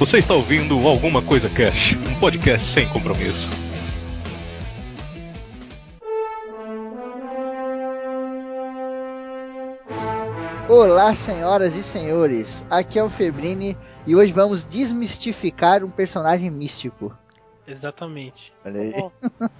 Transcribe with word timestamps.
Você 0.00 0.16
está 0.18 0.34
ouvindo 0.34 0.74
Alguma 0.88 1.22
Coisa 1.22 1.48
Cash, 1.48 1.94
um 2.10 2.18
podcast 2.18 2.74
sem 2.74 2.88
compromisso. 2.88 3.48
Olá, 10.68 11.14
senhoras 11.14 11.74
e 11.74 11.82
senhores. 11.82 12.64
Aqui 12.70 12.98
é 12.98 13.02
o 13.02 13.10
Febrini 13.10 13.76
e 14.06 14.14
hoje 14.14 14.32
vamos 14.32 14.64
desmistificar 14.64 15.82
um 15.84 15.90
personagem 15.90 16.48
místico. 16.50 17.16
Exatamente. 17.66 18.52
Olha 18.64 18.80
aí. 18.80 18.92
Oh, 18.96 19.10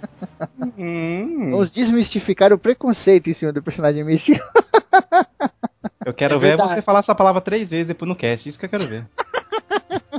Hum, 0.77 1.51
Vamos 1.51 1.71
desmistificar 1.71 2.51
o 2.53 2.57
preconceito 2.57 3.29
em 3.29 3.33
cima 3.33 3.51
do 3.51 3.61
personagem 3.61 4.03
místico. 4.03 4.43
eu 6.05 6.13
quero 6.13 6.35
É 6.35 6.39
ver 6.39 6.47
verdade. 6.49 6.73
você 6.75 6.81
falar 6.81 6.99
essa 6.99 7.15
palavra 7.15 7.41
três 7.41 7.69
vezes 7.69 7.87
depois 7.87 8.07
no 8.09 8.15
cast. 8.15 8.47
Isso 8.47 8.59
que 8.59 8.65
eu 8.65 8.69
quero 8.69 8.85
ver. 8.87 9.05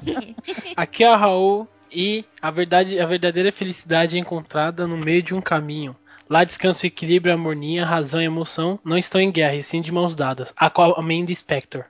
aqui 0.77 1.05
é 1.05 1.11
o 1.11 1.16
Raul 1.16 1.69
e 1.91 2.24
a 2.41 2.51
verdade, 2.51 2.98
a 2.98 3.06
verdadeira 3.06 3.52
felicidade 3.52 4.16
é 4.16 4.20
encontrada 4.20 4.87
no 4.87 4.97
meio 4.97 5.23
de 5.23 5.34
um 5.34 5.41
caminho. 5.41 5.97
Lá 6.29 6.45
descansa 6.45 6.84
o 6.84 6.87
equilíbrio, 6.87 7.33
a 7.33 7.37
harmonia, 7.37 7.84
razão 7.84 8.20
e 8.20 8.24
emoção 8.24 8.79
não 8.84 8.96
estão 8.96 9.20
em 9.20 9.30
guerra, 9.30 9.57
e 9.57 9.62
sim 9.62 9.83
de 9.83 9.93
mãos 9.93 10.15
dadas. 10.15 10.52
Aquaman 10.57 11.24
do 11.24 11.34
Spectre. 11.34 11.84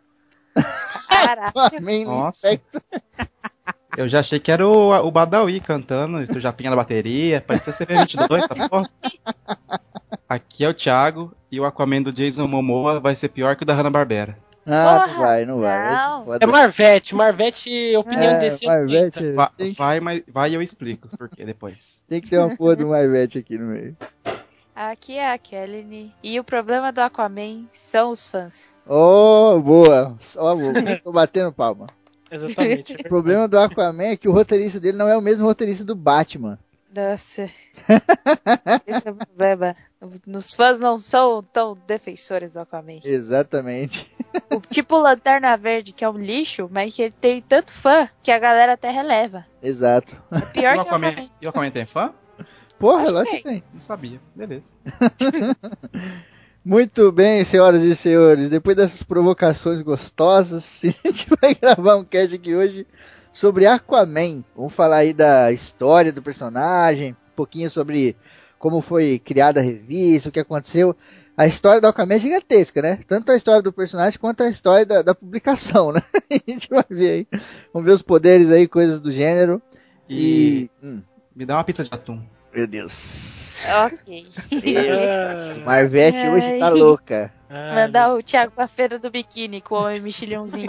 Caraca. 1.08 1.76
Inspector. 1.76 2.82
Eu 3.96 4.08
já 4.08 4.20
achei 4.20 4.40
que 4.40 4.50
era 4.50 4.66
o, 4.66 4.90
o 5.06 5.10
Badawi 5.10 5.60
cantando, 5.60 6.16
o 6.18 6.40
Japinha 6.40 6.70
na 6.70 6.76
bateria. 6.76 7.42
Parecia 7.42 7.74
ser 7.74 7.86
22 7.86 8.44
essa 8.44 8.68
porra. 8.68 8.88
Aqui 10.26 10.64
é 10.64 10.68
o 10.68 10.72
Thiago 10.72 11.36
e 11.50 11.60
o 11.60 11.66
Aquaman 11.66 12.00
do 12.00 12.10
Jason 12.10 12.46
Momoa 12.46 13.00
vai 13.00 13.14
ser 13.14 13.28
pior 13.28 13.54
que 13.54 13.64
o 13.64 13.66
da 13.66 13.74
Hanna-Barbera. 13.74 14.38
Ah, 14.66 14.98
não 14.98 15.00
Porra, 15.08 15.18
vai, 15.18 15.44
não 15.44 15.60
vai. 15.60 15.82
Vai 15.82 15.94
não. 16.08 16.24
foda. 16.24 16.44
É 16.44 16.46
Marvete, 16.46 17.14
Marvete, 17.14 17.96
opinião 17.96 18.32
É, 18.34 18.40
desse 18.40 18.64
Marvete, 18.66 18.94
anos 18.96 19.16
80. 19.16 19.34
Va- 19.34 19.52
Tem 19.56 19.72
que- 19.72 19.78
vai, 19.78 20.00
mas 20.00 20.22
vai 20.28 20.50
e 20.50 20.54
eu 20.54 20.62
explico 20.62 21.08
por 21.16 21.28
que 21.28 21.44
depois. 21.44 22.00
Tem 22.08 22.20
que 22.20 22.30
ter 22.30 22.38
uma 22.38 22.56
porra 22.56 22.76
do 22.76 22.86
Marvete 22.88 23.38
aqui 23.38 23.58
no 23.58 23.66
meio. 23.66 23.96
Aqui 24.74 25.18
é 25.18 25.32
a 25.32 25.36
Kelly. 25.36 26.12
E 26.22 26.38
o 26.40 26.44
problema 26.44 26.92
do 26.92 27.00
Aquaman 27.00 27.66
são 27.72 28.10
os 28.10 28.26
fãs. 28.26 28.72
Oh, 28.86 29.60
boa. 29.60 30.16
Ó, 30.36 30.54
boa. 30.54 30.72
Tô 31.04 31.12
batendo 31.12 31.52
palma. 31.52 31.86
Exatamente. 32.30 32.94
O 32.94 33.02
problema 33.08 33.46
do 33.46 33.58
Aquaman 33.58 34.04
é 34.04 34.16
que 34.16 34.28
o 34.28 34.32
roteirista 34.32 34.80
dele 34.80 34.96
não 34.96 35.08
é 35.08 35.16
o 35.16 35.20
mesmo 35.20 35.44
roteirista 35.44 35.84
do 35.84 35.94
Batman. 35.94 36.58
Nossa. 36.94 37.44
Esse 38.86 39.08
é 39.08 39.10
o 39.10 39.14
problema. 39.14 39.74
Os 40.26 40.52
fãs 40.52 40.78
não 40.78 40.98
são 40.98 41.42
tão 41.42 41.76
defensores 41.86 42.52
do 42.52 42.60
Aquaman. 42.60 43.00
Exatamente. 43.02 44.12
O 44.50 44.60
tipo 44.60 44.98
Lanterna 44.98 45.56
Verde, 45.56 45.92
que 45.92 46.04
é 46.04 46.08
um 46.08 46.18
lixo, 46.18 46.68
mas 46.70 46.94
que 46.94 47.02
ele 47.02 47.14
tem 47.18 47.40
tanto 47.40 47.72
fã 47.72 48.08
que 48.22 48.30
a 48.30 48.38
galera 48.38 48.74
até 48.74 48.90
releva. 48.90 49.46
Exato. 49.62 50.22
É 50.30 50.40
pior 50.40 50.76
E 50.76 50.80
o 50.80 50.84
que 50.84 50.90
o 50.90 50.94
Aquaman, 50.94 51.30
e 51.40 51.46
o 51.46 51.48
Aquaman 51.48 51.70
tem 51.70 51.86
fã? 51.86 52.12
Porra, 52.78 53.04
Acho 53.04 53.12
lógico 53.12 53.36
que 53.36 53.42
que 53.42 53.48
tem. 53.48 53.64
Não 53.72 53.80
sabia. 53.80 54.20
Beleza. 54.34 54.68
Muito 56.64 57.10
bem, 57.10 57.44
senhoras 57.44 57.82
e 57.82 57.94
senhores. 57.94 58.50
Depois 58.50 58.76
dessas 58.76 59.02
provocações 59.02 59.80
gostosas, 59.80 60.82
a 60.84 61.08
gente 61.08 61.28
vai 61.40 61.54
gravar 61.54 61.96
um 61.96 62.04
cast 62.04 62.34
aqui 62.34 62.54
hoje 62.54 62.86
sobre 63.32 63.66
Aquaman. 63.66 64.44
Vamos 64.54 64.74
falar 64.74 64.98
aí 64.98 65.12
da 65.12 65.50
história 65.52 66.12
do 66.12 66.22
personagem, 66.22 67.12
um 67.12 67.36
pouquinho 67.36 67.70
sobre 67.70 68.16
como 68.58 68.80
foi 68.80 69.18
criada 69.18 69.60
a 69.60 69.62
revista, 69.62 70.28
o 70.28 70.32
que 70.32 70.40
aconteceu. 70.40 70.96
A 71.36 71.46
história 71.46 71.80
do 71.80 71.88
Aquaman 71.88 72.14
é 72.14 72.18
gigantesca, 72.18 72.82
né? 72.82 72.98
Tanto 73.06 73.32
a 73.32 73.36
história 73.36 73.62
do 73.62 73.72
personagem 73.72 74.18
quanto 74.18 74.42
a 74.42 74.48
história 74.48 74.84
da, 74.84 75.02
da 75.02 75.14
publicação, 75.14 75.90
né? 75.92 76.02
A 76.30 76.50
gente 76.50 76.68
vai 76.68 76.84
ver 76.90 77.10
aí. 77.10 77.40
Vamos 77.72 77.86
ver 77.86 77.94
os 77.94 78.02
poderes 78.02 78.50
aí, 78.50 78.68
coisas 78.68 79.00
do 79.00 79.10
gênero. 79.10 79.60
E, 80.08 80.70
E. 80.82 80.86
Hum, 80.86 81.02
me 81.34 81.46
dá 81.46 81.54
uma 81.54 81.64
pizza 81.64 81.82
de 81.82 81.90
atum. 81.92 82.22
Meu 82.54 82.66
Deus. 82.66 83.52
Ok. 83.84 84.26
Ah, 84.76 85.60
Marvete 85.64 86.26
hoje 86.28 86.58
tá 86.58 86.66
Ai. 86.66 86.72
louca. 86.72 87.32
ah, 87.48 87.74
Mandar 87.74 88.12
o 88.14 88.22
Thiago 88.22 88.52
pra 88.52 88.66
feira 88.66 88.98
do 88.98 89.08
biquíni 89.10 89.60
com 89.60 89.76
o 89.76 89.82
homem 89.84 90.00
mexilhãozinho. 90.00 90.66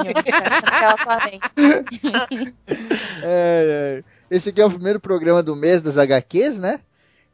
É, 3.24 3.24
é. 3.24 4.04
Esse 4.30 4.50
aqui 4.50 4.62
é 4.62 4.66
o 4.66 4.70
primeiro 4.70 5.00
programa 5.00 5.42
do 5.42 5.56
mês 5.56 5.82
das 5.82 5.98
HQs, 5.98 6.58
né? 6.58 6.80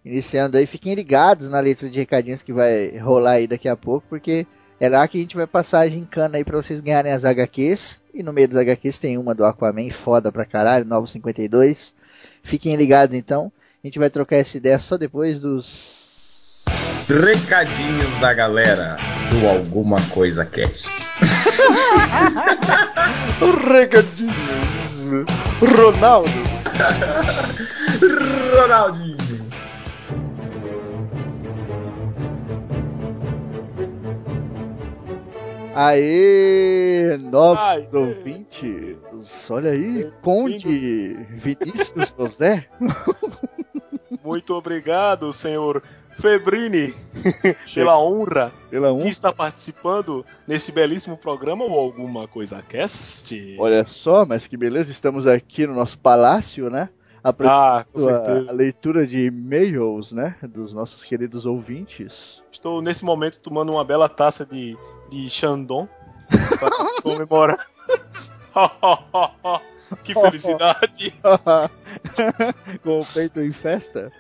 Iniciando 0.04 0.58
aí, 0.58 0.66
fiquem 0.66 0.94
ligados 0.96 1.50
na 1.50 1.60
letra 1.60 1.90
de 1.90 2.00
recadinhos 2.00 2.42
que 2.42 2.54
vai 2.54 2.98
rolar 2.98 3.31
aí 3.31 3.48
daqui 3.48 3.68
a 3.68 3.76
pouco, 3.76 4.06
porque 4.10 4.48
é 4.80 4.88
lá 4.88 5.06
que 5.08 5.18
a 5.18 5.22
gente 5.22 5.36
vai 5.36 5.46
passar 5.46 5.80
a 5.81 5.90
gincana 5.90 6.38
aí 6.38 6.44
pra 6.44 6.56
vocês 6.58 6.80
ganharem 6.80 7.12
as 7.12 7.26
HQs. 7.26 8.02
E 8.14 8.24
no 8.24 8.31
meio 8.34 8.48
das 8.48 8.58
HQs 8.60 8.98
tem 9.00 9.18
uma 9.18 9.36
do 9.36 9.46
Aquaman, 9.46 9.90
foda 9.92 10.31
pra 10.31 10.46
caralho, 10.46 10.86
Novo 10.86 11.06
52. 11.08 11.94
Fiquem 12.44 12.76
ligados 12.76 13.16
então. 13.16 13.52
A 13.82 13.88
gente 13.88 13.98
vai 13.98 14.10
trocar 14.10 14.36
essa 14.36 14.58
ideia 14.58 14.78
só 14.78 14.98
depois 14.98 15.40
dos. 15.40 16.66
Recadinhos 17.08 18.20
da 18.20 18.34
galera 18.34 18.98
do 19.32 19.48
Alguma 19.48 19.96
Coisa 20.10 20.46
Cast. 20.46 20.84
Recadinhos! 23.72 25.26
Ronaldo! 25.62 26.30
Ronaldinho. 28.54 29.40
Aê, 35.74 37.18
novos 37.22 37.94
Aê. 37.94 38.98
Olha 39.50 39.72
aí, 39.72 40.12
Conde 40.22 41.13
Vinícius 41.31 42.13
José. 42.18 42.68
Muito 44.24 44.53
obrigado, 44.53 45.31
senhor 45.31 45.81
Febrini, 46.19 46.94
pela 47.74 47.97
honra 47.97 48.52
Pela 48.69 48.88
que 48.90 49.06
um. 49.06 49.07
está 49.07 49.31
participando 49.31 50.25
nesse 50.46 50.72
belíssimo 50.72 51.18
programa 51.18 51.63
ou 51.63 51.80
alguma 51.80 52.28
coisa 52.28 52.62
cast. 52.62 53.56
Olha 53.57 53.85
só, 53.85 54.25
mas 54.25 54.46
que 54.46 54.57
beleza, 54.57 54.91
estamos 54.91 55.25
aqui 55.25 55.66
no 55.66 55.74
nosso 55.74 55.97
palácio, 55.97 56.69
né? 56.69 56.90
Ah, 57.24 57.86
a, 57.86 58.50
a 58.50 58.51
leitura 58.51 59.06
de 59.06 59.25
e-mails, 59.25 60.12
né? 60.12 60.36
Dos 60.41 60.74
nossos 60.74 61.03
queridos 61.03 61.46
ouvintes. 61.46 62.41
Estou 62.51 62.81
nesse 62.81 63.03
momento 63.03 63.40
tomando 63.40 63.72
uma 63.72 63.84
bela 63.84 64.07
taça 64.07 64.46
de, 64.46 64.78
de 65.09 65.30
Chandon 65.30 65.88
para 66.59 66.69
comemorar. 67.03 67.68
que 70.04 70.14
felicidade! 70.14 71.14
Com 72.84 73.00
o 73.00 73.06
peito 73.06 73.42
em 73.42 73.52
festa. 73.52 74.12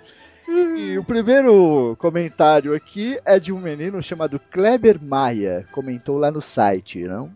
E 0.47 0.97
o 0.97 1.03
primeiro 1.03 1.95
comentário 1.99 2.73
aqui 2.73 3.19
é 3.23 3.39
de 3.39 3.53
um 3.53 3.59
menino 3.59 4.01
chamado 4.01 4.39
Kleber 4.51 4.99
Maia. 5.01 5.67
Comentou 5.71 6.17
lá 6.17 6.31
no 6.31 6.41
site, 6.41 7.03
não? 7.03 7.31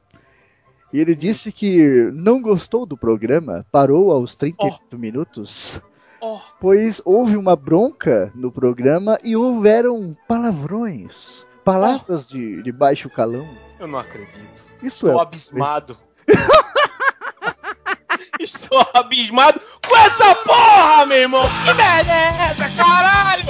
E 0.91 0.99
ele 0.99 1.15
disse 1.15 1.51
que 1.51 2.11
não 2.13 2.41
gostou 2.41 2.85
do 2.85 2.97
programa, 2.97 3.65
parou 3.71 4.11
aos 4.11 4.35
38 4.35 4.97
minutos, 4.97 5.81
Oh. 6.25 6.39
pois 6.57 7.01
houve 7.03 7.35
uma 7.35 7.53
bronca 7.53 8.31
no 8.33 8.49
programa 8.49 9.17
e 9.21 9.35
houveram 9.35 10.15
palavrões, 10.25 11.45
palavras 11.65 12.25
de, 12.25 12.63
de 12.63 12.71
baixo 12.71 13.09
calão. 13.09 13.45
Eu 13.77 13.87
não 13.87 13.99
acredito. 13.99 14.65
Isto 14.81 15.07
Estou 15.07 15.19
é, 15.19 15.21
abismado. 15.21 15.97
Estou 18.43 18.85
abismado 18.93 19.61
com 19.87 19.95
essa 19.97 20.35
porra, 20.35 21.05
meu 21.05 21.17
irmão! 21.17 21.43
Que 21.65 21.73
merda 21.73 22.11
é 22.11 22.51
essa, 22.51 22.69
caralho? 22.75 23.45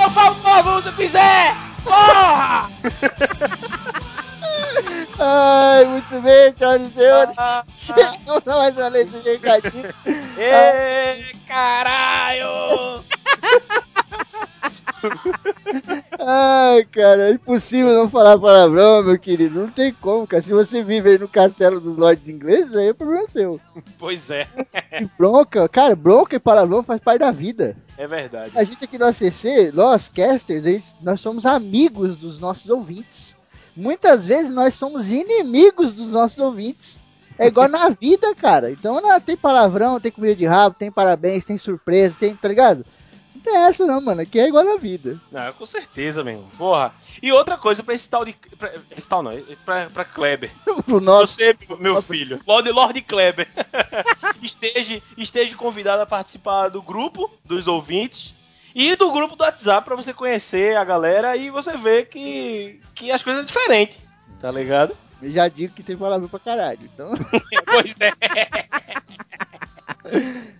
Eu 0.00 0.10
falo 0.10 0.34
porra 0.36 0.82
se 0.82 0.88
eu 0.88 0.92
fizer! 0.94 1.54
Porra! 1.84 2.70
Ai, 5.20 5.84
muito 5.86 6.20
bem, 6.20 6.54
senhoras 6.56 6.82
e 6.82 6.92
senhores. 6.94 7.34
Ah, 7.38 7.64
Chegamos 7.66 8.46
a 8.46 8.56
mais 8.56 8.76
uma 8.76 8.88
leitura 8.88 9.22
de 9.22 9.30
recadinho. 9.30 9.94
Ê, 10.38 11.32
caralho! 11.46 13.04
Ai, 16.18 16.84
cara, 16.84 17.28
é 17.30 17.32
impossível 17.32 17.92
não 17.94 18.10
falar 18.10 18.38
palavrão, 18.38 19.02
meu 19.02 19.18
querido. 19.18 19.60
Não 19.60 19.68
tem 19.70 19.92
como, 19.92 20.26
cara. 20.26 20.42
Se 20.42 20.52
você 20.52 20.82
vive 20.82 21.10
aí 21.10 21.18
no 21.18 21.28
castelo 21.28 21.80
dos 21.80 21.96
lords 21.96 22.28
ingleses, 22.28 22.74
aí 22.76 22.88
é 22.88 22.92
problema 22.92 23.26
seu. 23.28 23.60
Pois 23.98 24.30
é, 24.30 24.46
E 25.00 25.06
bronca, 25.18 25.68
cara, 25.68 25.94
bronca 25.94 26.36
e 26.36 26.40
palavrão 26.40 26.82
faz 26.82 27.00
parte 27.00 27.20
da 27.20 27.30
vida. 27.30 27.76
é 27.96 28.06
verdade. 28.06 28.52
A 28.54 28.64
gente 28.64 28.84
aqui 28.84 28.98
no 28.98 29.06
ACC, 29.06 29.70
nós 29.74 30.08
casters, 30.08 30.64
gente- 30.64 30.94
nós 31.02 31.20
somos 31.20 31.46
amigos 31.46 32.16
dos 32.18 32.38
nossos 32.40 32.68
ouvintes. 32.68 33.36
Muitas 33.76 34.26
vezes 34.26 34.50
nós 34.50 34.74
somos 34.74 35.08
inimigos 35.08 35.92
dos 35.92 36.08
nossos 36.08 36.38
ouvintes. 36.38 37.00
É 37.38 37.46
igual 37.46 37.68
na 37.68 37.88
vida, 38.00 38.34
cara. 38.34 38.70
Então 38.72 39.00
não, 39.00 39.20
tem 39.20 39.36
palavrão, 39.36 40.00
tem 40.00 40.10
comida 40.10 40.34
de 40.34 40.44
rabo, 40.44 40.74
tem 40.76 40.90
parabéns, 40.90 41.44
tem 41.44 41.56
surpresa, 41.56 42.16
tem, 42.18 42.34
tá 42.34 42.48
ligado? 42.48 42.84
Tem 43.48 43.56
essa 43.56 43.86
não, 43.86 43.98
mano. 43.98 44.20
Aqui 44.20 44.38
é 44.38 44.46
igual 44.46 44.62
na 44.62 44.76
vida. 44.76 45.18
Não, 45.32 45.52
com 45.54 45.64
certeza, 45.64 46.22
meu 46.22 46.34
irmão. 46.34 46.50
Porra. 46.58 46.92
E 47.22 47.32
outra 47.32 47.56
coisa 47.56 47.82
pra 47.82 47.94
esse 47.94 48.06
tal 48.06 48.22
de. 48.22 48.34
Pra, 48.58 48.74
esse 48.94 49.08
tal 49.08 49.22
não, 49.22 49.32
pra, 49.64 49.86
pra 49.86 50.04
Kleber. 50.04 50.50
Pro 50.84 51.00
nosso. 51.00 51.34
Você, 51.34 51.56
meu 51.78 52.02
filho, 52.02 52.38
Lord, 52.46 52.70
Lord 52.70 53.00
Kleber, 53.02 53.48
esteja, 54.42 55.00
esteja 55.16 55.56
convidado 55.56 56.02
a 56.02 56.06
participar 56.06 56.68
do 56.68 56.82
grupo 56.82 57.30
dos 57.44 57.66
ouvintes 57.66 58.34
e 58.74 58.94
do 58.94 59.10
grupo 59.10 59.34
do 59.34 59.42
WhatsApp 59.42 59.84
pra 59.84 59.96
você 59.96 60.12
conhecer 60.12 60.76
a 60.76 60.84
galera 60.84 61.34
e 61.36 61.50
você 61.50 61.76
ver 61.76 62.08
que, 62.08 62.80
que 62.94 63.10
as 63.10 63.22
coisas 63.22 63.46
são 63.46 63.46
diferentes. 63.46 63.98
Tá 64.40 64.50
ligado? 64.50 64.94
Eu 65.22 65.32
já 65.32 65.48
digo 65.48 65.74
que 65.74 65.82
tem 65.82 65.96
palavra 65.96 66.28
pra 66.28 66.38
caralho. 66.38 66.80
Então. 66.82 67.12
pois 67.66 67.96
é. 67.98 68.12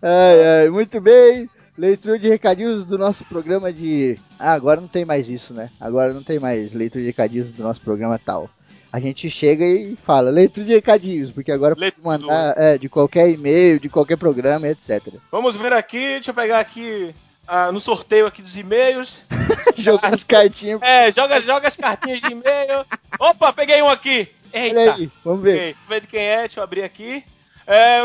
Ai, 0.03 0.63
ai, 0.63 0.69
muito 0.71 1.01
bem. 1.01 1.49
Leitura 1.79 2.19
de 2.19 2.29
recadinhos 2.29 2.85
do 2.85 2.99
nosso 2.99 3.25
programa 3.25 3.73
de. 3.73 4.19
Ah, 4.37 4.53
agora 4.53 4.81
não 4.81 4.89
tem 4.89 5.05
mais 5.05 5.29
isso, 5.29 5.55
né? 5.55 5.71
Agora 5.81 6.13
não 6.13 6.25
tem 6.25 6.41
mais 6.41 6.73
leitura 6.73 7.03
de 7.03 7.07
recadinhos 7.07 7.53
do 7.53 7.63
nosso 7.63 7.81
programa 7.81 8.19
tal. 8.19 8.51
A 8.93 8.99
gente 8.99 9.31
chega 9.31 9.65
e 9.65 9.97
fala 10.05 10.29
leitura 10.29 10.67
de 10.67 10.73
recadinhos, 10.75 11.31
porque 11.31 11.53
agora 11.53 11.77
pode 11.77 11.83
Leitura. 11.83 12.09
mandar 12.19 12.55
é, 12.57 12.79
de 12.79 12.89
qualquer 12.89 13.31
e-mail, 13.31 13.79
de 13.79 13.89
qualquer 13.89 14.17
programa, 14.17 14.67
etc. 14.67 15.15
Vamos 15.31 15.55
ver 15.57 15.73
aqui, 15.73 15.99
deixa 15.99 16.31
eu 16.31 16.35
pegar 16.35 16.59
aqui 16.59 17.15
ah, 17.47 17.71
no 17.71 17.81
sorteio 17.81 18.27
aqui 18.27 18.43
dos 18.43 18.57
e-mails. 18.57 19.15
Jogar 19.77 20.13
as 20.13 20.25
cartinhas. 20.25 20.83
É, 20.83 21.13
joga, 21.13 21.41
joga 21.43 21.69
as 21.69 21.77
cartinhas 21.77 22.21
de 22.21 22.33
e-mail. 22.33 22.85
Opa, 23.21 23.53
peguei 23.53 23.81
um 23.83 23.89
aqui. 23.89 24.27
Eita. 24.53 24.81
Olha 24.81 24.95
aí, 24.95 25.11
vamos 25.25 25.43
ver. 25.43 25.55
Ok, 25.55 25.73
Vamos 25.75 25.89
ver 25.89 26.01
de 26.01 26.07
quem 26.09 26.21
é, 26.23 26.39
deixa 26.41 26.59
eu 26.59 26.65
abrir 26.65 26.83
aqui. 26.83 27.23
É, 27.71 28.03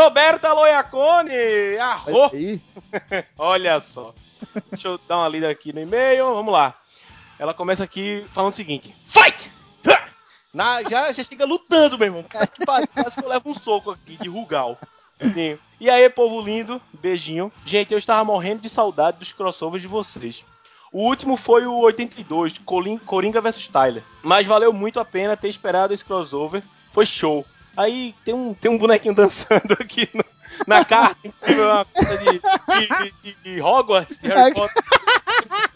Roberta 0.00 0.52
Loiacone. 0.52 1.76
Arro. 1.80 2.30
Olha 3.36 3.80
só. 3.80 4.14
Deixa 4.70 4.88
eu 4.88 5.00
dar 5.08 5.18
uma 5.18 5.28
lida 5.28 5.50
aqui 5.50 5.72
no 5.72 5.80
e-mail. 5.80 6.32
Vamos 6.34 6.52
lá. 6.52 6.72
Ela 7.38 7.52
começa 7.52 7.82
aqui 7.82 8.24
falando 8.32 8.52
o 8.52 8.56
seguinte: 8.56 8.94
Fight! 9.08 9.50
Na, 10.54 10.82
já, 10.84 11.10
já 11.10 11.24
chega 11.24 11.44
lutando, 11.44 11.98
meu 11.98 12.06
irmão. 12.06 12.24
Quase 12.64 13.16
que 13.16 13.24
eu 13.24 13.28
levo 13.28 13.50
um 13.50 13.54
soco 13.54 13.90
aqui 13.90 14.16
de 14.16 14.28
Rugal. 14.28 14.78
Sim. 15.34 15.58
E 15.80 15.90
aí, 15.90 16.08
povo 16.08 16.40
lindo, 16.40 16.80
beijinho. 17.00 17.50
Gente, 17.66 17.90
eu 17.92 17.98
estava 17.98 18.24
morrendo 18.24 18.62
de 18.62 18.68
saudade 18.68 19.18
dos 19.18 19.32
crossovers 19.32 19.82
de 19.82 19.88
vocês. 19.88 20.44
O 20.92 21.00
último 21.08 21.36
foi 21.36 21.66
o 21.66 21.74
82, 21.78 22.58
Colin- 22.58 22.98
Coringa 22.98 23.40
vs 23.40 23.66
Tyler. 23.66 24.02
Mas 24.22 24.46
valeu 24.46 24.72
muito 24.72 25.00
a 25.00 25.04
pena 25.04 25.36
ter 25.36 25.48
esperado 25.48 25.92
esse 25.92 26.04
crossover. 26.04 26.62
Foi 26.92 27.04
show. 27.06 27.44
Aí 27.76 28.14
tem 28.24 28.34
um, 28.34 28.52
tem 28.54 28.70
um 28.70 28.78
bonequinho 28.78 29.14
dançando 29.14 29.72
aqui 29.80 30.08
no- 30.14 30.24
na 30.66 30.84
carta, 30.84 31.16
incrível, 31.24 31.64
uma 31.70 31.84
coisa 31.86 32.18
de, 32.18 32.40
de, 33.22 33.36
de- 33.42 33.60
Hogwarts, 33.62 34.18
de 34.18 34.28
Harry 34.28 34.54
Potter. 34.54 34.82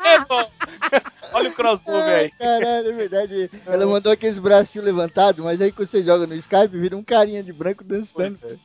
É. 0.06 1.02
Olha 1.32 1.50
o 1.50 1.52
crossover 1.52 2.02
aí. 2.16 2.30
Caralho, 2.30 2.90
é 2.90 2.92
verdade. 2.92 3.50
Ela 3.66 3.86
mandou 3.86 4.12
aqueles 4.12 4.38
bracinhos 4.38 4.84
levantados, 4.84 5.44
mas 5.44 5.60
aí 5.60 5.72
quando 5.72 5.88
você 5.88 6.02
joga 6.04 6.26
no 6.26 6.34
Skype, 6.34 6.78
vira 6.78 6.96
um 6.96 7.02
carinha 7.02 7.42
de 7.42 7.52
branco 7.52 7.82
dançando. 7.82 8.38
Vou 8.40 8.58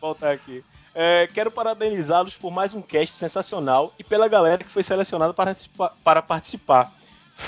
voltar 0.00 0.30
aqui. 0.32 0.64
É, 0.94 1.28
quero 1.32 1.50
parabenizá-los 1.50 2.34
por 2.34 2.50
mais 2.50 2.72
um 2.74 2.80
cast 2.82 3.14
sensacional 3.16 3.92
e 3.98 4.04
pela 4.04 4.28
galera 4.28 4.58
que 4.64 4.70
foi 4.70 4.82
selecionada 4.82 5.34
para, 5.34 5.54
para 6.02 6.22
participar. 6.22 6.90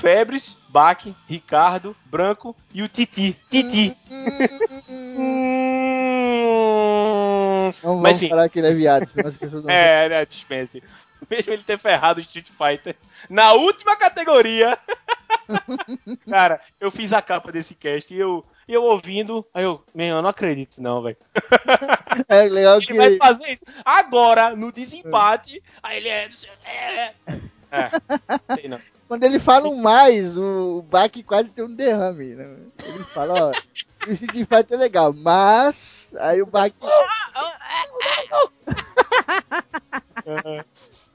Febres, 0.00 0.56
Bach, 0.68 1.06
Ricardo, 1.28 1.96
Branco 2.06 2.54
e 2.72 2.82
o 2.82 2.88
Titi. 2.88 3.36
Titi. 3.50 3.96
Hum. 4.88 5.74
Não 7.82 7.96
Mas 8.00 8.02
vamos 8.02 8.18
sim. 8.18 8.28
falar 8.28 8.48
que 8.48 8.58
ele 8.58 8.68
é 8.68 8.74
viado, 8.74 9.08
senão 9.08 9.28
as 9.28 9.36
pessoas 9.36 9.64
não 9.64 9.70
É, 9.70 10.08
né, 10.08 10.26
dispense. 10.26 10.82
Mesmo 11.30 11.52
ele 11.52 11.62
ter 11.62 11.78
ferrado 11.78 12.18
o 12.20 12.22
Street 12.22 12.48
Fighter 12.48 12.96
na 13.30 13.52
última 13.52 13.96
categoria. 13.96 14.78
Cara, 16.28 16.60
eu 16.80 16.90
fiz 16.90 17.12
a 17.12 17.22
capa 17.22 17.50
desse 17.50 17.74
cast 17.74 18.12
e 18.12 18.18
eu, 18.18 18.44
eu 18.68 18.82
ouvindo, 18.82 19.46
aí 19.54 19.64
eu, 19.64 19.82
meu, 19.94 20.16
eu 20.16 20.22
não 20.22 20.28
acredito 20.28 20.80
não, 20.80 21.02
velho. 21.02 21.16
É 22.28 22.42
legal 22.42 22.78
que 22.80 22.92
Ele 22.92 22.98
vai 22.98 23.16
fazer 23.16 23.52
isso 23.52 23.64
agora, 23.84 24.54
no 24.54 24.70
desempate, 24.70 25.62
aí 25.82 25.96
ele 25.98 26.08
é... 26.08 26.30
É, 26.64 27.14
é 27.70 27.90
sei 28.54 28.68
não. 28.68 28.78
Quando 29.08 29.24
ele 29.24 29.38
fala 29.38 29.68
um 29.68 29.80
mais, 29.80 30.36
o, 30.36 30.78
o 30.78 30.84
quase 31.24 31.50
tem 31.50 31.64
um 31.64 31.74
derrame. 31.74 32.34
Né? 32.34 32.56
Ele 32.84 33.04
fala, 33.04 33.50
ó, 33.50 33.52
Street 34.08 34.48
Fighter 34.48 34.72
é 34.72 34.76
legal, 34.76 35.12
mas 35.12 36.12
aí 36.18 36.42
o 36.42 36.46
Bach 36.46 36.72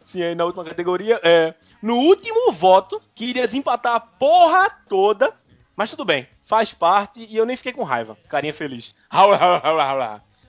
Sim, 0.06 0.24
aí 0.24 0.34
na 0.34 0.46
última 0.46 0.66
categoria, 0.66 1.20
é, 1.24 1.54
no 1.82 1.96
último 1.96 2.52
voto, 2.52 3.02
que 3.14 3.26
iria 3.26 3.46
desempatar 3.46 3.96
a 3.96 4.00
porra 4.00 4.70
toda, 4.88 5.34
mas 5.76 5.92
tudo 5.92 6.04
bem, 6.04 6.28
faz 6.46 6.74
parte 6.74 7.28
e 7.30 7.38
eu 7.38 7.46
nem 7.46 7.56
fiquei 7.56 7.74
com 7.74 7.84
raiva. 7.84 8.18
Carinha 8.28 8.54
feliz. 8.54 8.96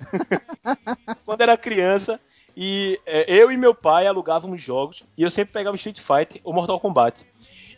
Quando 1.27 1.43
era 1.43 1.59
criança, 1.59 2.19
e 2.57 3.01
é, 3.07 3.25
eu 3.33 3.51
e 3.51 3.57
meu 3.57 3.75
pai 3.75 4.07
alugávamos 4.07 4.63
jogos, 4.63 5.03
e 5.17 5.23
eu 5.23 5.31
sempre 5.31 5.53
pegava 5.53 5.77
Street 5.77 6.01
Fighter 6.01 6.41
ou 6.45 6.53
Mortal 6.53 6.81
Kombat. 6.81 7.17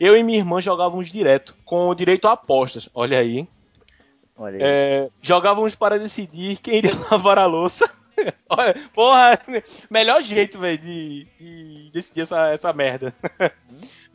Eu 0.01 0.17
e 0.17 0.23
minha 0.23 0.39
irmã 0.39 0.61
jogávamos 0.61 1.11
direto, 1.11 1.55
com 1.65 1.95
direito 1.95 2.27
a 2.27 2.33
apostas. 2.33 2.89
Olha 2.95 3.19
aí, 3.19 3.39
hein? 3.39 3.49
Olha 4.37 4.57
aí. 4.57 4.63
É, 4.63 5.11
jogávamos 5.21 5.75
para 5.75 5.99
decidir 5.99 6.59
quem 6.59 6.79
iria 6.79 6.93
lavar 7.11 7.39
a 7.39 7.47
louça. 7.47 7.89
Olha, 8.49 8.75
porra, 8.93 9.39
melhor 9.91 10.23
jeito, 10.23 10.59
velho, 10.59 10.79
de, 10.79 11.27
de 11.39 11.91
decidir 11.93 12.23
essa, 12.23 12.49
essa 12.49 12.73
merda. 12.73 13.15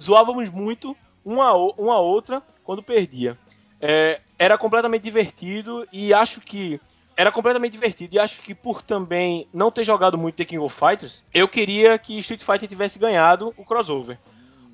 Zoávamos 0.02 0.50
muito 0.50 0.96
uma, 1.24 1.54
uma 1.54 2.00
outra 2.00 2.42
quando 2.64 2.84
perdia. 2.84 3.38
É, 3.80 4.20
era 4.38 4.58
completamente 4.58 5.04
divertido 5.04 5.88
e 5.92 6.14
acho 6.14 6.42
que. 6.42 6.80
Era 7.18 7.32
completamente 7.32 7.72
divertido 7.74 8.16
e 8.16 8.20
acho 8.20 8.40
que 8.42 8.54
por 8.54 8.82
também 8.84 9.48
não 9.52 9.72
ter 9.72 9.84
jogado 9.84 10.18
muito 10.18 10.36
The 10.36 10.46
King 10.46 10.60
of 10.64 10.76
Fighters, 10.76 11.24
eu 11.34 11.48
queria 11.48 11.98
que 11.98 12.16
Street 12.20 12.44
Fighter 12.44 12.70
tivesse 12.70 13.00
ganhado 13.00 13.52
o 13.58 13.66
crossover. 13.66 14.20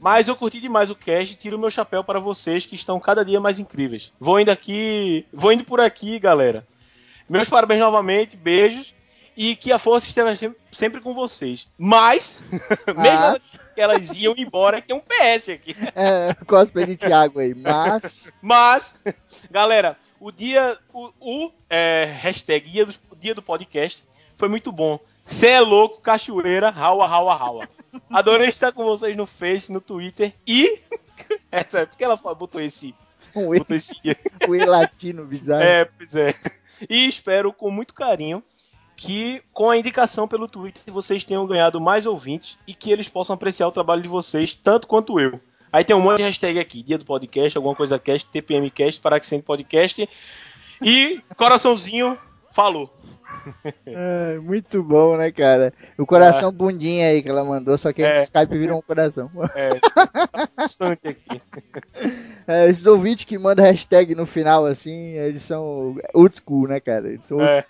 Mas 0.02 0.28
eu 0.28 0.36
curti 0.36 0.60
demais 0.60 0.90
o 0.90 0.96
cast 0.96 1.34
e 1.34 1.38
tiro 1.38 1.58
meu 1.58 1.70
chapéu 1.70 2.04
para 2.04 2.20
vocês 2.20 2.66
que 2.66 2.76
estão 2.76 3.00
cada 3.00 3.24
dia 3.24 3.40
mais 3.40 3.58
incríveis. 3.60 4.12
Vou 4.20 4.38
indo 4.38 4.52
aqui, 4.52 5.26
vou 5.32 5.54
indo 5.54 5.64
por 5.64 5.80
aqui, 5.80 6.20
galera. 6.20 6.68
Meus 7.30 7.48
parabéns 7.48 7.80
novamente, 7.80 8.36
beijos 8.36 8.94
e 9.38 9.56
que 9.56 9.72
a 9.72 9.80
força 9.80 10.06
esteja 10.06 10.54
sempre- 10.74 11.00
com 11.00 11.14
vocês. 11.14 11.66
Mas, 11.78 12.38
mesmo 12.88 12.98
Mas- 12.98 13.58
que 13.74 13.80
elas 13.80 14.14
iam 14.18 14.36
embora, 14.38 14.82
tem 14.82 14.94
um 14.94 15.00
PS 15.00 15.50
aqui. 15.54 15.74
É, 15.96 16.34
cosplay 16.46 16.86
de 16.86 16.98
Thiago 16.98 17.40
aí, 17.40 17.56
mas 17.56 18.32
Mas, 18.42 18.94
galera, 19.50 19.98
o 20.24 20.32
dia, 20.32 20.78
o, 20.94 21.12
o, 21.20 21.52
é, 21.70 22.06
hashtag 22.06 22.70
dia 22.70 22.86
do, 22.86 22.96
dia 23.20 23.36
do 23.36 23.42
podcast 23.42 24.06
foi 24.38 24.48
muito 24.48 24.72
bom. 24.72 24.98
Cê 25.26 25.50
é 25.50 25.60
louco, 25.60 26.00
cachoeira, 26.02 26.70
raua, 26.70 27.06
raua, 27.06 27.36
raua. 27.36 27.70
Adorei 28.10 28.48
estar 28.48 28.72
com 28.72 28.86
vocês 28.86 29.18
no 29.18 29.26
Face, 29.26 29.70
no 29.70 29.82
Twitter 29.82 30.34
e. 30.48 30.80
Essa, 31.52 31.86
por 31.86 31.98
que 31.98 32.04
ela 32.06 32.16
botou 32.16 32.62
esse. 32.62 32.96
um 33.36 33.48
Botou 33.50 33.76
esse 33.76 33.94
um 34.48 34.56
E 34.56 34.66
latino 34.66 35.26
bizarro. 35.26 35.62
é, 35.62 35.86
pois 35.86 36.16
é. 36.16 36.34
E 36.90 37.06
espero 37.06 37.52
com 37.52 37.70
muito 37.70 37.94
carinho 37.94 38.42
que 38.96 39.42
com 39.52 39.70
a 39.70 39.78
indicação 39.78 40.28
pelo 40.28 40.48
Twitter 40.48 40.82
vocês 40.88 41.24
tenham 41.24 41.46
ganhado 41.46 41.82
mais 41.82 42.06
ouvintes 42.06 42.58
e 42.66 42.74
que 42.74 42.92
eles 42.92 43.10
possam 43.10 43.34
apreciar 43.34 43.68
o 43.68 43.72
trabalho 43.72 44.02
de 44.02 44.08
vocês 44.08 44.54
tanto 44.54 44.88
quanto 44.88 45.20
eu. 45.20 45.40
Aí 45.74 45.84
tem 45.84 45.96
um 45.96 46.02
monte 46.02 46.18
de 46.18 46.24
hashtag 46.24 46.60
aqui, 46.60 46.84
dia 46.84 47.00
do 47.00 47.04
podcast, 47.04 47.58
alguma 47.58 47.74
coisa 47.74 47.98
cast, 47.98 48.30
TPMcast, 48.30 49.02
Paraxente 49.02 49.44
Podcast. 49.44 50.08
E 50.80 51.20
coraçãozinho, 51.36 52.16
falou. 52.54 52.90
É, 53.86 54.38
muito 54.40 54.82
bom, 54.84 55.18
né, 55.18 55.30
cara? 55.32 55.74
O 55.98 56.06
coração 56.06 56.50
bundinha 56.52 57.08
aí 57.08 57.22
que 57.22 57.28
ela 57.28 57.44
mandou, 57.44 57.78
só 57.78 57.92
que 57.92 58.02
É. 58.04 58.18
no 58.18 58.22
Skype 58.22 58.58
virou 58.58 58.78
um 58.78 58.82
coração. 58.82 59.30
É, 59.56 59.70
bastante 60.56 61.08
aqui. 61.10 61.42
É, 62.48 62.68
esses 62.70 62.86
ouvintes 62.86 63.26
que 63.26 63.38
mandam 63.38 63.66
hashtag 63.66 64.14
no 64.16 64.26
final, 64.26 64.66
assim, 64.66 65.14
eles 65.14 65.42
são 65.42 65.96
old 66.14 66.36
school, 66.36 66.68
né, 66.68 66.80
cara? 66.80 67.08
Eles 67.08 67.26
são 67.26 67.38
old 67.38 67.50
É, 67.50 67.66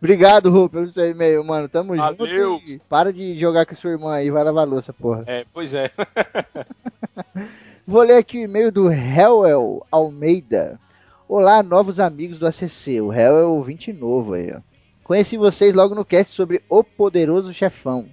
Obrigado, 0.00 0.50
Rô, 0.50 0.68
pelo 0.68 0.88
seu 0.88 1.10
e-mail, 1.10 1.44
mano. 1.44 1.68
Tamo 1.68 1.94
Valeu. 1.96 2.34
junto. 2.34 2.68
E 2.68 2.78
para 2.88 3.12
de 3.12 3.38
jogar 3.38 3.64
com 3.66 3.74
sua 3.74 3.90
irmã 3.92 4.14
aí, 4.14 4.30
vai 4.30 4.42
lavar 4.42 4.66
louça, 4.66 4.92
porra. 4.92 5.24
é, 5.26 5.44
pois 5.52 5.72
é. 5.74 5.90
Vou 7.86 8.02
ler 8.02 8.16
aqui 8.16 8.38
o 8.38 8.44
e-mail 8.44 8.70
do 8.72 8.90
Hellel 8.90 9.86
Almeida. 9.90 10.78
Olá, 11.34 11.62
novos 11.62 11.98
amigos 11.98 12.38
do 12.38 12.46
ACC. 12.46 13.00
O 13.00 13.10
Hell 13.10 13.38
é 13.38 13.42
ouvinte 13.42 13.90
novo 13.90 14.34
aí, 14.34 14.52
ó. 14.54 14.60
Conheci 15.02 15.38
vocês 15.38 15.74
logo 15.74 15.94
no 15.94 16.04
cast 16.04 16.36
sobre 16.36 16.62
O 16.68 16.84
Poderoso 16.84 17.54
Chefão. 17.54 18.06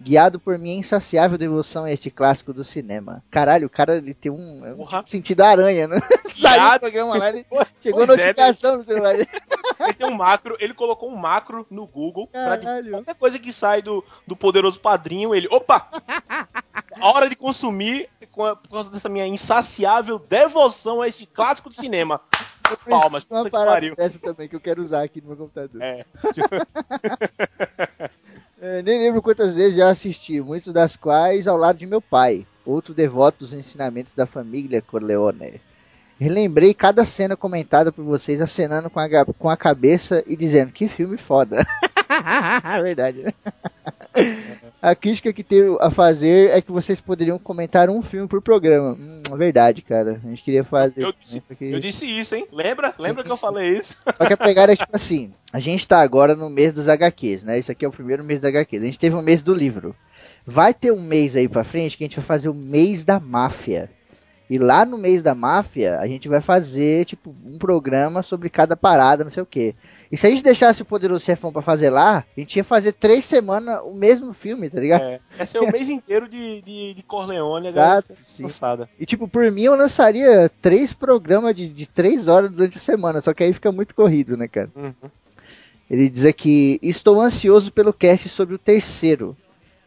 guiado 0.00 0.38
por 0.38 0.56
minha 0.56 0.78
insaciável 0.78 1.36
devoção 1.36 1.82
a 1.82 1.90
este 1.90 2.08
clássico 2.08 2.52
do 2.52 2.62
cinema. 2.62 3.20
Caralho, 3.32 3.66
o 3.66 3.70
cara 3.70 3.96
ele 3.96 4.14
tem 4.14 4.30
um, 4.30 4.64
é 4.64 4.74
um 4.74 4.76
Porra. 4.76 5.02
sentido 5.04 5.40
aranha, 5.40 5.88
né? 5.88 5.98
Saiu 6.30 6.74
do 6.74 6.80
programa 6.80 7.18
lá, 7.18 7.30
ele 7.30 7.44
Pois 7.50 7.66
chegou 7.80 8.04
é, 8.04 8.06
notificação 8.06 8.76
no 8.76 8.84
celular. 8.84 9.14
Ele 9.16 9.26
tem 9.98 10.06
um 10.06 10.14
macro, 10.14 10.56
ele 10.60 10.72
colocou 10.72 11.10
um 11.10 11.16
macro 11.16 11.66
no 11.68 11.84
Google 11.84 12.28
pra 12.28 12.58
Caralho. 12.58 12.92
qualquer 12.92 13.16
coisa 13.16 13.40
que 13.40 13.52
sai 13.52 13.82
do, 13.82 14.04
do 14.24 14.36
poderoso 14.36 14.78
padrinho, 14.78 15.34
ele. 15.34 15.48
Opa! 15.50 15.88
A 16.28 17.08
hora 17.10 17.28
de 17.28 17.34
consumir 17.34 18.08
por 18.32 18.56
causa 18.70 18.88
dessa 18.88 19.08
minha 19.08 19.26
insaciável 19.26 20.16
devoção 20.16 21.02
a 21.02 21.08
este 21.08 21.26
clássico 21.26 21.68
do 21.68 21.74
cinema. 21.74 22.20
Palmas, 22.76 23.26
Uma 23.30 23.44
que 23.44 23.50
parada 23.50 23.72
pariu. 23.72 23.96
dessa 23.96 24.18
também 24.18 24.48
que 24.48 24.56
eu 24.56 24.60
quero 24.60 24.82
usar 24.82 25.02
aqui 25.02 25.20
no 25.20 25.28
meu 25.28 25.36
computador. 25.36 25.82
É. 25.82 26.04
É, 28.64 28.80
nem 28.80 29.00
lembro 29.00 29.20
quantas 29.20 29.56
vezes 29.56 29.74
já 29.74 29.90
assisti, 29.90 30.40
muitas 30.40 30.72
das 30.72 30.94
quais 30.96 31.48
ao 31.48 31.56
lado 31.56 31.78
de 31.78 31.84
meu 31.84 32.00
pai, 32.00 32.46
outro 32.64 32.94
devoto 32.94 33.40
dos 33.40 33.52
ensinamentos 33.52 34.14
da 34.14 34.24
família 34.24 34.80
Corleone. 34.80 35.60
Relembrei 36.20 36.72
cada 36.72 37.04
cena 37.04 37.36
comentada 37.36 37.90
por 37.90 38.04
vocês 38.04 38.40
acenando 38.40 38.88
com 38.88 39.00
a, 39.00 39.08
com 39.36 39.50
a 39.50 39.56
cabeça 39.56 40.22
e 40.28 40.36
dizendo 40.36 40.70
que 40.70 40.88
filme 40.88 41.16
foda. 41.16 41.66
Verdade, 42.84 43.24
né? 43.24 43.34
A 44.82 44.96
crítica 44.96 45.32
que 45.32 45.44
tenho 45.44 45.78
a 45.80 45.92
fazer 45.92 46.50
é 46.50 46.60
que 46.60 46.72
vocês 46.72 47.00
poderiam 47.00 47.38
comentar 47.38 47.88
um 47.88 48.02
filme 48.02 48.26
por 48.26 48.42
programa. 48.42 48.94
Hum, 48.98 49.22
é 49.30 49.36
verdade, 49.36 49.80
cara. 49.80 50.20
A 50.24 50.28
gente 50.28 50.42
queria 50.42 50.64
fazer. 50.64 51.04
Eu 51.04 51.12
disse- 51.12 51.36
né, 51.36 51.42
só 51.48 51.54
que- 51.54 51.70
Eu 51.70 51.78
disse 51.78 52.04
isso, 52.04 52.34
hein? 52.34 52.48
Lembra? 52.50 52.92
Lembra 52.98 53.22
que 53.22 53.30
eu 53.30 53.36
falei 53.36 53.78
isso? 53.78 53.96
só 54.16 54.26
que 54.26 54.32
a 54.32 54.36
pegada 54.36 54.72
é 54.72 54.76
tipo 54.76 54.90
assim: 54.96 55.32
a 55.52 55.60
gente 55.60 55.86
tá 55.86 56.00
agora 56.00 56.34
no 56.34 56.50
mês 56.50 56.72
das 56.72 56.88
HQs, 56.88 57.44
né? 57.44 57.60
Isso 57.60 57.70
aqui 57.70 57.84
é 57.84 57.88
o 57.88 57.92
primeiro 57.92 58.24
mês 58.24 58.40
das 58.40 58.48
HQs. 58.50 58.82
A 58.82 58.86
gente 58.86 58.98
teve 58.98 59.14
um 59.14 59.22
mês 59.22 59.40
do 59.44 59.54
livro. 59.54 59.94
Vai 60.44 60.74
ter 60.74 60.90
um 60.92 61.00
mês 61.00 61.36
aí 61.36 61.48
pra 61.48 61.62
frente 61.62 61.96
que 61.96 62.02
a 62.02 62.06
gente 62.08 62.16
vai 62.16 62.24
fazer 62.26 62.48
o 62.48 62.54
mês 62.54 63.04
da 63.04 63.20
máfia. 63.20 63.88
E 64.52 64.58
lá 64.58 64.84
no 64.84 64.98
mês 64.98 65.22
da 65.22 65.34
máfia, 65.34 65.98
a 65.98 66.06
gente 66.06 66.28
vai 66.28 66.42
fazer, 66.42 67.06
tipo, 67.06 67.34
um 67.42 67.56
programa 67.56 68.22
sobre 68.22 68.50
cada 68.50 68.76
parada, 68.76 69.24
não 69.24 69.30
sei 69.30 69.42
o 69.42 69.46
quê. 69.46 69.74
E 70.10 70.16
se 70.18 70.26
a 70.26 70.30
gente 70.30 70.42
deixasse 70.42 70.82
o 70.82 70.84
Poderoso 70.84 71.24
Chefão 71.24 71.50
pra 71.50 71.62
fazer 71.62 71.88
lá, 71.88 72.18
a 72.18 72.40
gente 72.40 72.56
ia 72.56 72.62
fazer 72.62 72.92
três 72.92 73.24
semanas 73.24 73.80
o 73.82 73.94
mesmo 73.94 74.34
filme, 74.34 74.68
tá 74.68 74.78
ligado? 74.78 75.04
É. 75.04 75.20
Esse 75.40 75.56
é 75.56 75.60
o 75.62 75.72
mês 75.72 75.88
inteiro 75.88 76.28
de, 76.28 76.60
de, 76.60 76.92
de 76.92 77.02
Corleone, 77.02 77.68
a 77.68 77.70
Exato, 77.70 78.12
sim. 78.26 78.42
cansada. 78.42 78.90
E 79.00 79.06
tipo, 79.06 79.26
por 79.26 79.50
mim 79.50 79.62
eu 79.62 79.74
lançaria 79.74 80.50
três 80.60 80.92
programas 80.92 81.56
de, 81.56 81.66
de 81.68 81.86
três 81.86 82.28
horas 82.28 82.50
durante 82.50 82.76
a 82.76 82.80
semana, 82.80 83.22
só 83.22 83.32
que 83.32 83.42
aí 83.42 83.54
fica 83.54 83.72
muito 83.72 83.94
corrido, 83.94 84.36
né, 84.36 84.48
cara? 84.48 84.68
Uhum. 84.76 84.92
Ele 85.88 86.10
diz 86.10 86.26
aqui: 86.26 86.78
Estou 86.82 87.22
ansioso 87.22 87.72
pelo 87.72 87.94
cast 87.94 88.28
sobre 88.28 88.54
o 88.54 88.58
terceiro. 88.58 89.34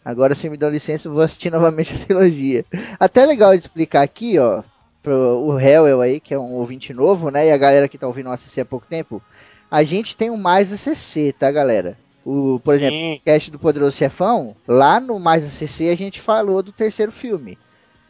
Agora, 0.06 0.36
se 0.36 0.48
me 0.48 0.56
dão 0.56 0.70
licença, 0.70 1.08
eu 1.08 1.14
vou 1.14 1.24
assistir 1.24 1.50
novamente 1.50 1.92
a 1.92 1.98
trilogia. 1.98 2.64
Até 3.00 3.26
legal 3.26 3.54
de 3.54 3.62
explicar 3.62 4.04
aqui, 4.04 4.38
ó, 4.38 4.62
pro 5.02 5.16
o 5.16 5.60
Hellel 5.60 6.00
aí, 6.00 6.20
que 6.20 6.32
é 6.32 6.40
um 6.40 6.54
ouvinte 6.54 6.94
novo, 6.94 7.32
né? 7.32 7.48
E 7.48 7.52
a 7.52 7.58
galera 7.58 7.88
que 7.88 7.98
tá 7.98 8.06
ouvindo 8.06 8.30
o 8.30 8.32
ACC 8.32 8.62
há 8.62 8.66
pouco 8.66 8.86
tempo. 8.88 9.20
A 9.70 9.82
gente 9.82 10.16
tem 10.16 10.30
o 10.30 10.38
Mais 10.38 10.72
ACC, 10.72 11.34
tá, 11.34 11.52
galera? 11.52 11.98
O, 12.24 12.60
por 12.64 12.76
exemplo, 12.76 12.96
Sim. 12.96 13.16
o 13.16 13.22
cast 13.22 13.50
do 13.52 13.60
Poderoso 13.60 13.98
Chefão, 13.98 14.56
lá 14.68 15.00
no 15.00 15.20
Mais 15.20 15.44
ACC 15.44 15.90
a 15.90 15.98
gente 15.98 16.22
falou 16.22 16.62
do 16.62 16.72
terceiro 16.72 17.12
filme. 17.12 17.58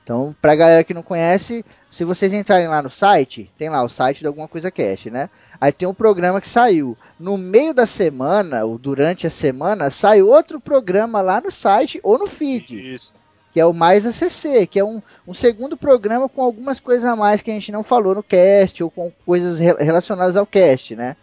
Então, 0.03 0.35
pra 0.41 0.55
galera 0.55 0.83
que 0.83 0.93
não 0.93 1.01
conhece, 1.01 1.65
se 1.89 2.03
vocês 2.03 2.31
entrarem 2.31 2.67
lá 2.67 2.81
no 2.81 2.89
site, 2.89 3.51
tem 3.57 3.69
lá 3.69 3.81
o 3.83 3.89
site 3.89 4.19
de 4.19 4.27
alguma 4.27 4.47
coisa 4.47 4.69
cast, 4.69 5.09
né? 5.09 5.29
Aí 5.59 5.71
tem 5.71 5.87
um 5.87 5.93
programa 5.93 6.41
que 6.41 6.47
saiu. 6.47 6.97
No 7.19 7.37
meio 7.37 7.73
da 7.73 7.85
semana, 7.85 8.65
ou 8.65 8.77
durante 8.77 9.25
a 9.25 9.29
semana, 9.29 9.89
sai 9.89 10.21
outro 10.21 10.59
programa 10.59 11.21
lá 11.21 11.39
no 11.41 11.51
site 11.51 11.99
ou 12.03 12.17
no 12.17 12.27
feed, 12.27 12.93
Isso. 12.95 13.13
que 13.53 13.59
é 13.59 13.65
o 13.65 13.73
Mais 13.73 14.05
ACC, 14.05 14.67
que 14.67 14.79
é 14.79 14.83
um, 14.83 15.01
um 15.27 15.33
segundo 15.33 15.77
programa 15.77 16.27
com 16.27 16.41
algumas 16.41 16.79
coisas 16.79 17.07
a 17.07 17.15
mais 17.15 17.41
que 17.41 17.49
a 17.51 17.53
gente 17.53 17.71
não 17.71 17.83
falou 17.83 18.15
no 18.15 18.23
cast, 18.23 18.83
ou 18.83 18.91
com 18.91 19.11
coisas 19.25 19.59
re- 19.59 19.77
relacionadas 19.79 20.35
ao 20.35 20.45
cast, 20.45 20.95
né? 20.95 21.15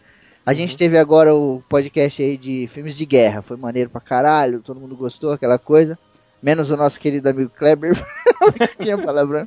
A 0.45 0.53
gente 0.55 0.77
teve 0.77 0.99
agora 0.99 1.33
o 1.35 1.63
podcast 1.69 2.21
aí 2.21 2.37
de 2.37 2.69
filmes 2.73 2.97
de 2.97 3.07
guerra, 3.07 3.43
foi 3.43 3.57
maneiro 3.57 3.91
pra 3.91 4.01
caralho, 4.01 4.61
todo 4.61 4.81
mundo 4.81 4.97
gostou, 4.97 5.31
aquela 5.33 5.59
coisa. 5.59 5.97
Menos 6.43 6.69
o 6.73 6.77
nosso 6.77 6.99
querido 6.99 7.29
amigo 7.29 7.53
Kleber, 7.57 7.95
que 8.77 8.85
tinha 8.85 8.99
palavrão. 8.99 9.47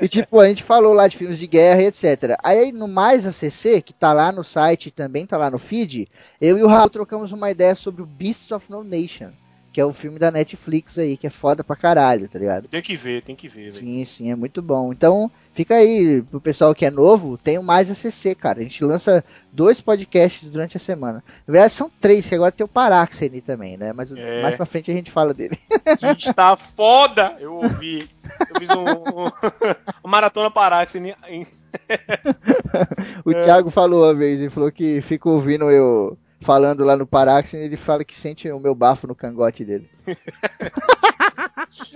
E 0.00 0.08
tipo, 0.08 0.38
a 0.40 0.48
gente 0.48 0.62
falou 0.62 0.92
lá 0.92 1.08
de 1.08 1.16
filmes 1.16 1.38
de 1.38 1.46
guerra 1.46 1.82
e 1.82 1.86
etc. 1.86 2.38
Aí 2.42 2.72
no 2.72 2.86
Mais 2.86 3.26
ACC, 3.26 3.82
que 3.82 3.92
tá 3.92 4.12
lá 4.12 4.30
no 4.30 4.44
site 4.44 4.86
e 4.86 4.90
também 4.90 5.26
tá 5.26 5.36
lá 5.36 5.50
no 5.50 5.58
feed, 5.58 6.08
eu 6.40 6.58
e 6.58 6.62
o 6.62 6.66
Raul 6.66 6.90
trocamos 6.90 7.32
uma 7.32 7.50
ideia 7.50 7.74
sobre 7.74 8.02
o 8.02 8.06
Beasts 8.06 8.50
of 8.50 8.70
No 8.70 8.84
Nation, 8.84 9.32
que 9.76 9.80
é 9.82 9.84
o 9.84 9.92
filme 9.92 10.18
da 10.18 10.30
Netflix 10.30 10.96
aí, 10.98 11.18
que 11.18 11.26
é 11.26 11.30
foda 11.30 11.62
pra 11.62 11.76
caralho, 11.76 12.26
tá 12.26 12.38
ligado? 12.38 12.66
Tem 12.66 12.80
que 12.80 12.96
ver, 12.96 13.20
tem 13.22 13.36
que 13.36 13.46
ver. 13.46 13.70
Sim, 13.74 14.02
sim, 14.06 14.30
é 14.30 14.34
muito 14.34 14.62
bom. 14.62 14.90
Então, 14.90 15.30
fica 15.52 15.74
aí, 15.74 16.22
pro 16.22 16.40
pessoal 16.40 16.74
que 16.74 16.86
é 16.86 16.90
novo, 16.90 17.36
tem 17.36 17.58
o 17.58 17.62
Mais 17.62 17.90
ACC, 17.90 18.34
cara. 18.34 18.60
A 18.60 18.62
gente 18.62 18.82
lança 18.82 19.22
dois 19.52 19.78
podcasts 19.78 20.48
durante 20.48 20.78
a 20.78 20.80
semana. 20.80 21.22
Na 21.46 21.52
verdade, 21.52 21.74
são 21.74 21.90
três, 22.00 22.26
que 22.26 22.34
agora 22.34 22.50
tem 22.50 22.64
o 22.64 22.68
Paráxene 22.68 23.42
também, 23.42 23.76
né? 23.76 23.92
Mas 23.92 24.10
É. 24.12 24.40
mais 24.40 24.56
pra 24.56 24.64
frente 24.64 24.90
a 24.90 24.94
gente 24.94 25.10
fala 25.10 25.34
dele. 25.34 25.58
Que 25.98 26.30
está 26.30 26.56
foda! 26.56 27.36
Eu 27.38 27.56
ouvi. 27.56 28.08
Eu 28.48 28.58
fiz 28.58 28.70
um, 28.70 28.82
um- 28.82 29.30
uma 30.02 30.10
maratona 30.10 30.50
Paráxene 30.50 31.14
em, 31.28 31.46
O 33.26 33.30
Thiago 33.34 33.70
falou 33.70 34.04
uma 34.04 34.14
vez, 34.14 34.40
ele 34.40 34.48
falou 34.48 34.72
que 34.72 35.02
fica 35.02 35.28
ouvindo 35.28 35.70
eu 35.70 36.16
falando 36.40 36.84
lá 36.84 36.96
no 36.96 37.06
Paráxene, 37.06 37.64
ele 37.64 37.76
fala 37.76 38.04
que 38.04 38.14
sente 38.16 38.50
o 38.50 38.60
meu 38.60 38.74
bafo 38.74 39.06
no 39.06 39.14
cangote 39.14 39.64
dele. 39.64 39.88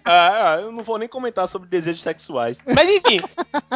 Ah, 0.04 0.58
eu 0.60 0.72
não 0.72 0.82
vou 0.82 0.98
nem 0.98 1.08
comentar 1.08 1.48
sobre 1.48 1.68
desejos 1.68 2.02
sexuais. 2.02 2.58
Mas 2.66 2.88
enfim, 2.88 3.18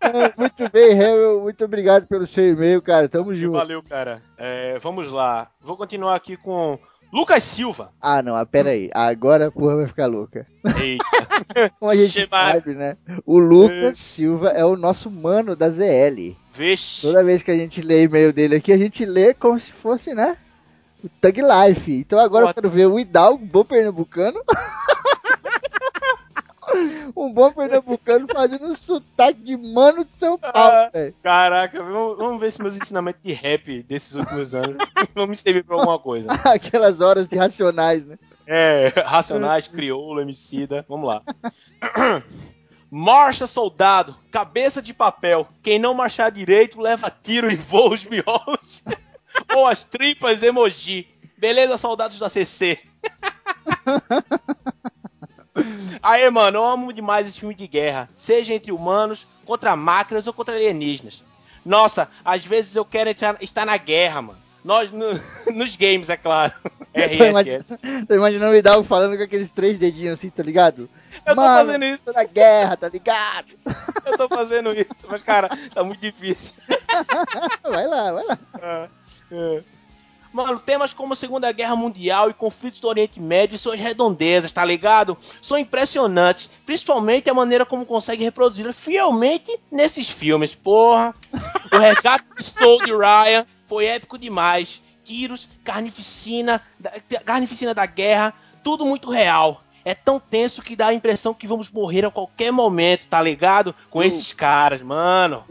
Ah, 0.00 0.32
muito 0.36 0.68
bem, 0.70 0.98
Hel, 0.98 1.40
muito 1.42 1.64
obrigado 1.64 2.06
pelo 2.06 2.26
seu 2.26 2.48
e-mail, 2.50 2.82
cara. 2.82 3.08
Tamo 3.08 3.34
junto. 3.34 3.52
valeu, 3.56 3.82
cara. 3.82 4.22
É, 4.36 4.78
vamos 4.80 5.12
lá. 5.12 5.48
Vou 5.60 5.76
continuar 5.76 6.16
aqui 6.16 6.36
com 6.36 6.78
Lucas 7.12 7.44
Silva. 7.44 7.92
Ah, 8.00 8.22
não, 8.22 8.34
ah, 8.34 8.46
pera 8.46 8.70
aí. 8.70 8.90
Agora 8.94 9.48
a 9.48 9.50
porra 9.50 9.76
vai 9.76 9.86
ficar 9.86 10.06
louca. 10.06 10.46
Eita, 10.80 11.04
Como 11.78 11.90
a 11.90 11.94
gente 11.94 12.26
sabe, 12.26 12.74
né? 12.74 12.96
O 13.26 13.38
Lucas 13.38 13.98
Silva 13.98 14.48
é 14.48 14.64
o 14.64 14.76
nosso 14.76 15.10
mano 15.10 15.54
da 15.54 15.68
ZL. 15.68 16.34
vixe. 16.54 17.02
Toda 17.02 17.22
vez 17.22 17.42
que 17.42 17.50
a 17.50 17.56
gente 17.56 17.82
lê 17.82 18.04
e-mail 18.04 18.32
dele 18.32 18.56
aqui, 18.56 18.72
a 18.72 18.78
gente 18.78 19.04
lê 19.04 19.34
como 19.34 19.60
se 19.60 19.70
fosse, 19.70 20.14
né? 20.14 20.38
O 21.04 21.08
Thug 21.20 21.42
Life. 21.42 21.92
Então 21.92 22.18
agora 22.18 22.46
eu 22.46 22.54
quero 22.54 22.70
ver 22.70 22.86
o 22.86 22.98
Hidalgo, 22.98 23.44
bom 23.44 23.64
pernambucano. 23.64 24.40
um 27.32 27.34
bom 27.34 27.50
pernambucano 27.50 28.26
fazendo 28.30 28.66
um 28.66 28.74
sotaque 28.74 29.40
de 29.40 29.56
mano 29.56 30.04
de 30.04 30.10
São 30.18 30.38
Paulo, 30.38 30.52
Ah. 30.54 30.90
velho. 30.92 31.14
Caraca, 31.22 31.82
vamos, 31.82 32.18
vamos 32.18 32.40
ver 32.40 32.52
se 32.52 32.60
meus 32.60 32.76
ensinamentos 32.76 33.22
de 33.24 33.32
rap 33.32 33.82
desses 33.84 34.12
últimos 34.14 34.54
anos 34.54 34.76
vão 35.14 35.26
me 35.26 35.34
servir 35.34 35.64
pra 35.64 35.76
alguma 35.76 35.98
coisa. 35.98 36.28
Aquelas 36.44 37.00
horas 37.00 37.26
de 37.26 37.36
racionais, 37.38 38.04
né? 38.04 38.18
É, 38.46 38.88
Racionais, 39.06 39.66
Crioulo, 39.68 40.20
Emicida. 40.20 40.84
Vamos 40.88 41.08
lá. 41.08 41.22
Marcha, 42.90 43.46
soldado, 43.46 44.14
cabeça 44.30 44.82
de 44.82 44.92
papel. 44.92 45.48
Quem 45.62 45.78
não 45.78 45.94
marchar 45.94 46.30
direito 46.30 46.78
leva 46.80 47.10
tiro 47.22 47.50
e 47.50 47.56
voa 47.56 47.94
os 47.94 48.04
miolos. 48.04 48.82
Ou 49.56 49.66
as 49.66 49.82
tripas 49.84 50.42
emoji. 50.42 51.08
Beleza, 51.38 51.78
soldados 51.78 52.18
da 52.18 52.28
CC. 52.28 52.78
Aê, 56.02 56.28
mano, 56.30 56.58
eu 56.58 56.64
amo 56.64 56.92
demais 56.92 57.26
esse 57.28 57.40
filme 57.40 57.54
de 57.54 57.66
guerra. 57.66 58.08
Seja 58.16 58.54
entre 58.54 58.72
humanos, 58.72 59.26
contra 59.44 59.74
máquinas 59.76 60.26
ou 60.26 60.32
contra 60.32 60.54
alienígenas. 60.54 61.22
Nossa, 61.64 62.08
às 62.24 62.44
vezes 62.44 62.74
eu 62.74 62.84
quero 62.84 63.10
entrar- 63.10 63.36
estar 63.40 63.64
na 63.64 63.76
guerra, 63.76 64.22
mano. 64.22 64.38
Nós, 64.64 64.90
no- 64.92 65.18
nos 65.54 65.74
games, 65.76 66.08
é 66.10 66.16
claro. 66.16 66.52
Tô 66.92 67.00
RSS. 67.00 67.28
imaginando, 67.30 68.06
tô 68.06 68.14
imaginando 68.14 68.52
o 68.52 68.56
Hidalgo 68.56 68.84
falando 68.84 69.16
com 69.16 69.22
aqueles 69.22 69.50
três 69.50 69.78
dedinhos 69.78 70.12
assim, 70.18 70.28
tá 70.28 70.42
ligado? 70.42 70.90
Eu 71.24 71.34
tô 71.34 71.40
Mano, 71.40 71.66
fazendo 71.66 71.84
isso. 71.86 72.04
Tô 72.04 72.12
na 72.12 72.24
guerra, 72.24 72.76
tá 72.76 72.88
ligado? 72.88 73.48
Eu 74.04 74.18
tô 74.18 74.28
fazendo 74.28 74.72
isso, 74.74 75.06
mas 75.08 75.22
cara, 75.22 75.48
tá 75.74 75.82
muito 75.82 76.00
difícil. 76.00 76.54
Vai 77.62 77.86
lá, 77.86 78.12
vai 78.12 78.24
lá. 78.24 78.38
É, 78.60 78.88
é. 79.32 79.62
Mano, 80.32 80.58
temas 80.58 80.94
como 80.94 81.12
a 81.12 81.16
Segunda 81.16 81.52
Guerra 81.52 81.76
Mundial 81.76 82.30
e 82.30 82.34
conflitos 82.34 82.80
do 82.80 82.88
Oriente 82.88 83.20
Médio 83.20 83.54
e 83.54 83.58
suas 83.58 83.78
redondezas, 83.78 84.50
tá 84.50 84.64
ligado? 84.64 85.16
São 85.42 85.58
impressionantes, 85.58 86.48
principalmente 86.64 87.28
a 87.28 87.34
maneira 87.34 87.66
como 87.66 87.84
consegue 87.84 88.24
reproduzi-las 88.24 88.74
fielmente 88.74 89.60
nesses 89.70 90.08
filmes, 90.08 90.54
porra. 90.54 91.14
O 91.70 91.76
resgate 91.78 92.24
do 92.34 92.42
Soul 92.42 92.82
de 92.84 92.92
Ryan 92.92 93.46
foi 93.66 93.86
épico 93.86 94.16
demais. 94.16 94.82
Tiros, 95.04 95.48
carnificina, 95.62 96.62
da, 96.78 96.92
carnificina 97.24 97.74
da 97.74 97.84
guerra, 97.84 98.32
tudo 98.64 98.86
muito 98.86 99.10
real. 99.10 99.62
É 99.84 99.94
tão 99.94 100.18
tenso 100.18 100.62
que 100.62 100.76
dá 100.76 100.86
a 100.88 100.94
impressão 100.94 101.34
que 101.34 101.46
vamos 101.46 101.68
morrer 101.68 102.06
a 102.06 102.10
qualquer 102.10 102.52
momento, 102.52 103.06
tá 103.10 103.20
ligado? 103.20 103.74
Com 103.90 104.02
esses 104.02 104.32
caras, 104.32 104.80
mano. 104.80 105.44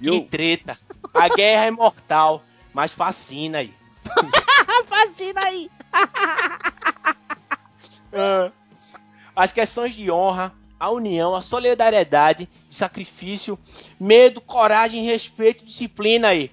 Que 0.00 0.20
treta. 0.20 0.78
A 1.12 1.28
guerra 1.28 1.64
é 1.64 1.70
mortal, 1.70 2.44
mas 2.72 2.92
fascina 2.92 3.58
aí. 3.58 3.79
Fascina 4.86 5.40
aí. 5.42 5.70
Ah, 8.12 8.50
as 9.36 9.52
questões 9.52 9.94
de 9.94 10.10
honra, 10.10 10.52
a 10.80 10.90
união, 10.90 11.32
a 11.36 11.42
solidariedade, 11.42 12.48
sacrifício, 12.68 13.56
medo, 14.00 14.40
coragem, 14.40 15.04
respeito, 15.04 15.64
disciplina 15.64 16.26
aí. 16.26 16.50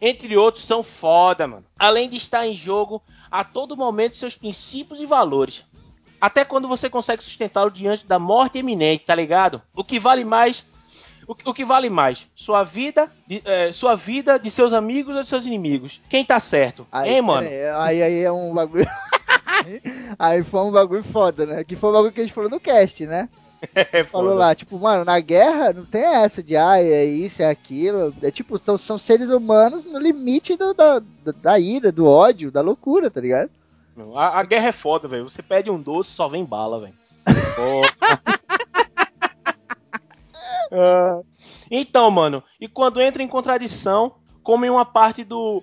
Entre 0.00 0.36
outros, 0.36 0.64
são 0.64 0.84
foda, 0.84 1.48
mano. 1.48 1.64
Além 1.76 2.08
de 2.08 2.16
estar 2.16 2.46
em 2.46 2.54
jogo 2.54 3.02
a 3.30 3.42
todo 3.42 3.76
momento 3.76 4.16
seus 4.16 4.36
princípios 4.36 5.00
e 5.00 5.06
valores. 5.06 5.64
Até 6.20 6.44
quando 6.44 6.68
você 6.68 6.90
consegue 6.90 7.24
sustentá-lo 7.24 7.70
diante 7.70 8.06
da 8.06 8.18
morte 8.18 8.58
iminente, 8.58 9.06
tá 9.06 9.14
ligado? 9.14 9.62
O 9.74 9.82
que 9.82 9.98
vale 9.98 10.24
mais. 10.24 10.64
O, 11.30 11.34
que- 11.36 11.48
o 11.48 11.54
que 11.54 11.64
vale 11.64 11.88
mais? 11.88 12.26
Sua 12.34 12.64
vida, 12.64 13.08
de, 13.24 13.40
eh, 13.44 13.70
sua 13.72 13.94
vida, 13.94 14.36
de 14.36 14.50
seus 14.50 14.72
amigos 14.72 15.14
ou 15.14 15.22
de 15.22 15.28
seus 15.28 15.46
inimigos? 15.46 16.00
Quem 16.10 16.24
tá 16.24 16.40
certo? 16.40 16.84
Aí, 16.90 17.10
hein, 17.14 17.22
mano? 17.22 17.46
Aí, 17.78 18.02
aí 18.02 18.20
é 18.24 18.32
um 18.32 18.52
bagulho. 18.52 18.84
aí 20.18 20.42
foi 20.42 20.60
um 20.60 20.72
bagulho 20.72 21.04
foda, 21.04 21.46
né? 21.46 21.62
Que 21.62 21.76
foi 21.76 21.90
um 21.90 21.92
bagulho 21.92 22.10
que 22.12 22.20
a 22.20 22.24
gente 22.24 22.32
falou 22.34 22.50
no 22.50 22.58
cast, 22.58 23.06
né? 23.06 23.28
É 23.92 24.02
Falou 24.02 24.34
lá, 24.34 24.54
tipo, 24.56 24.76
mano, 24.78 25.04
na 25.04 25.20
guerra 25.20 25.72
não 25.72 25.84
tem 25.84 26.02
essa 26.02 26.42
de, 26.42 26.56
ah, 26.56 26.82
é 26.82 27.04
isso, 27.04 27.42
é 27.42 27.48
aquilo. 27.48 28.12
É 28.22 28.30
tipo, 28.32 28.58
são, 28.64 28.76
são 28.76 28.98
seres 28.98 29.28
humanos 29.30 29.84
no 29.84 30.00
limite 30.00 30.56
do- 30.56 30.74
da, 30.74 30.98
da, 30.98 31.32
da 31.42 31.60
ira, 31.60 31.92
do 31.92 32.06
ódio, 32.08 32.50
da 32.50 32.60
loucura, 32.60 33.08
tá 33.10 33.20
ligado? 33.20 33.50
A, 34.16 34.40
a 34.40 34.42
guerra 34.42 34.68
é 34.68 34.72
foda, 34.72 35.06
velho. 35.06 35.30
Você 35.30 35.42
pede 35.42 35.70
um 35.70 35.80
doce, 35.80 36.10
só 36.10 36.26
vem 36.26 36.44
bala, 36.44 36.80
velho. 36.80 36.94
Ah, 40.72 41.20
então, 41.70 42.10
mano, 42.10 42.42
e 42.60 42.68
quando 42.68 43.00
entra 43.00 43.22
em 43.22 43.28
contradição, 43.28 44.14
como 44.42 44.64
em 44.64 44.70
uma 44.70 44.84
parte 44.84 45.24
do. 45.24 45.62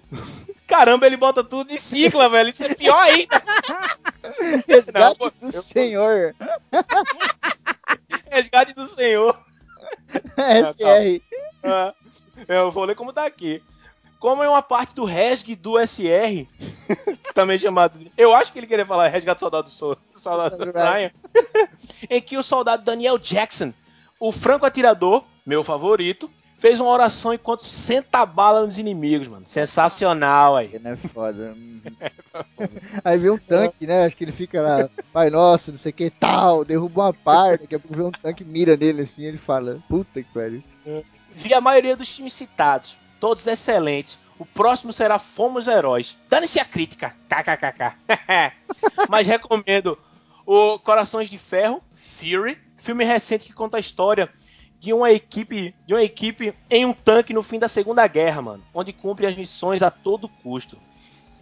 Caramba, 0.68 1.06
ele 1.06 1.16
bota 1.16 1.44
tudo 1.44 1.70
de 1.70 1.80
cicla, 1.80 2.28
velho. 2.30 2.50
Isso 2.50 2.64
é 2.64 2.74
pior 2.74 3.00
ainda. 3.00 3.42
Resgate 4.68 5.18
pô, 5.18 5.30
do 5.30 5.46
eu- 5.56 5.62
Senhor. 5.62 6.36
Resgate 8.30 8.74
do 8.74 8.88
Senhor. 8.88 9.38
SR. 10.36 11.22
Ah, 11.64 11.94
eu 12.48 12.70
vou 12.72 12.84
ler 12.84 12.96
como 12.96 13.14
tá 13.14 13.26
aqui. 13.26 13.62
Como 14.20 14.44
em 14.44 14.48
uma 14.48 14.64
parte 14.64 14.96
do 14.96 15.06
resg 15.06 15.56
do 15.56 15.78
SR, 15.80 16.48
também 17.36 17.60
chamado. 17.60 18.00
de- 18.00 18.12
Eu 18.18 18.34
acho 18.34 18.52
que 18.52 18.58
ele 18.60 18.66
queria 18.68 18.86
falar 18.86 19.08
resgate 19.10 19.38
do 19.38 19.40
soldado 19.42 19.64
do 19.66 19.70
Sol- 19.70 19.98
soldado 20.16 20.58
do 20.58 20.72
Ryan, 20.72 21.12
em 22.10 22.20
que 22.22 22.36
o 22.36 22.42
soldado 22.44 22.84
Daniel 22.84 23.18
Jackson, 23.20 23.72
o 24.20 24.32
franco 24.32 24.66
atirador, 24.66 25.24
meu 25.46 25.64
favorito, 25.64 26.30
fez 26.58 26.80
uma 26.80 26.90
oração 26.90 27.34
enquanto 27.34 27.66
senta 27.66 28.20
a 28.20 28.26
bala 28.26 28.66
nos 28.66 28.78
inimigos, 28.78 29.28
mano. 29.28 29.46
Sensacional 29.46 30.56
aí. 30.56 30.78
Não 30.80 30.92
é 30.92 30.96
foda. 30.96 31.54
Uhum. 31.56 31.82
Aí 33.04 33.18
vem 33.18 33.32
um 33.32 33.38
tanque, 33.38 33.88
né? 33.88 34.06
Acho 34.06 34.18
que 34.18 34.24
ele 34.24 34.32
fica 34.32 34.62
lá, 34.62 34.90
pai 35.14 35.30
nosso, 35.30 35.72
não 35.72 35.78
sei 35.78 35.92
o 35.92 35.94
que, 35.94 36.10
tal, 36.10 36.66
derruba 36.66 37.04
uma 37.04 37.14
parte, 37.14 37.62
daqui 37.62 37.76
a 37.76 37.80
pouco 37.80 37.96
vem 37.96 38.06
um 38.06 38.12
tanque, 38.12 38.44
mira 38.44 38.76
nele 38.76 39.02
assim, 39.02 39.24
ele 39.24 39.38
fala, 39.38 39.80
puta 39.88 40.22
que 40.22 40.34
pariu. 40.34 40.62
Vi 41.34 41.54
a 41.54 41.62
maioria 41.62 41.96
dos 41.96 42.14
times 42.14 42.34
citados, 42.34 42.98
todos 43.20 43.48
excelentes. 43.48 44.18
O 44.40 44.46
próximo 44.46 44.94
será 44.94 45.18
Fomos 45.18 45.68
Heróis. 45.68 46.16
Dane-se 46.30 46.60
a 46.60 46.66
crítica. 46.66 47.16
KKKK. 47.28 47.96
Mas 49.10 49.26
recomendo 49.26 49.98
o 50.46 50.78
Corações 50.80 51.30
de 51.30 51.38
Ferro, 51.38 51.82
Fury, 52.20 52.58
filme 52.78 53.04
recente 53.04 53.46
que 53.46 53.54
conta 53.54 53.78
a 53.78 53.80
história 53.80 54.30
de 54.80 54.94
uma 54.94 55.12
equipe, 55.12 55.74
de 55.86 55.94
uma 55.94 56.04
equipe 56.04 56.54
em 56.70 56.86
um 56.86 56.94
tanque 56.94 57.34
no 57.34 57.42
fim 57.44 57.60
da 57.60 57.68
Segunda 57.68 58.06
Guerra, 58.08 58.42
mano, 58.42 58.64
onde 58.74 58.94
cumpre 58.94 59.26
as 59.26 59.36
missões 59.36 59.82
a 59.82 59.90
todo 59.90 60.30
custo. 60.30 60.78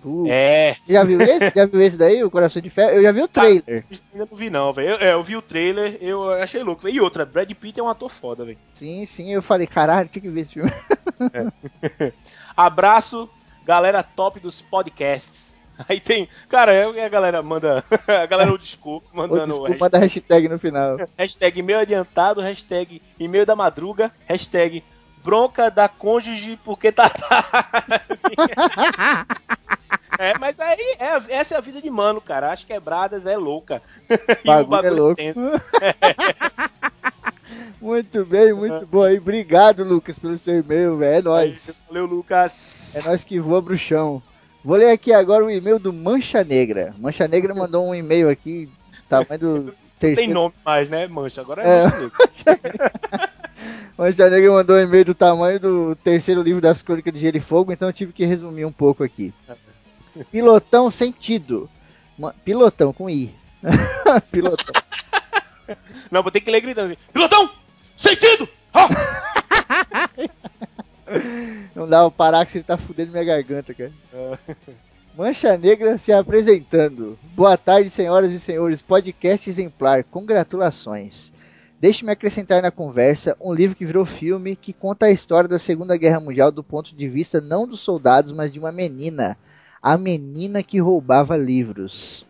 Puta. 0.02 0.32
É, 0.32 0.76
Você 0.86 0.94
já 0.94 1.04
viu 1.04 1.20
esse? 1.20 1.52
Já 1.56 1.66
viu 1.66 1.82
esse 1.82 1.98
daí, 1.98 2.24
o 2.24 2.30
Coração 2.30 2.62
de 2.62 2.70
Ferro? 2.70 2.92
Eu 2.92 3.02
já 3.02 3.12
vi 3.12 3.24
o 3.24 3.28
trailer. 3.28 3.84
ainda 4.14 4.28
não 4.30 4.38
vi 4.38 4.50
não, 4.52 4.72
velho. 4.72 4.90
Eu, 4.90 4.98
é, 4.98 5.14
eu 5.14 5.24
vi 5.24 5.36
o 5.36 5.42
trailer, 5.42 5.98
eu 6.00 6.30
achei 6.32 6.62
louco. 6.62 6.88
E 6.88 7.02
outra, 7.02 7.26
Brad 7.26 7.52
Pitt 7.52 7.80
é 7.80 7.84
um 7.84 7.90
ator 7.90 8.12
foda, 8.12 8.46
velho. 8.46 8.58
Sim, 8.72 9.04
sim, 9.04 9.34
eu 9.34 9.42
falei, 9.42 9.66
caralho, 9.66 10.08
tem 10.08 10.22
que 10.22 10.30
ver 10.30 10.42
esse 10.42 10.54
filme. 10.54 10.72
Abraço, 12.56 13.28
galera 13.66 14.04
top 14.04 14.40
dos 14.40 14.62
podcasts. 14.62 15.45
Aí 15.90 16.00
tem. 16.00 16.28
Cara, 16.50 16.72
é- 16.74 17.06
a 17.06 17.10
galera 17.10 17.42
manda. 17.42 17.84
A 18.08 18.26
galera 18.26 18.52
o 18.54 18.58
desculpa, 18.58 19.08
mandando 19.14 19.46
desculpa 19.46 19.90
da 19.90 20.00
hashtag 20.00 20.48
no 20.48 20.58
final. 20.60 20.98
hashtag 21.18 21.60
e-mail 21.60 21.80
adiantado, 21.80 22.42
hashtag 22.42 23.02
e-mail 23.20 23.46
da 23.46 23.56
madruga, 23.56 24.12
hashtag 24.26 24.84
bronca 25.24 25.70
da 25.72 25.88
cônjuge 25.90 26.58
porque 26.64 26.92
tá. 26.92 27.12
É, 30.18 30.38
mas 30.40 30.60
aí, 30.60 30.96
é- 31.00 31.34
essa 31.36 31.56
é 31.56 31.58
a 31.58 31.62
vida 31.62 31.82
de 31.82 31.90
mano, 31.90 32.22
cara. 32.22 32.52
As 32.54 32.64
quebradas 32.64 33.26
é 33.26 33.36
louca. 33.36 33.82
E 34.10 34.50
o 34.50 34.66
Bagulho 34.66 34.86
é 34.86 34.90
louco. 34.90 35.16
tenso. 35.16 35.40
Muito 37.82 38.26
bem, 38.26 38.54
muito 38.54 38.86
bom 38.88 39.04
aí. 39.04 39.18
Obrigado, 39.18 39.84
Lucas, 39.84 40.18
pelo 40.18 40.38
seu 40.38 40.60
e-mail, 40.60 40.96
velho. 40.98 41.20
É 41.20 41.22
nóis. 41.22 41.84
Valeu, 41.88 42.06
Lucas. 42.06 42.96
É 42.96 43.02
nós 43.02 43.24
que 43.24 43.40
voa 43.40 43.62
bruxão. 43.62 44.22
Vou 44.66 44.76
ler 44.76 44.90
aqui 44.90 45.14
agora 45.14 45.46
o 45.46 45.52
e-mail 45.52 45.78
do 45.78 45.94
Mancha 45.94 46.44
Negra. 46.44 46.96
Mancha 46.98 47.28
Negra 47.28 47.54
mandou 47.54 47.88
um 47.88 47.94
e-mail 47.94 48.28
aqui, 48.30 48.68
tamanho 49.08 49.40
do 49.40 49.64
Tem 50.00 50.16
terceiro. 50.16 50.34
nome 50.34 50.56
mais, 50.66 50.90
né, 50.90 51.06
Mancha? 51.08 51.42
Agora 51.42 51.62
é, 51.62 51.84
É. 51.84 51.84
Mancha 51.86 52.60
Negra. 52.64 52.92
Mancha 53.96 54.30
Negra 54.30 54.52
mandou 54.52 54.76
um 54.76 54.80
e-mail 54.80 55.06
do 55.06 55.14
tamanho 55.14 55.60
do 55.60 55.96
terceiro 55.96 56.42
livro 56.42 56.60
das 56.62 56.82
Crônicas 56.82 57.14
de 57.14 57.20
Gelo 57.20 57.38
e 57.38 57.42
Fogo, 57.42 57.72
então 57.72 57.88
eu 57.90 57.94
tive 57.94 58.12
que 58.12 58.26
resumir 58.26 58.66
um 58.66 58.72
pouco 58.72 59.04
aqui. 59.04 59.32
Pilotão 60.32 60.90
sentido. 60.90 61.70
Pilotão 62.44 62.92
com 62.92 63.08
I. 63.08 63.36
Pilotão. 64.32 64.74
Não, 66.10 66.24
vou 66.24 66.32
ter 66.32 66.42
que 66.42 66.50
ler 66.50 66.62
gritando. 66.62 66.98
Pilotão! 67.14 67.50
Sentido! 67.98 68.48
Ah! 68.74 70.10
Não 71.76 71.88
dá 71.88 72.02
pra 72.02 72.12
parar 72.12 72.46
que 72.46 72.52
você 72.52 72.64
tá 72.64 72.78
fudendo 72.78 73.12
minha 73.12 73.24
garganta, 73.24 73.74
cara. 73.74 73.92
Mancha 75.18 75.58
Negra 75.58 75.98
se 75.98 76.12
apresentando. 76.12 77.18
Boa 77.36 77.58
tarde, 77.58 77.90
senhoras 77.90 78.32
e 78.32 78.40
senhores. 78.40 78.82
Podcast 78.82 79.50
exemplar. 79.50 80.04
Congratulações. 80.04 81.32
Deixe-me 81.80 82.12
acrescentar 82.12 82.62
na 82.62 82.72
conversa 82.72 83.38
um 83.40 83.54
livro 83.54 83.76
que 83.76 83.86
virou 83.86 84.06
filme 84.06 84.56
que 84.56 84.74
conta 84.74 85.06
a 85.06 85.12
história 85.12 85.48
da 85.48 85.60
Segunda 85.60 85.96
Guerra 85.96 86.20
Mundial 86.20 86.52
do 86.52 86.64
ponto 86.64 86.96
de 86.96 87.08
vista 87.08 87.40
não 87.40 87.68
dos 87.68 87.82
soldados, 87.82 88.32
mas 88.32 88.52
de 88.52 88.60
uma 88.60 88.72
menina. 88.72 89.38
A 89.82 89.98
menina 89.98 90.64
que 90.64 90.80
roubava 90.80 91.38
livros. 91.38 92.26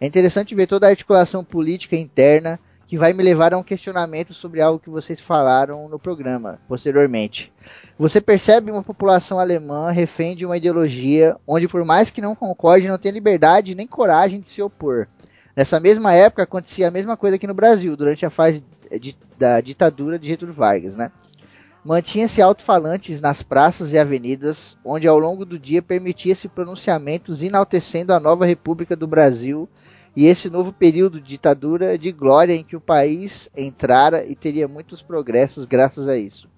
É 0.00 0.06
interessante 0.06 0.54
ver 0.54 0.66
toda 0.66 0.86
a 0.86 0.90
articulação 0.90 1.44
política 1.44 1.96
interna 1.96 2.60
que 2.90 2.98
vai 2.98 3.12
me 3.12 3.22
levar 3.22 3.54
a 3.54 3.56
um 3.56 3.62
questionamento 3.62 4.34
sobre 4.34 4.60
algo 4.60 4.80
que 4.80 4.90
vocês 4.90 5.20
falaram 5.20 5.88
no 5.88 5.96
programa 5.96 6.58
posteriormente. 6.66 7.52
Você 7.96 8.20
percebe 8.20 8.72
uma 8.72 8.82
população 8.82 9.38
alemã 9.38 9.92
refém 9.92 10.34
de 10.34 10.44
uma 10.44 10.56
ideologia 10.56 11.36
onde, 11.46 11.68
por 11.68 11.84
mais 11.84 12.10
que 12.10 12.20
não 12.20 12.34
concorde, 12.34 12.88
não 12.88 12.98
tem 12.98 13.12
liberdade 13.12 13.76
nem 13.76 13.86
coragem 13.86 14.40
de 14.40 14.48
se 14.48 14.60
opor. 14.60 15.06
Nessa 15.54 15.78
mesma 15.78 16.14
época 16.14 16.42
acontecia 16.42 16.88
a 16.88 16.90
mesma 16.90 17.16
coisa 17.16 17.36
aqui 17.36 17.46
no 17.46 17.54
Brasil, 17.54 17.96
durante 17.96 18.26
a 18.26 18.30
fase 18.30 18.64
de- 19.00 19.16
da 19.38 19.60
ditadura 19.60 20.18
de 20.18 20.26
Getúlio 20.26 20.52
Vargas, 20.52 20.96
né? 20.96 21.12
Mantinha-se 21.84 22.42
alto-falantes 22.42 23.20
nas 23.20 23.40
praças 23.40 23.92
e 23.92 23.98
avenidas, 23.98 24.76
onde 24.84 25.06
ao 25.06 25.16
longo 25.16 25.46
do 25.46 25.60
dia 25.60 25.80
permitia-se 25.80 26.48
pronunciamentos 26.48 27.40
enaltecendo 27.40 28.12
a 28.12 28.18
nova 28.18 28.44
República 28.44 28.96
do 28.96 29.06
Brasil 29.06 29.68
e 30.16 30.26
esse 30.26 30.50
novo 30.50 30.72
período 30.72 31.20
de 31.20 31.28
ditadura 31.28 31.96
de 31.96 32.10
glória 32.10 32.54
em 32.54 32.64
que 32.64 32.76
o 32.76 32.80
país 32.80 33.48
entrara 33.56 34.24
e 34.24 34.34
teria 34.34 34.66
muitos 34.66 35.02
progressos 35.02 35.66
graças 35.66 36.08
a 36.08 36.16
isso. 36.16 36.48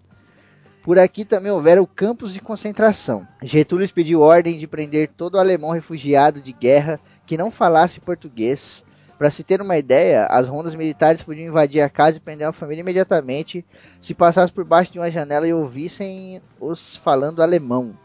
Por 0.82 0.98
aqui 0.98 1.24
também 1.24 1.52
houveram 1.52 1.86
campos 1.86 2.32
de 2.32 2.40
concentração. 2.40 3.26
Getúlio 3.40 3.88
pediu 3.92 4.20
ordem 4.20 4.58
de 4.58 4.66
prender 4.66 5.10
todo 5.16 5.38
alemão 5.38 5.70
refugiado 5.70 6.40
de 6.40 6.52
guerra 6.52 6.98
que 7.24 7.36
não 7.36 7.52
falasse 7.52 8.00
português. 8.00 8.84
Para 9.16 9.30
se 9.30 9.44
ter 9.44 9.62
uma 9.62 9.78
ideia, 9.78 10.26
as 10.26 10.48
rondas 10.48 10.74
militares 10.74 11.22
podiam 11.22 11.46
invadir 11.46 11.80
a 11.82 11.88
casa 11.88 12.16
e 12.16 12.20
prender 12.20 12.48
uma 12.48 12.52
família 12.52 12.80
imediatamente 12.80 13.64
se 14.00 14.12
passassem 14.12 14.52
por 14.52 14.64
baixo 14.64 14.90
de 14.90 14.98
uma 14.98 15.10
janela 15.10 15.46
e 15.46 15.54
ouvissem 15.54 16.42
os 16.58 16.96
falando 16.96 17.40
alemão. 17.40 17.96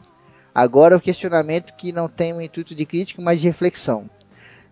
Agora 0.53 0.95
o 0.95 1.01
questionamento 1.01 1.75
que 1.75 1.91
não 1.91 2.07
tem 2.07 2.31
um 2.31 2.41
intuito 2.41 2.75
de 2.75 2.85
crítica, 2.85 3.19
mas 3.19 3.41
de 3.41 3.47
reflexão. 3.47 4.07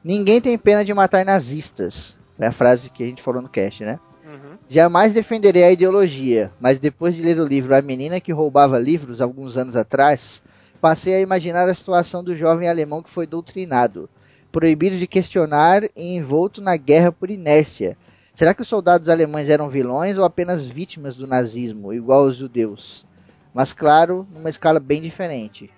Ninguém 0.05 0.39
tem 0.39 0.55
pena 0.55 0.85
de 0.85 0.93
matar 0.93 1.25
nazistas. 1.25 2.15
É 2.37 2.45
a 2.45 2.51
frase 2.51 2.91
que 2.91 3.03
a 3.03 3.07
gente 3.07 3.23
falou 3.23 3.41
no 3.41 3.49
cast, 3.49 3.83
né? 3.83 3.99
Uhum. 4.23 4.55
Jamais 4.69 5.15
defenderei 5.15 5.63
a 5.63 5.71
ideologia, 5.71 6.51
mas 6.59 6.77
depois 6.77 7.15
de 7.15 7.23
ler 7.23 7.39
o 7.39 7.43
livro 7.43 7.75
A 7.75 7.81
Menina 7.81 8.19
que 8.19 8.31
Roubava 8.31 8.77
Livros, 8.77 9.19
alguns 9.19 9.57
anos 9.57 9.75
atrás, 9.75 10.43
passei 10.79 11.15
a 11.15 11.21
imaginar 11.21 11.67
a 11.67 11.73
situação 11.73 12.23
do 12.23 12.35
jovem 12.35 12.69
alemão 12.69 13.01
que 13.01 13.09
foi 13.09 13.25
doutrinado, 13.25 14.07
proibido 14.51 14.95
de 14.95 15.07
questionar 15.07 15.83
e 15.95 16.15
envolto 16.15 16.61
na 16.61 16.77
guerra 16.77 17.11
por 17.11 17.31
inércia. 17.31 17.97
Será 18.35 18.53
que 18.53 18.61
os 18.61 18.67
soldados 18.67 19.09
alemães 19.09 19.49
eram 19.49 19.69
vilões 19.69 20.19
ou 20.19 20.23
apenas 20.23 20.65
vítimas 20.65 21.15
do 21.15 21.25
nazismo, 21.25 21.91
igual 21.91 22.25
aos 22.25 22.35
judeus? 22.35 23.07
Mas 23.51 23.73
claro, 23.73 24.27
numa 24.31 24.51
escala 24.51 24.79
bem 24.79 25.01
diferente. 25.01 25.71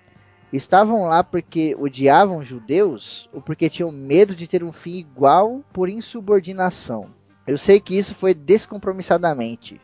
Estavam 0.52 1.04
lá 1.04 1.22
porque 1.22 1.76
odiavam 1.78 2.42
judeus 2.42 3.28
ou 3.32 3.40
porque 3.40 3.68
tinham 3.68 3.92
medo 3.92 4.34
de 4.34 4.46
ter 4.46 4.64
um 4.64 4.72
fim 4.72 4.96
igual 4.98 5.62
por 5.72 5.88
insubordinação? 5.88 7.10
Eu 7.46 7.58
sei 7.58 7.80
que 7.80 7.96
isso 7.96 8.14
foi 8.14 8.34
descompromissadamente. 8.34 9.80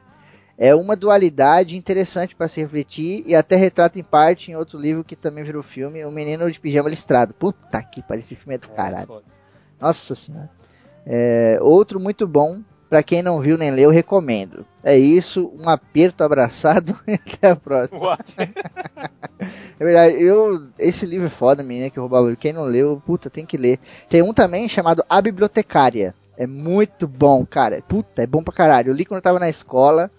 É 0.57 0.74
uma 0.74 0.94
dualidade 0.94 1.77
interessante 1.77 2.37
para 2.37 2.46
se 2.46 2.61
refletir 2.61 3.24
e 3.27 3.35
até 3.35 3.57
retrata 3.57 3.98
em 3.98 4.05
parte 4.05 4.50
em 4.53 4.55
outro 4.55 4.79
livro 4.79 5.03
que 5.03 5.16
também 5.16 5.42
virou 5.42 5.62
filme, 5.62 6.05
O 6.05 6.11
Menino 6.11 6.50
de 6.50 6.61
Pijama 6.61 6.88
Listrado. 6.88 7.35
Puta 7.35 7.83
que 7.83 8.03
pariu, 8.03 8.20
esse 8.20 8.37
filme 8.37 8.55
é 8.55 8.59
do 8.59 8.68
caralho. 8.68 9.07
foda. 9.07 9.24
Nossa 9.81 10.14
senhora. 10.14 10.48
É, 11.05 11.59
outro 11.61 11.98
muito 11.98 12.27
bom, 12.27 12.62
para 12.88 13.03
quem 13.03 13.22
não 13.22 13.40
viu 13.40 13.59
nem 13.59 13.70
leu, 13.70 13.90
recomendo. 13.90 14.64
É 14.83 14.96
isso, 14.96 15.53
um 15.59 15.68
aperto 15.68 16.22
abraçado 16.22 16.98
e 17.09 17.14
até 17.14 17.50
a 17.50 17.57
próxima. 17.57 17.98
É 19.78 19.84
verdade, 19.84 20.22
eu, 20.22 20.68
esse 20.78 21.04
livro 21.04 21.26
é 21.26 21.30
foda, 21.30 21.62
menina 21.62 21.90
que 21.90 21.98
roubava. 21.98 22.34
Quem 22.37 22.52
não 22.52 22.64
leu, 22.64 23.02
puta, 23.04 23.28
tem 23.28 23.44
que 23.44 23.56
ler. 23.56 23.78
Tem 24.08 24.22
um 24.22 24.32
também 24.32 24.68
chamado 24.68 25.04
A 25.08 25.20
Bibliotecária. 25.20 26.14
É 26.37 26.46
muito 26.46 27.06
bom, 27.06 27.44
cara. 27.44 27.82
Puta, 27.82 28.22
é 28.22 28.26
bom 28.26 28.42
pra 28.42 28.54
caralho. 28.54 28.90
Eu 28.90 28.94
li 28.94 29.04
quando 29.04 29.18
eu 29.18 29.22
tava 29.22 29.38
na 29.38 29.48
escola. 29.48 30.10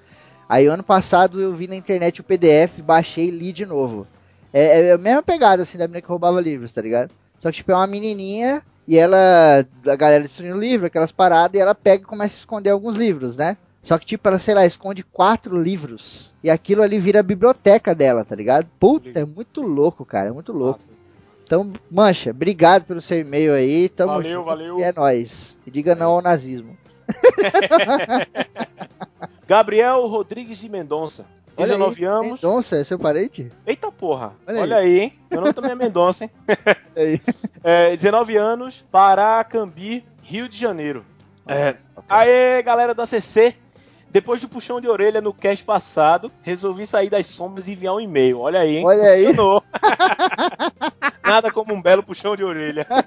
Aí 0.48 0.68
ano 0.68 0.84
passado 0.84 1.42
eu 1.42 1.54
vi 1.54 1.68
na 1.68 1.76
internet 1.76 2.22
o 2.22 2.24
PDF, 2.24 2.82
baixei 2.82 3.28
e 3.28 3.32
li 3.32 3.52
de 3.52 3.66
novo. 3.66 4.06
É, 4.54 4.90
é 4.90 4.92
a 4.92 4.98
mesma 4.98 5.24
pegada 5.24 5.64
assim 5.64 5.78
da 5.78 5.88
menina 5.88 6.02
que 6.02 6.08
roubava 6.08 6.40
livros, 6.40 6.72
tá 6.72 6.82
ligado? 6.82 7.12
Só 7.40 7.50
que 7.50 7.58
tipo 7.58 7.72
é 7.72 7.76
uma 7.76 7.88
menininha 7.88 8.62
e 8.88 8.98
ela, 8.98 9.66
a 9.88 9.96
galera 9.96 10.24
destruindo 10.24 10.56
o 10.56 10.60
livro, 10.60 10.86
aquelas 10.86 11.12
paradas, 11.12 11.58
e 11.58 11.62
ela 11.62 11.74
pega 11.74 12.04
e 12.04 12.06
começa 12.06 12.36
a 12.36 12.40
esconder 12.40 12.70
alguns 12.70 12.96
livros, 12.96 13.36
né? 13.36 13.58
Só 13.86 14.00
que 14.00 14.06
tipo 14.06 14.28
ela, 14.28 14.40
sei 14.40 14.56
lá, 14.56 14.66
esconde 14.66 15.04
quatro 15.04 15.56
livros. 15.56 16.34
E 16.44 16.50
aquilo 16.50 16.82
ali 16.82 16.98
vira 16.98 17.20
a 17.20 17.24
biblioteca 17.24 17.94
dela, 17.94 18.26
tá 18.26 18.36
ligado? 18.36 18.68
Puta, 18.80 19.20
é 19.20 19.24
muito 19.24 19.62
louco, 19.62 20.04
cara, 20.04 20.30
é 20.30 20.32
muito 20.32 20.52
louco. 20.52 20.80
Massa. 20.80 20.90
Então, 21.44 21.72
Mancha, 21.92 22.32
obrigado 22.32 22.86
pelo 22.86 23.00
seu 23.00 23.20
e-mail 23.20 23.54
aí. 23.54 23.88
Tamo 23.88 24.14
Valeu, 24.14 24.40
junto, 24.40 24.46
valeu. 24.46 24.80
E 24.80 24.84
é 24.84 24.92
nóis. 24.92 25.56
E 25.68 25.70
diga 25.70 25.94
não 25.94 26.14
ao 26.14 26.22
nazismo. 26.22 26.76
Gabriel 29.48 30.08
Rodrigues 30.08 30.58
de 30.58 30.68
Mendonça. 30.68 31.24
19 31.56 32.04
aí, 32.04 32.12
anos. 32.12 32.32
Mendonça, 32.32 32.78
é 32.78 32.84
seu 32.84 32.98
parente? 32.98 33.52
Eita 33.68 33.92
porra. 33.92 34.34
Olha 34.48 34.62
Olha, 34.62 34.78
aí. 34.78 34.86
aí. 34.86 35.00
hein? 35.00 35.14
Meu 35.30 35.42
nome 35.42 35.54
também 35.54 35.72
é 35.72 35.76
Mendonça, 35.76 36.24
hein? 36.24 36.32
É, 37.64 37.96
19 37.96 38.36
anos, 38.36 38.84
Paracambi, 38.92 40.04
Rio 40.24 40.50
de 40.50 40.58
Janeiro. 40.58 41.06
É. 41.48 41.76
Aê, 42.10 42.64
galera 42.64 42.96
da 42.96 43.06
CC. 43.06 43.54
Depois 44.16 44.40
do 44.40 44.48
puxão 44.48 44.80
de 44.80 44.88
orelha 44.88 45.20
no 45.20 45.34
cast 45.34 45.62
passado, 45.66 46.32
resolvi 46.42 46.86
sair 46.86 47.10
das 47.10 47.28
sombras 47.28 47.68
e 47.68 47.74
enviar 47.74 47.96
um 47.96 48.00
e-mail. 48.00 48.40
Olha 48.40 48.62
aí, 48.62 48.78
hein? 48.78 48.86
Olha 48.86 49.10
aí. 49.10 49.26
Funcionou. 49.26 49.62
Nada 51.22 51.52
como 51.52 51.74
um 51.74 51.82
belo 51.82 52.02
puxão 52.02 52.34
de 52.34 52.42
orelha. 52.42 52.88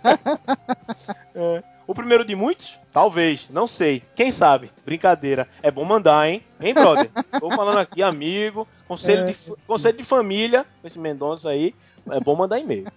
É. 1.35 1.63
O 1.87 1.95
primeiro 1.95 2.25
de 2.25 2.35
muitos? 2.35 2.79
Talvez, 2.93 3.49
não 3.49 3.67
sei. 3.67 4.03
Quem 4.15 4.31
sabe? 4.31 4.71
Brincadeira. 4.85 5.49
É 5.63 5.71
bom 5.71 5.85
mandar, 5.85 6.29
hein? 6.29 6.43
Hein, 6.61 6.75
brother? 6.75 7.09
Tô 7.41 7.49
falando 7.53 7.79
aqui, 7.79 8.03
amigo, 8.03 8.69
conselho, 8.87 9.25
de, 9.27 9.33
fa- 9.33 9.55
conselho 9.67 9.97
de 9.97 10.05
família, 10.05 10.67
esse 10.85 10.99
Mendonça 10.99 11.49
aí. 11.49 11.75
É 12.11 12.21
bom 12.21 12.35
mandar 12.37 12.59
e-mail. 12.59 12.85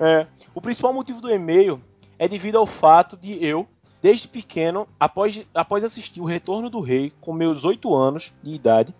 É, 0.00 0.26
o 0.54 0.60
principal 0.60 0.92
motivo 0.92 1.20
do 1.20 1.30
e-mail 1.30 1.80
é 2.18 2.26
devido 2.28 2.56
ao 2.56 2.66
fato 2.66 3.16
de 3.16 3.44
eu, 3.44 3.66
desde 4.02 4.28
pequeno, 4.28 4.88
após, 4.98 5.44
após 5.54 5.84
assistir 5.84 6.20
O 6.20 6.24
Retorno 6.24 6.70
do 6.70 6.80
Rei, 6.80 7.12
com 7.20 7.32
meus 7.32 7.64
8 7.64 7.94
anos 7.94 8.32
de 8.42 8.54
idade, 8.54 8.94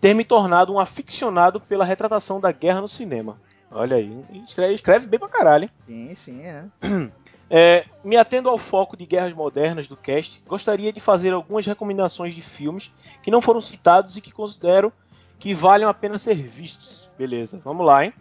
ter 0.00 0.14
me 0.14 0.24
tornado 0.24 0.72
um 0.72 0.80
aficionado 0.80 1.60
pela 1.60 1.84
retratação 1.84 2.40
da 2.40 2.52
guerra 2.52 2.80
no 2.80 2.88
cinema. 2.88 3.38
Olha 3.70 3.96
aí, 3.96 4.24
escreve, 4.46 4.74
escreve 4.74 5.06
bem 5.06 5.18
pra 5.18 5.28
caralho, 5.28 5.64
hein? 5.64 5.70
Sim, 5.86 6.14
sim, 6.14 6.42
é. 6.42 6.64
É, 7.54 7.84
me 8.02 8.16
atendo 8.16 8.48
ao 8.48 8.56
foco 8.56 8.96
de 8.96 9.04
guerras 9.04 9.34
modernas 9.34 9.86
do 9.86 9.94
cast, 9.94 10.42
gostaria 10.46 10.90
de 10.90 11.00
fazer 11.00 11.34
algumas 11.34 11.66
recomendações 11.66 12.34
de 12.34 12.40
filmes 12.40 12.90
que 13.22 13.30
não 13.30 13.42
foram 13.42 13.60
citados 13.60 14.16
e 14.16 14.22
que 14.22 14.32
considero 14.32 14.90
que 15.38 15.52
valham 15.52 15.90
a 15.90 15.92
pena 15.92 16.16
ser 16.16 16.34
vistos. 16.34 17.10
Beleza, 17.18 17.60
vamos 17.62 17.84
lá, 17.84 18.06
hein? 18.06 18.14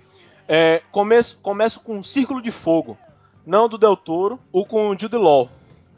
É, 0.50 0.82
começo, 0.92 1.40
começo 1.42 1.80
com 1.80 2.04
Círculo 2.04 2.42
de 2.42 2.52
Fogo, 2.52 2.98
não 3.46 3.70
do 3.70 3.78
Del 3.78 3.96
Toro, 3.96 4.38
ou 4.52 4.66
com 4.66 4.94
Jude 5.00 5.16
Law. 5.16 5.50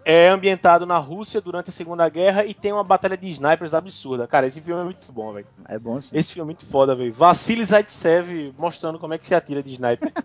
É 0.05 0.27
ambientado 0.29 0.85
na 0.85 0.97
Rússia 0.97 1.39
durante 1.39 1.69
a 1.69 1.73
Segunda 1.73 2.07
Guerra 2.09 2.43
e 2.45 2.53
tem 2.53 2.71
uma 2.73 2.83
batalha 2.83 3.15
de 3.15 3.29
snipers 3.29 3.73
absurda. 3.73 4.27
Cara, 4.27 4.45
esse 4.47 4.59
filme 4.59 4.81
é 4.81 4.83
muito 4.83 5.11
bom, 5.11 5.31
velho. 5.33 5.47
É 5.67 5.79
bom 5.79 6.01
sim. 6.01 6.17
Esse 6.17 6.33
filme 6.33 6.43
é 6.43 6.53
muito 6.53 6.65
foda, 6.65 6.93
velho. 6.93 7.13
Vassili 7.13 7.63
Zaitsev 7.63 8.53
mostrando 8.57 8.99
como 8.99 9.13
é 9.13 9.17
que 9.17 9.27
se 9.27 9.33
atira 9.35 9.63
de 9.63 9.73
sniper. 9.73 10.11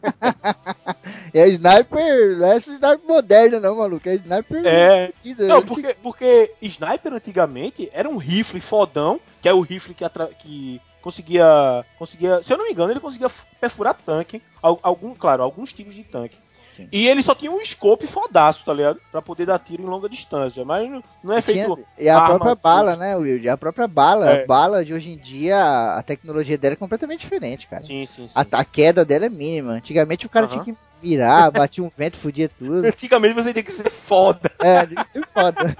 É 1.33 1.47
sniper, 1.49 2.39
não 2.39 2.47
é 2.49 2.57
essa 2.57 2.71
sniper 2.71 3.01
moderna 3.07 3.61
não, 3.61 3.77
maluco. 3.79 4.09
É 4.09 4.15
sniper. 4.15 4.63
É, 4.67 5.13
Não, 5.47 5.63
porque, 5.63 5.97
porque 6.03 6.53
sniper 6.63 7.13
antigamente 7.13 7.89
era 7.93 8.09
um 8.09 8.17
rifle 8.17 8.61
fodão, 8.61 9.21
que 9.41 9.49
é 9.49 9.53
o 9.53 9.61
rifle 9.61 9.95
que, 9.95 10.05
atra- 10.05 10.29
que 10.29 10.81
conseguia, 11.03 11.85
conseguia. 11.99 12.43
Se 12.43 12.53
eu 12.53 12.59
não 12.59 12.65
me 12.65 12.73
engano, 12.73 12.93
ele 12.93 13.01
conseguia 13.01 13.31
perfurar 13.61 13.95
tanque. 13.95 14.43
Al- 14.63 14.81
Algum, 14.83 15.15
claro, 15.15 15.43
alguns 15.43 15.73
tipos 15.73 15.95
de 15.95 16.03
tanque. 16.05 16.37
Sim. 16.79 16.89
E 16.93 17.09
ele 17.09 17.23
só 17.23 17.35
tinha 17.35 17.51
um 17.51 17.65
scope 17.65 18.07
fodaço, 18.07 18.65
tá 18.65 18.73
ligado? 18.73 19.01
Pra 19.11 19.21
poder 19.21 19.47
dar 19.47 19.59
tiro 19.59 19.83
em 19.83 19.87
longa 19.87 20.09
distância. 20.09 20.65
Mas 20.65 20.89
não- 21.23 21.33
é 21.33 21.39
E 21.41 21.43
tinha- 21.43 21.67
feito. 21.67 21.85
E 21.99 22.09
a 22.09 22.21
própria 22.25 22.55
bala, 22.55 22.97
né, 22.97 23.17
Will? 23.17 23.53
A 23.53 23.57
própria 23.57 23.89
bala. 23.89 24.31
É. 24.31 24.43
A 24.45 24.47
bala 24.47 24.85
de 24.85 24.95
hoje 24.95 25.11
em 25.11 25.17
dia, 25.19 25.59
a 25.97 26.03
tecnologia 26.03 26.57
dela 26.57 26.75
é 26.75 26.77
completamente 26.77 27.21
diferente, 27.21 27.67
cara. 27.67 27.83
Sim, 27.83 28.07
sim, 28.07 28.27
sim. 28.29 28.33
A, 28.35 28.43
a 28.61 28.65
queda 28.65 29.05
dela 29.05 29.27
é 29.27 29.29
mínima. 29.29 29.73
Antigamente 29.73 30.25
o 30.27 30.29
cara 30.31 30.47
tinha 30.47 30.63
que 30.65 30.77
virar, 31.01 31.51
batia 31.51 31.83
um 31.83 31.91
vento, 31.97 32.17
fudia 32.17 32.49
tudo. 32.49 32.85
Antigamente 32.87 33.35
você 33.35 33.53
tinha 33.53 33.63
que 33.63 33.73
ser 33.73 33.91
foda. 33.91 34.51
É, 34.61 34.87
tinha 34.87 35.05
que 35.05 35.13
ser 35.13 35.27
foda. 35.29 35.77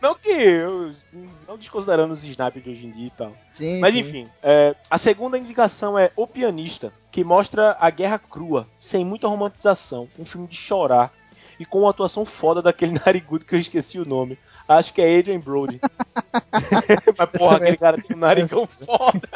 Não 0.00 0.14
que 0.14 0.28
eu. 0.28 0.92
Não 1.46 1.56
desconsiderando 1.58 2.14
os 2.14 2.24
snipers 2.24 2.64
de 2.64 2.70
hoje 2.70 2.86
em 2.86 2.90
dia 2.90 3.06
e 3.06 3.10
tal. 3.10 3.32
Sim, 3.52 3.80
Mas 3.80 3.92
sim. 3.92 4.00
enfim, 4.00 4.28
é, 4.42 4.74
a 4.88 4.98
segunda 4.98 5.38
indicação 5.38 5.98
é 5.98 6.10
O 6.14 6.26
Pianista, 6.26 6.92
que 7.10 7.24
mostra 7.24 7.76
a 7.80 7.90
guerra 7.90 8.18
crua, 8.18 8.66
sem 8.78 9.04
muita 9.04 9.26
romantização, 9.26 10.08
um 10.18 10.24
filme 10.24 10.46
de 10.46 10.56
chorar 10.56 11.12
e 11.58 11.64
com 11.64 11.80
uma 11.80 11.90
atuação 11.90 12.24
foda 12.24 12.62
daquele 12.62 12.98
narigudo 13.04 13.44
que 13.44 13.54
eu 13.54 13.60
esqueci 13.60 13.98
o 13.98 14.08
nome. 14.08 14.38
Acho 14.68 14.94
que 14.94 15.02
é 15.02 15.18
Adrian 15.18 15.40
Brody. 15.40 15.80
Mas 17.18 17.30
porra, 17.30 17.56
aquele 17.56 17.76
cara 17.76 18.00
tem 18.00 18.16
um 18.16 18.20
narigão 18.20 18.66
foda. 18.66 19.28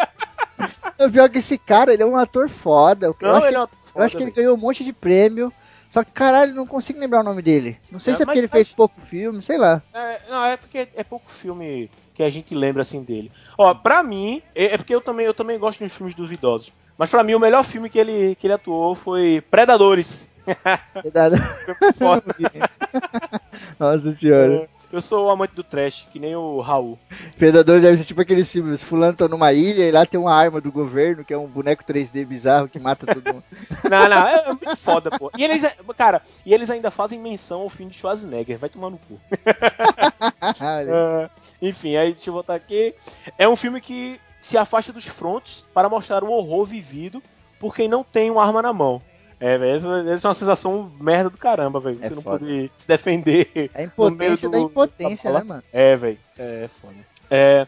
O 0.98 1.10
pior 1.10 1.24
é 1.24 1.28
que 1.28 1.38
esse 1.38 1.58
cara, 1.58 1.92
ele 1.92 2.02
é 2.02 2.06
um 2.06 2.16
ator 2.16 2.48
foda. 2.48 3.06
Eu, 3.06 3.16
Não, 3.20 3.44
ele 3.44 3.56
é 3.56 3.60
um 3.60 3.62
eu 3.62 3.68
foda, 3.94 4.04
acho 4.04 4.16
que 4.16 4.22
ele 4.22 4.30
ganhou 4.30 4.54
um 4.54 4.60
monte 4.60 4.84
de 4.84 4.92
prêmio. 4.92 5.52
Só 5.88 6.02
que, 6.02 6.10
caralho, 6.10 6.54
não 6.54 6.66
consigo 6.66 6.98
lembrar 6.98 7.20
o 7.20 7.24
nome 7.24 7.40
dele. 7.40 7.78
Não 7.90 8.00
sei 8.00 8.12
É, 8.12 8.16
se 8.16 8.22
é 8.22 8.26
porque 8.26 8.38
ele 8.40 8.48
fez 8.48 8.68
pouco 8.68 9.00
filme, 9.02 9.40
sei 9.40 9.56
lá. 9.56 9.80
É, 9.94 10.20
não, 10.28 10.44
é 10.44 10.56
porque 10.56 10.88
é 10.94 11.04
pouco 11.04 11.30
filme 11.30 11.88
que 12.14 12.22
a 12.22 12.30
gente 12.30 12.54
lembra 12.54 12.82
assim 12.82 13.02
dele. 13.02 13.30
Ó, 13.56 13.72
pra 13.74 14.02
mim, 14.02 14.42
é, 14.54 14.74
é 14.74 14.76
porque 14.76 14.94
eu 14.94 15.00
também, 15.00 15.24
eu 15.24 15.34
também 15.34 15.58
gosto 15.58 15.82
dos 15.84 15.94
filmes 15.94 16.14
duvidosos. 16.14 16.72
Mas 16.98 17.10
pra 17.10 17.22
mim, 17.22 17.34
o 17.34 17.40
melhor 17.40 17.64
filme 17.64 17.88
que 17.88 17.98
ele, 17.98 18.34
que 18.36 18.46
ele 18.46 18.54
atuou 18.54 18.94
foi 18.94 19.42
Predadores. 19.50 20.28
Foda. 21.98 22.34
Nossa 23.78 24.16
senhora. 24.16 24.68
Eu 24.94 25.00
sou 25.00 25.26
o 25.26 25.30
amante 25.30 25.56
do 25.56 25.64
trash, 25.64 26.06
que 26.12 26.20
nem 26.20 26.36
o 26.36 26.60
Raul. 26.60 26.96
Predador 27.36 27.80
deve 27.80 27.96
ser 27.96 28.04
tipo 28.04 28.20
aqueles 28.20 28.48
filmes. 28.48 28.80
Fulano 28.80 29.16
tá 29.16 29.26
numa 29.26 29.52
ilha 29.52 29.82
e 29.82 29.90
lá 29.90 30.06
tem 30.06 30.20
uma 30.20 30.32
arma 30.32 30.60
do 30.60 30.70
governo, 30.70 31.24
que 31.24 31.34
é 31.34 31.36
um 31.36 31.48
boneco 31.48 31.82
3D 31.82 32.24
bizarro 32.24 32.68
que 32.68 32.78
mata 32.78 33.04
todo 33.04 33.34
mundo. 33.34 33.44
Não, 33.90 34.08
não, 34.08 34.28
é, 34.28 34.44
é 34.46 34.48
muito 34.48 34.76
foda, 34.76 35.10
pô. 35.10 35.32
E 35.36 35.42
eles, 35.42 35.64
cara, 35.96 36.22
e 36.46 36.54
eles 36.54 36.70
ainda 36.70 36.92
fazem 36.92 37.18
menção 37.18 37.62
ao 37.62 37.68
filme 37.68 37.90
de 37.90 37.98
Schwarzenegger, 37.98 38.56
vai 38.56 38.68
tomar 38.68 38.90
no 38.90 38.98
cu. 38.98 39.20
É, 40.60 41.30
enfim, 41.60 41.96
aí 41.96 42.12
deixa 42.12 42.30
eu 42.30 42.34
botar 42.34 42.54
aqui. 42.54 42.94
É 43.36 43.48
um 43.48 43.56
filme 43.56 43.80
que 43.80 44.20
se 44.40 44.56
afasta 44.56 44.92
dos 44.92 45.06
frontes 45.06 45.64
para 45.74 45.88
mostrar 45.88 46.22
o 46.22 46.30
horror 46.30 46.64
vivido 46.64 47.22
por 47.58 47.74
quem 47.74 47.88
não 47.88 48.04
tem 48.04 48.30
uma 48.30 48.44
arma 48.44 48.62
na 48.62 48.72
mão. 48.72 49.02
É, 49.40 49.58
velho, 49.58 49.76
essa, 49.76 50.10
essa 50.10 50.26
é 50.26 50.28
uma 50.28 50.34
sensação 50.34 50.90
merda 51.00 51.28
do 51.30 51.36
caramba, 51.38 51.80
velho. 51.80 51.98
É 52.02 52.08
Você 52.08 52.14
não 52.14 52.22
pode 52.22 52.70
se 52.78 52.88
defender. 52.88 53.70
É 53.74 53.82
a 53.82 53.84
impotência 53.84 54.48
da 54.48 54.58
do- 54.58 54.64
impotência, 54.64 55.32
da 55.32 55.38
né, 55.40 55.44
mano? 55.44 55.62
É, 55.72 55.96
velho. 55.96 56.18
É 56.38 56.68
foda. 56.80 56.94
É, 57.30 57.66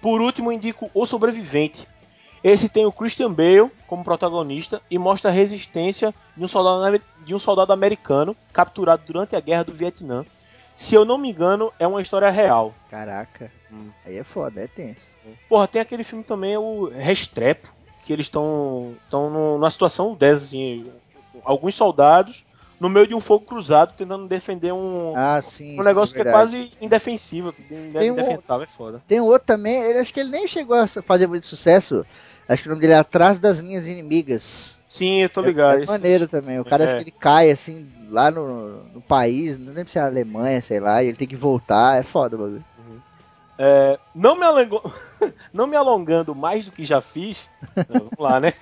por 0.00 0.20
último, 0.20 0.52
indico 0.52 0.90
O 0.94 1.04
Sobrevivente. 1.06 1.86
Esse 2.42 2.68
tem 2.68 2.86
o 2.86 2.92
Christian 2.92 3.32
Bale 3.32 3.68
como 3.88 4.04
protagonista 4.04 4.80
e 4.88 4.96
mostra 4.96 5.28
a 5.30 5.34
resistência 5.34 6.14
de 6.36 6.44
um 6.44 6.46
soldado, 6.48 7.02
de 7.24 7.34
um 7.34 7.38
soldado 7.38 7.72
americano 7.72 8.36
capturado 8.52 9.02
durante 9.04 9.34
a 9.34 9.40
guerra 9.40 9.64
do 9.64 9.72
Vietnã. 9.72 10.24
Se 10.76 10.94
eu 10.94 11.04
não 11.04 11.18
me 11.18 11.28
engano, 11.30 11.72
é 11.80 11.86
uma 11.86 12.00
história 12.00 12.30
real. 12.30 12.72
Caraca. 12.88 13.50
Hum. 13.72 13.88
Aí 14.06 14.16
é 14.16 14.22
foda, 14.22 14.60
é 14.60 14.68
tenso. 14.68 15.10
Porra, 15.48 15.66
tem 15.66 15.82
aquele 15.82 16.04
filme 16.04 16.22
também, 16.22 16.56
o 16.56 16.84
Restrepo, 16.88 17.66
que 18.06 18.12
eles 18.12 18.26
estão 18.26 18.94
estão 19.04 19.28
numa 19.28 19.70
situação 19.72 20.14
dessa, 20.14 20.44
assim, 20.44 20.86
alguns 21.44 21.74
soldados 21.74 22.44
no 22.80 22.88
meio 22.88 23.06
de 23.08 23.14
um 23.14 23.20
fogo 23.20 23.44
cruzado 23.44 23.92
tentando 23.96 24.28
defender 24.28 24.72
um, 24.72 25.12
Ah, 25.16 25.40
sim. 25.42 25.74
um 25.78 25.82
sim, 25.82 25.88
negócio 25.88 26.14
que 26.14 26.20
é 26.22 26.30
quase 26.30 26.70
indefensível, 26.80 27.52
Tem 27.92 28.10
um- 28.10 28.14
indefensável, 28.14 28.64
é 28.64 28.76
foda. 28.76 29.02
Tem 29.06 29.20
um 29.20 29.24
outro 29.24 29.46
também, 29.46 29.74
ele 29.82 29.98
acho 29.98 30.12
que 30.12 30.20
ele 30.20 30.30
nem 30.30 30.46
chegou 30.46 30.76
a 30.76 30.86
fazer 30.86 31.26
muito 31.26 31.46
sucesso. 31.46 32.06
Acho 32.48 32.62
que 32.62 32.68
o 32.68 32.70
nome 32.70 32.80
dele 32.80 32.94
é 32.94 32.98
Atrás 32.98 33.38
das 33.38 33.60
Minhas 33.60 33.86
Inimigas. 33.86 34.78
Sim, 34.88 35.22
eu 35.22 35.28
tô 35.28 35.42
ligado. 35.42 35.80
É, 35.80 35.82
é 35.82 35.86
maneiro 35.86 36.26
também. 36.26 36.58
O 36.60 36.64
cara 36.64 36.84
É. 36.84 36.86
acho 36.86 36.96
que 36.96 37.02
ele 37.02 37.10
cai 37.10 37.50
assim 37.50 37.86
lá 38.10 38.30
no, 38.30 38.84
no 38.84 39.00
país, 39.02 39.58
não 39.58 39.72
lembro 39.74 39.90
se 39.92 39.98
é 39.98 40.02
a 40.02 40.06
Alemanha, 40.06 40.62
sei 40.62 40.80
lá, 40.80 41.02
e 41.02 41.08
ele 41.08 41.16
tem 41.16 41.28
que 41.28 41.36
voltar. 41.36 41.98
É 41.98 42.02
foda 42.02 42.36
o 42.36 42.38
bagulho. 42.38 42.64
É, 43.58 43.98
não, 44.14 44.36
me 44.36 44.44
não 45.52 45.66
me 45.66 45.76
alongando 45.76 46.32
mais 46.34 46.64
do 46.64 46.70
que 46.70 46.84
já 46.84 47.00
fiz, 47.00 47.48
vamos 47.88 48.12
lá, 48.18 48.38
né? 48.38 48.54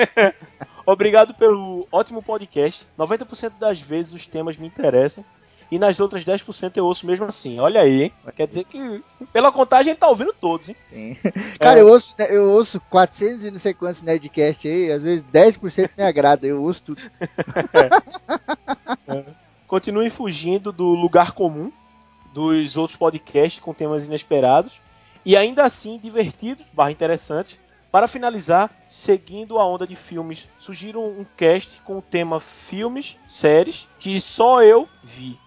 Obrigado 0.87 1.35
pelo 1.35 1.89
ótimo 1.91 2.23
podcast. 2.23 2.87
90% 2.97 3.55
das 3.59 3.81
vezes 3.81 4.13
os 4.13 4.27
temas 4.27 4.57
me 4.57 4.69
interessam. 4.69 5.25
E 5.69 5.81
nas 5.81 5.99
outras 5.99 6.25
10% 6.25 6.77
eu 6.77 6.87
ouço 6.87 7.05
mesmo 7.05 7.25
assim. 7.25 7.59
Olha 7.59 7.81
aí, 7.81 8.05
hein? 8.05 8.13
Quer 8.37 8.47
dizer 8.47 8.65
que, 8.65 9.03
pela 9.33 9.51
contagem, 9.51 9.91
ele 9.91 9.99
tá 9.99 10.09
ouvindo 10.09 10.33
todos, 10.33 10.69
hein? 10.69 10.77
Sim. 10.89 11.17
Cara, 11.59 11.81
eu 11.81 11.89
ouço, 11.89 12.15
eu 12.29 12.53
ouço 12.53 12.81
400 12.89 13.47
e 13.47 13.51
não 13.51 13.59
sei 13.59 13.75
quantos 13.75 14.01
Nerdcast 14.01 14.69
aí, 14.69 14.93
às 14.93 15.03
vezes 15.03 15.25
10% 15.25 15.91
me 15.99 16.05
agrada, 16.05 16.47
eu 16.47 16.63
ouço 16.63 16.85
tudo. 16.85 17.03
Continuem 19.67 20.09
fugindo 20.09 20.71
do 20.71 20.85
lugar 20.85 21.33
comum 21.33 21.73
dos 22.33 22.77
outros 22.77 22.97
podcasts 22.97 23.61
com 23.61 23.75
temas 23.75 24.05
inesperados 24.05 24.75
e 25.25 25.37
ainda 25.37 25.65
assim 25.65 25.99
divertidos, 25.99 26.65
barra 26.73 26.93
interessantes. 26.93 27.59
Para 27.97 28.09
finalizar, 28.09 28.71
seguindo 28.91 29.59
a 29.59 29.67
onda 29.67 29.87
de 29.87 29.97
filmes, 29.97 30.47
sugiro 30.59 31.01
um 31.01 31.25
cast 31.35 31.81
com 31.81 31.97
o 31.97 32.03
tema 32.03 32.39
filmes, 32.39 33.17
séries 33.27 33.89
que 33.99 34.21
só 34.21 34.63
eu 34.63 34.87
vi. 35.03 35.39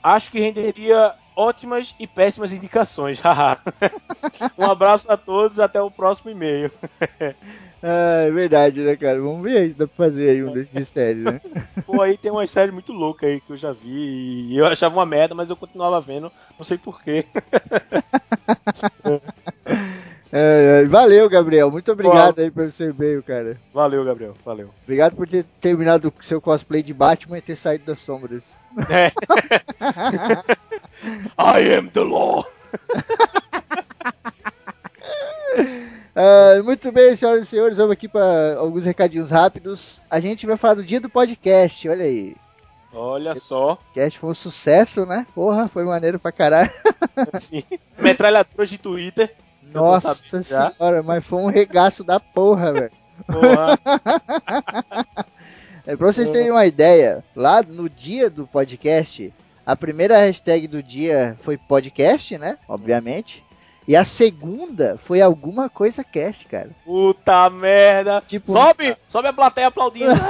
Acho 0.00 0.30
que 0.30 0.38
renderia 0.38 1.12
ótimas 1.34 1.92
e 1.98 2.06
péssimas 2.06 2.52
indicações. 2.52 3.20
um 4.56 4.70
abraço 4.70 5.10
a 5.10 5.16
todos, 5.16 5.58
até 5.58 5.82
o 5.82 5.90
próximo 5.90 6.30
e-mail. 6.30 6.70
Ah, 7.82 8.24
é 8.26 8.30
verdade, 8.30 8.82
né, 8.82 8.94
cara? 8.94 9.18
Vamos 9.18 9.42
ver 9.42 9.56
aí 9.56 9.70
se 9.70 9.78
dá 9.78 9.86
pra 9.86 9.96
fazer 9.96 10.28
aí 10.28 10.44
um 10.44 10.52
desses 10.52 10.68
de 10.68 10.84
série, 10.84 11.20
né? 11.20 11.40
Pô, 11.86 12.02
aí 12.02 12.18
tem 12.18 12.30
umas 12.30 12.50
séries 12.50 12.74
muito 12.74 12.92
loucas 12.92 13.30
aí 13.30 13.40
que 13.40 13.52
eu 13.52 13.56
já 13.56 13.72
vi 13.72 14.50
e 14.50 14.58
eu 14.58 14.66
achava 14.66 14.94
uma 14.94 15.06
merda, 15.06 15.34
mas 15.34 15.48
eu 15.48 15.56
continuava 15.56 15.98
vendo, 15.98 16.30
não 16.58 16.64
sei 16.64 16.76
porquê. 16.76 17.24
É, 20.32 20.82
é, 20.82 20.84
valeu, 20.86 21.28
Gabriel. 21.28 21.70
Muito 21.70 21.90
obrigado 21.90 22.38
aí 22.38 22.50
pelo 22.50 22.70
seu 22.70 22.90
e-mail, 22.90 23.22
cara. 23.22 23.56
Valeu, 23.74 24.04
Gabriel, 24.04 24.34
valeu. 24.44 24.70
Obrigado 24.84 25.16
por 25.16 25.26
ter 25.26 25.44
terminado 25.60 26.08
o 26.08 26.24
seu 26.24 26.40
cosplay 26.40 26.82
de 26.82 26.94
Batman 26.94 27.38
e 27.38 27.42
ter 27.42 27.56
saído 27.56 27.84
das 27.86 27.98
sombras. 27.98 28.56
É. 28.88 29.10
I 31.38 31.74
am 31.76 31.88
the 31.88 32.00
law. 32.00 32.46
Ah, 36.14 36.60
muito 36.62 36.90
bem, 36.90 37.16
senhoras 37.16 37.44
e 37.44 37.46
senhores, 37.46 37.76
vamos 37.76 37.92
aqui 37.92 38.08
para 38.08 38.56
alguns 38.58 38.84
recadinhos 38.84 39.30
rápidos. 39.30 40.02
A 40.10 40.18
gente 40.18 40.46
vai 40.46 40.56
falar 40.56 40.74
do 40.74 40.84
dia 40.84 41.00
do 41.00 41.08
podcast, 41.08 41.88
olha 41.88 42.04
aí. 42.04 42.36
Olha 42.92 43.34
só, 43.36 43.74
O 43.74 43.76
podcast 43.76 44.18
foi 44.18 44.30
um 44.30 44.34
sucesso, 44.34 45.06
né? 45.06 45.24
Porra, 45.34 45.68
foi 45.68 45.84
maneiro 45.84 46.18
pra 46.18 46.32
caralho. 46.32 46.70
assim, 47.32 47.62
metralhadoras 47.98 48.68
de 48.68 48.78
Twitter. 48.78 49.32
Nossa 49.72 50.14
senhora, 50.14 51.02
mas 51.02 51.24
foi 51.24 51.40
um 51.40 51.48
regaço 51.48 52.04
da 52.04 52.20
porra, 52.20 52.72
velho. 52.72 52.90
É, 55.86 55.96
pra 55.96 56.12
vocês 56.12 56.30
terem 56.30 56.50
uma 56.50 56.66
ideia, 56.66 57.24
lá 57.34 57.62
no 57.62 57.88
dia 57.88 58.28
do 58.28 58.46
podcast, 58.46 59.32
a 59.64 59.74
primeira 59.74 60.18
hashtag 60.18 60.68
do 60.68 60.82
dia 60.82 61.38
foi 61.42 61.56
podcast, 61.56 62.36
né? 62.36 62.58
Obviamente. 62.68 63.42
E 63.88 63.96
a 63.96 64.04
segunda 64.04 64.98
foi 65.04 65.20
alguma 65.20 65.68
coisa 65.68 66.04
cast, 66.04 66.46
cara. 66.46 66.70
Puta 66.84 67.50
merda. 67.50 68.22
Tipo, 68.26 68.52
Sobe, 68.52 68.96
sobe 69.08 69.28
a 69.28 69.32
plateia 69.32 69.66
aplaudindo. 69.66 70.14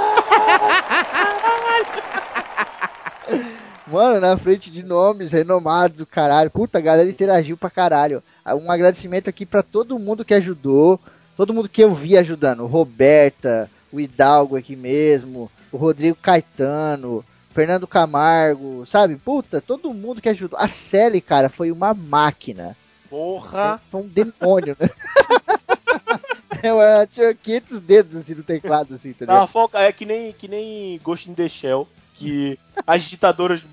Mano, 3.91 4.21
na 4.21 4.37
frente 4.37 4.71
de 4.71 4.83
nomes 4.83 5.31
renomados, 5.31 5.99
o 5.99 6.05
caralho. 6.05 6.49
Puta, 6.49 6.77
a 6.77 6.81
galera 6.81 7.09
interagiu 7.09 7.57
pra 7.57 7.69
caralho. 7.69 8.23
Um 8.45 8.71
agradecimento 8.71 9.29
aqui 9.29 9.45
pra 9.45 9.61
todo 9.61 9.99
mundo 9.99 10.23
que 10.23 10.33
ajudou. 10.33 10.99
Todo 11.35 11.53
mundo 11.53 11.67
que 11.69 11.83
eu 11.83 11.93
vi 11.93 12.17
ajudando. 12.17 12.65
Roberta, 12.67 13.69
o 13.91 13.99
Hidalgo 13.99 14.55
aqui 14.55 14.75
mesmo, 14.75 15.51
o 15.71 15.77
Rodrigo 15.77 16.15
Caetano, 16.21 17.23
Fernando 17.53 17.87
Camargo, 17.87 18.85
sabe? 18.85 19.15
Puta, 19.17 19.59
todo 19.59 19.93
mundo 19.93 20.21
que 20.21 20.29
ajudou. 20.29 20.57
A 20.59 20.67
Sally, 20.67 21.19
cara, 21.19 21.49
foi 21.49 21.71
uma 21.71 21.93
máquina. 21.93 22.77
Porra. 23.09 23.81
Foi 23.91 24.01
um 24.01 24.07
demônio, 24.07 24.75
né? 24.79 24.89
Ela 26.63 27.07
tinha 27.07 27.33
500 27.33 27.81
dedos 27.81 28.15
assim 28.15 28.35
no 28.35 28.43
teclado, 28.43 28.93
assim, 28.93 29.13
tá 29.13 29.25
Tá, 29.25 29.33
ligado? 29.33 29.47
foca, 29.49 29.79
é 29.79 29.91
que 29.91 30.05
nem, 30.05 30.31
que 30.31 30.47
nem 30.47 30.99
Ghost 31.03 31.29
in 31.29 31.33
the 31.33 31.47
Shell, 31.49 31.87
que 32.13 32.57
as 32.85 33.01
digitadoras 33.03 33.61
é, 33.61 33.65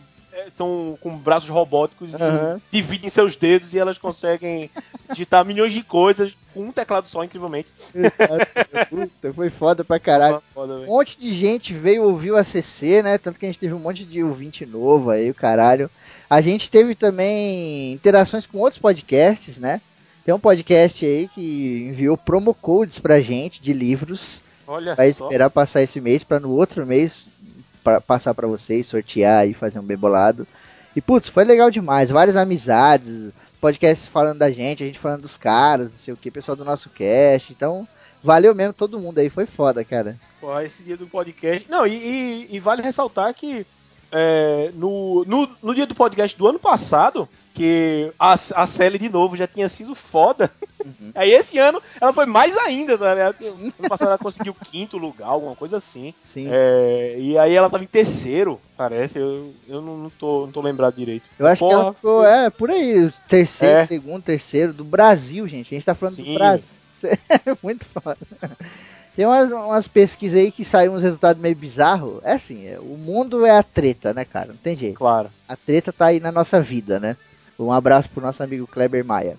são 0.57 0.99
com 1.01 1.17
braços 1.17 1.49
robóticos 1.49 2.15
Aham. 2.15 2.61
e 2.73 2.81
dividem 2.81 3.11
seus 3.11 3.37
dedos 3.37 3.73
e 3.75 3.79
elas 3.79 3.99
conseguem 3.99 4.71
digitar 5.11 5.45
milhões 5.45 5.73
de 5.73 5.83
coisas 5.83 6.33
com 6.55 6.63
um 6.63 6.73
teclado 6.73 7.09
só, 7.09 7.23
incrivelmente. 7.25 7.69
Puta, 8.89 9.33
foi 9.33 9.51
foda 9.51 9.85
pra 9.85 9.99
caralho. 9.99 10.43
Foda, 10.55 10.75
Um 10.75 10.87
monte 10.87 11.19
de 11.19 11.33
gente 11.35 11.73
veio 11.75 12.05
ouvir 12.05 12.33
o 12.33 12.37
ACC, 12.37 13.03
né? 13.03 13.19
Tanto 13.19 13.39
que 13.39 13.47
a 13.47 13.49
gente 13.49 13.59
teve 13.59 13.75
um 13.75 13.79
monte 13.79 14.05
de 14.05 14.23
ouvinte 14.23 14.65
novo 14.67 15.11
aí, 15.11 15.31
o 15.31 15.35
caralho. 15.35 15.91
A 16.29 16.41
gente 16.41 16.71
teve 16.71 16.95
também 16.95 17.93
interações 17.93 18.47
com 18.47 18.59
outros 18.59 18.81
podcasts, 18.81 19.59
né? 19.59 19.81
Tem 20.25 20.35
um 20.35 20.39
podcast 20.41 21.05
aí 21.07 21.29
que 21.29 21.87
enviou 21.89 22.17
promo 22.17 22.53
codes 22.53 22.99
pra 22.99 23.21
gente 23.21 23.63
de 23.63 23.73
livros. 23.73 24.43
Olha 24.67 24.95
Vai 24.95 25.11
só. 25.13 25.25
esperar 25.25 25.49
passar 25.49 25.81
esse 25.83 25.99
mês 25.99 26.23
pra 26.23 26.39
no 26.39 26.51
outro 26.51 26.85
mês 26.85 27.31
pra 27.89 28.01
passar 28.01 28.35
pra 28.35 28.47
vocês, 28.47 28.87
sortear 28.87 29.49
e 29.49 29.55
fazer 29.55 29.79
um 29.79 29.83
bem 29.85 29.97
bolado. 29.97 30.47
E 30.95 31.01
putz, 31.01 31.29
foi 31.29 31.45
legal 31.45 31.71
demais. 31.71 32.11
Várias 32.11 32.37
amizades, 32.37 33.31
podcasts 33.61 34.09
falando 34.09 34.39
da 34.39 34.51
gente, 34.51 34.83
a 34.83 34.87
gente 34.87 34.99
falando 34.99 35.23
dos 35.23 35.37
caras, 35.37 35.91
não 35.91 35.97
sei 35.97 36.13
o 36.13 36.17
que, 36.17 36.31
pessoal 36.31 36.57
do 36.57 36.65
nosso 36.65 36.91
cast. 36.91 37.53
Então, 37.53 37.87
valeu 38.23 38.55
mesmo 38.55 38.73
todo 38.73 38.99
mundo 38.99 39.19
aí, 39.19 39.31
foi 39.31 39.47
foda, 39.47 39.85
cara. 39.85 40.19
Pô, 40.41 40.59
esse 40.61 40.83
dia 40.83 40.97
do 40.97 41.07
podcast. 41.07 41.69
Não, 41.71 41.87
e, 41.87 41.95
e- 41.95 42.57
e 42.57 42.61
vale 42.61 42.83
ressaltar 42.83 43.33
que 43.35 43.67
é, 44.11 44.71
no, 44.75 45.25
no, 45.27 45.49
no 45.63 45.75
dia 45.75 45.87
do 45.87 45.95
podcast 45.95 46.37
do 46.37 46.47
ano 46.49 46.59
passado, 46.59 47.29
que 47.59 48.13
a, 48.17 48.35
a 48.35 48.67
série 48.69 48.99
de 49.01 49.09
novo 49.09 49.37
já 49.37 49.49
tinha 49.49 49.69
sido 49.69 49.93
foda. 49.93 50.49
Uhum. 50.85 51.11
Aí 51.13 51.33
esse 51.33 51.59
ano 51.59 51.83
ela 52.01 52.13
foi 52.13 52.25
mais 52.25 52.57
ainda, 52.57 52.97
tá 52.97 53.13
ligado? 53.13 53.45
Ano 53.45 53.89
passado 53.89 54.09
ela 54.09 54.17
conseguiu 54.19 54.55
quinto 54.55 54.97
lugar, 54.97 55.27
alguma 55.27 55.57
coisa 55.57 55.79
assim. 55.79 56.15
Sim. 56.25 56.47
É, 56.49 57.17
e 57.19 57.37
aí 57.37 57.53
ela 57.53 57.69
tava 57.69 57.83
em 57.83 57.89
terceiro, 57.89 58.61
parece. 58.77 59.19
Eu, 59.19 59.53
eu 59.69 59.81
não, 59.81 59.97
não, 59.97 60.11
tô, 60.11 60.47
não 60.47 60.53
tô 60.53 60.61
lembrado 60.61 60.95
direito. 60.95 61.25
Eu 61.37 61.49
acho 61.49 61.65
que 61.65 61.69
Porra. 61.69 61.83
ela 61.83 61.93
ficou, 61.93 62.25
é, 62.25 62.49
por 62.49 62.71
aí, 62.71 63.11
terceiro, 63.27 63.81
É. 63.81 63.87
segundo, 63.87 64.23
terceiro, 64.23 64.73
do 64.73 64.85
Brasil, 64.85 65.49
gente. 65.49 65.75
A 65.75 65.77
gente 65.77 65.85
tá 65.85 65.97
falando 65.97 66.17
do 66.17 66.25
Sim. 66.25 66.35
Brasil. 66.35 66.79
É 67.29 67.57
muito 67.63 67.85
foda. 67.85 68.19
Tem 69.15 69.27
umas, 69.27 69.51
umas 69.51 69.89
pesquisas 69.89 70.39
aí 70.39 70.53
que 70.53 70.65
saem 70.65 70.91
uns 70.91 71.03
resultados 71.03 71.43
meio 71.43 71.57
bizarros. 71.57 72.21
É 72.23 72.33
assim, 72.35 72.67
é, 72.67 72.79
o 72.79 72.97
mundo 72.97 73.45
é 73.45 73.51
a 73.51 73.65
treta, 73.65 74.15
né, 74.15 74.25
cara? 74.25 74.49
Não 74.49 74.57
tem 74.57 74.77
jeito. 74.77 74.97
Claro. 74.97 75.29
A 75.49 75.57
treta 75.57 75.93
tá 75.93 76.07
aí 76.07 76.21
na 76.21 76.31
nossa 76.31 76.61
vida, 76.61 77.01
né? 77.01 77.17
Um 77.59 77.73
abraço 77.73 78.09
pro 78.11 78.23
nosso 78.23 78.43
amigo 78.43 78.67
Kleber 78.67 79.05
Maia. 79.05 79.39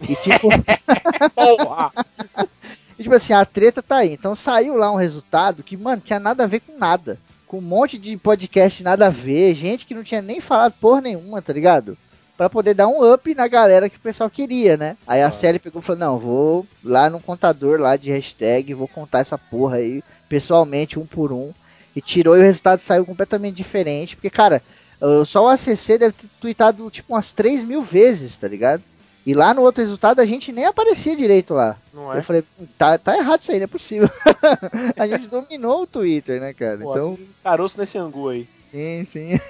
E 0.00 0.14
tipo, 0.16 0.48
e, 2.98 3.02
tipo 3.02 3.14
assim, 3.14 3.32
a 3.32 3.44
treta 3.44 3.82
tá 3.82 3.96
aí. 3.98 4.12
Então 4.12 4.34
saiu 4.34 4.76
lá 4.76 4.90
um 4.92 4.96
resultado 4.96 5.62
que, 5.62 5.76
mano, 5.76 6.02
tinha 6.04 6.20
nada 6.20 6.44
a 6.44 6.46
ver 6.46 6.60
com 6.60 6.78
nada. 6.78 7.18
Com 7.46 7.58
um 7.58 7.62
monte 7.62 7.98
de 7.98 8.16
podcast 8.16 8.82
nada 8.82 9.06
a 9.06 9.10
ver, 9.10 9.54
gente 9.54 9.86
que 9.86 9.94
não 9.94 10.02
tinha 10.02 10.20
nem 10.22 10.40
falado 10.40 10.74
porra 10.80 11.00
nenhuma, 11.00 11.40
tá 11.40 11.52
ligado? 11.52 11.96
Pra 12.36 12.50
poder 12.50 12.74
dar 12.74 12.88
um 12.88 13.12
up 13.14 13.34
na 13.34 13.48
galera 13.48 13.88
que 13.88 13.96
o 13.96 14.00
pessoal 14.00 14.28
queria, 14.28 14.76
né? 14.76 14.96
Aí 15.06 15.22
a 15.22 15.28
Ah. 15.28 15.30
série 15.30 15.58
pegou 15.58 15.80
e 15.80 15.84
falou: 15.84 15.98
Não, 15.98 16.18
vou 16.18 16.66
lá 16.84 17.08
no 17.08 17.20
contador 17.20 17.80
lá 17.80 17.96
de 17.96 18.10
hashtag, 18.10 18.74
vou 18.74 18.88
contar 18.88 19.20
essa 19.20 19.38
porra 19.38 19.76
aí 19.76 20.02
pessoalmente, 20.28 20.98
um 20.98 21.06
por 21.06 21.32
um. 21.32 21.52
E 21.94 22.00
tirou 22.02 22.36
e 22.36 22.40
o 22.40 22.42
resultado 22.42 22.80
saiu 22.80 23.06
completamente 23.06 23.56
diferente. 23.56 24.16
Porque, 24.16 24.28
cara, 24.28 24.60
uh, 25.00 25.24
só 25.24 25.44
o 25.44 25.48
ACC 25.48 25.98
deve 25.98 26.12
ter 26.12 26.28
tweetado 26.40 26.90
tipo 26.90 27.12
umas 27.14 27.32
3 27.32 27.64
mil 27.64 27.82
vezes, 27.82 28.36
tá 28.38 28.48
ligado? 28.48 28.82
E 29.26 29.34
lá 29.34 29.52
no 29.52 29.62
outro 29.62 29.82
resultado 29.82 30.20
a 30.20 30.24
gente 30.24 30.52
nem 30.52 30.66
aparecia 30.66 31.16
direito 31.16 31.52
lá. 31.52 31.76
Não 31.92 32.12
é? 32.12 32.18
Eu 32.18 32.22
falei, 32.22 32.44
"Hum, 32.60 32.66
tá, 32.78 32.96
tá 32.96 33.16
errado 33.18 33.40
isso 33.40 33.50
aí, 33.50 33.58
não 33.58 33.64
é 33.64 33.66
possível. 33.66 34.08
a 34.96 35.06
gente 35.08 35.28
dominou 35.28 35.82
o 35.82 35.86
Twitter, 35.86 36.40
né, 36.40 36.52
cara? 36.54 36.78
Pô, 36.78 36.90
Então, 36.92 37.18
caroço 37.42 37.76
nesse 37.76 37.98
angu 37.98 38.28
aí. 38.28 38.48
sim, 38.70 39.04
sim. 39.04 39.40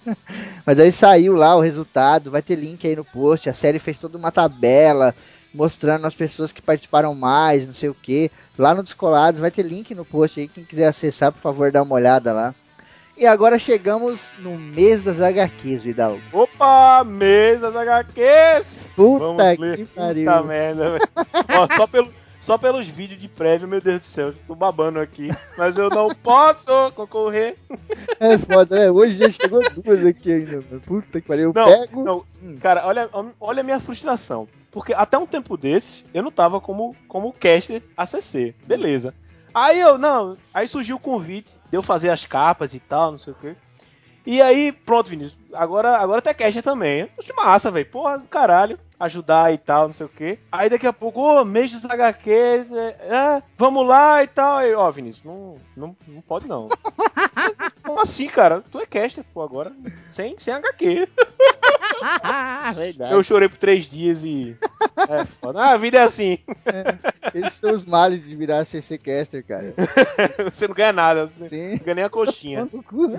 Mas 0.66 0.78
aí 0.78 0.92
saiu 0.92 1.34
lá 1.34 1.56
o 1.56 1.60
resultado, 1.60 2.30
vai 2.30 2.42
ter 2.42 2.56
link 2.56 2.86
aí 2.86 2.94
no 2.96 3.04
post. 3.04 3.48
A 3.48 3.54
série 3.54 3.78
fez 3.78 3.98
toda 3.98 4.18
uma 4.18 4.30
tabela 4.30 5.14
mostrando 5.54 6.06
as 6.06 6.14
pessoas 6.14 6.52
que 6.52 6.60
participaram 6.60 7.14
mais, 7.14 7.66
não 7.66 7.72
sei 7.72 7.88
o 7.88 7.94
que. 7.94 8.30
Lá 8.58 8.74
no 8.74 8.82
Descolados 8.82 9.40
vai 9.40 9.50
ter 9.50 9.62
link 9.62 9.94
no 9.94 10.04
post 10.04 10.38
aí. 10.40 10.48
Quem 10.48 10.64
quiser 10.64 10.88
acessar, 10.88 11.32
por 11.32 11.40
favor, 11.40 11.72
dá 11.72 11.82
uma 11.82 11.94
olhada 11.94 12.32
lá. 12.34 12.54
E 13.16 13.26
agora 13.26 13.58
chegamos 13.58 14.20
no 14.38 14.58
mês 14.58 15.02
das 15.02 15.20
HQs, 15.20 15.82
Vidal. 15.82 16.18
Opa, 16.32 17.02
mesas 17.04 17.74
HQs! 17.74 18.66
Puta 18.94 19.24
Vamos 19.24 19.58
ler. 19.58 19.76
que 19.76 19.84
Puta 19.84 20.00
pariu. 20.00 20.44
merda, 20.44 20.84
velho. 20.92 21.08
Ó, 21.58 21.76
só 21.76 21.86
pelo, 21.86 22.12
só 22.42 22.58
pelos 22.58 22.86
vídeos 22.86 23.18
de 23.20 23.26
prévio, 23.28 23.66
meu 23.66 23.80
Deus 23.80 24.00
do 24.00 24.06
céu, 24.06 24.34
tô 24.46 24.54
babando 24.54 25.00
aqui. 25.00 25.30
Mas 25.56 25.78
eu 25.78 25.88
não 25.88 26.08
posso 26.08 26.66
concorrer. 26.94 27.56
É 28.20 28.36
foda, 28.36 28.78
né? 28.78 28.90
Hoje 28.90 29.14
já 29.16 29.30
chegou 29.30 29.62
duas 29.70 30.04
aqui 30.04 30.32
ainda. 30.34 30.62
Puta 30.84 31.18
que 31.20 31.26
pariu. 31.26 31.52
Eu 31.54 31.54
Não, 31.54 31.80
pego. 31.80 32.04
não, 32.04 32.56
cara, 32.60 32.86
olha, 32.86 33.08
olha 33.40 33.60
a 33.60 33.64
minha 33.64 33.80
frustração. 33.80 34.46
Porque 34.70 34.92
até 34.92 35.16
um 35.16 35.26
tempo 35.26 35.56
desse, 35.56 36.04
eu 36.12 36.22
não 36.22 36.30
tava 36.30 36.60
como, 36.60 36.94
como 37.08 37.32
caster 37.32 37.82
ACC. 37.96 38.54
Beleza. 38.66 39.14
Aí 39.56 39.80
eu, 39.80 39.96
não, 39.96 40.36
aí 40.52 40.68
surgiu 40.68 40.96
o 40.96 41.00
convite 41.00 41.50
de 41.70 41.78
eu 41.78 41.82
fazer 41.82 42.10
as 42.10 42.26
capas 42.26 42.74
e 42.74 42.78
tal, 42.78 43.12
não 43.12 43.16
sei 43.16 43.32
o 43.32 43.36
quê. 43.36 43.56
E 44.26 44.42
aí, 44.42 44.70
pronto, 44.70 45.08
Vinícius. 45.08 45.34
Agora, 45.50 45.96
agora 45.96 46.18
até 46.18 46.34
caster 46.34 46.62
também. 46.62 47.08
Acho 47.18 47.34
massa, 47.34 47.70
velho. 47.70 47.86
Porra, 47.86 48.18
do 48.18 48.28
caralho. 48.28 48.78
Ajudar 49.00 49.54
e 49.54 49.56
tal, 49.56 49.88
não 49.88 49.94
sei 49.94 50.04
o 50.04 50.10
quê. 50.10 50.38
Aí 50.52 50.68
daqui 50.68 50.86
a 50.86 50.92
pouco, 50.92 51.20
ô, 51.20 51.42
mês 51.42 51.70
dos 51.70 51.86
HQs, 51.86 52.70
é, 52.70 52.88
é, 53.00 53.42
vamos 53.56 53.86
lá 53.86 54.22
e 54.22 54.26
tal. 54.26 54.58
Aí, 54.58 54.74
ó, 54.74 54.90
Vinícius, 54.90 55.24
não, 55.24 55.56
não, 55.74 55.96
não 56.06 56.20
pode 56.20 56.46
não. 56.46 56.68
Como 57.82 58.00
assim, 58.00 58.26
cara? 58.26 58.62
Tu 58.70 58.78
é 58.78 58.84
caster, 58.84 59.24
pô, 59.32 59.40
agora. 59.40 59.72
Sem, 60.12 60.36
sem 60.38 60.52
HQ. 60.52 61.08
Eu 63.10 63.22
chorei 63.22 63.48
por 63.48 63.58
três 63.58 63.86
dias 63.86 64.24
e. 64.24 64.56
É 65.08 65.24
foda. 65.40 65.60
Ah, 65.60 65.70
a 65.72 65.76
vida 65.76 65.98
é 65.98 66.02
assim. 66.02 66.38
Esses 67.34 67.54
são 67.54 67.70
os 67.70 67.84
males 67.84 68.26
de 68.26 68.34
virar 68.34 68.64
CC 68.64 68.98
Caster, 68.98 69.44
cara. 69.44 69.74
Você 70.52 70.66
não 70.66 70.74
ganha 70.74 70.92
nada. 70.92 71.26
Você 71.26 71.48
Sim. 71.48 71.70
não 71.72 71.84
ganha 71.84 71.94
nem 71.94 72.04
a 72.04 72.10
coxinha. 72.10 72.66
Cu. 72.66 73.12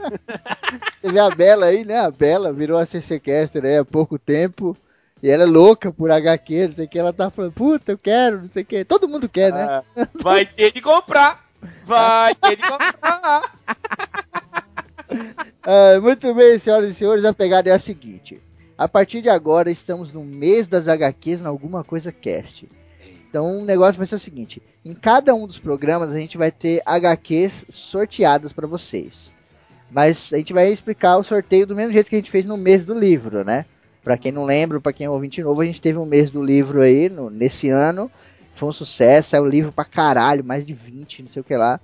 Vê 1.03 1.19
a 1.19 1.29
Bela 1.29 1.67
aí, 1.67 1.85
né? 1.85 1.99
A 1.99 2.11
Bela 2.11 2.51
virou 2.51 2.77
a 2.77 2.85
CC 2.85 3.19
Caster 3.19 3.63
aí 3.65 3.77
há 3.77 3.85
pouco 3.85 4.17
tempo. 4.17 4.75
E 5.21 5.29
ela 5.29 5.43
é 5.43 5.47
louca 5.47 5.91
por 5.91 6.11
HQ, 6.11 6.67
não 6.67 6.73
sei 6.75 6.85
o 6.85 6.87
que. 6.87 6.99
Ela 6.99 7.13
tá 7.13 7.29
falando, 7.29 7.53
puta, 7.53 7.91
eu 7.91 7.97
quero, 7.97 8.41
não 8.41 8.47
sei 8.47 8.63
o 8.63 8.65
que. 8.65 8.85
Todo 8.85 9.09
mundo 9.09 9.27
quer, 9.27 9.51
né? 9.51 9.63
Ah, 9.63 9.83
vai 10.21 10.45
ter 10.45 10.71
de 10.71 10.81
comprar. 10.81 11.45
Vai 11.85 12.35
ter 12.35 12.55
de 12.55 12.61
comprar. 12.61 13.51
Ah, 15.63 15.99
muito 16.01 16.33
bem, 16.33 16.59
senhoras 16.59 16.89
e 16.89 16.93
senhores, 16.93 17.25
a 17.25 17.33
pegada 17.33 17.69
é 17.69 17.73
a 17.73 17.79
seguinte. 17.79 18.41
A 18.77 18.87
partir 18.87 19.21
de 19.21 19.29
agora, 19.29 19.71
estamos 19.71 20.13
no 20.13 20.23
mês 20.23 20.67
das 20.67 20.87
HQs 20.87 21.41
na 21.41 21.49
Alguma 21.49 21.83
Coisa 21.83 22.11
Cast. 22.11 22.69
Então, 23.29 23.59
o 23.59 23.65
negócio 23.65 23.97
vai 23.97 24.05
ser 24.07 24.15
o 24.15 24.19
seguinte: 24.19 24.61
em 24.85 24.93
cada 24.93 25.33
um 25.33 25.47
dos 25.47 25.57
programas, 25.59 26.11
a 26.11 26.19
gente 26.19 26.37
vai 26.37 26.51
ter 26.51 26.81
HQs 26.85 27.65
sorteadas 27.69 28.53
para 28.53 28.67
vocês. 28.67 29.33
Mas 29.89 30.31
a 30.33 30.37
gente 30.37 30.53
vai 30.53 30.71
explicar 30.71 31.17
o 31.17 31.23
sorteio 31.23 31.65
do 31.65 31.75
mesmo 31.75 31.93
jeito 31.93 32.09
que 32.09 32.15
a 32.15 32.19
gente 32.19 32.29
fez 32.31 32.45
no 32.45 32.57
mês 32.57 32.85
do 32.85 32.93
livro, 32.93 33.43
né? 33.43 33.65
Pra 34.03 34.17
quem 34.17 34.31
não 34.31 34.45
lembra, 34.45 34.79
pra 34.79 34.93
quem 34.93 35.05
é 35.05 35.09
ouvinte 35.09 35.41
novo, 35.41 35.61
a 35.61 35.65
gente 35.65 35.81
teve 35.81 35.97
um 35.97 36.05
mês 36.05 36.29
do 36.29 36.41
livro 36.43 36.81
aí 36.81 37.09
no- 37.09 37.29
nesse 37.29 37.69
ano. 37.69 38.11
Foi 38.55 38.69
um 38.69 38.73
sucesso, 38.73 39.35
é 39.35 39.41
um 39.41 39.47
livro 39.47 39.71
pra 39.71 39.85
caralho, 39.85 40.43
mais 40.43 40.65
de 40.65 40.73
20, 40.73 41.23
não 41.23 41.29
sei 41.29 41.41
o 41.41 41.45
que 41.45 41.55
lá. 41.55 41.79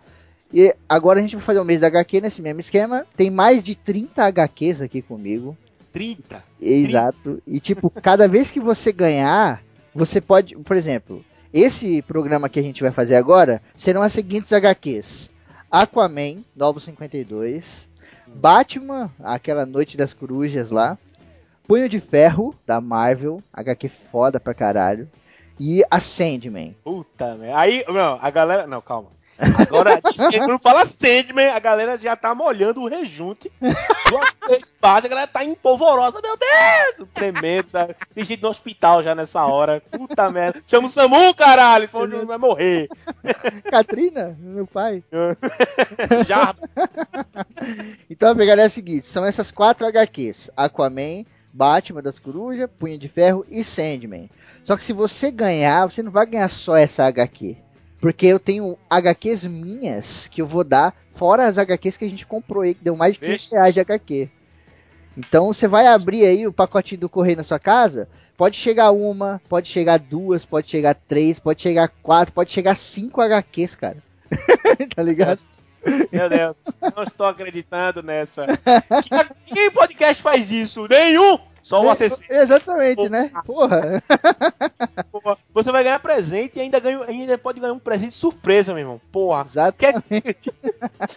E 0.53 0.73
agora 0.87 1.19
a 1.19 1.21
gente 1.21 1.35
vai 1.35 1.43
fazer 1.45 1.59
o 1.59 1.65
mês 1.65 1.81
da 1.81 1.87
HQ 1.87 2.21
nesse 2.21 2.41
mesmo 2.41 2.59
esquema. 2.59 3.05
Tem 3.15 3.29
mais 3.29 3.63
de 3.63 3.73
30 3.75 4.25
HQs 4.25 4.81
aqui 4.81 5.01
comigo. 5.01 5.57
30. 5.93 6.43
Exato. 6.59 7.41
E 7.47 7.59
tipo, 7.59 7.89
cada 8.01 8.27
vez 8.27 8.51
que 8.51 8.59
você 8.59 8.91
ganhar, 8.91 9.63
você 9.93 10.19
pode, 10.19 10.57
por 10.57 10.75
exemplo, 10.75 11.23
esse 11.53 12.01
programa 12.01 12.49
que 12.49 12.59
a 12.59 12.63
gente 12.63 12.81
vai 12.81 12.91
fazer 12.91 13.15
agora 13.15 13.61
serão 13.77 14.01
as 14.01 14.11
seguintes 14.11 14.51
HQs: 14.51 15.31
Aquaman, 15.71 16.43
Novo 16.55 16.79
52, 16.79 17.87
Batman, 18.27 19.11
aquela 19.23 19.65
Noite 19.65 19.95
das 19.95 20.13
Corujas 20.13 20.71
lá, 20.71 20.97
Punho 21.67 21.87
de 21.87 21.99
Ferro 21.99 22.55
da 22.65 22.81
Marvel, 22.81 23.41
HQ 23.53 23.89
foda 24.11 24.39
pra 24.39 24.53
caralho, 24.53 25.07
e 25.59 25.83
a 25.89 25.99
Sandman. 25.99 26.75
Puta 26.83 27.35
merda. 27.35 27.59
Aí, 27.59 27.85
não, 27.87 28.17
a 28.21 28.29
galera. 28.29 28.67
Não, 28.67 28.81
calma. 28.81 29.09
Agora, 29.37 29.99
quando 30.01 30.59
fala 30.59 30.85
Sandman, 30.85 31.49
a 31.49 31.59
galera 31.59 31.97
já 31.97 32.15
tá 32.15 32.33
molhando 32.35 32.81
o 32.81 32.87
rejunte. 32.87 33.51
Duas 34.09 34.33
três 34.47 34.73
páginas, 34.79 35.05
a 35.05 35.09
galera 35.09 35.27
tá 35.27 35.43
empolvorosa, 35.43 36.19
meu 36.21 36.37
Deus! 36.37 37.09
Tremendo. 37.13 37.67
tá? 37.71 37.89
Tem 38.13 38.23
gente 38.23 38.41
no 38.41 38.49
hospital 38.49 39.01
já 39.01 39.15
nessa 39.15 39.45
hora. 39.45 39.81
Puta 39.91 40.29
merda. 40.29 40.61
Chama 40.67 40.87
o 40.87 40.91
Samu, 40.91 41.33
caralho! 41.33 41.89
Não 42.07 42.25
vai 42.25 42.37
morrer. 42.37 42.87
Katrina, 43.69 44.37
meu 44.39 44.67
pai. 44.67 45.03
Já. 46.27 46.55
Então 48.09 48.31
a 48.31 48.35
pegada 48.35 48.61
é 48.61 48.65
a 48.65 48.69
seguinte: 48.69 49.05
são 49.07 49.25
essas 49.25 49.51
quatro 49.51 49.85
HQs: 49.87 50.51
Aquaman, 50.55 51.23
Batman 51.51 52.01
das 52.01 52.19
Corujas, 52.19 52.69
Punho 52.77 52.97
de 52.97 53.07
Ferro 53.07 53.45
e 53.49 53.63
Sandman. 53.63 54.29
Só 54.63 54.75
que 54.77 54.83
se 54.83 54.93
você 54.93 55.31
ganhar, 55.31 55.89
você 55.89 56.01
não 56.01 56.11
vai 56.11 56.25
ganhar 56.25 56.49
só 56.49 56.75
essa 56.75 57.05
HQ. 57.05 57.57
Porque 58.03 58.25
eu 58.25 58.37
tenho 58.37 58.77
HQs 58.89 59.45
minhas 59.45 60.27
que 60.27 60.41
eu 60.41 60.45
vou 60.45 60.65
dar, 60.65 60.93
fora 61.15 61.47
as 61.47 61.57
HQs 61.57 61.95
que 61.95 62.03
a 62.03 62.09
gente 62.09 62.25
comprou 62.25 62.63
aí, 62.63 62.73
que 62.73 62.83
deu 62.83 62.97
mais 62.97 63.13
de 63.13 63.21
15 63.21 63.31
Vixe. 63.31 63.55
reais 63.55 63.73
de 63.73 63.79
HQ. 63.79 64.29
Então 65.17 65.53
você 65.53 65.69
vai 65.69 65.87
abrir 65.87 66.25
aí 66.25 66.45
o 66.45 66.51
pacotinho 66.51 66.99
do 66.99 67.07
correio 67.07 67.37
na 67.37 67.43
sua 67.43 67.59
casa, 67.59 68.09
pode 68.35 68.57
chegar 68.57 68.91
uma, 68.91 69.41
pode 69.47 69.69
chegar 69.69 69.99
duas, 69.99 70.43
pode 70.43 70.69
chegar 70.69 70.95
três, 70.95 71.39
pode 71.39 71.61
chegar 71.61 71.87
quatro, 71.87 72.33
pode 72.33 72.51
chegar 72.51 72.75
cinco 72.75 73.21
HQs, 73.21 73.75
cara. 73.75 74.03
tá 74.93 75.01
ligado? 75.01 75.39
Meu 76.11 76.29
Deus, 76.29 76.57
não 76.93 77.03
estou 77.03 77.25
acreditando 77.25 78.03
nessa. 78.03 78.47
Que, 79.47 79.53
que 79.53 79.71
podcast 79.71 80.21
faz 80.21 80.51
isso? 80.51 80.89
Nenhum! 80.89 81.39
Só 81.63 81.81
o 81.81 81.89
ACC. 81.89 82.25
Exatamente, 82.29 83.09
né? 83.09 83.31
Porra. 83.45 84.03
Porra. 85.11 85.37
Você 85.53 85.71
vai 85.71 85.83
ganhar 85.83 85.99
presente 85.99 86.57
e 86.57 86.61
ainda, 86.61 86.79
ganha, 86.79 87.03
ainda 87.05 87.37
pode 87.37 87.59
ganhar 87.59 87.73
um 87.73 87.79
presente 87.79 88.13
surpresa, 88.13 88.73
meu 88.73 88.81
irmão. 88.81 89.01
Porra. 89.11 89.41
Exatamente. 89.41 90.53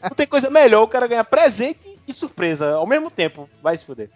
Não 0.02 0.11
tem 0.16 0.26
coisa 0.26 0.48
melhor 0.48 0.82
o 0.82 0.88
cara 0.88 1.09
ganhar 1.09 1.24
presente 1.24 1.98
e 2.06 2.12
surpresa 2.12 2.70
ao 2.70 2.87
mesmo 2.87 3.11
tempo. 3.11 3.48
Vai 3.61 3.76
se 3.76 3.85
fuder. 3.85 4.09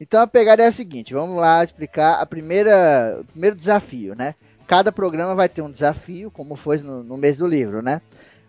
Então 0.00 0.20
a 0.20 0.26
pegada 0.28 0.62
é 0.62 0.66
a 0.68 0.72
seguinte, 0.72 1.12
vamos 1.12 1.36
lá 1.36 1.64
explicar 1.64 2.20
a 2.20 2.26
primeira, 2.26 3.18
o 3.20 3.24
primeiro 3.24 3.56
desafio, 3.56 4.14
né? 4.14 4.36
Cada 4.64 4.92
programa 4.92 5.34
vai 5.34 5.48
ter 5.48 5.60
um 5.60 5.70
desafio, 5.70 6.30
como 6.30 6.54
foi 6.54 6.78
no, 6.78 7.02
no 7.02 7.16
mês 7.16 7.36
do 7.36 7.46
livro, 7.46 7.82
né? 7.82 8.00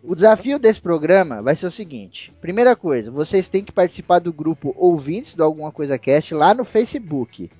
O 0.01 0.15
desafio 0.15 0.57
desse 0.57 0.79
programa 0.79 1.41
vai 1.41 1.55
ser 1.55 1.65
o 1.65 1.71
seguinte: 1.71 2.33
primeira 2.39 2.73
coisa, 2.73 3.11
vocês 3.11 3.49
têm 3.49 3.65
que 3.65 3.71
participar 3.71 4.19
do 4.19 4.31
grupo 4.31 4.73
Ouvintes 4.77 5.33
do 5.33 5.43
Alguma 5.43 5.73
Coisa 5.73 5.97
Cast 5.97 6.33
lá 6.33 6.53
no 6.53 6.63
Facebook. 6.63 7.51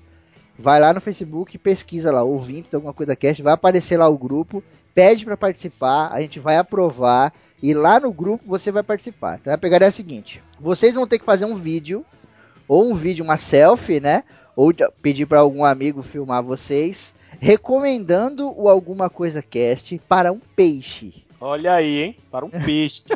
Vai 0.58 0.80
lá 0.80 0.92
no 0.94 1.02
Facebook, 1.02 1.58
pesquisa 1.58 2.10
lá, 2.10 2.22
Ouvintes 2.22 2.70
do 2.70 2.76
Alguma 2.76 2.94
Coisa 2.94 3.14
Cast, 3.14 3.42
vai 3.42 3.52
aparecer 3.52 3.98
lá 3.98 4.08
o 4.08 4.16
grupo, 4.16 4.64
pede 4.94 5.26
para 5.26 5.36
participar, 5.36 6.10
a 6.12 6.22
gente 6.22 6.40
vai 6.40 6.56
aprovar 6.56 7.32
e 7.62 7.74
lá 7.74 8.00
no 8.00 8.10
grupo 8.10 8.44
você 8.46 8.72
vai 8.72 8.82
participar. 8.82 9.38
Então 9.38 9.52
a 9.52 9.58
pegada 9.58 9.84
é 9.84 9.88
a 9.88 9.92
seguinte: 9.92 10.42
vocês 10.58 10.94
vão 10.94 11.06
ter 11.06 11.18
que 11.18 11.26
fazer 11.26 11.44
um 11.44 11.56
vídeo 11.56 12.04
ou 12.66 12.90
um 12.90 12.94
vídeo, 12.94 13.22
uma 13.22 13.36
selfie, 13.36 14.00
né? 14.00 14.24
Ou 14.56 14.72
pedir 15.02 15.26
para 15.26 15.40
algum 15.40 15.62
amigo 15.62 16.02
filmar 16.02 16.42
vocês, 16.42 17.12
recomendando 17.38 18.50
o 18.58 18.66
Alguma 18.66 19.10
Coisa 19.10 19.42
Cast 19.42 20.00
para 20.08 20.32
um 20.32 20.40
peixe. 20.56 21.22
Olha 21.40 21.74
aí, 21.74 22.02
hein? 22.02 22.16
Para 22.30 22.44
um 22.44 22.50
peixe. 22.50 23.04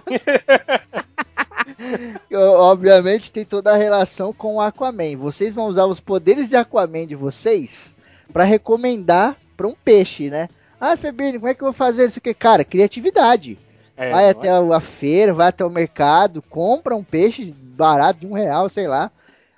Obviamente 2.32 3.30
tem 3.30 3.44
toda 3.44 3.72
a 3.72 3.76
relação 3.76 4.32
com 4.32 4.56
o 4.56 4.60
Aquaman. 4.60 5.16
Vocês 5.16 5.52
vão 5.52 5.66
usar 5.66 5.87
os 5.87 6.00
poderes 6.00 6.48
de 6.48 6.56
Aquaman 6.56 7.06
de 7.06 7.14
vocês 7.14 7.94
para 8.32 8.44
recomendar 8.44 9.37
para 9.56 9.68
um 9.68 9.74
peixe, 9.74 10.30
né? 10.30 10.48
Ah, 10.80 10.96
Febrini, 10.96 11.38
como 11.38 11.50
é 11.50 11.54
que 11.54 11.62
eu 11.62 11.66
vou 11.66 11.72
fazer 11.72 12.06
isso 12.06 12.18
aqui? 12.18 12.34
Cara, 12.34 12.64
criatividade. 12.64 13.58
É, 13.96 14.10
vai 14.10 14.28
até 14.28 14.50
a 14.50 14.80
feira, 14.80 15.32
vai 15.32 15.48
até 15.48 15.64
o 15.64 15.70
mercado, 15.70 16.42
compra 16.42 16.96
um 16.96 17.04
peixe 17.04 17.54
barato 17.60 18.20
de 18.20 18.26
um 18.26 18.32
real, 18.32 18.68
sei 18.68 18.88
lá. 18.88 19.10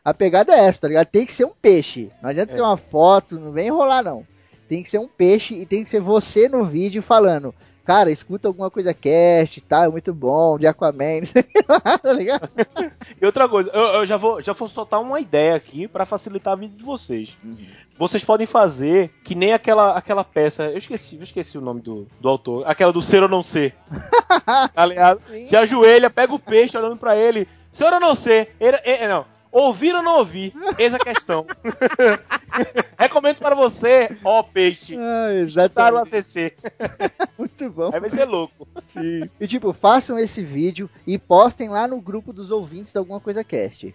A 0.04 0.12
pegada 0.12 0.52
é 0.52 0.66
essa, 0.66 0.82
tá 0.82 0.88
ligado? 0.88 1.06
Tem 1.06 1.24
que 1.24 1.32
ser 1.32 1.46
um 1.46 1.54
peixe. 1.60 2.10
Não 2.22 2.30
adianta 2.30 2.52
É. 2.52 2.54
ser 2.54 2.60
uma 2.60 2.76
foto, 2.76 3.40
não 3.40 3.52
vem 3.52 3.68
enrolar, 3.68 4.04
não. 4.04 4.26
Tem 4.68 4.82
que 4.82 4.90
ser 4.90 4.98
um 4.98 5.08
peixe 5.08 5.54
e 5.54 5.64
tem 5.64 5.82
que 5.82 5.88
ser 5.88 6.00
você 6.00 6.48
no 6.48 6.64
vídeo 6.64 7.02
falando. 7.02 7.54
Cara, 7.86 8.10
escuta 8.10 8.48
alguma 8.48 8.68
coisa 8.68 8.92
cast, 8.92 9.60
tá? 9.60 9.84
É 9.84 9.88
muito 9.88 10.12
bom, 10.12 10.58
de 10.58 10.66
Aquaman, 10.66 11.20
não 11.20 11.26
sei 11.30 11.44
lá, 11.68 11.98
tá 11.98 12.12
ligado? 12.12 12.50
E 13.20 13.24
outra 13.24 13.48
coisa, 13.48 13.70
eu, 13.72 13.80
eu 13.80 14.06
já, 14.06 14.16
vou, 14.16 14.42
já 14.42 14.52
vou 14.52 14.68
soltar 14.68 15.00
uma 15.00 15.20
ideia 15.20 15.54
aqui 15.54 15.86
pra 15.86 16.04
facilitar 16.04 16.54
a 16.54 16.56
vida 16.56 16.76
de 16.76 16.82
vocês. 16.82 17.36
Vocês 17.96 18.24
podem 18.24 18.46
fazer 18.46 19.10
que 19.22 19.34
nem 19.36 19.52
aquela, 19.52 19.92
aquela 19.96 20.24
peça. 20.24 20.64
Eu 20.64 20.78
esqueci, 20.78 21.16
eu 21.16 21.22
esqueci 21.22 21.56
o 21.56 21.60
nome 21.62 21.80
do, 21.80 22.06
do 22.20 22.28
autor. 22.28 22.64
Aquela 22.66 22.92
do 22.92 23.00
ser 23.00 23.22
ou 23.22 23.28
não 23.28 23.42
ser. 23.42 23.72
tá 24.74 24.84
ligado? 24.84 25.20
Sim. 25.30 25.46
Se 25.46 25.56
ajoelha, 25.56 26.10
pega 26.10 26.34
o 26.34 26.38
peixe 26.38 26.76
olhando 26.76 26.96
pra 26.96 27.16
ele. 27.16 27.46
Ser 27.72 27.92
ou 27.92 28.00
não 28.00 28.14
ser? 28.14 28.54
Ele, 28.60 28.78
ele- 28.84 29.06
não. 29.08 29.24
Ouvir 29.56 29.94
ou 29.94 30.02
não 30.02 30.18
ouvir? 30.18 30.52
Eis 30.76 30.92
a 30.92 30.98
questão. 30.98 31.46
Recomendo 32.98 33.38
para 33.38 33.54
você, 33.54 34.14
ó 34.22 34.42
peixe. 34.42 34.94
Ah, 34.98 35.32
Escutar 35.32 35.94
o 35.94 35.98
exatamente. 36.02 36.16
ACC. 36.16 36.54
Muito 37.38 37.70
bom. 37.70 37.90
Aí 37.90 37.98
vai 37.98 38.10
ser 38.10 38.26
louco. 38.26 38.68
E 39.40 39.46
tipo, 39.46 39.72
façam 39.72 40.18
esse 40.18 40.44
vídeo 40.44 40.90
e 41.06 41.16
postem 41.16 41.70
lá 41.70 41.88
no 41.88 41.98
grupo 42.02 42.34
dos 42.34 42.50
ouvintes 42.50 42.92
de 42.92 42.98
alguma 42.98 43.18
coisa 43.18 43.42
cast. 43.42 43.94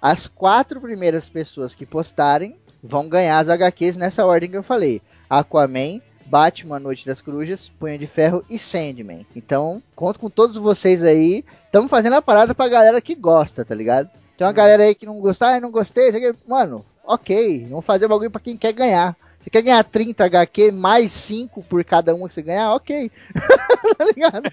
As 0.00 0.26
quatro 0.26 0.80
primeiras 0.80 1.28
pessoas 1.28 1.74
que 1.74 1.84
postarem 1.84 2.56
vão 2.82 3.06
ganhar 3.06 3.38
as 3.38 3.50
HQs 3.50 3.98
nessa 3.98 4.24
ordem 4.24 4.50
que 4.50 4.56
eu 4.56 4.62
falei: 4.62 5.02
Aquaman, 5.28 6.00
Batman, 6.24 6.78
Noite 6.78 7.04
das 7.04 7.20
Corujas, 7.20 7.70
Punho 7.78 7.98
de 7.98 8.06
Ferro 8.06 8.42
e 8.48 8.58
Sandman. 8.58 9.26
Então, 9.36 9.82
conto 9.94 10.18
com 10.18 10.30
todos 10.30 10.56
vocês 10.56 11.02
aí. 11.02 11.44
Estamos 11.66 11.90
fazendo 11.90 12.14
a 12.16 12.22
parada 12.22 12.54
pra 12.54 12.66
galera 12.66 12.98
que 12.98 13.14
gosta, 13.14 13.62
tá 13.62 13.74
ligado? 13.74 14.08
Tem 14.36 14.46
uma 14.46 14.52
galera 14.52 14.82
aí 14.84 14.94
que 14.94 15.06
não 15.06 15.20
gostar, 15.20 15.54
ah, 15.56 15.60
não 15.60 15.70
gostei, 15.70 16.08
aqui. 16.08 16.34
mano, 16.48 16.84
ok, 17.04 17.66
vamos 17.68 17.84
fazer 17.84 18.06
o 18.06 18.08
bagulho 18.08 18.30
pra 18.30 18.40
quem 18.40 18.56
quer 18.56 18.72
ganhar. 18.72 19.16
Você 19.40 19.50
quer 19.50 19.62
ganhar 19.62 19.82
30 19.82 20.24
HQ 20.24 20.70
mais 20.70 21.10
5 21.10 21.62
por 21.64 21.82
cada 21.84 22.14
um 22.14 22.26
que 22.28 22.32
você 22.34 22.42
ganhar? 22.42 22.72
Ok. 22.74 23.10
tá 23.98 24.04
ligado? 24.04 24.44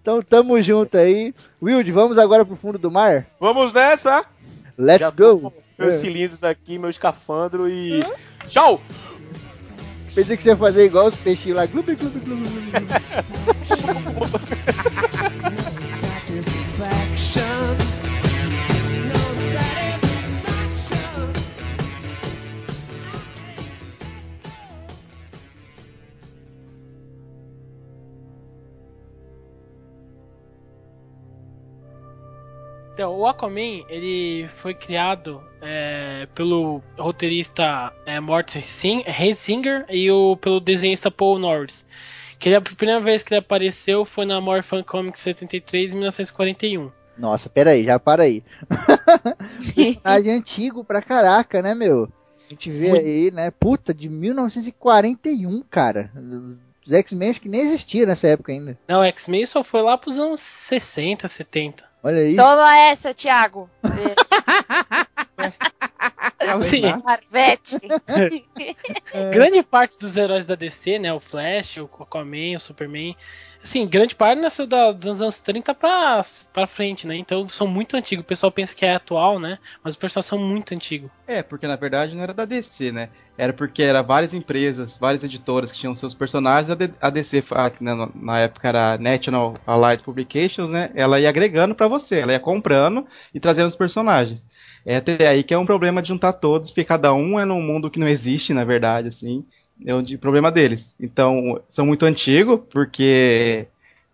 então 0.00 0.22
tamo 0.22 0.62
junto 0.62 0.96
aí. 0.96 1.34
Wild, 1.60 1.90
vamos 1.90 2.18
agora 2.18 2.44
pro 2.44 2.54
fundo 2.56 2.78
do 2.78 2.90
mar? 2.90 3.26
Vamos 3.40 3.72
nessa! 3.72 4.24
Let's 4.78 5.00
Já 5.00 5.10
tô 5.10 5.36
go! 5.38 5.50
com 5.50 5.62
Meus 5.76 5.94
É. 5.96 5.98
cilindros 5.98 6.44
aqui, 6.44 6.78
meu 6.78 6.88
escafandro 6.90 7.68
e. 7.68 8.04
Tchau! 8.46 8.80
Pensei 10.14 10.36
que 10.36 10.42
você 10.42 10.50
ia 10.50 10.56
fazer 10.56 10.84
igual 10.84 11.06
os 11.06 11.16
peixinhos 11.16 11.56
lá. 11.56 11.66
Glub, 11.66 11.86
glub, 11.96 12.20
glub, 12.20 12.24
glub, 12.24 12.70
glub. 12.70 12.86
Então, 33.02 33.18
o 33.18 33.26
Aquaman, 33.26 33.84
ele 33.88 34.48
foi 34.58 34.74
criado 34.74 35.42
é, 35.60 36.28
pelo 36.36 36.80
roteirista 36.96 37.92
é, 38.06 38.18
Hensinger 39.20 39.84
e 39.90 40.08
o, 40.08 40.36
pelo 40.36 40.60
desenhista 40.60 41.10
Paul 41.10 41.36
Norris. 41.40 41.84
Que 42.38 42.48
ele- 42.48 42.54
a 42.54 42.60
primeira 42.60 43.00
vez 43.00 43.24
que 43.24 43.34
ele 43.34 43.40
apareceu 43.40 44.04
foi 44.04 44.24
na 44.24 44.40
Morphin 44.40 44.84
Comics 44.84 45.20
73 45.20 45.92
em 45.92 45.96
1941. 45.96 46.92
Nossa, 47.18 47.50
pera 47.50 47.70
aí, 47.72 47.82
já 47.82 47.98
para 47.98 48.22
aí. 48.22 48.44
Personagem 49.74 50.34
antigo 50.34 50.84
pra 50.84 51.02
caraca, 51.02 51.60
né, 51.60 51.74
meu? 51.74 52.08
A 52.46 52.50
gente 52.50 52.70
vê 52.70 52.88
Muito. 52.88 53.04
aí, 53.04 53.30
né? 53.32 53.50
Puta, 53.50 53.92
de 53.92 54.08
1941, 54.08 55.60
cara. 55.62 56.08
Os 56.86 56.92
X-Men 56.92 57.34
que 57.34 57.48
nem 57.48 57.62
existiam 57.62 58.06
nessa 58.06 58.28
época 58.28 58.52
ainda. 58.52 58.78
Não, 58.86 59.00
o 59.00 59.04
X-Men 59.04 59.44
só 59.44 59.64
foi 59.64 59.82
lá 59.82 59.98
pros 59.98 60.20
anos 60.20 60.38
60, 60.40 61.26
70. 61.26 61.90
Olha 62.02 62.18
aí. 62.18 62.34
Toma 62.36 62.78
essa, 62.78 63.14
Thiago. 63.14 63.70
Sim. 66.64 66.82
Marvete. 67.04 67.78
Grande 69.32 69.62
parte 69.62 69.98
dos 69.98 70.16
heróis 70.16 70.44
da 70.44 70.54
DC, 70.54 70.98
né? 70.98 71.12
O 71.12 71.20
Flash, 71.20 71.76
o 71.78 71.84
Aquaman, 71.84 72.56
o 72.56 72.60
Superman. 72.60 73.16
Assim, 73.62 73.86
grande 73.86 74.14
parte 74.14 74.40
nasceu 74.40 74.66
da, 74.66 74.90
dos 74.90 75.22
anos 75.22 75.40
30 75.40 75.72
pra, 75.74 76.20
pra 76.52 76.66
frente, 76.66 77.06
né? 77.06 77.16
Então 77.16 77.48
são 77.48 77.66
muito 77.66 77.96
antigos. 77.96 78.24
O 78.24 78.26
pessoal 78.26 78.50
pensa 78.50 78.74
que 78.74 78.84
é 78.84 78.94
atual, 78.94 79.38
né? 79.38 79.58
Mas 79.84 79.94
os 79.94 79.98
personagens 79.98 80.28
são 80.28 80.38
muito 80.38 80.74
antigos. 80.74 81.10
É, 81.26 81.42
porque 81.42 81.66
na 81.66 81.76
verdade 81.76 82.16
não 82.16 82.22
era 82.22 82.34
da 82.34 82.44
DC, 82.44 82.90
né? 82.90 83.08
Era 83.38 83.52
porque 83.52 83.82
era 83.82 84.02
várias 84.02 84.34
empresas, 84.34 84.96
várias 84.98 85.24
editoras 85.24 85.72
que 85.72 85.78
tinham 85.78 85.94
seus 85.94 86.12
personagens. 86.12 86.76
A, 87.00 87.10
DC, 87.10 87.42
que 87.42 87.82
na, 87.84 88.40
época 88.40 88.68
era 88.68 88.98
National 88.98 89.54
Allied 89.66 90.02
Publications, 90.02 90.70
né? 90.70 90.90
Ela 90.94 91.20
ia 91.20 91.28
agregando 91.28 91.74
pra 91.74 91.88
você, 91.88 92.16
ela 92.20 92.32
ia 92.32 92.40
comprando 92.40 93.06
e 93.32 93.40
trazendo 93.40 93.68
os 93.68 93.76
personagens. 93.76 94.44
É 94.84 94.96
até 94.96 95.28
aí 95.28 95.42
que 95.42 95.54
é 95.54 95.58
um 95.58 95.64
problema 95.64 96.02
de 96.02 96.08
juntar 96.08 96.32
todos, 96.34 96.68
porque 96.68 96.84
cada 96.84 97.14
um 97.14 97.38
é 97.38 97.44
num 97.44 97.62
mundo 97.62 97.90
que 97.90 98.00
não 98.00 98.08
existe, 98.08 98.52
na 98.52 98.64
verdade, 98.64 99.08
assim. 99.08 99.46
É 99.84 99.94
o 99.94 100.02
de- 100.02 100.16
problema 100.18 100.50
deles. 100.52 100.94
Então, 101.00 101.60
são 101.68 101.84
muito 101.86 102.04
antigos, 102.04 102.60
porque 102.70 103.66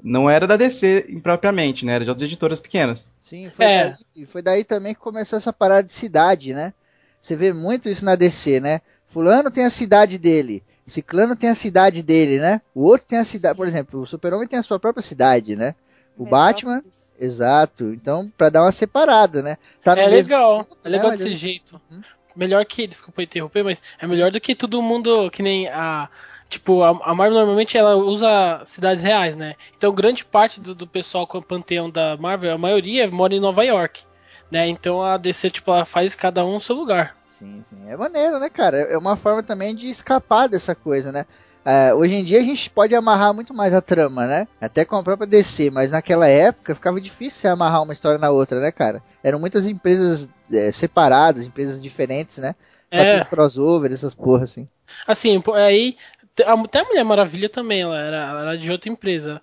não 0.03 0.29
era 0.31 0.47
da 0.47 0.57
DC 0.57 1.21
propriamente, 1.23 1.85
né? 1.85 1.95
Era 1.95 2.05
de 2.05 2.11
outras 2.11 2.27
editoras 2.27 2.61
pequenas. 2.61 3.11
Sim, 3.25 3.51
foi, 3.55 3.65
É. 3.67 3.97
daí, 4.15 4.27
foi 4.27 4.43
daí 4.43 4.65
também 4.65 4.95
que 4.95 5.01
começou 5.01 5.37
essa 5.37 5.53
parada 5.53 5.83
de 5.83 5.93
cidade, 5.93 6.55
né? 6.55 6.73
Você 7.21 7.37
vê 7.37 7.53
muito 7.53 7.89
isso 7.89 8.05
na 8.05 8.15
DC, 8.15 8.61
né? 8.61 8.81
Fulano 9.09 9.51
tem 9.51 9.65
a 9.65 9.71
cidade 9.71 10.17
dele. 10.19 10.63
Ciclano 10.87 11.37
tem 11.37 11.51
a 11.51 11.55
cidade 11.55 12.03
dele, 12.03 12.39
né? 12.39 12.63
O 12.75 12.83
outro 12.85 13.07
tem 13.07 13.19
a 13.19 13.25
cidade, 13.25 13.55
por 13.57 13.67
exemplo, 13.67 14.01
o 14.01 14.07
Super-Homem 14.07 14.49
tem 14.49 14.59
a 14.59 14.63
sua 14.63 14.79
própria 14.81 15.03
cidade, 15.03 15.55
né? 15.55 15.75
O 16.17 16.25
Batman, 16.25 16.83
exato. 17.21 17.93
Então, 17.93 18.33
pra 18.39 18.49
dar 18.49 18.63
uma 18.63 18.73
separada, 18.73 19.43
né? 19.43 19.59
Tá 19.85 19.93
é 19.93 19.97
mesmo- 20.09 20.15
legal, 20.17 20.67
é 20.83 20.89
legal 20.89 21.09
mas 21.09 21.19
desse 21.21 21.37
jeito. 21.37 21.79
Hum? 21.93 22.01
Melhor 22.39 22.65
que, 22.65 22.87
desculpa 22.87 23.21
interromper, 23.21 23.65
mas 23.65 23.83
é 23.99 24.07
melhor 24.07 24.31
do 24.31 24.41
que 24.41 24.55
todo 24.55 24.81
mundo 24.81 25.29
que 25.29 25.43
nem 25.43 25.67
a. 25.73 26.09
Tipo, 26.49 26.85
a, 26.85 27.13
Marvel 27.13 27.37
normalmente 27.37 27.77
ela 27.77 27.97
usa 27.97 28.63
cidades 28.65 29.03
reais, 29.03 29.35
né? 29.35 29.57
Então 29.77 29.93
grande 29.93 30.25
parte 30.25 30.61
do, 30.61 30.73
do 30.73 30.87
pessoal 30.87 31.27
com 31.27 31.39
o 31.39 31.43
panteão 31.43 31.91
da 31.91 32.17
Marvel, 32.17 32.55
a 32.55 32.57
maioria 32.57 33.11
mora 33.11 33.35
em 33.35 33.41
Nova 33.41 33.65
York. 33.65 34.05
Né? 34.51 34.69
Então 34.69 35.03
a 35.03 35.17
DC, 35.17 35.51
tipo, 35.51 35.71
ela 35.73 35.85
faz 35.85 36.15
cada 36.15 36.45
um 36.47 36.55
no 36.55 36.61
seu 36.61 36.77
lugar. 36.77 37.17
Sim, 37.29 37.61
sim. 37.65 37.91
É 37.91 37.97
maneiro, 37.97 38.39
né, 38.39 38.49
cara? 38.49 38.79
É 38.79 38.97
uma 38.97 39.17
forma 39.17 39.43
também 39.43 39.75
de 39.75 39.91
escapar 39.91 40.49
dessa 40.49 40.75
coisa, 40.75 41.11
né? 41.11 41.27
É, 41.71 41.93
hoje 41.93 42.15
em 42.15 42.25
dia 42.25 42.39
a 42.39 42.43
gente 42.43 42.71
pode 42.71 42.95
amarrar 42.95 43.35
muito 43.35 43.53
mais 43.53 43.75
a 43.75 43.83
trama, 43.83 44.27
né? 44.27 44.49
Até 44.59 44.87
com 44.87 44.97
a 44.97 45.03
própria 45.03 45.27
DC, 45.27 45.71
mas 45.71 45.91
naquela 45.91 46.27
época 46.27 46.75
ficava 46.75 46.99
difícil 46.99 47.51
amarrar 47.51 47.83
uma 47.83 47.93
história 47.93 48.19
na 48.19 48.31
outra, 48.31 48.59
né, 48.59 48.73
cara? 48.73 49.03
Eram 49.23 49.39
muitas 49.39 49.67
empresas 49.67 50.31
é, 50.51 50.73
separadas, 50.73 51.45
empresas 51.45 51.79
diferentes, 51.79 52.39
né? 52.39 52.55
Pra 52.89 53.01
É. 53.01 53.19
ter 53.19 53.27
crossover, 53.27 53.93
essas 53.93 54.15
porra 54.15 54.45
assim. 54.45 54.67
Assim, 55.07 55.43
aí. 55.55 55.97
Até 56.65 56.81
a 56.81 56.85
Mulher 56.85 57.05
Maravilha 57.05 57.49
também, 57.51 57.83
ela 57.83 57.99
era, 58.01 58.17
ela 58.17 58.41
era 58.41 58.57
de 58.59 58.71
outra 58.73 58.89
empresa. 58.91 59.43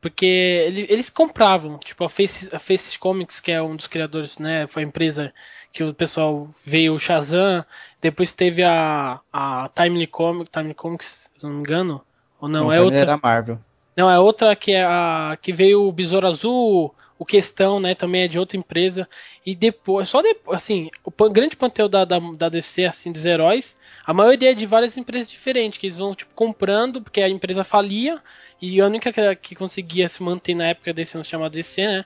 Porque 0.00 0.26
ele- 0.26 0.86
eles 0.90 1.08
compravam, 1.08 1.78
tipo, 1.78 2.04
a 2.04 2.10
Face, 2.10 2.50
a 2.54 2.58
Face 2.58 2.98
Comics, 2.98 3.38
que 3.38 3.52
é 3.52 3.62
um 3.62 3.76
dos 3.76 3.86
criadores, 3.86 4.36
né? 4.38 4.66
Foi 4.66 4.82
a 4.82 4.86
empresa 4.86 5.32
que 5.72 5.84
o 5.84 5.94
pessoal 5.94 6.52
veio 6.66 6.92
o 6.94 6.98
Shazam, 6.98 7.64
depois 8.02 8.32
teve 8.32 8.64
a, 8.64 9.20
a 9.32 9.70
Timely 9.74 10.08
Comics, 10.08 10.50
Timely 10.50 10.74
Comics, 10.74 11.30
se 11.36 11.44
não 11.44 11.52
me 11.52 11.60
engano. 11.60 12.02
Ou 12.40 12.48
não, 12.48 12.72
é 12.72 12.76
também 12.76 12.84
outra. 12.84 13.00
Era 13.00 13.20
Marvel. 13.22 13.58
Não, 13.96 14.10
é 14.10 14.18
outra 14.18 14.56
que 14.56 14.72
é 14.72 14.82
a 14.84 15.38
que 15.40 15.52
veio 15.52 15.84
o 15.84 15.92
Besouro 15.92 16.26
Azul, 16.26 16.92
o 17.16 17.24
Questão, 17.24 17.78
né, 17.78 17.94
também 17.94 18.22
é 18.22 18.28
de 18.28 18.40
outra 18.40 18.56
empresa. 18.56 19.08
E 19.46 19.54
depois, 19.54 20.08
só 20.08 20.20
depois, 20.20 20.56
assim, 20.56 20.90
o 21.04 21.30
grande 21.30 21.54
panteão 21.54 21.88
da, 21.88 22.04
da, 22.04 22.18
da 22.18 22.48
DC, 22.48 22.84
assim, 22.84 23.12
dos 23.12 23.24
heróis, 23.24 23.78
a 24.04 24.12
maioria 24.12 24.50
é 24.50 24.54
de 24.54 24.66
várias 24.66 24.98
empresas 24.98 25.30
diferentes, 25.30 25.78
que 25.78 25.86
eles 25.86 25.96
vão, 25.96 26.12
tipo, 26.12 26.34
comprando, 26.34 27.00
porque 27.00 27.22
a 27.22 27.28
empresa 27.28 27.62
falia, 27.62 28.20
e 28.60 28.80
a 28.80 28.86
única 28.86 29.12
que, 29.12 29.36
que 29.36 29.54
conseguia 29.54 30.08
se 30.08 30.20
manter 30.20 30.54
na 30.54 30.66
época 30.66 30.92
desse 30.92 31.16
ano 31.16 31.24
chamado 31.24 31.52
DC, 31.52 31.86
né, 31.86 32.04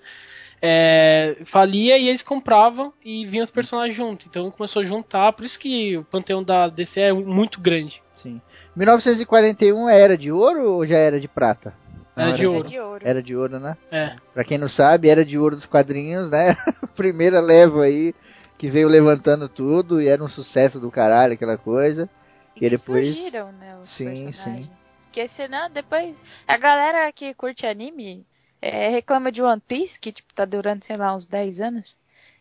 é, 0.61 1.37
falia 1.45 1.97
e 1.99 2.09
eles 2.09 2.23
compravam 2.23 2.93
e 3.05 3.25
vinham 3.27 3.45
os 3.45 3.51
personagens 3.51 3.95
juntos. 3.95 4.27
Então 4.27 4.51
começou 4.51 4.83
a 4.83 4.85
juntar, 4.85 5.33
por 5.33 5.45
isso 5.45 5.59
que 5.59 5.97
o 5.97 6.05
panteão 6.05 6.43
da 6.43 6.69
DC 6.69 7.01
é 7.01 7.13
muito 7.13 7.61
grande. 7.61 8.03
Sim. 8.17 8.41
1941 8.75 9.89
era 9.89 10.17
de 10.17 10.33
ouro 10.33 10.73
ou 10.73 10.87
já 10.87 10.97
era 10.99 11.21
de 11.21 11.29
prata? 11.29 11.75
Era 12.17 12.33
de 12.33 12.45
É 12.45 12.49
ouro. 12.49 12.67
de 12.69 12.79
ouro. 12.81 13.03
Era 13.07 13.23
de 13.23 13.37
ouro, 13.37 13.61
né? 13.61 13.77
É. 13.91 14.17
Pra 14.33 14.43
quem 14.43 14.57
não 14.57 14.69
sabe, 14.71 15.09
era 15.11 15.23
de 15.25 15.39
ouro 15.39 15.55
dos 15.55 15.67
quadrinhos, 15.67 16.31
né? 16.31 16.57
Primeira 16.97 17.41
leva 17.41 17.85
aí 17.85 18.15
que 18.57 18.69
veio 18.69 18.89
levantando 18.89 19.51
tudo 19.51 20.01
e 20.01 20.09
era 20.09 20.25
um 20.25 20.29
sucesso 20.29 20.81
do 20.81 20.91
caralho 20.91 21.35
aquela 21.35 21.59
coisa. 21.59 22.09
Que 22.55 22.65
Eles 22.65 22.81
depois- 22.81 23.07
surgiram, 23.07 23.53
né, 23.53 23.77
os 23.79 23.87
Sim, 23.87 24.25
personagens. 24.25 24.71
Porque 25.03 25.29
senão 25.29 25.71
depois 25.71 26.23
a 26.49 26.57
galera 26.57 27.13
que 27.13 27.35
curte 27.35 27.67
anime 27.67 28.25
é, 28.61 28.89
reclama 28.89 29.31
de 29.31 29.43
One 29.43 29.63
Piece, 29.67 29.99
que 29.99 30.13
tipo, 30.13 30.33
tá 30.35 30.45
durando, 30.45 30.85
sei 30.85 30.97
lá, 30.97 31.15
uns 31.15 31.25
10 31.25 31.61
anos. 31.61 31.97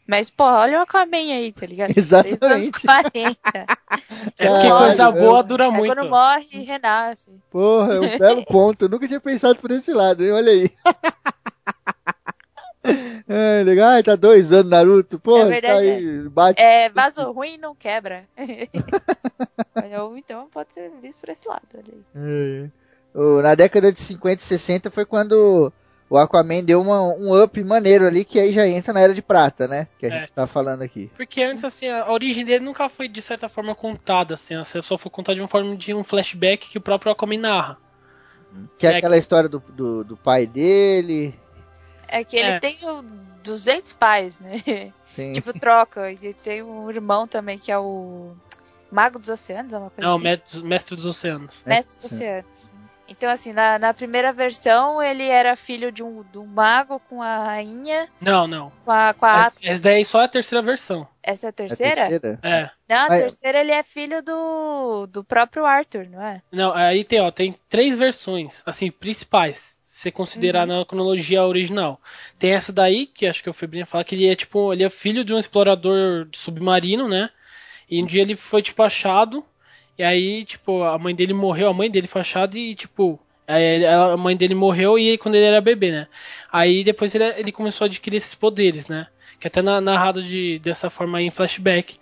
Mas, 0.07 0.29
pô, 0.29 0.43
olha 0.43 0.79
o 0.79 0.81
Aquaman 0.83 1.17
aí, 1.17 1.51
tá 1.51 1.65
ligado? 1.65 1.93
Desde 1.93 2.13
os 2.13 2.13
anos 2.13 2.31
Exatamente. 2.31 2.71
40. 2.81 3.35
É 4.37 4.49
porque 4.49 4.67
Caralho, 4.67 4.77
coisa 4.77 5.11
boa 5.11 5.39
é. 5.39 5.43
dura 5.43 5.65
Aí 5.65 5.71
muito. 5.71 5.95
quando 5.95 6.09
morre, 6.09 6.63
renasce. 6.63 7.31
Porra, 7.49 7.95
é 7.95 7.99
um 7.99 8.17
belo 8.19 8.45
ponto. 8.45 8.85
Eu 8.85 8.89
nunca 8.89 9.07
tinha 9.07 9.19
pensado 9.19 9.59
por 9.59 9.71
esse 9.71 9.93
lado, 9.93 10.23
hein? 10.23 10.31
Olha 10.31 10.51
aí. 10.51 10.71
É, 13.27 13.63
legal. 13.63 13.89
Ai, 13.89 14.03
tá 14.03 14.15
dois 14.15 14.51
anos 14.51 14.69
Naruto. 14.69 15.19
Porra, 15.19 15.43
É 15.43 15.47
você 15.55 15.61
tá 15.61 15.67
verdade, 15.75 15.89
aí. 15.89 16.29
Bate. 16.29 16.61
É, 16.61 16.89
vaso 16.89 17.31
ruim 17.31 17.57
não 17.57 17.73
quebra. 17.73 18.25
Ou 20.01 20.17
então 20.17 20.47
pode 20.51 20.73
ser 20.73 20.91
visto 21.01 21.21
por 21.21 21.29
esse 21.29 21.47
lado. 21.47 21.63
Olha 21.73 21.93
aí. 21.93 22.69
É. 23.15 23.41
Na 23.41 23.55
década 23.55 23.91
de 23.91 23.97
50 23.97 24.41
e 24.41 24.45
60 24.45 24.91
foi 24.91 25.05
quando 25.05 25.71
o 26.09 26.17
Aquaman 26.17 26.63
deu 26.63 26.81
uma- 26.81 27.01
um 27.01 27.41
up 27.43 27.63
maneiro 27.63 28.05
ali, 28.05 28.23
que 28.23 28.39
aí 28.39 28.53
já 28.53 28.67
entra 28.67 28.93
na 28.93 28.99
era 29.01 29.13
de 29.13 29.21
prata, 29.21 29.67
né? 29.67 29.87
Que 29.99 30.05
a 30.05 30.09
É. 30.09 30.19
gente 30.19 30.33
tá 30.33 30.45
falando 30.47 30.81
aqui. 30.83 31.11
Porque 31.15 31.41
antes, 31.41 31.63
assim, 31.63 31.87
a 31.87 32.11
origem 32.11 32.45
dele 32.45 32.63
nunca 32.63 32.87
foi, 32.89 33.07
de 33.07 33.21
certa 33.21 33.49
forma, 33.49 33.73
contada, 33.75 34.33
assim, 34.35 34.55
assim, 34.55 34.81
só 34.81 34.97
foi 34.97 35.09
contada 35.11 35.35
de 35.35 35.41
uma 35.41 35.47
forma 35.47 35.75
de 35.75 35.93
um 35.93 36.03
flashback 36.03 36.69
que 36.69 36.77
o 36.77 36.81
próprio 36.81 37.11
Aquaman 37.11 37.39
narra. 37.39 37.77
Que 38.77 38.87
é, 38.87 38.93
É 38.93 38.97
aquela 38.97 39.17
história 39.17 39.49
do, 39.49 39.59
do, 39.59 40.03
do 40.03 40.15
pai 40.17 40.45
dele. 40.47 41.33
É 42.07 42.23
que 42.23 42.37
ele 42.37 42.49
É. 42.51 42.59
tem 42.59 42.77
o 42.83 43.01
200 43.43 43.91
pais, 43.91 44.39
né? 44.39 44.61
Sim. 45.15 45.33
tipo, 45.33 45.51
troca. 45.59 46.11
E 46.11 46.33
tem 46.33 46.61
um 46.63 46.89
irmão 46.89 47.27
também 47.27 47.57
que 47.57 47.71
é 47.71 47.77
o 47.77 48.31
Mago 48.91 49.17
dos 49.19 49.29
Oceanos, 49.29 49.73
é 49.73 49.77
uma 49.77 49.89
coisa 49.89 50.07
Não, 50.07 50.15
assim? 50.15 50.23
Mestre, 50.23 50.63
Mestre 50.63 50.95
dos 50.95 51.05
Oceanos. 51.05 51.63
Mestre 51.65 52.01
dos. 52.07 52.11
Oceanos. 52.13 52.69
Então, 53.07 53.29
assim, 53.29 53.53
na, 53.53 53.77
na 53.77 53.93
primeira 53.93 54.33
versão, 54.33 55.01
ele 55.01 55.23
era 55.27 55.55
filho 55.55 55.91
de 55.91 56.01
um, 56.01 56.23
de 56.31 56.37
um 56.39 56.45
mago 56.45 56.99
com 57.07 57.21
a 57.21 57.43
rainha, 57.45 58.09
Não, 58.19 58.47
não. 58.47 58.71
com 58.83 58.91
a, 58.91 59.13
com 59.13 59.25
a 59.25 59.45
Essa, 59.45 59.59
essa 59.61 59.81
daí 59.83 60.03
só 60.03 60.21
é 60.21 60.25
a 60.25 60.27
terceira 60.27 60.61
versão. 60.65 61.07
Essa 61.21 61.47
é 61.47 61.47
a 61.47 61.49
A 61.49 61.53
terceira? 61.53 61.95
terceira? 61.95 62.39
É. 62.41 62.69
Não, 62.89 63.05
a 63.05 63.09
Mas- 63.09 63.21
terceira 63.21 63.59
ele 63.59 63.71
é 63.71 63.83
filho 63.83 64.23
do, 64.23 65.05
do 65.07 65.23
próprio 65.23 65.65
Arthur, 65.65 66.07
não 66.09 66.21
é? 66.21 66.41
Não, 66.51 66.73
aí 66.73 67.03
tem, 67.03 67.21
ó, 67.21 67.29
tem 67.29 67.55
três 67.69 67.97
versões, 67.97 68.63
assim, 68.65 68.89
principais. 68.89 69.75
Se 69.83 70.01
você 70.01 70.11
considerar 70.11 70.67
na 70.67 70.83
cronologia 70.83 71.43
original. 71.45 72.01
Tem 72.37 72.51
essa 72.51 72.73
daí, 72.73 73.05
que 73.05 73.25
acho 73.27 73.41
que 73.41 73.49
o 73.49 73.53
Febrinha 73.53 73.85
fala 73.85 74.03
que 74.03 74.13
ele 74.13 74.27
é 74.27 74.35
tipo, 74.35 74.73
ele 74.73 74.83
é 74.83 74.89
filho 74.89 75.23
de 75.23 75.33
um 75.33 75.39
explorador 75.39 76.27
submarino, 76.33 77.07
né? 77.07 77.29
E 77.89 78.03
um 78.03 78.05
dia 78.05 78.21
ele 78.23 78.35
foi, 78.35 78.61
tipo, 78.61 78.83
achado. 78.83 79.45
E 79.97 80.03
aí, 80.03 80.43
tipo, 80.45 80.83
a 80.83 80.97
mãe 80.97 81.15
dele 81.15 81.33
morreu, 81.33 81.69
a 81.69 81.73
mãe 81.73 81.89
dele 81.89 82.07
foi 82.07 82.21
achada 82.21 82.57
e, 82.57 82.75
tipo, 82.75 83.19
a 83.47 84.17
mãe 84.17 84.35
dele 84.35 84.55
morreu 84.55 84.97
e 84.99 85.17
quando 85.17 85.35
ele 85.35 85.45
era 85.45 85.61
bebê, 85.61 85.91
né? 85.91 86.07
Aí 86.51 86.83
depois 86.83 87.13
ele, 87.15 87.23
ele 87.37 87.51
começou 87.51 87.85
a 87.85 87.87
adquirir 87.87 88.17
esses 88.17 88.35
poderes, 88.35 88.87
né? 88.87 89.07
Que 89.39 89.47
é 89.47 89.49
até 89.49 89.61
na- 89.61 89.79
narrado 89.81 90.21
de, 90.23 90.59
dessa 90.59 90.89
forma 90.89 91.17
aí 91.19 91.25
em 91.25 91.31
flashback. 91.31 91.97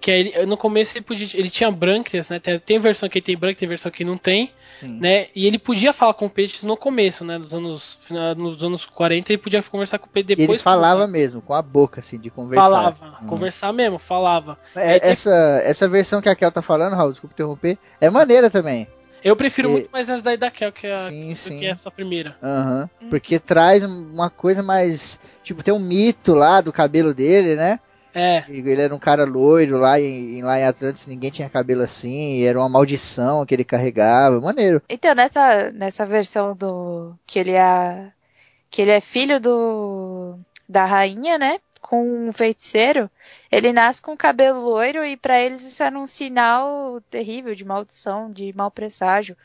Que 0.00 0.10
aí, 0.10 0.46
no 0.46 0.56
começo 0.56 0.96
ele 0.96 1.04
podia. 1.04 1.28
Ele 1.38 1.50
tinha 1.50 1.70
brânquias, 1.70 2.28
né? 2.28 2.38
Tem, 2.40 2.58
tem 2.58 2.78
versão 2.80 3.08
que 3.08 3.18
ele 3.18 3.24
tem 3.26 3.36
brânquias, 3.36 3.60
tem 3.60 3.68
versão 3.68 3.92
que 3.92 4.04
não 4.04 4.18
tem. 4.18 4.52
Sim. 4.82 4.98
Né? 5.00 5.28
E 5.34 5.46
ele 5.46 5.58
podia 5.58 5.92
falar 5.92 6.14
com 6.14 6.28
peixes 6.28 6.62
no 6.64 6.76
começo, 6.76 7.24
né? 7.24 7.38
Nos 7.38 7.54
anos, 7.54 7.98
nos 8.36 8.62
anos 8.62 8.84
40 8.84 9.32
ele 9.32 9.38
podia 9.40 9.62
conversar 9.62 9.98
com 9.98 10.06
o 10.06 10.08
peixe 10.10 10.32
E 10.32 10.36
depois. 10.36 10.48
ele 10.48 10.58
falava 10.62 11.06
mesmo, 11.06 11.40
com 11.40 11.54
a 11.54 11.62
boca, 11.62 12.00
assim, 12.00 12.18
de 12.18 12.30
conversar. 12.30 12.64
Falava, 12.64 13.18
Hum. 13.22 13.26
conversar 13.28 13.72
mesmo, 13.72 13.98
falava. 13.98 14.58
É, 14.74 15.08
essa, 15.10 15.30
essa 15.64 15.88
versão 15.88 16.20
que 16.20 16.28
a 16.28 16.34
Kel 16.34 16.50
tá 16.50 16.62
falando, 16.62 16.94
Raul, 16.94 17.12
desculpa 17.12 17.34
interromper, 17.34 17.78
é 18.00 18.10
maneira 18.10 18.50
também. 18.50 18.88
Eu 19.24 19.36
prefiro 19.36 19.68
E- 19.68 19.72
muito 19.72 19.88
mais 19.92 20.08
essa 20.08 20.20
daí 20.20 20.36
da 20.36 20.50
Kel 20.50 20.72
que, 20.72 20.88
a, 20.88 21.08
Sim, 21.08 21.28
do 21.30 21.36
sim. 21.36 21.58
que 21.60 21.66
essa 21.66 21.90
primeira. 21.92 22.36
Aham. 22.42 22.90
Porque 23.08 23.38
traz 23.38 23.84
uma 23.84 24.28
coisa 24.28 24.64
mais. 24.64 25.16
Tipo, 25.44 25.62
tem 25.62 25.72
um 25.72 25.78
mito 25.78 26.34
lá 26.34 26.60
do 26.60 26.72
cabelo 26.72 27.14
dele, 27.14 27.54
né? 27.54 27.78
É, 28.14 28.44
Ele 28.48 28.80
era 28.80 28.94
um 28.94 28.98
cara 28.98 29.24
loiro 29.24 29.78
lá 29.78 29.98
em, 29.98 30.42
lá 30.42 30.58
em 30.58 30.64
Atlantis, 30.64 31.06
ninguém 31.06 31.30
tinha 31.30 31.48
cabelo 31.48 31.82
assim, 31.82 32.42
era 32.42 32.58
uma 32.58 32.68
maldição 32.68 33.44
que 33.46 33.54
ele 33.54 33.64
carregava. 33.64 34.40
Maneiro. 34.40 34.82
Então, 34.88 35.14
nessa, 35.14 35.70
nessa 35.72 36.04
versão 36.04 36.54
do. 36.54 37.14
que 37.26 37.38
ele 37.38 37.52
é. 37.52 38.12
que 38.70 38.82
ele 38.82 38.90
é 38.90 39.00
filho 39.00 39.40
do. 39.40 40.38
da 40.68 40.84
rainha, 40.84 41.38
né? 41.38 41.60
Com 41.80 42.28
um 42.28 42.32
feiticeiro, 42.32 43.10
ele 43.50 43.72
nasce 43.72 44.00
com 44.00 44.16
cabelo 44.16 44.60
loiro 44.60 45.04
e 45.04 45.16
pra 45.16 45.40
eles 45.40 45.62
isso 45.62 45.82
era 45.82 45.98
um 45.98 46.06
sinal 46.06 47.00
terrível 47.10 47.54
de 47.54 47.64
maldição, 47.64 48.30
de 48.30 48.54
mau 48.56 48.70
presságio, 48.70 49.36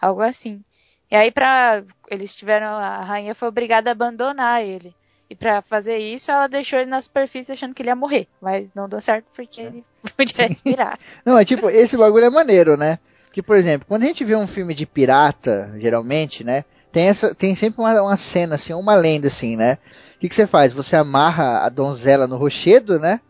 algo 0.00 0.20
assim. 0.22 0.62
E 1.10 1.16
aí 1.16 1.30
pra. 1.30 1.82
eles 2.10 2.34
tiveram. 2.34 2.66
a 2.68 3.02
rainha 3.02 3.34
foi 3.34 3.48
obrigada 3.48 3.90
a 3.90 3.92
abandonar 3.92 4.62
ele. 4.64 4.94
E 5.28 5.34
pra 5.34 5.60
fazer 5.60 5.98
isso, 5.98 6.30
ela 6.30 6.46
deixou 6.46 6.78
ele 6.78 6.90
na 6.90 7.00
superfície 7.00 7.52
achando 7.52 7.74
que 7.74 7.82
ele 7.82 7.90
ia 7.90 7.96
morrer. 7.96 8.28
Mas 8.40 8.68
não 8.74 8.88
deu 8.88 9.00
certo 9.00 9.26
porque 9.34 9.60
ele 9.60 9.84
podia 10.16 10.46
respirar. 10.46 10.98
Não, 11.24 11.36
é 11.36 11.44
tipo, 11.44 11.68
esse 11.68 11.96
bagulho 11.96 12.26
é 12.26 12.30
maneiro, 12.30 12.76
né? 12.76 12.98
Que, 13.32 13.42
por 13.42 13.56
exemplo, 13.56 13.86
quando 13.88 14.04
a 14.04 14.06
gente 14.06 14.24
vê 14.24 14.36
um 14.36 14.46
filme 14.46 14.72
de 14.72 14.86
pirata, 14.86 15.74
geralmente, 15.78 16.44
né? 16.44 16.64
Tem, 16.92 17.08
essa, 17.08 17.34
tem 17.34 17.54
sempre 17.54 17.82
uma, 17.82 18.00
uma 18.00 18.16
cena, 18.16 18.54
assim, 18.54 18.72
uma 18.72 18.94
lenda, 18.94 19.28
assim, 19.28 19.56
né? 19.56 19.76
O 20.16 20.20
que, 20.20 20.28
que 20.28 20.34
você 20.34 20.46
faz? 20.46 20.72
Você 20.72 20.96
amarra 20.96 21.58
a 21.58 21.68
donzela 21.68 22.26
no 22.26 22.38
rochedo, 22.38 22.98
né? 22.98 23.20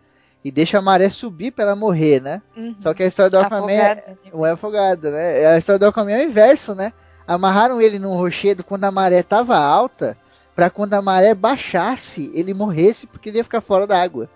E 0.45 0.53
deixa 0.53 0.79
a 0.79 0.83
maré 0.83 1.11
subir 1.11 1.51
pra 1.51 1.65
ela 1.65 1.75
morrer, 1.75 2.21
né? 2.23 2.41
Uhum. 2.57 2.77
Só 2.79 2.95
que 2.95 3.03
a 3.03 3.07
história 3.07 3.31
do 3.31 3.39
Aquaman 3.39 3.73
é, 3.73 4.17
é 4.33 4.51
afogada, 4.51 5.11
né? 5.11 5.47
A 5.47 5.59
história 5.59 5.81
do 5.81 5.87
Aquaman 5.87 6.13
é 6.13 6.25
o 6.25 6.29
inverso, 6.29 6.75
né? 6.75 6.93
Amarraram 7.27 7.83
ele 7.83 7.99
num 7.99 8.17
rochedo 8.17 8.63
quando 8.63 8.85
a 8.85 8.93
maré 8.93 9.25
tava 9.25 9.57
alta, 9.57 10.17
pra 10.57 10.71
quando 10.71 10.95
a 10.95 11.03
maré 11.03 11.35
baixasse, 11.35 12.33
ele 12.35 12.55
morresse 12.55 13.07
porque 13.07 13.29
ele 13.29 13.37
ia 13.37 13.45
ficar 13.45 13.61
fora 13.61 13.87
da 13.87 14.03
água. 14.03 14.29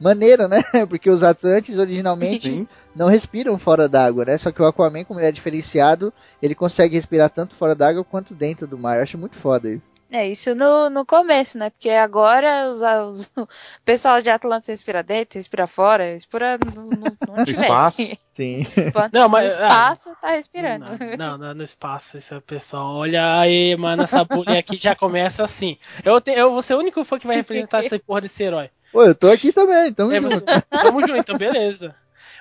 Maneiro, 0.00 0.48
né? 0.48 0.62
Porque 0.88 1.10
os 1.10 1.22
Atlantes 1.22 1.76
originalmente 1.76 2.50
Sim. 2.50 2.68
não 2.96 3.06
respiram 3.06 3.58
fora 3.58 3.86
d'água, 3.86 4.24
né? 4.24 4.38
Só 4.38 4.50
que 4.50 4.62
o 4.62 4.64
Aquaman, 4.64 5.04
como 5.04 5.20
ele 5.20 5.28
é 5.28 5.32
diferenciado, 5.32 6.10
ele 6.40 6.54
consegue 6.54 6.94
respirar 6.94 7.28
tanto 7.28 7.54
fora 7.54 7.74
d'água 7.74 8.02
quanto 8.02 8.34
dentro 8.34 8.66
do 8.66 8.78
mar. 8.78 8.96
Eu 8.96 9.02
acho 9.02 9.18
muito 9.18 9.36
foda 9.36 9.68
isso. 9.68 9.89
É, 10.12 10.26
isso 10.28 10.54
no, 10.56 10.90
no 10.90 11.06
começo, 11.06 11.56
né? 11.56 11.70
Porque 11.70 11.88
agora 11.90 12.68
os, 12.68 12.80
os- 12.82 13.30
o 13.38 13.46
pessoal 13.84 14.20
de 14.20 14.28
Atlantis 14.28 14.66
respira 14.66 15.02
dentro, 15.04 15.38
respira 15.38 15.66
fora, 15.68 16.04
respira 16.04 16.58
no, 16.58 16.82
no, 16.82 17.16
no 17.28 17.36
No 17.36 17.44
espaço. 17.44 18.02
Sim. 18.34 18.66
Enquanto 18.76 19.12
Não, 19.12 19.28
mas- 19.28 19.56
no 19.56 19.62
espaço 19.62 20.16
tá 20.20 20.30
respirando. 20.30 20.84
Não, 21.16 21.38
não, 21.38 21.54
no 21.54 21.62
espaço, 21.62 22.16
esse 22.16 22.34
é 22.34 22.36
o 22.38 22.42
pessoal. 22.42 22.96
Olha 22.96 23.38
aí, 23.38 23.76
mano, 23.76 24.02
essa 24.02 24.24
bullying 24.24 24.56
aqui 24.58 24.76
já 24.78 24.96
começa 24.96 25.44
assim. 25.44 25.78
Eu, 26.04 26.20
te, 26.20 26.32
eu 26.32 26.50
vou 26.50 26.62
ser 26.62 26.74
o 26.74 26.78
único 26.78 27.04
fã 27.04 27.18
que 27.18 27.26
vai 27.26 27.36
representar 27.36 27.84
essa 27.84 27.98
porra 28.04 28.22
desse 28.22 28.42
herói. 28.42 28.70
Pô, 28.92 29.04
eu 29.04 29.14
tô 29.14 29.30
aqui 29.30 29.52
também, 29.52 29.88
então. 29.90 30.10
É, 30.10 30.18
você, 30.18 30.40
tamo 30.68 31.00
junto, 31.02 31.16
então 31.18 31.36
beleza. 31.38 31.94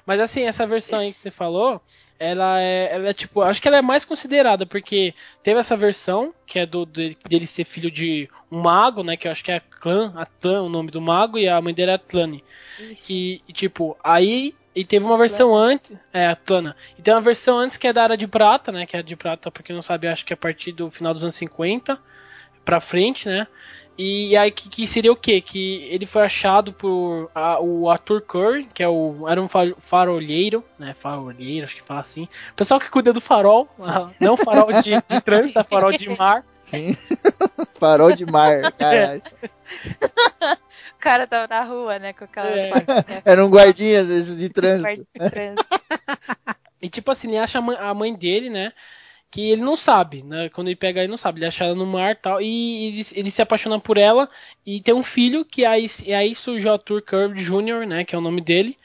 Mas 0.09 0.19
assim, 0.21 0.41
essa 0.41 0.65
versão 0.65 0.97
aí 0.97 1.13
que 1.13 1.19
você 1.19 1.29
falou, 1.29 1.79
ela 2.17 2.59
é, 2.59 2.95
ela 2.95 3.09
é 3.09 3.13
tipo, 3.13 3.41
acho 3.43 3.61
que 3.61 3.67
ela 3.67 3.77
é 3.77 3.81
mais 3.83 4.03
considerada, 4.03 4.65
porque 4.65 5.13
teve 5.43 5.59
essa 5.59 5.77
versão, 5.77 6.33
que 6.47 6.57
é 6.57 6.65
do 6.65 6.83
de- 6.83 7.15
dele 7.29 7.45
ser 7.45 7.63
filho 7.63 7.91
de 7.91 8.27
um 8.51 8.59
mago, 8.59 9.03
né? 9.03 9.15
Que 9.15 9.27
eu 9.27 9.31
acho 9.31 9.43
que 9.43 9.51
é 9.51 9.59
Clan, 9.59 10.11
Atlan, 10.15 10.63
o 10.63 10.67
nome 10.69 10.89
do 10.89 10.99
mago, 10.99 11.37
e 11.37 11.47
a 11.47 11.61
mãe 11.61 11.75
dele 11.75 11.91
é 11.91 11.93
Atlane. 11.93 12.43
Isso. 12.79 13.05
Que, 13.05 13.43
e, 13.47 13.53
tipo, 13.53 13.95
aí. 14.03 14.55
E 14.75 14.83
teve 14.83 15.05
uma 15.05 15.15
versão 15.17 15.55
antes. 15.55 15.95
É, 16.11 16.25
Atlana. 16.25 16.75
E 16.97 17.03
tem 17.03 17.13
uma 17.13 17.21
versão 17.21 17.59
antes 17.59 17.77
que 17.77 17.87
é 17.87 17.93
da 17.93 18.01
Era 18.01 18.17
de 18.17 18.27
Prata, 18.27 18.71
né? 18.71 18.87
Que 18.87 18.95
é 18.95 18.99
a 19.01 19.03
de 19.03 19.15
Prata, 19.15 19.51
pra 19.51 19.61
quem 19.61 19.75
não 19.75 19.83
sabe, 19.83 20.07
acho 20.07 20.25
que 20.25 20.33
é 20.33 20.35
a 20.35 20.37
partir 20.37 20.71
do 20.71 20.89
final 20.89 21.13
dos 21.13 21.23
anos 21.23 21.35
50 21.35 21.99
pra 22.65 22.81
frente, 22.81 23.29
né? 23.29 23.45
E 24.01 24.37
aí 24.37 24.49
que, 24.49 24.69
que 24.69 24.87
seria 24.87 25.11
o 25.11 25.15
quê? 25.15 25.41
Que 25.41 25.83
ele 25.91 26.05
foi 26.05 26.21
achado 26.21 26.71
por 26.71 27.29
a- 27.35 27.59
o 27.59 27.89
Arthur 27.89 28.21
Curry, 28.21 28.63
que 28.73 28.81
é 28.81 28.87
o 28.87 29.27
era 29.27 29.41
um 29.41 29.49
fa- 29.49 29.75
farolheiro, 29.79 30.63
né? 30.79 30.93
Farolheiro, 30.97 31.65
acho 31.65 31.75
que 31.75 31.81
fala 31.83 31.99
assim. 31.99 32.23
O 32.51 32.55
pessoal 32.55 32.79
que 32.79 32.89
cuida 32.89 33.11
do 33.11 33.19
farol, 33.19 33.67
ah, 33.81 34.09
não 34.21 34.37
farol 34.37 34.71
de, 34.71 34.91
de 34.91 35.19
trânsito, 35.21 35.59
é 35.59 35.63
farol 35.65 35.91
de 35.91 36.07
mar. 36.15 36.45
Sim. 36.65 36.95
Farol 37.79 38.11
de 38.15 38.25
mar, 38.25 38.71
caralho. 38.73 39.21
O 40.95 40.99
cara 41.01 41.25
tava 41.25 41.47
na 41.47 41.63
rua, 41.63 41.97
né? 41.97 42.11
Com 42.13 42.25
aquelas 42.25 42.61
É. 42.61 42.67
plaquinhas. 42.69 43.21
Era 43.25 43.45
um 43.45 43.49
guardinha 43.49 44.03
desses 44.03 44.35
de 44.37 44.49
trânsito. 44.49 45.07
E 46.81 46.89
tipo 46.89 47.09
assim, 47.11 47.29
ele 47.29 47.37
acha 47.37 47.59
a 47.59 47.61
mãe, 47.61 47.77
a 47.79 47.93
mãe 47.93 48.13
dele, 48.13 48.49
né? 48.49 48.71
Que 49.31 49.51
ele 49.51 49.61
não 49.61 49.75
sabe, 49.75 50.23
né? 50.23 50.49
Quando 50.49 50.67
ele 50.67 50.75
pega 50.75 51.01
ele 51.01 51.09
não 51.09 51.17
sabe, 51.17 51.39
ele 51.39 51.45
acha 51.45 51.63
ela 51.63 51.75
no 51.75 51.85
mar 51.85 52.15
tal. 52.15 52.41
E 52.41 52.87
ele, 52.87 53.05
ele 53.13 53.31
se 53.31 53.41
apaixona 53.41 53.79
por 53.79 53.97
ela 53.97 54.29
e 54.65 54.81
tem 54.81 54.93
um 54.93 55.03
filho 55.03 55.45
que 55.45 55.65
aí, 55.65 55.85
e 56.05 56.13
aí 56.13 56.33
surge 56.33 56.67
o 56.67 56.71
Arthur 56.71 57.01
Kirby 57.01 57.43
Jr., 57.43 57.85
né? 57.87 58.03
Que 58.03 58.15
é 58.15 58.17
o 58.17 58.21
nome 58.21 58.41
dele. 58.41 58.75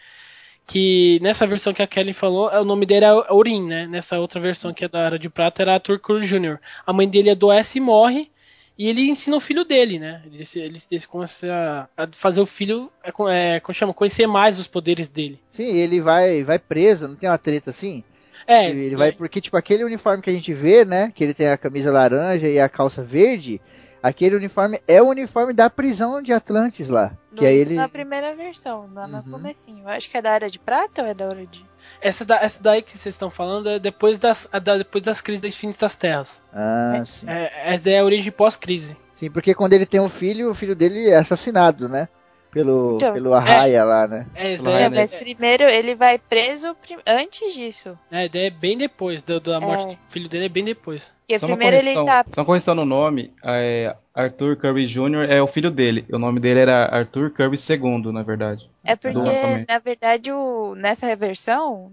Que 0.66 1.18
nessa 1.22 1.46
versão 1.46 1.72
que 1.72 1.82
a 1.82 1.86
Kelly 1.86 2.12
falou, 2.12 2.50
é, 2.50 2.60
o 2.60 2.64
nome 2.64 2.86
dele 2.86 3.04
é 3.04 3.32
Orin, 3.32 3.66
né? 3.66 3.86
Nessa 3.86 4.18
outra 4.18 4.40
versão 4.40 4.72
que 4.72 4.84
é 4.84 4.88
da 4.88 5.00
Era 5.00 5.18
de 5.18 5.28
Prata 5.28 5.62
era 5.62 5.74
Arthur 5.74 5.98
Kirby 5.98 6.26
Jr. 6.26 6.58
A 6.86 6.92
mãe 6.92 7.08
dele 7.08 7.30
adoece 7.30 7.78
e 7.78 7.80
morre. 7.80 8.30
E 8.76 8.88
ele 8.88 9.08
ensina 9.08 9.36
o 9.36 9.40
filho 9.40 9.64
dele, 9.64 10.00
né? 10.00 10.20
Ele, 10.26 10.44
ele, 10.56 10.82
ele 10.90 11.06
começa 11.06 11.88
a, 11.96 12.08
fazer 12.12 12.40
o 12.40 12.46
filho, 12.46 12.90
é, 13.04 13.56
é, 13.56 13.60
como 13.60 13.72
chama? 13.74 13.94
Conhecer 13.94 14.26
mais 14.26 14.58
os 14.58 14.66
poderes 14.66 15.08
dele. 15.08 15.38
Sim, 15.50 15.76
ele 15.76 16.00
vai, 16.00 16.42
vai 16.42 16.58
preso, 16.58 17.06
não 17.06 17.14
tem 17.14 17.28
uma 17.28 17.38
treta 17.38 17.70
assim? 17.70 18.02
É, 18.46 18.68
ele 18.70 18.96
vai 18.96 19.12
porque, 19.12 19.40
tipo, 19.40 19.56
aquele 19.56 19.84
uniforme 19.84 20.22
que 20.22 20.30
a 20.30 20.32
gente 20.32 20.52
vê, 20.52 20.84
né? 20.84 21.10
Que 21.14 21.24
ele 21.24 21.34
tem 21.34 21.48
a 21.48 21.56
camisa 21.58 21.90
laranja 21.92 22.46
e 22.48 22.60
a 22.60 22.68
calça 22.68 23.02
verde. 23.02 23.60
Aquele 24.02 24.36
uniforme 24.36 24.78
é 24.86 25.00
o 25.00 25.08
uniforme 25.08 25.54
da 25.54 25.70
prisão 25.70 26.20
de 26.20 26.30
Atlantis 26.32 26.90
lá. 26.90 27.16
Que 27.34 27.40
No- 27.42 27.48
aí 27.48 27.56
isso 27.56 27.70
ele. 27.70 27.74
na 27.76 27.88
primeira 27.88 28.34
versão, 28.34 28.86
lá 28.92 29.06
no 29.08 29.16
Uhum. 29.18 29.30
comecinho. 29.30 29.82
Eu 29.84 29.88
acho 29.88 30.10
que 30.10 30.16
é 30.18 30.20
da 30.22 30.30
Era 30.34 30.50
de 30.50 30.58
Prata 30.58 31.00
ou 31.02 31.08
é 31.08 31.14
da 31.14 31.26
Hora 31.26 31.46
de... 31.46 31.64
Essa, 32.02 32.22
da, 32.22 32.36
essa 32.36 32.62
daí 32.62 32.82
que 32.82 32.90
vocês 32.96 33.14
estão 33.14 33.30
falando 33.30 33.66
é 33.68 33.78
depois 33.78 34.18
das, 34.18 34.46
da- 34.62 34.76
depois 34.76 35.02
das 35.02 35.22
crises 35.22 35.40
das 35.40 35.54
infinitas 35.54 35.94
terras. 35.96 36.42
Ah, 36.52 37.02
sim. 37.06 37.26
É, 37.28 37.72
essa 37.72 37.84
daí 37.84 37.94
é 37.94 38.00
a 38.00 38.04
origem 38.04 38.30
pós-crise. 38.30 38.94
Sim, 39.14 39.30
porque 39.30 39.54
quando 39.54 39.72
ele 39.72 39.86
tem 39.86 40.00
um 40.00 40.08
filho, 40.08 40.50
o 40.50 40.54
filho 40.54 40.76
dele 40.76 41.08
é 41.08 41.16
assassinado, 41.16 41.88
né? 41.88 42.06
Pelo, 42.54 42.94
Então, 42.96 43.12
pelo 43.12 43.34
Arraia 43.34 43.84
lá, 43.84 44.06
né? 44.06 44.26
É, 44.34 44.56
daí 44.56 44.74
É, 44.74 44.82
é, 44.82 44.88
né? 44.90 45.00
mas 45.00 45.12
primeiro 45.12 45.64
ele 45.64 45.94
vai 45.96 46.18
preso 46.18 46.74
prim- 46.76 47.00
antes 47.04 47.52
disso. 47.52 47.98
é, 48.12 48.28
daí 48.28 48.46
é 48.46 48.50
bem 48.50 48.78
depois 48.78 49.22
da, 49.24 49.38
da 49.40 49.60
morte 49.60 49.84
É. 49.84 49.88
do 49.88 49.98
filho 50.08 50.28
dele, 50.28 50.46
é 50.46 50.48
bem 50.48 50.64
depois. 50.64 51.12
Porque 51.26 51.36
Só 51.38 51.46
uma, 51.46 51.56
primeiro 51.56 51.76
ele 51.84 51.94
correção, 51.94 52.06
tá. 52.06 52.24
só 52.32 52.40
uma 52.40 52.46
correção 52.46 52.74
no 52.76 52.84
nome. 52.84 53.32
é, 53.42 53.94
Arthur 54.14 54.56
Kirby 54.56 54.86
Jr. 54.86 55.26
é 55.28 55.42
o 55.42 55.46
filho 55.48 55.70
dele. 55.70 56.06
O 56.12 56.18
nome 56.18 56.38
dele 56.38 56.60
era 56.60 56.84
Arthur 56.86 57.30
Kirby 57.32 57.56
II, 57.68 58.12
na 58.12 58.22
verdade. 58.22 58.70
É 58.84 58.94
porque, 58.94 59.18
na 59.68 59.78
verdade, 59.80 60.30
o... 60.30 60.76
nessa 60.76 61.06
reversão 61.06 61.90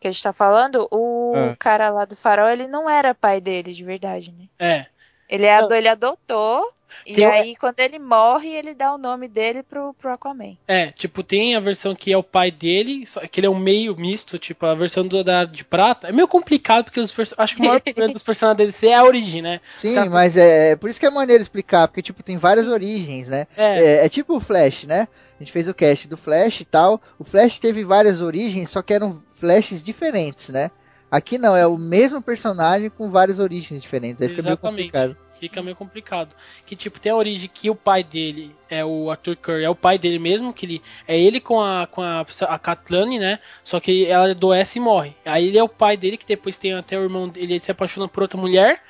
que 0.00 0.08
a 0.08 0.10
gente 0.10 0.22
tá 0.22 0.32
falando, 0.32 0.88
o 0.90 1.32
Ah. 1.36 1.54
cara 1.56 1.88
lá 1.90 2.04
do 2.04 2.16
farol, 2.16 2.48
ele 2.50 2.66
não 2.66 2.90
era 2.90 3.14
pai 3.14 3.40
dele 3.40 3.72
de 3.72 3.84
verdade, 3.84 4.34
né? 4.36 4.46
É. 4.58 4.86
Ele, 5.28 5.48
ado- 5.48 5.70
Não. 5.70 5.76
ele 5.76 5.88
adotou 5.88 6.72
E 7.06 7.14
Tem- 7.14 7.24
aí, 7.26 7.56
quando 7.56 7.78
ele 7.80 7.98
morre, 7.98 8.48
ele 8.48 8.74
dá 8.74 8.94
o 8.94 8.98
nome 8.98 9.28
dele 9.28 9.62
pro, 9.62 9.94
pro 9.94 10.12
Aquaman. 10.12 10.56
É, 10.66 10.90
tipo, 10.92 11.22
tem 11.22 11.54
a 11.54 11.60
versão 11.60 11.94
que 11.94 12.12
é 12.12 12.16
o 12.16 12.22
pai 12.22 12.50
dele, 12.50 13.04
só 13.06 13.20
que 13.26 13.40
ele 13.40 13.46
é 13.46 13.50
um 13.50 13.58
meio 13.58 13.96
misto, 13.96 14.38
tipo, 14.38 14.64
a 14.66 14.74
versão 14.74 15.06
do, 15.06 15.22
da 15.24 15.44
de 15.44 15.64
prata. 15.64 16.08
É 16.08 16.12
meio 16.12 16.28
complicado, 16.28 16.84
porque 16.84 17.00
os 17.00 17.12
perso- 17.12 17.34
acho 17.38 17.54
que 17.56 17.62
o 17.62 17.64
maior 17.64 17.80
problema 17.82 18.12
dos 18.12 18.22
personagens 18.22 18.58
da 18.58 18.64
DC 18.64 18.86
é 18.88 18.94
a 18.94 19.04
origem, 19.04 19.42
né? 19.42 19.60
Sim, 19.74 19.94
Tá. 19.94 20.06
mas 20.06 20.36
é, 20.36 20.70
é 20.72 20.76
por 20.76 20.88
isso 20.90 20.98
que 21.00 21.06
é 21.06 21.10
maneiro 21.10 21.42
explicar, 21.42 21.88
porque 21.88 22.02
tipo, 22.02 22.22
tem 22.22 22.36
várias 22.36 22.66
origens, 22.68 23.28
né? 23.28 23.46
É, 23.56 23.84
É, 24.02 24.06
é 24.06 24.08
tipo 24.08 24.36
o 24.36 24.40
Flash, 24.40 24.84
né? 24.84 25.08
A 25.38 25.42
gente 25.42 25.52
fez 25.52 25.68
o 25.68 25.74
cast 25.74 26.06
do 26.08 26.16
Flash 26.16 26.60
e 26.60 26.64
tal. 26.64 27.00
O 27.18 27.24
Flash 27.24 27.58
teve 27.58 27.84
várias 27.84 28.20
origens, 28.22 28.70
só 28.70 28.80
que 28.82 28.94
eram 28.94 29.22
Flashes 29.34 29.82
diferentes, 29.82 30.48
né? 30.48 30.70
Aqui 31.14 31.38
não, 31.38 31.56
é 31.56 31.64
o 31.64 31.78
mesmo 31.78 32.20
personagem 32.20 32.90
com 32.90 33.08
várias 33.08 33.38
origens 33.38 33.80
diferentes. 33.80 34.20
Aí 34.20 34.28
fica 34.30 34.42
meio 34.42 34.58
complicado. 34.58 35.16
Fica 35.38 35.62
meio 35.62 35.76
complicado. 35.76 36.34
Que, 36.66 36.74
tipo, 36.74 36.98
tem 36.98 37.12
a 37.12 37.14
origem 37.14 37.48
que 37.54 37.70
o 37.70 37.74
pai 37.76 38.02
dele 38.02 38.52
é 38.68 38.84
o 38.84 39.08
Arthur 39.08 39.36
Curry, 39.36 39.62
é 39.62 39.70
o 39.70 39.76
pai 39.76 39.96
dele 39.96 40.18
mesmo, 40.18 40.52
que 40.52 40.66
ele 40.66 40.82
é 41.06 41.16
ele 41.16 41.40
com 41.40 41.62
a 41.62 41.86
com 41.86 42.02
a, 42.02 42.26
a 42.48 42.58
Katlane, 42.58 43.20
né? 43.20 43.38
Só 43.62 43.78
que 43.78 44.06
ela 44.06 44.32
adoece 44.32 44.80
e 44.80 44.82
morre. 44.82 45.14
Aí 45.24 45.46
ele 45.46 45.56
é 45.56 45.62
o 45.62 45.68
pai 45.68 45.96
dele, 45.96 46.16
que 46.16 46.26
depois 46.26 46.56
tem 46.56 46.74
até 46.74 46.98
o 46.98 47.04
irmão 47.04 47.28
dele, 47.28 47.54
ele 47.54 47.60
se 47.60 47.70
apaixona 47.70 48.08
por 48.08 48.24
outra 48.24 48.40
mulher, 48.40 48.82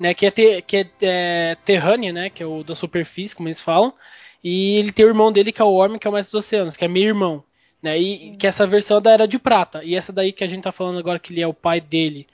né? 0.00 0.14
Que 0.14 0.24
é, 0.24 0.30
te, 0.30 0.62
que 0.62 0.76
é, 0.78 0.86
é 1.02 1.56
Terrânea, 1.66 2.14
né? 2.14 2.30
Que 2.30 2.42
é 2.42 2.46
o 2.46 2.64
da 2.64 2.74
superfície, 2.74 3.36
como 3.36 3.50
eles 3.50 3.60
falam. 3.60 3.92
E 4.42 4.78
ele 4.78 4.90
tem 4.90 5.04
o 5.04 5.10
irmão 5.10 5.30
dele, 5.30 5.52
que 5.52 5.60
é 5.60 5.64
o 5.66 5.68
Orme, 5.74 5.98
que 5.98 6.06
é 6.06 6.10
o 6.10 6.14
mestre 6.14 6.32
dos 6.32 6.46
oceanos, 6.46 6.78
que 6.78 6.84
é 6.86 6.88
meio 6.88 7.08
irmão. 7.08 7.44
Né, 7.82 7.98
e 7.98 8.36
que 8.36 8.46
essa 8.46 8.64
versão 8.64 8.98
é 8.98 9.00
da 9.00 9.10
Era 9.10 9.26
de 9.26 9.38
Prata. 9.38 9.82
E 9.82 9.96
essa 9.96 10.12
daí 10.12 10.32
que 10.32 10.44
a 10.44 10.46
gente 10.46 10.62
tá 10.62 10.70
falando 10.70 10.98
agora, 11.00 11.18
que 11.18 11.32
ele 11.32 11.40
é 11.40 11.46
o 11.46 11.54
pai 11.54 11.80
dele, 11.80 12.28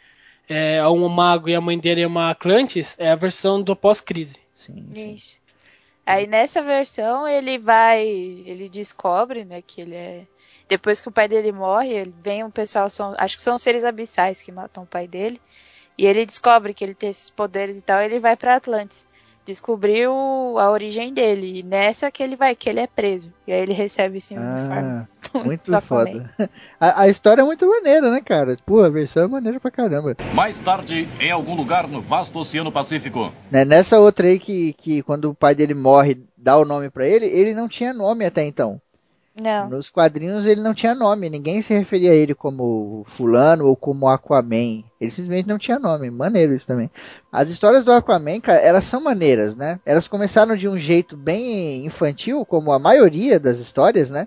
é 0.48 0.86
um 0.88 1.08
mago 1.08 1.48
e 1.48 1.54
a 1.54 1.60
mãe 1.60 1.78
dele 1.78 2.02
é 2.02 2.06
uma 2.06 2.30
Atlantis, 2.30 2.94
é 2.98 3.10
a 3.10 3.14
versão 3.14 3.62
do 3.62 3.74
pós-crise. 3.74 4.38
Sim, 4.54 4.90
sim. 4.92 5.14
Isso. 5.14 5.36
Aí 6.04 6.26
nessa 6.26 6.62
versão 6.62 7.28
ele 7.28 7.58
vai. 7.58 8.06
Ele 8.06 8.68
descobre, 8.68 9.44
né, 9.44 9.62
que 9.62 9.80
ele 9.80 9.94
é. 9.94 10.26
Depois 10.68 11.00
que 11.00 11.08
o 11.08 11.12
pai 11.12 11.28
dele 11.28 11.52
morre, 11.52 11.92
ele 11.92 12.14
vem 12.22 12.44
um 12.44 12.50
pessoal, 12.50 12.90
são, 12.90 13.14
acho 13.16 13.36
que 13.36 13.42
são 13.42 13.56
seres 13.56 13.84
abissais 13.84 14.42
que 14.42 14.52
matam 14.52 14.84
o 14.84 14.86
pai 14.86 15.06
dele. 15.06 15.40
E 15.96 16.06
ele 16.06 16.24
descobre 16.26 16.74
que 16.74 16.84
ele 16.84 16.94
tem 16.94 17.10
esses 17.10 17.30
poderes 17.30 17.78
e 17.78 17.82
tal, 17.82 18.00
ele 18.00 18.18
vai 18.18 18.36
pra 18.36 18.56
Atlantis. 18.56 19.06
Descobriu 19.48 20.12
a 20.58 20.70
origem 20.70 21.14
dele. 21.14 21.60
E 21.60 21.62
nessa 21.62 22.10
que 22.10 22.22
ele 22.22 22.36
vai, 22.36 22.54
que 22.54 22.68
ele 22.68 22.80
é 22.80 22.86
preso. 22.86 23.32
E 23.46 23.52
aí 23.52 23.60
ele 23.60 23.72
recebe 23.72 24.18
esse 24.18 24.34
uniforme. 24.34 25.08
Ah, 25.34 25.38
muito 25.44 25.80
foda. 25.82 26.30
A, 26.80 27.02
a 27.02 27.08
história 27.08 27.42
é 27.42 27.44
muito 27.44 27.68
maneira, 27.68 28.10
né, 28.10 28.20
cara? 28.20 28.56
Pô, 28.64 28.82
a 28.82 28.88
versão 28.88 29.24
é 29.24 29.26
maneira 29.26 29.58
pra 29.60 29.70
caramba. 29.70 30.16
Mais 30.32 30.58
tarde, 30.58 31.08
em 31.20 31.30
algum 31.30 31.54
lugar 31.54 31.88
no 31.88 32.00
vasto 32.00 32.38
Oceano 32.38 32.70
Pacífico. 32.72 33.32
Né, 33.50 33.64
Nessa 33.64 33.98
outra 33.98 34.28
aí 34.28 34.38
que, 34.38 34.72
que 34.74 35.02
quando 35.02 35.30
o 35.30 35.34
pai 35.34 35.54
dele 35.54 35.74
morre, 35.74 36.22
dá 36.36 36.56
o 36.56 36.64
nome 36.64 36.88
pra 36.88 37.06
ele, 37.06 37.26
ele 37.26 37.52
não 37.52 37.68
tinha 37.68 37.92
nome 37.92 38.24
até 38.24 38.46
então. 38.46 38.80
Não. 39.40 39.68
Nos 39.68 39.88
quadrinhos 39.88 40.44
ele 40.46 40.60
não 40.60 40.74
tinha 40.74 40.94
nome, 40.94 41.30
ninguém 41.30 41.62
se 41.62 41.72
referia 41.72 42.10
a 42.10 42.14
ele 42.14 42.34
como 42.34 43.04
fulano 43.06 43.66
ou 43.66 43.76
como 43.76 44.08
Aquaman. 44.08 44.82
Ele 45.00 45.10
simplesmente 45.10 45.48
não 45.48 45.58
tinha 45.58 45.78
nome, 45.78 46.10
maneiro 46.10 46.54
isso 46.54 46.66
também. 46.66 46.90
As 47.30 47.48
histórias 47.48 47.84
do 47.84 47.92
Aquaman, 47.92 48.40
cara, 48.40 48.58
elas 48.58 48.84
são 48.84 49.00
maneiras, 49.00 49.54
né? 49.54 49.78
Elas 49.86 50.08
começaram 50.08 50.56
de 50.56 50.68
um 50.68 50.76
jeito 50.76 51.16
bem 51.16 51.86
infantil, 51.86 52.44
como 52.44 52.72
a 52.72 52.78
maioria 52.78 53.38
das 53.38 53.58
histórias, 53.58 54.10
né? 54.10 54.26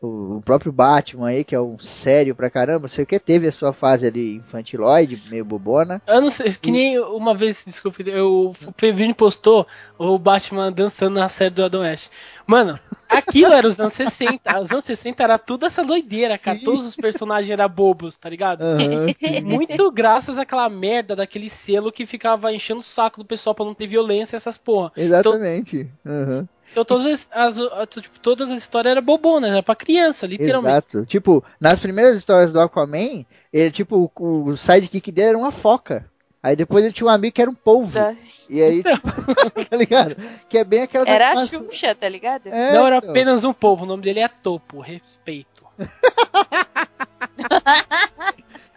O, 0.00 0.36
o 0.36 0.42
próprio 0.42 0.70
Batman 0.70 1.28
aí, 1.28 1.42
que 1.42 1.54
é 1.54 1.60
um 1.60 1.76
sério 1.78 2.34
pra 2.34 2.48
caramba, 2.48 2.86
sei 2.86 3.04
que 3.04 3.18
teve 3.18 3.48
a 3.48 3.52
sua 3.52 3.72
fase 3.72 4.06
ali 4.06 4.36
infantiloide, 4.36 5.20
meio 5.28 5.44
bobona. 5.44 6.00
Eu 6.06 6.20
não 6.20 6.30
sei, 6.30 6.52
que 6.52 6.70
nem 6.70 6.98
uma 7.00 7.34
vez, 7.34 7.64
desculpe, 7.66 8.08
eu, 8.08 8.54
o 8.64 8.72
Pevini 8.72 9.12
postou 9.12 9.66
o 9.98 10.16
Batman 10.16 10.70
dançando 10.70 11.18
na 11.18 11.28
série 11.28 11.50
do 11.50 11.64
Adam 11.64 11.80
West. 11.80 12.10
Mano, 12.46 12.78
aquilo 13.08 13.52
era 13.52 13.66
os 13.66 13.78
anos 13.80 13.92
60. 13.94 14.60
Os 14.60 14.70
anos 14.70 14.84
60 14.84 15.22
era 15.22 15.36
tudo 15.36 15.66
essa 15.66 15.82
doideira, 15.82 16.38
cara. 16.38 16.58
Sim. 16.58 16.64
Todos 16.64 16.86
os 16.86 16.96
personagens 16.96 17.50
eram 17.50 17.68
bobos, 17.68 18.14
tá 18.14 18.30
ligado? 18.30 18.62
Sim. 19.18 19.40
Muito 19.42 19.90
graças 19.90 20.38
àquela 20.38 20.68
merda 20.68 21.16
daquele 21.16 21.50
selo 21.50 21.90
que 21.90 22.06
ficava 22.06 22.52
enchendo 22.52 22.80
o 22.80 22.84
saco 22.84 23.18
do 23.18 23.24
pessoal 23.24 23.52
pra 23.52 23.64
não 23.64 23.74
ter 23.74 23.88
violência 23.88 24.36
essas 24.36 24.56
porra. 24.56 24.92
Exatamente. 24.96 25.90
Aham. 26.06 26.48
Então 26.70 26.84
todas 26.84 27.06
as, 27.06 27.28
as- 27.32 27.58
as- 27.72 27.88
tipo, 28.02 28.18
todas 28.20 28.50
as 28.50 28.58
histórias 28.58 28.92
eram 28.92 29.02
bobonas, 29.02 29.50
era 29.50 29.62
pra 29.62 29.74
criança, 29.74 30.26
literalmente. 30.26 30.68
Exato. 30.68 31.06
Tipo, 31.06 31.42
nas 31.60 31.78
primeiras 31.78 32.16
histórias 32.16 32.52
do 32.52 32.60
Aquaman, 32.60 33.24
ele, 33.52 33.70
tipo, 33.70 34.10
o, 34.16 34.44
o 34.50 34.56
sidekick 34.56 35.10
dele 35.10 35.28
era 35.30 35.38
uma 35.38 35.50
foca. 35.52 36.04
Aí 36.40 36.54
depois 36.54 36.84
ele 36.84 36.92
tinha 36.92 37.06
um 37.06 37.10
amigo 37.10 37.34
que 37.34 37.42
era 37.42 37.50
um 37.50 37.54
polvo. 37.54 37.92
Tá. 37.94 38.14
E 38.48 38.62
aí, 38.62 38.82
tipo, 38.82 39.64
tá 39.68 39.76
ligado? 39.76 40.16
Que 40.48 40.58
é 40.58 40.64
bem 40.64 40.82
aquelas 40.82 41.08
Era 41.08 41.32
a 41.32 41.46
Xuxa, 41.46 41.94
tá 41.96 42.08
ligado? 42.08 42.46
É, 42.46 42.74
Não 42.74 42.86
era 42.86 42.98
então. 42.98 43.10
apenas 43.10 43.42
um 43.42 43.52
povo, 43.52 43.82
o 43.84 43.86
nome 43.86 44.02
dele 44.04 44.20
é 44.20 44.28
Topo, 44.28 44.80
respeito. 44.80 45.66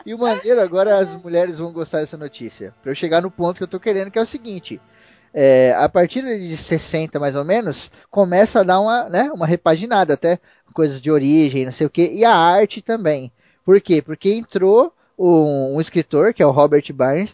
E 0.04 0.16
o 0.16 0.18
maneiro, 0.18 0.60
agora 0.60 0.98
as 0.98 1.14
mulheres 1.14 1.60
vão 1.60 1.72
gostar 1.72 2.00
dessa 2.00 2.18
notícia. 2.18 2.74
Pra 2.82 2.92
eu 2.92 2.96
chegar 2.96 3.22
no 3.22 3.30
ponto 3.30 3.58
que 3.58 3.64
eu 3.64 3.68
tô 3.68 3.80
querendo, 3.80 4.10
que 4.10 4.18
é 4.18 4.22
o 4.22 4.26
seguinte. 4.26 4.82
É, 5.34 5.74
a 5.78 5.88
partir 5.88 6.22
de 6.22 6.58
60 6.58 7.20
mais 7.20 7.36
ou 7.36 7.44
menos, 7.44 7.92
começa 8.10 8.60
a 8.60 8.64
dar 8.64 8.80
uma, 8.80 9.10
né, 9.10 9.32
uma 9.34 9.46
repaginada, 9.46 10.14
até 10.14 10.40
coisas 10.74 11.02
de 11.02 11.12
origem, 11.12 11.66
não 11.66 11.72
sei 11.72 11.88
o 11.88 11.90
que, 11.90 12.12
e 12.14 12.26
a 12.26 12.36
arte 12.36 12.82
também. 12.82 13.32
Por 13.66 13.80
quê? 13.80 14.02
Porque 14.02 14.34
entrou 14.34 14.94
um, 15.18 15.76
um 15.76 15.82
escritor, 15.82 16.34
que 16.34 16.42
é 16.42 16.46
o 16.46 16.52
Robert 16.52 16.84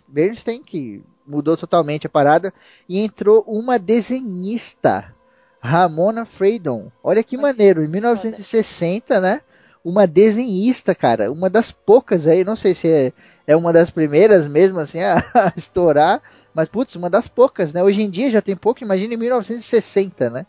Bernstein, 0.08 0.62
que 0.62 1.02
mudou 1.26 1.58
totalmente 1.58 2.08
a 2.08 2.10
parada, 2.10 2.54
e 2.88 3.00
entrou 3.00 3.44
uma 3.48 3.78
desenhista, 3.78 5.14
Ramona 5.60 6.26
Freydon. 6.26 6.92
Olha 7.04 7.24
que 7.24 7.38
maneiro, 7.38 7.84
em 7.84 7.88
1960, 7.88 9.20
né? 9.20 9.42
Uma 9.84 10.06
desenhista, 10.06 10.94
cara, 10.94 11.32
uma 11.32 11.50
das 11.50 11.72
poucas 11.72 12.28
aí, 12.28 12.44
não 12.44 12.56
sei 12.56 12.76
se 12.76 12.88
é, 12.90 13.14
é 13.46 13.56
uma 13.56 13.72
das 13.72 13.90
primeiras 13.90 14.48
mesmo 14.48 14.80
assim 14.80 15.02
a, 15.02 15.18
a 15.34 15.54
estourar, 15.56 16.22
mas 16.58 16.68
putz, 16.68 16.96
uma 16.96 17.08
das 17.08 17.28
poucas, 17.28 17.72
né? 17.72 17.84
Hoje 17.84 18.02
em 18.02 18.10
dia 18.10 18.32
já 18.32 18.42
tem 18.42 18.56
pouco, 18.56 18.84
imagina 18.84 19.14
em 19.14 19.18
1960, 19.18 20.32
né? 20.32 20.48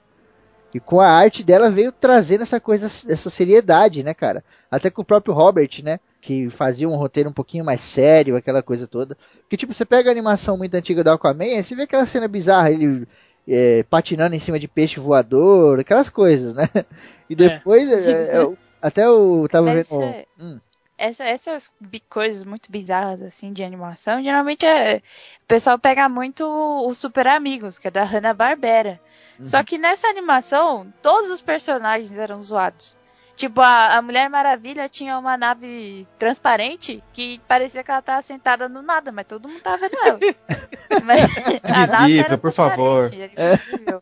E 0.74 0.80
com 0.80 1.02
a 1.02 1.06
arte 1.06 1.44
dela 1.44 1.70
veio 1.70 1.92
trazendo 1.92 2.44
essa 2.44 2.58
coisa, 2.58 2.86
essa 2.86 3.28
seriedade, 3.28 4.02
né, 4.02 4.14
cara? 4.14 4.42
Até 4.70 4.88
com 4.88 5.02
o 5.02 5.04
próprio 5.04 5.34
Robert, 5.34 5.68
né? 5.82 6.00
Que 6.18 6.48
fazia 6.48 6.88
um 6.88 6.96
roteiro 6.96 7.28
um 7.28 7.32
pouquinho 7.32 7.62
mais 7.62 7.82
sério, 7.82 8.36
aquela 8.36 8.62
coisa 8.62 8.86
toda. 8.86 9.18
Porque, 9.42 9.58
tipo, 9.58 9.74
você 9.74 9.84
pega 9.84 10.08
a 10.08 10.12
animação 10.12 10.56
muito 10.56 10.74
antiga 10.74 11.04
do 11.04 11.10
Aquaman, 11.10 11.44
aí 11.44 11.62
você 11.62 11.74
vê 11.74 11.82
aquela 11.82 12.06
cena 12.06 12.26
bizarra, 12.26 12.70
ele 12.70 13.06
é, 13.46 13.82
patinando 13.82 14.34
em 14.34 14.40
cima 14.40 14.58
de 14.58 14.66
peixe 14.66 14.98
voador, 14.98 15.78
aquelas 15.78 16.08
coisas, 16.08 16.54
né? 16.54 16.66
E 17.28 17.36
depois, 17.36 17.92
é, 17.92 18.40
é, 18.40 18.48
até 18.80 19.04
eu 19.04 19.46
tava 19.50 19.66
Mas, 19.66 19.90
vendo. 19.90 20.02
é, 20.02 20.24
Hum, 20.40 20.58
Essa- 20.98 21.24
essas 21.24 21.72
coisas 22.08 22.44
muito 22.44 22.70
bizarras, 22.72 23.22
assim, 23.22 23.52
de 23.52 23.62
animação, 23.64 24.22
geralmente 24.22 24.66
é, 24.66 24.96
o 25.44 25.46
pessoal 25.46 25.78
pega 25.78 26.08
muito 26.08 26.44
os 26.88 26.98
Super 26.98 27.28
Amigos, 27.28 27.78
que 27.78 27.88
é 27.88 27.90
da 27.90 28.02
Hanna-Barbera. 28.04 29.00
Uhum. 29.38 29.46
Só 29.46 29.62
que 29.62 29.78
nessa 29.78 30.08
animação, 30.08 30.92
todos 31.02 31.30
os 31.30 31.40
personagens 31.40 32.12
eram 32.18 32.40
zoados. 32.40 32.98
Tipo, 33.36 33.60
a, 33.60 33.96
a 33.96 34.02
Mulher 34.02 34.28
Maravilha 34.28 34.88
tinha 34.88 35.16
uma 35.16 35.36
nave 35.36 36.08
transparente 36.18 37.04
que 37.12 37.40
parecia 37.46 37.84
que 37.84 37.90
ela 37.92 38.02
tava 38.02 38.20
sentada 38.20 38.68
no 38.68 38.82
nada, 38.82 39.12
mas 39.12 39.26
todo 39.28 39.48
mundo 39.48 39.60
tava 39.62 39.78
vendo 39.78 39.96
ela. 40.04 40.18
Mas 41.04 41.28
a 41.62 41.86
nave 41.86 42.18
Invisível, 42.18 42.24
era 42.24 42.38
por 42.38 42.52
favor. 42.52 43.04
invisível. 43.14 44.00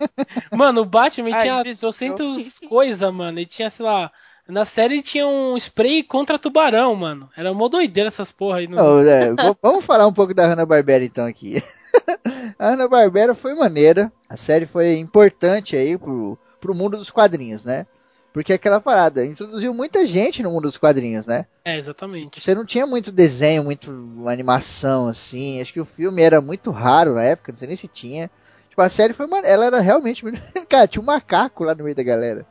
Mano, 0.51 0.83
o 0.83 0.85
Batman 0.87 1.31
Ai, 1.33 1.43
tinha 1.43 1.61
invisível. 1.61 1.91
200 1.91 2.59
coisas, 2.61 3.13
mano. 3.13 3.39
Ele 3.39 3.47
tinha, 3.47 3.69
sei 3.71 3.85
lá. 3.85 4.11
Na 4.49 4.65
série 4.65 5.03
tinha 5.03 5.27
um 5.27 5.57
spray 5.57 6.03
contra 6.03 6.39
tubarão, 6.39 6.95
mano. 6.95 7.29
Era 7.37 7.53
mó 7.53 7.69
doideira 7.69 8.09
essas 8.09 8.31
porra 8.31 8.59
aí. 8.59 8.69
No... 8.69 8.77
Não, 8.77 9.01
é, 9.01 9.35
vamos 9.61 9.85
falar 9.85 10.07
um 10.07 10.13
pouco 10.13 10.33
da 10.33 10.47
Hanna-Barbera 10.47 11.05
então 11.05 11.27
aqui. 11.27 11.63
a 12.59 12.71
Hanna-Barbera 12.71 13.35
foi 13.35 13.55
maneira, 13.55 14.13
a 14.29 14.37
série 14.37 14.67
foi 14.67 14.99
importante 14.99 15.75
aí 15.75 15.99
pro, 15.99 16.39
pro 16.61 16.75
mundo 16.75 16.97
dos 16.97 17.11
quadrinhos, 17.11 17.65
né? 17.65 17.87
Porque 18.33 18.53
aquela 18.53 18.79
parada 18.79 19.25
introduziu 19.25 19.73
muita 19.73 20.07
gente 20.07 20.43
no 20.43 20.51
mundo 20.51 20.65
dos 20.65 20.77
quadrinhos, 20.77 21.27
né? 21.27 21.47
É, 21.65 21.79
exatamente. 21.79 22.39
Você 22.39 22.55
não 22.55 22.67
tinha 22.67 22.87
muito 22.87 23.11
desenho, 23.11 23.65
muito 23.65 23.91
animação 24.29 25.09
assim. 25.09 25.61
Acho 25.61 25.73
que 25.73 25.81
o 25.81 25.87
filme 25.87 26.23
era 26.23 26.39
muito 26.39 26.71
raro 26.71 27.15
na 27.15 27.23
época, 27.25 27.51
não 27.51 27.59
sei 27.59 27.69
nem 27.69 27.79
se 27.79 27.89
tinha. 27.89 28.31
Tipo, 28.69 28.83
a 28.83 28.91
série 28.91 29.15
foi 29.15 29.27
maneira, 29.27 29.49
ela 29.49 29.65
era 29.65 29.81
realmente. 29.81 30.23
Cara, 30.69 30.87
tinha 30.87 31.01
um 31.01 31.07
macaco 31.07 31.65
lá 31.65 31.75
no 31.75 31.83
meio 31.83 31.97
da 31.97 32.03
galera. 32.03 32.47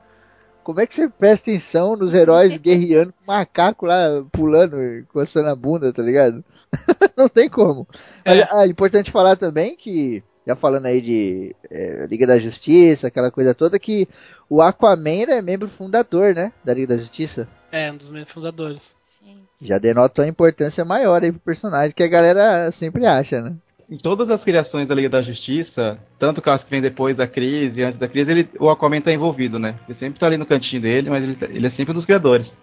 Como 0.66 0.82
é 0.82 0.88
que 0.88 0.96
você 0.96 1.08
presta 1.08 1.52
atenção 1.52 1.96
nos 1.96 2.16
heróis 2.16 2.58
guerreando 2.58 3.14
com 3.14 3.32
macaco 3.32 3.86
lá 3.86 4.26
pulando, 4.32 4.76
coçando 5.14 5.48
a 5.48 5.56
bunda, 5.56 5.94
tá 5.94 6.02
ligado? 6.02 6.44
não 7.16 7.30
tem 7.30 7.48
como. 7.48 7.88
Mas 8.26 8.40
É. 8.40 8.48
ah, 8.52 8.66
importante 8.66 9.12
falar 9.12 9.36
também 9.36 9.76
que, 9.76 10.24
já 10.46 10.56
falando 10.56 10.88
aí 10.88 11.02
de 11.02 11.56
é, 11.70 12.08
Liga 12.10 12.26
da 12.26 12.40
Justiça, 12.40 13.08
aquela 13.08 13.30
coisa 13.30 13.54
toda, 13.54 13.78
que 13.78 14.10
o 14.50 14.60
Aquaman 14.60 15.26
é 15.30 15.40
membro 15.40 15.70
fundador, 15.70 16.34
né? 16.34 16.52
Da 16.64 16.74
Liga 16.74 16.96
da 16.96 16.98
Justiça. 16.98 17.48
É, 17.72 17.92
um 17.92 17.98
dos 17.98 18.10
meus 18.10 18.28
fundadores. 18.28 18.96
Sim. 19.04 19.44
Já 19.62 19.78
denota 19.78 20.24
uma 20.24 20.28
importância 20.28 20.84
maior 20.84 21.24
aí 21.24 21.32
pro 21.32 21.42
personagem, 21.42 21.94
que 21.96 22.02
a 22.02 22.08
galera 22.08 22.72
sempre 22.72 23.06
acha, 23.06 23.40
né? 23.40 23.56
Em 23.90 23.98
todas 23.98 24.32
as 24.32 24.44
criações 24.44 24.88
da 24.88 24.96
Liga 24.96 25.10
da 25.10 25.22
Justiça, 25.22 26.00
tanto 26.18 26.42
que 26.42 26.50
as 26.50 26.64
que 26.64 26.72
vem 26.72 26.82
depois 26.82 27.16
da 27.16 27.28
crise, 27.28 27.84
antes 27.84 28.00
da 28.00 28.08
crise, 28.08 28.32
ele, 28.32 28.50
o 28.60 28.70
Aquaman 28.70 29.00
tá 29.00 29.12
envolvido, 29.12 29.60
né? 29.60 29.76
Ele 29.88 29.96
sempre 29.96 30.20
tá 30.20 30.26
ali 30.26 30.38
no 30.38 30.46
cantinho 30.46 30.82
dele, 30.82 31.10
mas 31.10 31.24
ele, 31.24 31.38
ele 31.50 31.68
é 31.68 31.70
sempre 31.70 31.92
um 31.92 31.96
dos 31.96 32.06
criadores. 32.06 32.60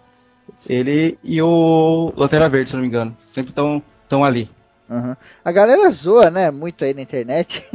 Ele 0.68 1.16
e 1.22 1.40
o 1.40 2.12
Lanterna 2.16 2.48
Verde, 2.48 2.70
se 2.70 2.74
não 2.74 2.82
me 2.82 2.88
engano, 2.88 3.14
sempre 3.18 3.50
estão 3.50 3.80
tão 4.08 4.24
ali. 4.24 4.50
Uhum. 4.88 5.16
A 5.44 5.52
galera 5.52 5.88
zoa, 5.90 6.28
né? 6.28 6.50
Muito 6.50 6.84
aí 6.84 6.92
na 6.92 7.02
internet. 7.02 7.66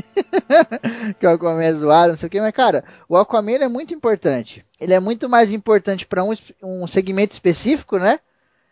que 1.17 1.25
o 1.25 1.29
Aquaman 1.29 1.63
é 1.63 1.73
zoado, 1.73 2.09
não 2.09 2.17
sei 2.17 2.27
o 2.27 2.29
que, 2.29 2.41
mas 2.41 2.51
cara, 2.51 2.83
o 3.07 3.15
Aquaman 3.15 3.63
é 3.63 3.67
muito 3.67 3.93
importante. 3.93 4.65
Ele 4.79 4.93
é 4.93 4.99
muito 4.99 5.29
mais 5.29 5.53
importante 5.53 6.05
para 6.05 6.23
um, 6.23 6.33
um 6.61 6.85
segmento 6.85 7.33
específico, 7.33 7.97
né? 7.97 8.19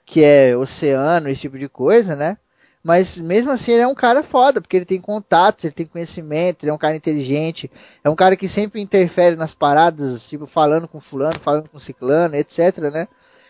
Que 0.05 0.23
é 0.23 0.55
oceano, 0.55 1.30
esse 1.30 1.41
tipo 1.41 1.57
de 1.57 1.67
coisa, 1.69 2.15
né? 2.15 2.38
Mas 2.86 3.17
mesmo 3.17 3.49
assim 3.49 3.71
ele 3.71 3.81
é 3.81 3.88
um 3.88 3.95
cara 3.95 4.21
foda, 4.21 4.61
porque 4.61 4.77
ele 4.77 4.86
tem 4.86 5.01
contatos, 5.01 5.63
ele 5.63 5.73
tem 5.73 5.88
conhecimento, 5.88 6.63
ele 6.63 6.69
é 6.69 6.73
um 6.73 6.77
cara 6.77 6.95
inteligente, 6.95 7.71
é 8.03 8.09
um 8.11 8.15
cara 8.15 8.36
que 8.36 8.47
sempre 8.47 8.79
interfere 8.79 9.36
nas 9.36 9.55
paradas, 9.55 10.29
tipo, 10.29 10.45
falando 10.45 10.88
com 10.88 11.01
fulano, 11.01 11.39
falando 11.39 11.67
com 11.67 11.79
ciclano, 11.79 12.36
etc, 12.36 12.77
né? 12.93 13.07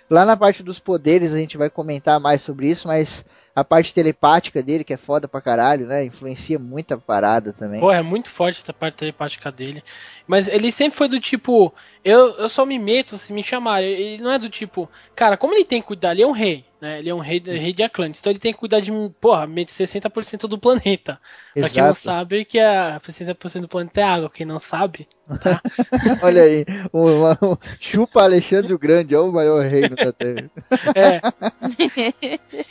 Lá 0.10 0.24
na 0.24 0.38
parte 0.38 0.64
dos 0.64 0.80
poderes 0.80 1.34
a 1.34 1.38
gente 1.38 1.58
vai 1.58 1.70
comentar 1.70 2.18
mais 2.18 2.44
sobre 2.44 2.70
isso, 2.70 2.88
mas 2.88 3.26
a 3.56 3.64
parte 3.64 3.94
telepática 3.94 4.62
dele, 4.62 4.84
que 4.84 4.94
é 4.94 4.98
foda 4.98 5.28
pra 5.28 5.40
caralho, 5.42 5.88
né? 5.88 6.04
Influencia 6.04 6.60
muita 6.60 6.98
parada 6.98 7.54
também. 7.54 7.80
Pô, 7.80 7.92
é 7.92 8.02
muito 8.02 8.30
forte 8.30 8.62
essa 8.62 8.74
parte 8.74 8.96
telepática 8.98 9.50
dele. 9.52 9.82
Mas 10.28 10.48
ele 10.50 10.72
sempre 10.72 10.98
foi 10.98 11.08
do 11.08 11.20
tipo, 11.20 11.74
eu, 12.04 12.36
eu 12.38 12.50
só 12.50 12.66
me 12.66 12.78
meto 12.78 13.18
se 13.18 13.32
me 13.32 13.42
chamarem. 13.42 13.90
Ele 13.90 14.24
não 14.24 14.32
é 14.32 14.38
do 14.40 14.50
tipo, 14.50 14.90
cara, 15.16 15.38
como 15.38 15.54
ele 15.54 15.64
tem 15.64 15.82
que 15.82 15.88
cuidar, 15.88 16.12
ele 16.12 16.24
é 16.24 16.28
um 16.28 16.32
rei, 16.32 16.66
né? 16.82 17.00
Ele 17.00 17.10
é 17.10 17.16
um 17.16 17.20
rei, 17.20 17.42
rei 17.46 17.72
de 17.72 17.84
Atlantis, 17.84 18.20
então 18.20 18.32
ele 18.32 18.40
tem 18.40 18.52
que 18.52 18.60
cuidar 18.60 18.80
de, 18.82 18.92
porra, 19.22 19.48
meio 19.48 19.66
de 19.66 19.72
60% 19.72 20.48
do 20.48 20.58
planeta. 20.58 21.20
Pra 21.54 21.70
quem 21.70 21.82
não 21.82 21.92
Exato. 21.92 22.02
sabe, 22.02 22.44
que 22.44 22.60
a 22.60 23.00
60% 23.00 23.62
do 23.62 23.68
planeta 23.70 24.02
é 24.02 24.04
água, 24.04 24.30
quem 24.30 24.46
não 24.46 24.60
sabe, 24.60 25.08
tá? 25.42 25.62
Olha 26.22 26.42
aí, 26.44 26.66
o- 26.92 27.58
chupa 27.80 28.24
Alexandre 28.24 28.74
o 28.74 28.80
Grande, 28.80 29.16
é 29.16 29.20
o 29.20 29.32
maior 29.32 29.64
reino 29.66 29.96
da 29.96 30.12
Terra. 30.12 30.52
É. 30.96 31.22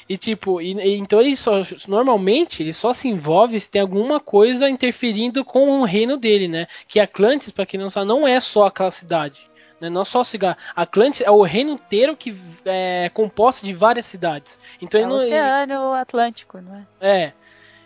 e 0.09 0.19
tipo, 0.19 0.61
e, 0.61 0.74
e- 0.81 0.97
então 0.97 1.21
ele 1.21 1.37
só 1.37 1.61
normalmente 1.89 2.63
ele 2.63 2.73
só 2.73 2.93
se 2.93 3.09
envolve 3.09 3.59
se 3.61 3.71
tem 3.71 3.81
alguma 3.83 4.19
coisa 4.21 4.69
interferindo 4.69 5.45
com 5.45 5.81
o 5.81 5.85
reino 5.85 6.17
dele, 6.17 6.49
né? 6.49 6.67
Que 6.89 7.01
Atlantis, 7.01 7.51
pra 7.51 7.67
quem 7.67 7.79
não 7.81 7.91
sabe, 7.91 8.07
não 8.07 8.27
é 8.27 8.41
só 8.41 8.67
aquela 8.67 8.91
cidade. 8.91 9.49
Né? 9.81 9.91
Não 9.91 10.03
é 10.03 10.05
só 10.05 10.23
cigarro. 10.23 10.57
Atlantis 10.75 11.21
é 11.21 11.31
o 11.31 11.43
reino 11.43 11.73
inteiro 11.73 12.17
que 12.17 12.35
é 12.65 13.11
composto 13.13 13.67
de 13.67 13.73
várias 13.75 14.07
cidades. 14.07 14.59
Então 14.81 14.99
É 15.01 15.05
ele 15.05 15.13
o 15.13 15.17
não 15.17 15.23
Oceano 15.23 15.93
Atlântico, 15.93 16.61
não 16.61 16.77
é? 16.77 16.87
é. 17.01 17.33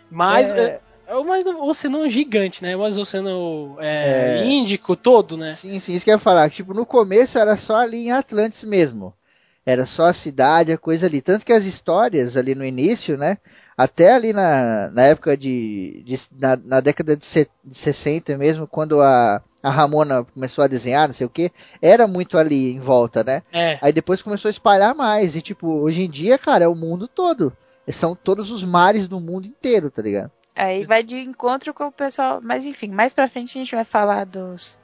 Mas 0.09 0.49
É. 0.51 0.59
é, 1.07 1.13
é 1.13 1.15
um 1.17 1.63
oceano 1.67 2.07
gigante, 2.07 2.61
né? 2.63 2.75
Mas 2.75 2.97
o 2.97 3.01
oceano 3.01 3.75
é, 3.79 4.41
É. 4.41 4.45
Índico 4.45 4.95
todo, 4.95 5.35
né? 5.35 5.53
Sim, 5.53 5.79
sim, 5.79 5.93
isso 5.95 6.05
que 6.05 6.11
eu 6.11 6.15
ia 6.15 6.19
falar. 6.19 6.49
Tipo, 6.49 6.73
no 6.73 6.85
começo 6.85 7.37
era 7.37 7.57
só 7.57 7.75
ali 7.77 8.07
em 8.07 8.11
Atlantis 8.11 8.63
mesmo. 8.63 9.13
Era 9.69 9.85
só 9.85 10.05
a 10.05 10.13
cidade, 10.13 10.71
a 10.71 10.77
coisa 10.79 11.05
ali. 11.05 11.21
Tanto 11.21 11.45
que 11.45 11.53
as 11.53 11.65
histórias 11.65 12.35
ali 12.35 12.55
no 12.55 12.65
início, 12.65 13.15
né? 13.17 13.37
Até 13.77 14.11
ali 14.13 14.33
na, 14.33 14.89
na 14.91 15.03
época 15.03 15.37
de. 15.37 16.01
de- 16.05 16.17
na, 16.39 16.55
na 16.55 16.79
década 16.79 17.15
de, 17.15 17.23
se- 17.23 17.47
de 17.63 17.77
60 17.77 18.35
mesmo, 18.35 18.65
quando 18.65 18.99
a, 18.99 19.41
a 19.61 19.69
Ramona 19.69 20.23
começou 20.23 20.63
a 20.63 20.67
desenhar, 20.67 21.07
não 21.07 21.13
sei 21.13 21.27
o 21.27 21.29
que, 21.29 21.51
era 21.81 22.07
muito 22.07 22.35
ali 22.35 22.71
em 22.73 22.79
volta, 22.79 23.23
né? 23.23 23.43
É. 23.53 23.77
Aí 23.79 23.93
depois 23.93 24.23
começou 24.23 24.49
a 24.49 24.51
espalhar 24.51 24.95
mais. 24.95 25.35
E 25.35 25.41
tipo, 25.41 25.67
hoje 25.67 26.01
em 26.01 26.09
dia, 26.09 26.39
cara, 26.39 26.65
é 26.65 26.67
o 26.67 26.73
mundo 26.73 27.07
todo. 27.07 27.53
São 27.89 28.15
todos 28.15 28.49
os 28.51 28.63
mares 28.63 29.07
do 29.07 29.19
mundo 29.19 29.45
inteiro, 29.47 29.91
tá 29.91 30.01
ligado? 30.01 30.31
Aí 30.55 30.83
vai 30.85 31.03
de 31.03 31.17
encontro 31.17 31.75
com 31.75 31.85
o 31.85 31.91
pessoal. 31.91 32.39
Mas 32.41 32.65
enfim, 32.65 32.89
mais 32.89 33.13
pra 33.13 33.29
frente 33.29 33.55
a 33.57 33.61
gente 33.61 33.75
vai 33.75 33.85
falar 33.85 34.25
dos, 34.25 34.79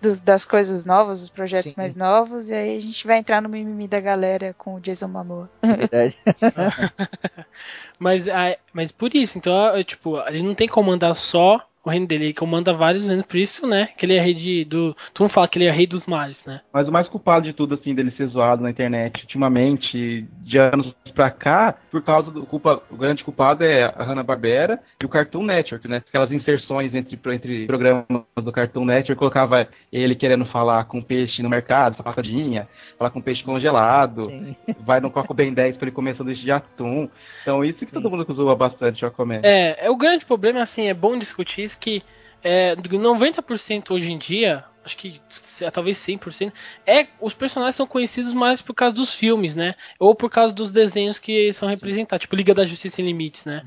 dos- 0.00 0.20
das 0.20 0.44
coisas 0.44 0.84
novas, 0.86 1.20
dos 1.20 1.30
projetos 1.30 1.72
Sim. 1.72 1.80
mais 1.80 1.94
novos. 1.94 2.48
E 2.50 2.54
aí 2.54 2.76
a 2.78 2.80
gente 2.82 3.06
vai 3.06 3.18
entrar 3.18 3.40
no 3.42 3.48
mimimi 3.48 3.86
da 3.88 4.00
galera 4.00 4.54
com 4.56 4.74
o 4.74 4.80
Jason 4.80 5.08
Momoa. 5.08 5.48
Na 5.62 5.76
verdade. 5.76 6.16
Mas, 7.98 8.26
ah, 8.28 8.56
mas 8.72 8.90
por 8.90 9.14
isso, 9.14 9.36
então, 9.36 9.76
é, 9.76 9.82
tipo, 9.84 10.18
ele 10.26 10.42
não 10.42 10.54
tem 10.54 10.66
que 10.66 10.72
comandar 10.72 11.14
só 11.14 11.60
o 11.84 11.90
reino 11.90 12.06
dele, 12.06 12.24
ele 12.26 12.34
comanda 12.34 12.74
vários 12.74 13.08
reinos, 13.08 13.24
por 13.24 13.38
isso, 13.38 13.66
né, 13.66 13.88
que 13.96 14.04
ele 14.04 14.14
é 14.14 14.20
rei 14.20 14.34
de, 14.34 14.64
do... 14.64 14.94
Tu 15.14 15.22
não 15.22 15.28
fala 15.28 15.48
que 15.48 15.58
ele 15.58 15.64
é 15.64 15.70
rei 15.70 15.86
dos 15.86 16.06
mares, 16.06 16.44
né? 16.44 16.60
Mas 16.72 16.86
o 16.86 16.92
mais 16.92 17.08
culpado 17.08 17.46
de 17.46 17.54
tudo, 17.54 17.74
assim, 17.74 17.94
dele 17.94 18.12
ser 18.16 18.26
zoado 18.26 18.62
na 18.62 18.70
internet 18.70 19.22
ultimamente, 19.22 20.26
de 20.42 20.58
anos 20.58 20.94
pra 21.14 21.30
cá, 21.30 21.74
por 21.90 22.02
causa 22.02 22.30
do 22.30 22.44
culpa, 22.44 22.82
o 22.90 22.96
grande 22.96 23.24
culpado 23.24 23.64
é 23.64 23.84
a 23.84 24.04
Hanna-Barbera 24.04 24.78
e 25.00 25.06
o 25.06 25.08
Cartoon 25.08 25.42
Network, 25.42 25.88
né? 25.88 26.02
Aquelas 26.06 26.32
inserções 26.32 26.94
entre, 26.94 27.18
entre 27.32 27.66
programas 27.66 28.06
do 28.44 28.52
Cartoon 28.52 28.84
Network, 28.84 29.18
colocava 29.18 29.66
ele 29.90 30.14
querendo 30.14 30.44
falar 30.44 30.84
com 30.84 31.00
peixe 31.00 31.42
no 31.42 31.48
mercado, 31.48 31.96
sapatadinha, 31.96 32.68
falar 32.98 33.10
com 33.10 33.22
peixe 33.22 33.42
congelado, 33.42 34.30
Sim. 34.30 34.54
vai 34.84 35.00
no 35.00 35.10
Coco 35.10 35.32
Ben 35.32 35.52
10 35.52 35.78
pra 35.78 35.86
ele 35.86 35.94
comer 35.94 36.14
sanduíche 36.16 36.42
de 36.42 36.52
atum. 36.52 37.08
Então 37.40 37.64
isso 37.64 37.78
que 37.78 37.92
todo 37.92 38.10
mundo 38.10 38.30
zoa 38.34 38.54
bastante 38.54 39.04
o 39.04 39.08
Aquaman. 39.08 39.40
É, 39.42 39.86
é 39.86 39.90
o 39.90 39.96
grande 39.96 40.26
problema, 40.26 40.60
assim, 40.60 40.86
é 40.86 40.94
bom 40.94 41.18
discutir 41.18 41.69
que 41.78 42.02
é, 42.42 42.74
90% 42.76 43.92
hoje 43.94 44.12
em 44.12 44.18
dia, 44.18 44.64
acho 44.84 44.96
que 44.96 45.20
se- 45.28 45.70
talvez 45.70 45.98
100%, 45.98 46.52
é, 46.86 47.08
os 47.20 47.34
personagens 47.34 47.76
são 47.76 47.86
conhecidos 47.86 48.32
mais 48.32 48.60
por 48.62 48.74
causa 48.74 48.94
dos 48.94 49.14
filmes, 49.14 49.54
né? 49.54 49.74
Ou 49.98 50.14
por 50.14 50.30
causa 50.30 50.52
dos 50.52 50.72
desenhos 50.72 51.18
que 51.18 51.52
são 51.52 51.68
representados, 51.68 52.22
tipo 52.22 52.36
Liga 52.36 52.54
da 52.54 52.64
Justiça 52.64 52.96
Sem 52.96 53.04
Limites, 53.06 53.44
né? 53.44 53.62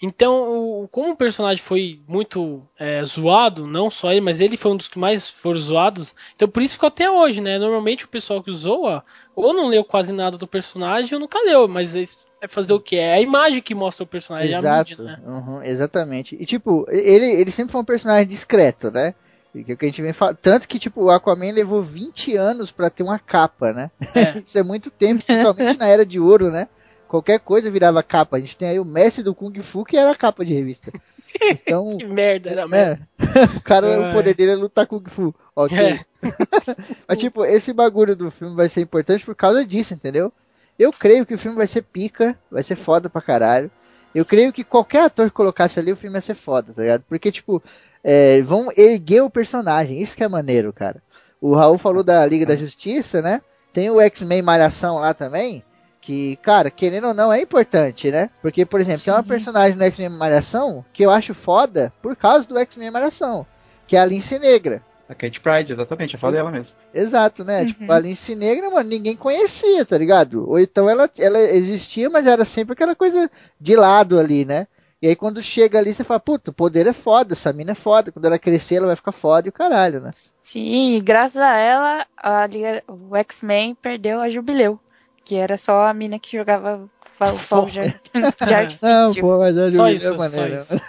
Então, 0.00 0.82
o- 0.82 0.88
como 0.88 1.12
o 1.12 1.16
personagem 1.16 1.62
foi 1.62 2.00
muito 2.06 2.62
é, 2.78 3.02
zoado, 3.04 3.66
não 3.66 3.90
só 3.90 4.12
ele, 4.12 4.20
mas 4.20 4.40
ele 4.40 4.56
foi 4.56 4.70
um 4.72 4.76
dos 4.76 4.86
que 4.88 4.98
mais 4.98 5.28
foram 5.28 5.58
zoados, 5.58 6.14
então 6.36 6.48
por 6.48 6.62
isso 6.62 6.74
ficou 6.74 6.86
até 6.86 7.10
hoje, 7.10 7.40
né? 7.40 7.58
Normalmente 7.58 8.04
o 8.04 8.08
pessoal 8.08 8.42
que 8.42 8.54
zoa, 8.54 9.04
ou 9.34 9.52
não 9.52 9.66
leu 9.66 9.84
quase 9.84 10.12
nada 10.12 10.38
do 10.38 10.46
personagem, 10.46 11.14
ou 11.14 11.20
nunca 11.20 11.40
leu, 11.40 11.66
mas 11.66 11.96
é 12.40 12.46
fazer 12.46 12.72
o 12.72 12.80
que? 12.80 12.96
É 12.96 13.14
a 13.14 13.20
imagem 13.20 13.60
que 13.60 13.74
mostra 13.74 14.04
o 14.04 14.06
personagem, 14.06 14.52
é 14.52 14.54
a 14.54 14.58
Exato, 14.58 14.90
mídia, 14.90 15.04
né? 15.04 15.22
uhum, 15.26 15.62
exatamente. 15.62 16.36
E 16.40 16.46
tipo, 16.46 16.86
ele, 16.88 17.26
ele 17.32 17.50
sempre 17.50 17.72
foi 17.72 17.80
um 17.80 17.84
personagem 17.84 18.26
discreto, 18.26 18.90
né? 18.92 19.14
Que 19.52 19.72
a 19.80 19.84
gente 19.86 20.02
vem 20.02 20.12
falando. 20.12 20.36
Tanto 20.36 20.68
que, 20.68 20.78
tipo, 20.78 21.04
o 21.04 21.10
Aquaman 21.10 21.50
levou 21.52 21.82
20 21.82 22.36
anos 22.36 22.70
pra 22.70 22.90
ter 22.90 23.02
uma 23.02 23.18
capa, 23.18 23.72
né? 23.72 23.90
É. 24.14 24.38
Isso 24.38 24.56
é 24.58 24.62
muito 24.62 24.90
tempo, 24.90 25.24
principalmente 25.24 25.76
na 25.78 25.88
era 25.88 26.06
de 26.06 26.20
ouro, 26.20 26.50
né? 26.50 26.68
Qualquer 27.08 27.40
coisa 27.40 27.70
virava 27.70 28.02
capa. 28.02 28.36
A 28.36 28.40
gente 28.40 28.56
tem 28.56 28.68
aí 28.68 28.78
o 28.78 28.84
Messi 28.84 29.22
do 29.22 29.34
Kung 29.34 29.60
Fu, 29.62 29.84
que 29.84 29.96
era 29.96 30.14
capa 30.14 30.44
de 30.44 30.54
revista. 30.54 30.92
Então, 31.40 31.96
Que 31.98 32.06
merda, 32.06 32.50
era 32.50 32.68
né? 32.68 32.90
mesmo. 32.90 33.06
o 33.56 33.60
cara, 33.62 33.86
Ai. 33.86 34.10
o 34.10 34.14
poder 34.14 34.34
dele 34.34 34.52
é 34.52 34.56
lutar 34.56 34.86
Kung 34.86 35.04
Fu. 35.08 35.34
Ok. 35.56 35.76
É. 35.76 36.00
Mas, 37.08 37.18
tipo, 37.18 37.44
esse 37.44 37.72
bagulho 37.72 38.14
do 38.14 38.30
filme 38.30 38.54
vai 38.54 38.68
ser 38.68 38.82
importante 38.82 39.24
por 39.24 39.34
causa 39.34 39.64
disso, 39.64 39.94
entendeu? 39.94 40.32
Eu 40.78 40.92
creio 40.92 41.26
que 41.26 41.34
o 41.34 41.38
filme 41.38 41.56
vai 41.56 41.66
ser 41.66 41.82
pica, 41.82 42.38
vai 42.50 42.62
ser 42.62 42.76
foda 42.76 43.08
pra 43.08 43.20
caralho. 43.20 43.70
Eu 44.14 44.24
creio 44.24 44.52
que 44.52 44.62
qualquer 44.62 45.04
ator 45.04 45.26
que 45.26 45.36
colocasse 45.36 45.78
ali, 45.78 45.92
o 45.92 45.96
filme 45.96 46.16
ia 46.16 46.20
ser 46.20 46.34
foda, 46.34 46.72
tá 46.72 46.82
ligado? 46.82 47.04
Porque, 47.08 47.32
tipo, 47.32 47.62
é, 48.02 48.40
vão 48.42 48.68
erguer 48.76 49.22
o 49.22 49.30
personagem, 49.30 50.00
isso 50.00 50.16
que 50.16 50.22
é 50.24 50.28
maneiro, 50.28 50.72
cara. 50.72 51.02
O 51.40 51.54
Raul 51.54 51.78
falou 51.78 52.02
da 52.02 52.24
Liga 52.26 52.46
da 52.46 52.56
Justiça, 52.56 53.20
né? 53.20 53.40
Tem 53.72 53.90
o 53.90 54.00
X-Men 54.00 54.42
Malhação 54.42 54.98
lá 54.98 55.12
também, 55.14 55.62
que, 56.08 56.36
cara, 56.36 56.70
querendo 56.70 57.08
ou 57.08 57.12
não, 57.12 57.30
é 57.30 57.42
importante, 57.42 58.10
né? 58.10 58.30
Porque, 58.40 58.64
por 58.64 58.80
exemplo, 58.80 59.02
tem 59.04 59.12
uma 59.12 59.20
Sim. 59.22 59.28
personagem 59.28 59.76
no 59.76 59.84
X-Men 59.84 60.08
Malhação 60.08 60.82
que 60.90 61.02
eu 61.02 61.10
acho 61.10 61.34
foda 61.34 61.92
por 62.00 62.16
causa 62.16 62.48
do 62.48 62.56
X-Men 62.56 62.90
Malhação, 62.90 63.46
que 63.86 63.94
é 63.94 64.00
a 64.00 64.06
Lince 64.06 64.38
Negra. 64.38 64.82
A 65.06 65.14
Kate 65.14 65.38
Pride, 65.38 65.70
exatamente, 65.70 66.14
eu 66.14 66.20
falei 66.20 66.36
dela 66.36 66.50
mesmo. 66.50 66.72
Exato, 66.94 67.44
né? 67.44 67.60
Uhum. 67.60 67.66
Tipo, 67.66 67.92
a 67.92 67.98
Lince 68.00 68.34
Negra, 68.34 68.70
mano, 68.70 68.88
ninguém 68.88 69.14
conhecia, 69.16 69.84
tá 69.84 69.98
ligado? 69.98 70.48
Ou 70.48 70.58
então 70.58 70.88
ela, 70.88 71.10
ela 71.18 71.40
existia, 71.40 72.08
mas 72.08 72.26
era 72.26 72.42
sempre 72.42 72.72
aquela 72.72 72.96
coisa 72.96 73.30
de 73.60 73.76
lado 73.76 74.18
ali, 74.18 74.46
né? 74.46 74.66
E 75.02 75.08
aí 75.08 75.14
quando 75.14 75.42
chega 75.42 75.78
ali, 75.78 75.92
você 75.92 76.04
fala, 76.04 76.20
puta, 76.20 76.50
o 76.50 76.54
poder 76.54 76.86
é 76.86 76.94
foda, 76.94 77.34
essa 77.34 77.52
mina 77.52 77.72
é 77.72 77.74
foda. 77.74 78.10
Quando 78.10 78.24
ela 78.24 78.38
crescer, 78.38 78.76
ela 78.76 78.86
vai 78.86 78.96
ficar 78.96 79.12
foda 79.12 79.46
e 79.46 79.50
o 79.50 79.52
caralho, 79.52 80.00
né? 80.00 80.12
Sim, 80.40 80.94
e 80.96 81.00
graças 81.02 81.36
a 81.36 81.54
ela, 81.54 82.06
a 82.16 82.46
Liga- 82.46 82.82
o 82.88 83.14
X-Men 83.14 83.74
perdeu 83.74 84.22
a 84.22 84.30
Jubileu. 84.30 84.80
Que 85.28 85.36
era 85.36 85.58
só 85.58 85.86
a 85.86 85.92
mina 85.92 86.18
que 86.18 86.38
jogava 86.38 86.88
fa- 87.18 87.34
fogo 87.34 87.70
de, 87.70 87.80
ar- 87.80 88.00
de 88.46 88.54
artifício. 88.54 88.78
Não, 88.80 89.14
pô, 89.14 89.38
mas 89.38 89.58
a 89.58 89.70
Só 89.70 89.90
isso, 89.90 90.06
é 90.06 90.08
só 90.08 90.16
maneira. 90.16 90.56
isso. 90.56 90.80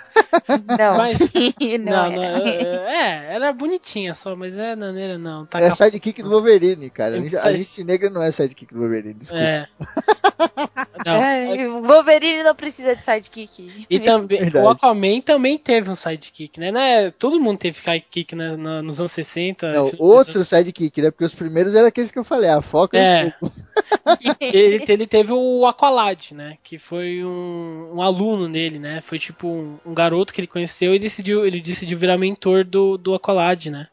Não, 0.77 0.97
Mas- 0.97 1.19
não, 1.19 1.29
Não, 1.79 2.11
não, 2.11 2.23
é. 2.23 2.61
é, 2.61 3.37
é, 3.37 3.47
é 3.49 3.53
bonitinha 3.53 4.13
só, 4.13 4.35
mas 4.35 4.57
é 4.57 4.75
maneira 4.75 5.17
não. 5.17 5.45
Tá 5.45 5.59
É 5.59 5.73
sidekick 5.73 6.21
do 6.21 6.29
Wolverine, 6.29 6.89
cara. 6.89 7.15
A 7.15 7.19
Lince- 7.19 7.37
A 7.37 7.49
Lince 7.49 7.83
Negra 7.83 8.09
não 8.09 8.21
é 8.21 8.31
sidekick 8.31 8.73
do 8.73 8.79
Wolverine, 8.79 9.13
desculpa. 9.15 9.43
É. 9.43 9.67
Não, 11.05 11.13
É, 11.13 11.67
o 11.69 11.81
Wolverine 11.83 12.43
não 12.43 12.53
precisa 12.53 12.93
de 12.95 13.03
sidekick. 13.03 13.85
E 13.89 13.99
também, 14.01 14.39
Verdade. 14.39 14.65
o 14.65 14.69
Aquaman 14.69 15.21
também 15.21 15.57
teve 15.57 15.89
um 15.89 15.95
sidekick, 15.95 16.59
né? 16.59 16.71
né? 16.71 17.11
Todo 17.11 17.39
mundo 17.39 17.57
teve 17.57 17.79
sidekick 17.79 18.35
né? 18.35 18.55
nos 18.57 18.99
anos 18.99 19.11
60. 19.13 19.71
Não, 19.71 19.91
outro 19.97 20.43
sidekick, 20.43 21.01
né? 21.01 21.09
Porque 21.11 21.23
os 21.23 21.33
primeiros 21.33 21.73
eram 21.73 21.87
aqueles 21.87 22.11
que 22.11 22.19
eu 22.19 22.23
falei, 22.25 22.49
a 22.49 22.61
foca 22.61 22.97
É. 22.97 23.33
ele, 24.41 24.83
ele 24.87 25.07
teve 25.07 25.31
o 25.31 25.65
Aqualad, 25.65 26.31
né? 26.33 26.57
Que 26.63 26.77
foi 26.77 27.23
um, 27.23 27.93
um 27.95 28.01
aluno 28.01 28.49
dele, 28.49 28.77
né? 28.79 28.99
Foi 29.01 29.17
tipo 29.17 29.47
um, 29.47 29.77
um 29.85 29.93
garoto 29.93 30.18
que 30.33 30.39
ele 30.41 30.47
conheceu 30.47 30.93
e 30.95 30.99
decidiu, 30.99 31.45
ele 31.45 31.61
decidiu 31.61 31.97
virar 31.97 32.17
mentor 32.17 32.63
do, 32.65 32.97
do 32.97 33.13
Aqualad, 33.15 33.67
né? 33.69 33.87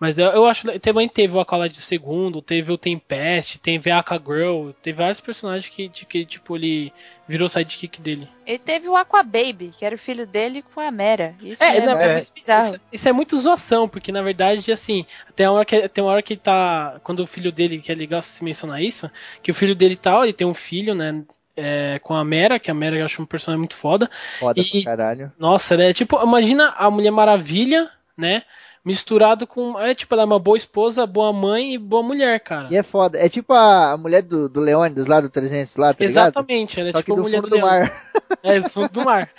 Mas 0.00 0.18
eu, 0.18 0.26
eu 0.30 0.46
acho 0.46 0.66
também 0.80 1.08
teve 1.08 1.34
o 1.36 1.40
Aqualad 1.40 1.74
segundo, 1.76 2.42
teve 2.42 2.72
o 2.72 2.78
Tempest, 2.78 3.58
teve 3.60 3.90
a 3.90 3.98
Aqua 4.00 4.18
Girl, 4.18 4.70
teve 4.82 4.98
vários 4.98 5.20
personagens 5.20 5.68
que, 5.72 5.88
de- 5.88 6.04
que 6.06 6.26
tipo, 6.26 6.56
ele 6.56 6.92
virou 7.28 7.48
sidekick 7.48 8.00
dele. 8.00 8.28
Ele 8.44 8.58
teve 8.58 8.88
o 8.88 8.96
Aqua 8.96 9.22
Baby, 9.22 9.70
que 9.70 9.84
era 9.84 9.94
o 9.94 9.98
filho 9.98 10.26
dele 10.26 10.62
com 10.62 10.80
a 10.80 10.90
Mera. 10.90 11.36
Isso 11.40 11.62
É, 11.62 11.76
é, 11.76 11.86
não, 11.86 11.96
é, 11.96 12.26
bizarro. 12.34 12.74
Isso, 12.74 12.80
isso 12.92 13.08
é 13.08 13.12
muito 13.12 13.38
zoação, 13.38 13.88
porque 13.88 14.10
na 14.10 14.22
verdade, 14.22 14.72
assim, 14.72 15.06
tem 15.36 15.46
uma 15.46 15.54
hora 15.58 15.64
que, 15.64 15.88
tem 15.88 16.02
uma 16.02 16.10
hora 16.12 16.22
que 16.22 16.32
ele 16.34 16.40
tá. 16.40 17.00
Quando 17.04 17.20
o 17.20 17.26
filho 17.26 17.52
dele, 17.52 17.80
que 17.80 17.92
é 17.92 17.94
legal 17.94 18.20
se 18.22 18.42
mencionar 18.42 18.82
isso, 18.82 19.08
que 19.42 19.50
o 19.52 19.54
filho 19.54 19.74
dele 19.76 19.96
tal, 19.96 20.24
ele 20.24 20.32
tem 20.32 20.46
um 20.46 20.54
filho, 20.54 20.94
né? 20.94 21.24
É, 21.56 21.98
com 22.02 22.14
a 22.14 22.24
Mera, 22.24 22.58
que 22.58 22.70
a 22.70 22.74
Mera 22.74 22.96
eu 22.96 23.04
acho 23.04 23.22
um 23.22 23.26
personagem 23.26 23.58
muito 23.58 23.74
foda. 23.76 24.10
Foda 24.38 24.60
E- 24.60 24.82
pra 24.82 24.92
caralho. 24.92 25.32
Nossa, 25.38 25.74
ela 25.74 25.84
é 25.84 25.92
tipo, 25.92 26.20
imagina 26.22 26.74
a 26.76 26.90
Mulher 26.90 27.10
Maravilha, 27.10 27.90
né? 28.16 28.42
Misturado 28.84 29.46
com. 29.46 29.78
É 29.78 29.94
tipo, 29.94 30.12
ela 30.12 30.22
é 30.22 30.26
uma 30.26 30.40
boa 30.40 30.56
esposa, 30.56 31.06
boa 31.06 31.32
mãe 31.32 31.74
e 31.74 31.78
boa 31.78 32.02
mulher, 32.02 32.40
cara. 32.40 32.66
E 32.68 32.76
é 32.76 32.82
foda. 32.82 33.16
É 33.16 33.28
tipo 33.28 33.52
a, 33.52 33.92
a 33.92 33.96
mulher 33.96 34.22
do, 34.22 34.48
do 34.48 34.60
Leônidas 34.60 35.06
lá 35.06 35.20
do 35.20 35.30
300 35.30 35.76
lá, 35.76 35.94
tá 35.94 36.04
ligado? 36.04 36.24
Exatamente, 36.24 36.80
ela 36.80 36.88
é 36.88 36.92
Só 36.92 36.98
tipo 36.98 37.14
que 37.14 37.20
a 37.20 37.22
mulher 37.22 37.42
fundo 37.42 37.50
do, 37.50 37.56
do 37.58 37.62
mar. 37.62 38.02
É, 38.42 38.58
do 38.58 38.68
fundo 38.68 38.88
do 38.88 39.04
mar. 39.04 39.30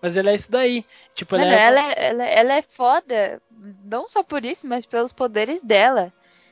Mas 0.00 0.16
ela 0.16 0.30
é 0.30 0.34
isso 0.34 0.50
daí. 0.50 0.86
Tipo, 1.14 1.34
ela 1.36 1.44
Mano, 1.44 1.56
é. 1.56 1.62
ela, 1.62 1.80
é, 1.80 2.08
ela, 2.08 2.24
ela 2.24 2.54
é 2.54 2.62
foda, 2.62 3.42
não 3.84 4.08
só 4.08 4.22
por 4.22 4.44
isso, 4.44 4.66
mas 4.66 4.86
pelos 4.86 5.12
poderes 5.12 5.60
dela. 5.60 6.10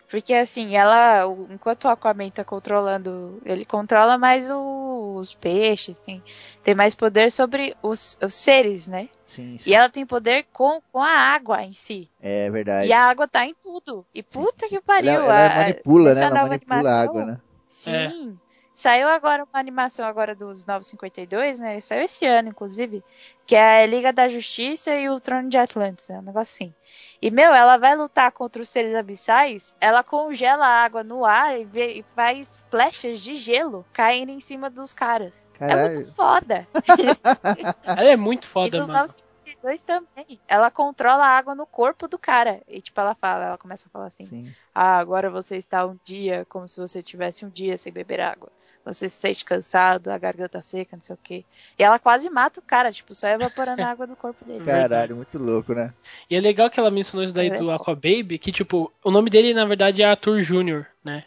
Porque 0.08 0.32
assim, 0.34 0.76
ela, 0.76 1.24
enquanto 1.50 1.84
o 1.84 1.88
Aquaman 1.88 2.30
tá 2.30 2.44
controlando, 2.44 3.40
ele 3.44 3.64
controla 3.64 4.16
mais 4.16 4.48
o- 4.50 5.16
os 5.18 5.34
peixes, 5.34 5.98
tem, 5.98 6.22
tem 6.62 6.74
mais 6.74 6.94
poder 6.94 7.30
sobre 7.32 7.76
os, 7.82 8.16
os 8.22 8.34
seres, 8.34 8.86
né? 8.86 9.08
Sim, 9.26 9.58
sim. 9.58 9.70
E 9.70 9.74
ela 9.74 9.88
tem 9.90 10.06
poder 10.06 10.46
com, 10.52 10.80
com 10.92 11.00
a 11.02 11.10
água 11.10 11.62
em 11.62 11.72
si. 11.72 12.08
É 12.20 12.48
verdade. 12.50 12.88
E 12.88 12.92
a 12.92 13.00
água 13.08 13.26
tá 13.26 13.44
em 13.44 13.54
tudo. 13.54 14.06
E 14.14 14.22
puta 14.22 14.68
que 14.68 14.80
pariu. 14.80 15.10
ela, 15.10 15.24
ela 15.24 15.52
a- 15.52 15.56
manipula, 15.64 16.14
né? 16.14 16.20
Ela 16.22 16.30
manipula 16.30 16.50
a 16.50 16.54
animação, 16.54 17.02
água, 17.02 17.24
né? 17.24 17.40
Sim. 17.66 18.38
Saiu 18.74 19.08
agora 19.08 19.42
uma 19.44 19.58
animação 19.58 20.04
agora 20.06 20.34
dos 20.34 20.64
952, 20.66 21.58
né? 21.58 21.80
Saiu 21.80 22.02
esse 22.02 22.26
ano, 22.26 22.50
inclusive. 22.50 23.02
Que 23.46 23.54
é 23.56 23.82
a 23.84 23.86
Liga 23.86 24.12
da 24.12 24.28
Justiça 24.28 24.94
e 24.94 25.08
o 25.08 25.18
Trono 25.18 25.48
de 25.48 25.56
Atlantis, 25.56 26.08
né? 26.08 26.18
Um 26.18 26.22
negócio 26.22 26.54
assim. 26.64 26.74
E, 27.20 27.30
meu, 27.30 27.52
ela 27.54 27.76
vai 27.78 27.96
lutar 27.96 28.30
contra 28.32 28.62
os 28.62 28.68
seres 28.68 28.94
abissais, 28.94 29.74
ela 29.80 30.04
congela 30.04 30.66
a 30.66 30.84
água 30.84 31.02
no 31.04 31.24
ar 31.24 31.58
e, 31.58 31.64
vê- 31.64 31.94
e 32.00 32.02
faz 32.14 32.64
flechas 32.70 33.20
de 33.20 33.34
gelo 33.34 33.86
caírem 33.92 34.36
em 34.36 34.40
cima 34.40 34.70
dos 34.70 34.92
caras. 34.94 35.46
É 35.66 35.76
Caralho. 35.76 35.76
muito 35.76 36.14
foda. 36.14 36.68
Ela 37.94 38.10
é 38.10 38.16
muito 38.16 38.46
E 38.62 38.70
foda, 38.70 38.70
nos 38.70 38.88
mano. 38.88 38.90
952 38.90 39.82
também. 39.82 40.40
Ela 40.48 40.70
controla 40.70 41.24
a 41.24 41.36
água 41.36 41.54
no 41.54 41.66
corpo 41.66 42.08
do 42.08 42.18
cara. 42.18 42.62
E, 42.66 42.80
tipo, 42.82 43.00
ela 43.00 43.14
fala, 43.14 43.44
ela 43.46 43.58
começa 43.58 43.88
a 43.88 43.90
falar 43.90 44.06
assim. 44.06 44.30
Sim. 44.30 44.56
Ah, 44.74 44.98
agora 44.98 45.30
você 45.30 45.56
está 45.56 45.86
um 45.86 45.98
dia 46.04 46.44
como 46.46 46.68
se 46.68 46.78
você 46.78 47.02
tivesse 47.02 47.44
um 47.46 47.50
dia 47.50 47.78
sem 47.78 47.92
beber 47.92 48.20
água. 48.20 48.52
Você 48.86 49.08
se 49.08 49.16
sente 49.16 49.44
cansado, 49.44 50.08
a 50.08 50.16
garganta 50.16 50.62
seca, 50.62 50.96
não 50.96 51.02
sei 51.02 51.14
o 51.14 51.18
quê. 51.20 51.44
E 51.76 51.82
ela 51.82 51.98
quase 51.98 52.30
mata 52.30 52.60
o 52.60 52.62
cara, 52.62 52.92
tipo, 52.92 53.14
só 53.16 53.26
evaporando 53.26 53.82
a 53.82 53.90
água 53.90 54.06
do 54.06 54.14
corpo 54.14 54.44
dele. 54.44 54.64
Caralho, 54.64 55.16
muito 55.16 55.36
louco, 55.38 55.74
né? 55.74 55.92
E 56.30 56.36
é 56.36 56.40
legal 56.40 56.70
que 56.70 56.78
ela 56.78 56.90
mencionou 56.90 57.24
isso 57.24 57.34
daí 57.34 57.48
É. 57.48 57.56
do 57.56 57.70
Aquababy, 57.70 58.38
que 58.38 58.52
tipo, 58.52 58.92
o 59.02 59.10
nome 59.10 59.28
dele 59.28 59.52
na 59.52 59.64
verdade 59.64 60.02
é 60.02 60.06
Arthur 60.06 60.40
Jr., 60.40 60.86
né? 61.04 61.24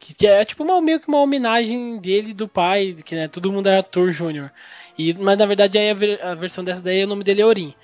Que 0.00 0.14
que 0.14 0.26
é 0.26 0.44
tipo 0.44 0.64
uma, 0.64 0.80
meio 0.80 0.98
que 0.98 1.08
uma 1.08 1.20
homenagem 1.20 1.98
dele 2.00 2.34
do 2.34 2.48
pai, 2.48 2.96
que 3.04 3.14
né, 3.14 3.28
todo 3.28 3.52
mundo 3.52 3.68
é 3.68 3.76
Arthur 3.76 4.10
Jr. 4.10 4.50
E, 4.98 5.14
mas 5.14 5.38
na 5.38 5.46
verdade 5.46 5.78
aí 5.78 5.90
a, 5.90 5.94
ver- 5.94 6.22
a 6.22 6.34
versão 6.34 6.64
dessa 6.64 6.82
daí 6.82 7.04
o 7.04 7.06
nome 7.06 7.22
dele 7.22 7.42
é 7.42 7.46
Orin. 7.46 7.74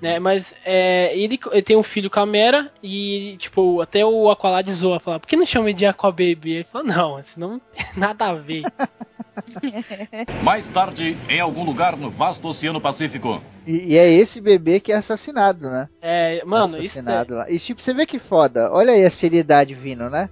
Né, 0.00 0.18
mas 0.18 0.54
é, 0.64 1.16
ele, 1.16 1.38
ele 1.50 1.62
tem 1.62 1.76
um 1.76 1.82
filho 1.82 2.10
com 2.10 2.20
a 2.20 2.26
Mera 2.26 2.70
e, 2.82 3.36
tipo, 3.38 3.80
até 3.80 4.04
o 4.04 4.30
Aqualad 4.30 4.70
zoa, 4.70 5.00
fala, 5.00 5.18
por 5.18 5.26
que 5.26 5.36
não 5.36 5.46
chama 5.46 5.70
ele 5.70 5.78
de 5.78 5.86
Aquababy? 5.86 6.52
Ele 6.52 6.64
fala, 6.64 6.84
não, 6.84 7.22
senão 7.22 7.52
não 7.52 7.58
tem 7.58 7.86
nada 7.96 8.26
a 8.26 8.34
ver. 8.34 8.62
Mais 10.42 10.68
tarde, 10.68 11.16
em 11.28 11.40
algum 11.40 11.64
lugar 11.64 11.96
no 11.96 12.10
vasto 12.10 12.46
Oceano 12.48 12.80
Pacífico. 12.80 13.42
E, 13.66 13.94
e 13.94 13.98
é 13.98 14.10
esse 14.10 14.40
bebê 14.40 14.80
que 14.80 14.92
é 14.92 14.96
assassinado, 14.96 15.68
né? 15.70 15.88
É, 16.00 16.44
mano, 16.44 16.66
isso 16.66 16.76
é, 16.76 16.80
assassinado 16.80 17.34
lá. 17.34 17.50
E 17.50 17.58
tipo, 17.58 17.80
você 17.82 17.94
vê 17.94 18.06
que 18.06 18.18
foda. 18.18 18.70
Olha 18.72 18.92
aí 18.92 19.04
a 19.04 19.10
seriedade 19.10 19.74
vindo, 19.74 20.10
né? 20.10 20.28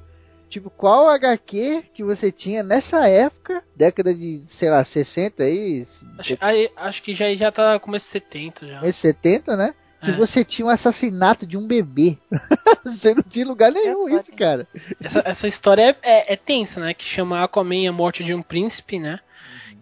Tipo, 0.48 0.70
qual 0.70 1.08
HQ 1.10 1.84
que 1.92 2.04
você 2.04 2.30
tinha 2.30 2.62
nessa 2.62 3.08
época, 3.08 3.62
década 3.74 4.14
de, 4.14 4.42
sei 4.46 4.70
lá, 4.70 4.84
60 4.84 5.42
aí, 5.42 5.84
acho, 6.18 6.36
aí, 6.40 6.70
acho 6.76 7.02
que 7.02 7.14
já, 7.14 7.34
já 7.34 7.50
tá 7.50 7.78
começo 7.80 8.06
de 8.06 8.10
70 8.12 8.66
já. 8.68 8.80
mês 8.80 8.94
70, 8.96 9.56
né? 9.56 9.74
Que 10.00 10.10
É. 10.10 10.16
você 10.16 10.44
tinha 10.44 10.66
um 10.66 10.70
assassinato 10.70 11.46
de 11.46 11.56
um 11.56 11.66
bebê. 11.66 12.16
você 12.84 13.14
não 13.14 13.22
tinha 13.22 13.46
lugar 13.46 13.72
nenhum 13.72 14.08
foda, 14.08 14.20
isso, 14.20 14.32
cara. 14.32 14.68
Essa, 15.02 15.22
essa 15.24 15.48
história 15.48 15.96
é, 16.02 16.10
é, 16.10 16.32
é 16.34 16.36
tensa, 16.36 16.80
né? 16.80 16.94
Que 16.94 17.02
chama 17.04 17.42
Aquaman 17.42 17.88
a 17.88 17.92
morte 17.92 18.22
de 18.22 18.32
um 18.34 18.42
príncipe, 18.42 18.98
né? 19.00 19.18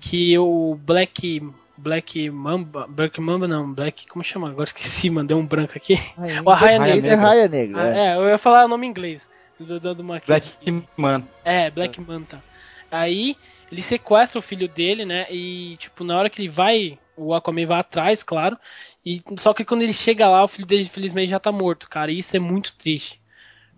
Que 0.00 0.38
o 0.38 0.78
Black. 0.82 1.42
Black 1.76 2.30
Mamba. 2.30 2.86
Black 2.88 3.20
Mamba 3.20 3.46
não, 3.48 3.70
Black. 3.72 4.06
Como 4.06 4.24
chama? 4.24 4.48
Agora 4.48 4.64
esqueci, 4.68 5.10
mano. 5.10 5.28
Deu 5.28 5.36
um 5.36 5.44
branco 5.44 5.72
aqui. 5.76 6.00
Aí, 6.16 6.40
O 6.40 6.48
Arraia 6.48 6.78
Negra. 6.78 7.10
é 7.10 7.14
Raia 7.14 7.48
Negra. 7.48 7.82
Ah, 7.82 7.88
é. 7.88 7.98
é, 7.98 8.16
eu 8.16 8.28
ia 8.28 8.38
falar 8.38 8.64
o 8.64 8.68
nome 8.68 8.86
em 8.86 8.90
inglês. 8.90 9.28
Do, 9.58 9.80
do, 9.80 9.94
do 9.94 10.04
Maqui. 10.04 10.28
Black 10.28 10.46
Man. 10.96 11.28
É, 11.44 11.70
Black 11.70 12.00
Manta. 12.00 12.44
Aí 12.90 13.36
ele 13.70 13.82
sequestra 13.82 14.38
o 14.38 14.42
filho 14.42 14.68
dele, 14.68 15.04
né? 15.04 15.26
E, 15.30 15.76
tipo, 15.78 16.04
na 16.04 16.16
hora 16.18 16.30
que 16.30 16.40
ele 16.40 16.48
vai, 16.48 16.98
o 17.16 17.34
Aquaman 17.34 17.66
vai 17.66 17.80
atrás, 17.80 18.22
claro. 18.22 18.58
E 19.04 19.22
só 19.38 19.52
que 19.54 19.64
quando 19.64 19.82
ele 19.82 19.92
chega 19.92 20.28
lá, 20.28 20.44
o 20.44 20.48
filho 20.48 20.66
dele, 20.66 20.82
infelizmente, 20.84 21.30
já 21.30 21.40
tá 21.40 21.52
morto, 21.52 21.88
cara. 21.88 22.10
E 22.12 22.18
isso 22.18 22.36
é 22.36 22.40
muito 22.40 22.76
triste. 22.76 23.20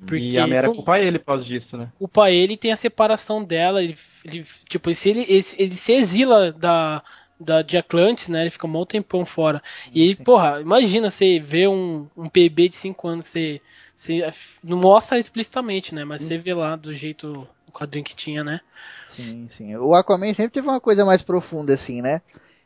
Porque 0.07 0.39
E 0.39 0.39
a 0.39 0.47
Mera 0.47 0.69
culpa 0.71 0.99
ele 0.99 1.19
por 1.19 1.27
causa 1.27 1.45
disso, 1.45 1.77
né? 1.77 1.93
culpa 1.99 2.31
ele 2.31 2.55
e 2.55 2.57
tem 2.57 2.73
a 2.73 2.77
separação 2.77 3.43
dela. 3.45 3.83
Ele, 3.83 3.97
ele- 4.25 4.45
tipo, 4.69 4.93
se 4.95 5.11
ele, 5.11 5.21
ele, 5.29 5.45
ele 5.59 5.77
se 5.77 5.93
exila 5.93 6.53
da, 6.53 7.03
da, 7.39 7.63
de 7.63 7.77
Atlantis, 7.77 8.29
né? 8.29 8.43
Ele 8.43 8.51
fica 8.51 8.67
um 8.67 8.73
bom 8.73 8.85
tempão 8.87 9.25
fora. 9.25 9.63
E 9.95 10.03
aí, 10.03 10.17
porra, 10.17 10.61
imagina 10.61 11.11
você 11.11 11.39
ver 11.41 11.69
um, 11.69 12.09
um 12.17 12.29
bebê 12.31 12.69
de 12.69 12.77
5 12.77 13.09
anos, 13.09 13.27
você, 13.27 13.61
você 13.97 14.33
não 14.63 14.79
mostra 14.79 15.19
explicitamente, 15.19 15.95
né? 15.95 16.05
Mas 16.05 16.23
você 16.23 16.37
vê 16.37 16.53
lá 16.53 16.77
do 16.77 16.95
jeito 16.95 17.49
o 17.67 17.73
quadrinho 17.73 18.05
que 18.05 18.15
tinha, 18.15 18.45
né? 18.45 18.61
Sim, 19.09 19.49
sim. 19.49 19.75
O 19.77 19.95
Aquaman 19.95 20.33
sempre 20.35 20.53
teve 20.53 20.69
uma 20.69 20.81
coisa 20.81 21.05
mais 21.05 21.23
profunda, 21.23 21.75
assim, 21.75 22.03
né? 22.03 22.21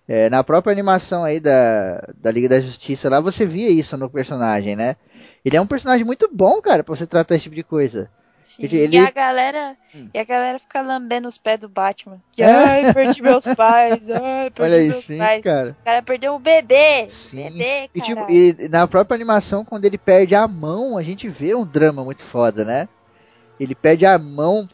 É, 0.09 0.29
na 0.29 0.43
própria 0.43 0.73
animação 0.73 1.23
aí 1.23 1.39
da, 1.39 2.13
da 2.19 2.33
Liga 2.33 2.49
da 2.49 2.61
Justiça 2.61 3.09
lá, 3.09 3.21
você 3.21 3.47
via 3.47 3.71
isso 3.71 3.97
no 3.97 4.11
personagem, 4.11 4.75
né? 4.75 4.97
Ele 5.45 5.57
é 5.57 5.61
um 5.61 5.67
personagem 5.67 6.05
muito 6.05 6.29
bom, 6.33 6.61
cara, 6.61 6.83
pra 6.83 6.95
você 6.95 7.07
tratar 7.07 7.37
esse 7.37 7.45
tipo 7.45 7.55
de 7.55 7.63
coisa. 7.63 8.11
Ele- 8.59 8.97
E 8.97 8.99
a 8.99 9.11
galera. 9.11 9.77
Hum. 9.95 10.09
E 10.13 10.19
a 10.19 10.25
galera 10.25 10.59
fica 10.59 10.81
lambendo 10.81 11.29
os 11.29 11.37
pés 11.39 11.59
do 11.61 11.69
Batman. 11.69 12.21
Que, 12.33 12.43
É? 12.43 12.47
ai, 12.51 12.93
perdi 12.95 13.23
meus 13.23 13.45
pais. 13.45 14.09
Ai, 14.11 14.51
perdi 14.55 14.63
Olha 14.63 14.77
aí, 14.77 14.89
meus 14.89 14.97
sim, 15.05 15.19
pais. 15.19 15.43
cara. 15.43 15.77
O 15.81 15.85
cara 15.85 16.03
perdeu 16.03 16.35
o 16.35 16.39
bebê. 16.39 17.09
Sim. 17.09 17.51
Bebê, 17.51 17.91
E, 17.95 18.01
tipo, 18.01 18.27
e 18.31 18.69
na 18.69 18.87
própria 18.89 19.15
animação, 19.15 19.65
quando 19.65 19.85
ele 19.85 19.99
perde 19.99 20.35
a 20.35 20.47
mão, 20.49 20.97
a 20.97 21.03
gente 21.03 21.29
vê 21.29 21.55
um 21.55 21.65
drama 21.67 22.03
muito 22.05 22.23
foda, 22.23 22.65
né? 22.65 22.89
Ele 23.59 23.75
perde 23.75 24.07
a 24.07 24.19
mão, 24.19 24.67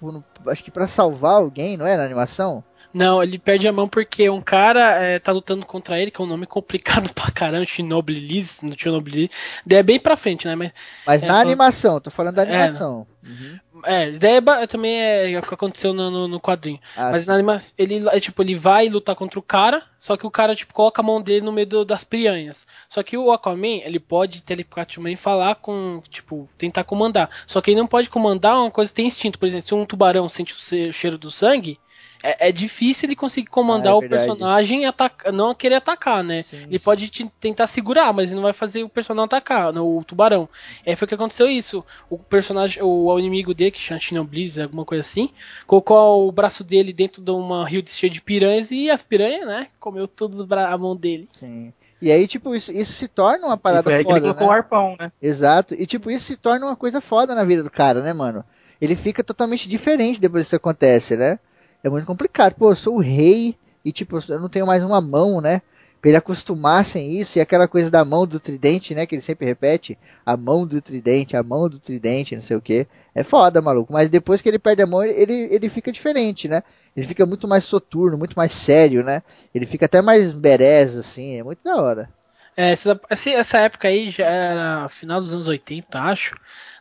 acho 0.46 0.62
que 0.62 0.70
pra 0.70 0.86
salvar 0.86 1.34
alguém, 1.34 1.76
não 1.76 1.86
é? 1.86 1.96
Na 1.96 2.04
animação? 2.04 2.62
Não, 2.97 3.22
ele 3.22 3.38
perde 3.38 3.68
a 3.68 3.72
mão 3.72 3.86
porque 3.86 4.30
um 4.30 4.40
cara 4.40 4.97
é, 4.97 5.18
tá 5.18 5.30
lutando 5.30 5.66
contra 5.66 6.01
ele, 6.01 6.11
que 6.11 6.18
é 6.20 6.24
um 6.24 6.28
nome 6.28 6.47
complicado 6.47 7.12
pra 7.14 7.30
caramba, 7.30 7.66
Shinobi 7.66 8.14
Liz, 8.14 8.62
no 8.62 8.74
Chernobyl 8.78 9.14
Liz. 9.14 9.30
Daí 9.66 9.80
é 9.80 9.82
bem 9.82 10.01
pra 10.01 10.16
frente, 10.16 10.47
né? 10.47 10.55
Mas, 10.55 10.72
Mas 11.07 11.22
É, 11.22 11.26
na 11.26 11.34
tô- 11.34 11.40
animação, 11.40 12.01
tô 12.01 12.11
falando 12.11 12.36
da 12.36 12.42
É, 12.44 12.47
animação. 12.47 13.07
Uhum. 13.22 13.59
é, 13.84 14.12
daí 14.12 14.36
é 14.62 14.66
também 14.66 14.97
é 14.99 15.38
o 15.38 15.42
que 15.42 15.53
aconteceu 15.53 15.92
no, 15.92 16.11
no, 16.11 16.26
no 16.28 16.40
quadrinho. 16.40 16.80
Ah, 16.97 17.11
Mas 17.11 17.22
sim. 17.24 17.28
na 17.28 17.34
animação, 17.34 17.74
ele, 17.76 18.09
é, 18.09 18.18
tipo, 18.20 18.42
ele 18.42 18.55
vai 18.55 18.88
lutar 18.88 19.14
contra 19.14 19.38
o 19.38 19.42
cara, 19.42 19.82
só 19.99 20.16
que 20.16 20.26
o 20.26 20.30
cara, 20.30 20.55
tipo, 20.55 20.72
coloca 20.72 21.03
a 21.03 21.05
mão 21.05 21.20
dele 21.20 21.44
no 21.44 21.53
meio 21.53 21.66
do- 21.66 21.84
das 21.84 22.03
piranhas. 22.03 22.66
Só 22.88 23.03
que 23.03 23.18
o 23.18 23.30
Aquaman, 23.30 23.82
ele 23.84 24.01
pode 24.01 24.42
telepaticamente 24.42 25.20
falar 25.20 25.57
com, 25.57 26.01
tipo, 26.09 26.49
tentar 26.57 26.84
comandar. 26.84 27.28
Só 27.47 27.61
que 27.61 27.72
ele 27.72 27.80
não 27.80 27.86
pode 27.86 28.09
comandar 28.09 28.57
uma 28.57 28.70
coisa 28.70 28.90
que 28.90 28.97
tem 28.97 29.07
instinto. 29.07 29.38
Por 29.38 29.47
exemplo, 29.47 29.66
se 29.66 29.74
um 29.74 29.84
tubarão 29.84 30.28
sente 30.30 30.55
o 30.55 30.57
se- 30.57 30.88
o 30.88 30.92
cheiro 30.94 31.18
do 31.18 31.30
sangue, 31.30 31.78
é, 32.26 32.48
é 32.48 32.52
difícil 32.52 33.06
ele 33.06 33.14
conseguir 33.16 33.48
comandar 33.48 33.92
Ah, 33.92 33.96
é 33.96 33.98
o 33.98 34.08
personagem 34.08 34.82
e 34.82 34.84
atacar, 34.84 35.32
não 35.32 35.54
querer 35.54 35.76
atacar, 35.76 36.24
né? 36.24 36.42
Sim, 36.42 36.64
ele 36.64 36.78
sim. 36.78 36.84
pode 36.84 37.08
te- 37.08 37.30
tentar 37.40 37.66
segurar, 37.66 38.12
mas 38.12 38.30
ele 38.30 38.36
não 38.36 38.42
vai 38.42 38.52
fazer 38.52 38.82
o 38.82 38.88
personagem 38.88 39.26
atacar, 39.26 39.72
né, 39.72 39.80
o 39.80 40.02
tubarão. 40.04 40.48
Aí 40.86 40.96
foi 40.96 41.06
que 41.06 41.14
aconteceu 41.14 41.48
isso. 41.48 41.84
O 42.10 42.18
personagem, 42.18 42.82
o, 42.82 43.06
o 43.06 43.18
inimigo 43.18 43.54
dele, 43.54 43.70
que 43.70 43.78
chama 43.78 44.00
Chino 44.00 44.24
Blizz, 44.24 44.58
alguma 44.58 44.84
coisa 44.84 45.00
assim, 45.00 45.30
colocou 45.66 46.26
o 46.26 46.32
braço 46.32 46.64
dele 46.64 46.92
dentro 46.92 47.22
de 47.22 47.30
uma 47.30 47.66
rio 47.66 47.82
cheia 47.86 48.10
de 48.10 48.20
piranhas 48.20 48.70
e 48.70 48.90
as 48.90 49.02
piranhas, 49.02 49.46
né, 49.46 49.68
comeu 49.78 50.08
tudo 50.08 50.46
a 50.52 50.78
mão 50.78 50.96
dele. 50.96 51.28
Sim. 51.32 51.72
E 52.00 52.12
aí, 52.12 52.26
tipo, 52.26 52.54
isso, 52.54 52.70
isso 52.72 52.92
se 52.92 53.08
torna 53.08 53.46
uma 53.46 53.56
parada 53.56 53.90
aí 53.90 54.04
que 54.04 54.10
ele 54.10 54.20
foda, 54.20 54.34
colocou 54.34 54.46
né? 54.48 54.52
o 54.52 54.56
arpão, 54.56 54.96
né? 55.00 55.12
Exato. 55.22 55.74
E 55.74 55.86
tipo, 55.86 56.10
isso 56.10 56.26
se 56.26 56.36
torna 56.36 56.66
uma 56.66 56.76
coisa 56.76 57.00
foda 57.00 57.34
na 57.34 57.44
vida 57.44 57.62
do 57.62 57.70
cara, 57.70 58.02
né, 58.02 58.12
mano? 58.12 58.44
Ele 58.80 58.94
fica 58.94 59.24
totalmente 59.24 59.66
diferente 59.68 60.20
depois 60.20 60.42
que 60.42 60.48
isso 60.48 60.56
acontece, 60.56 61.16
né? 61.16 61.38
É 61.82 61.88
muito 61.88 62.06
complicado. 62.06 62.54
Pô, 62.54 62.70
eu 62.70 62.76
sou 62.76 62.96
o 62.96 63.00
rei 63.00 63.56
e 63.84 63.92
tipo, 63.92 64.18
eu 64.28 64.40
não 64.40 64.48
tenho 64.48 64.66
mais 64.66 64.82
uma 64.82 65.00
mão, 65.00 65.40
né? 65.40 65.62
Pra 66.00 66.10
ele 66.10 66.16
acostumassem 66.18 67.18
isso 67.18 67.38
e 67.38 67.40
aquela 67.40 67.66
coisa 67.66 67.90
da 67.90 68.04
mão 68.04 68.26
do 68.26 68.38
tridente, 68.38 68.94
né? 68.94 69.06
Que 69.06 69.14
ele 69.14 69.22
sempre 69.22 69.46
repete. 69.46 69.98
A 70.24 70.36
mão 70.36 70.66
do 70.66 70.80
tridente, 70.80 71.36
a 71.36 71.42
mão 71.42 71.68
do 71.68 71.78
tridente, 71.78 72.34
não 72.36 72.42
sei 72.42 72.56
o 72.56 72.60
que. 72.60 72.86
É 73.14 73.22
foda, 73.22 73.62
maluco. 73.62 73.92
Mas 73.92 74.10
depois 74.10 74.42
que 74.42 74.48
ele 74.48 74.58
perde 74.58 74.82
a 74.82 74.86
mão, 74.86 75.02
ele, 75.02 75.48
ele 75.50 75.68
fica 75.68 75.90
diferente, 75.90 76.48
né? 76.48 76.62
Ele 76.96 77.06
fica 77.06 77.24
muito 77.26 77.48
mais 77.48 77.64
soturno, 77.64 78.18
muito 78.18 78.34
mais 78.36 78.52
sério, 78.52 79.02
né? 79.02 79.22
Ele 79.54 79.66
fica 79.66 79.86
até 79.86 80.00
mais 80.02 80.32
berez, 80.32 80.96
assim. 80.96 81.38
É 81.38 81.42
muito 81.42 81.60
da 81.64 81.76
hora. 81.80 82.08
É, 82.56 82.72
essa- 82.72 82.98
essa 83.10 83.58
época 83.58 83.88
aí 83.88 84.10
já 84.10 84.26
era 84.26 84.88
final 84.88 85.20
dos 85.20 85.32
anos 85.32 85.46
80, 85.48 86.00
acho, 86.00 86.34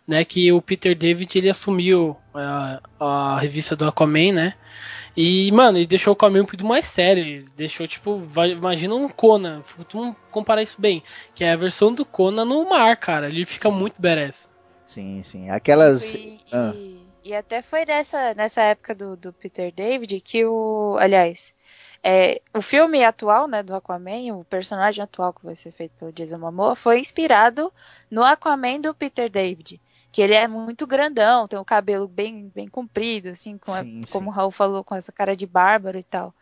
né, 0.07 0.23
que 0.25 0.51
o 0.51 0.61
Peter 0.61 0.95
David 0.95 1.37
ele 1.37 1.49
assumiu 1.49 2.15
a, 2.33 2.79
a 2.99 3.39
revista 3.39 3.75
do 3.75 3.87
Aquaman, 3.87 4.31
né? 4.33 4.53
E, 5.17 5.49
mano, 5.53 5.77
ele 5.77 5.87
deixou 5.87 6.11
o 6.11 6.15
Aquaman 6.15 6.43
muito 6.43 6.65
mais 6.65 6.85
sério. 6.85 7.23
Ele 7.23 7.45
deixou, 7.55 7.87
tipo, 7.87 8.17
vai- 8.17 8.51
imagina 8.51 8.93
um 8.95 9.07
Conan. 9.07 9.63
Vamos 9.93 10.15
comparar 10.29 10.61
isso 10.61 10.79
bem. 10.79 11.01
Que 11.33 11.43
é 11.45 11.53
a 11.53 11.55
versão 11.55 11.93
do 11.93 12.03
Conan 12.05 12.43
no 12.43 12.67
mar, 12.69 12.97
cara. 12.97 13.27
Ele 13.27 13.45
fica 13.45 13.71
muito 13.71 14.01
badass. 14.01 14.49
Sim, 14.85 15.23
sim. 15.23 15.49
Aquelas. 15.49 16.13
E, 16.13 16.37
Ah. 16.51 16.73
e- 16.75 16.99
e 17.23 17.33
até 17.33 17.61
foi 17.61 17.85
nessa, 17.85 18.33
nessa 18.33 18.61
época 18.61 18.93
do, 18.93 19.15
do 19.15 19.31
Peter 19.33 19.71
David 19.71 20.19
que 20.19 20.43
o. 20.45 20.97
Aliás, 20.99 21.55
é, 22.03 22.41
o 22.53 22.61
filme 22.61 23.03
atual, 23.03 23.47
né, 23.47 23.63
do 23.63 23.73
Aquaman, 23.73 24.35
o 24.35 24.43
personagem 24.43 25.01
atual 25.01 25.33
que 25.33 25.45
vai 25.45 25.55
ser 25.55 25.71
feito 25.71 25.93
pelo 25.97 26.11
Jason 26.11 26.37
Momoa, 26.37 26.75
foi 26.75 26.99
inspirado 26.99 27.71
no 28.11 28.21
Aquaman 28.21 28.81
do 28.81 28.93
Peter 28.93 29.29
David. 29.29 29.79
Que 30.15 30.21
ele 30.21 30.33
é 30.33 30.47
muito 30.47 30.87
grandão, 30.87 31.45
tem 31.45 31.59
o 31.59 31.65
cabelo 31.65 32.07
bem, 32.07 32.49
bem 32.55 32.67
comprido, 32.69 33.29
assim, 33.29 33.57
com 33.57 33.73
a- 33.73 33.81
Sim, 33.83 34.03
sim. 34.05 34.11
como 34.13 34.29
o 34.29 34.33
Raul 34.33 34.51
falou, 34.51 34.81
com 34.83 34.95
essa 34.95 35.11
cara 35.11 35.35
de 35.35 35.45
bárbaro 35.45 35.99
e 35.99 36.03
tal. 36.03 36.33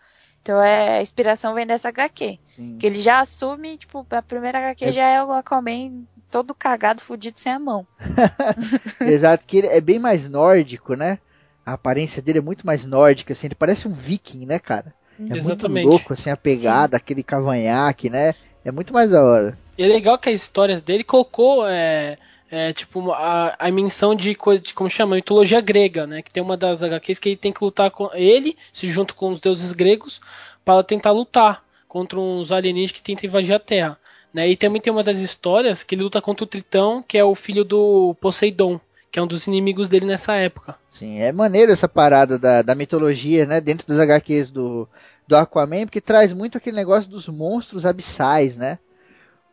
Então 0.42 0.62
é, 0.62 1.00
a 1.00 1.02
inspiração 1.02 1.56
vem 1.56 1.66
dessa 1.66 1.90
HQ. 1.90 2.38
sim. 2.56 2.78
Que 2.80 2.86
ele 2.86 3.00
já 3.02 3.20
assume, 3.20 3.78
tipo, 3.78 4.06
a 4.12 4.22
primeira 4.22 4.60
HQ 4.60 4.86
É- 4.86 4.92
já 4.92 5.08
é 5.08 5.24
o 5.24 5.32
Aquaman 5.32 6.04
todo 6.30 6.54
cagado, 6.54 7.02
fudido, 7.02 7.40
sem 7.40 7.52
a 7.52 7.60
mão. 7.60 7.88
Exato, 9.02 9.48
que 9.48 9.58
ele 9.58 9.68
é 9.68 9.82
bem 9.82 10.00
mais 10.00 10.30
nórdico, 10.30 10.96
né? 10.96 11.18
A 11.66 11.74
aparência 11.74 12.22
dele 12.22 12.40
é 12.40 12.42
muito 12.42 12.66
mais 12.66 12.86
nórdica, 12.86 13.34
assim, 13.34 13.48
ele 13.48 13.56
parece 13.56 13.88
um 13.88 13.94
viking, 13.94 14.46
né, 14.46 14.60
cara? 14.60 14.94
É 15.30 15.36
Exatamente. 15.36 15.86
muito 15.86 15.90
louco, 15.90 16.14
assim, 16.14 16.30
a 16.30 16.38
pegada, 16.38 16.98
aquele 16.98 17.24
cavanhaque, 17.24 18.10
né? 18.10 18.34
É 18.66 18.72
muito 18.72 18.94
mais 18.94 19.12
da 19.12 19.24
hora. 19.24 19.58
E 19.78 19.84
é 19.84 19.88
legal 19.88 20.20
que 20.20 20.30
as 20.30 20.36
histórias 20.42 20.82
dele 20.82 21.04
colocou, 21.04 21.68
é, 21.68 22.18
é, 22.54 22.72
tipo, 22.72 23.12
a, 23.12 23.56
a 23.58 23.72
menção 23.72 24.14
de 24.14 24.36
coisa, 24.36 24.62
de, 24.62 24.76
como 24.76 24.88
chama, 24.88 25.16
mitologia 25.16 25.60
grega, 25.60 26.06
né? 26.06 26.22
Que 26.22 26.32
tem 26.32 26.44
uma 26.44 26.56
das 26.56 26.84
HQs 26.84 27.18
que 27.18 27.30
ele 27.30 27.36
tem 27.36 27.52
que 27.52 27.64
lutar 27.64 27.90
com 27.90 28.12
ele, 28.14 28.56
se 28.72 28.92
junto 28.92 29.16
com 29.16 29.32
os 29.32 29.40
deuses 29.40 29.72
gregos, 29.72 30.22
para 30.64 30.84
tentar 30.84 31.10
lutar 31.10 31.64
contra 31.88 32.20
uns 32.20 32.52
alienígenas 32.52 32.92
que 32.92 33.02
tentam 33.02 33.28
invadir 33.28 33.56
a 33.56 33.60
Terra. 33.60 33.98
Né? 34.32 34.50
E 34.50 34.56
também 34.56 34.80
tem 34.80 34.94
uma 34.94 35.02
das 35.02 35.18
histórias 35.18 35.84
que 35.84 35.96
ele 35.96 36.04
luta 36.04 36.22
contra 36.22 36.44
o 36.44 36.48
Tritão, 36.48 37.04
que 37.08 37.18
é 37.18 37.24
o 37.24 37.34
filho 37.34 37.64
do 37.64 38.16
Poseidon, 38.22 38.80
que 39.12 39.18
é 39.18 39.24
um 39.24 39.28
dos 39.28 39.48
inimigos 39.48 39.88
dele 39.88 40.06
nessa 40.06 40.36
época. 40.36 40.76
Sim, 40.92 41.22
é 41.22 41.32
maneiro 41.32 41.72
essa 41.72 41.90
parada 41.90 42.38
da, 42.38 42.62
da 42.62 42.76
mitologia, 42.76 43.48
né? 43.48 43.62
Dentro 43.62 43.88
das 43.88 43.98
HQs 43.98 44.52
do, 44.52 44.88
do 45.28 45.36
Aquaman, 45.36 45.86
porque 45.86 46.00
traz 46.00 46.32
muito 46.32 46.60
aquele 46.60 46.76
negócio 46.76 47.10
dos 47.10 47.28
monstros 47.28 47.84
abissais, 47.84 48.56
né? 48.56 48.78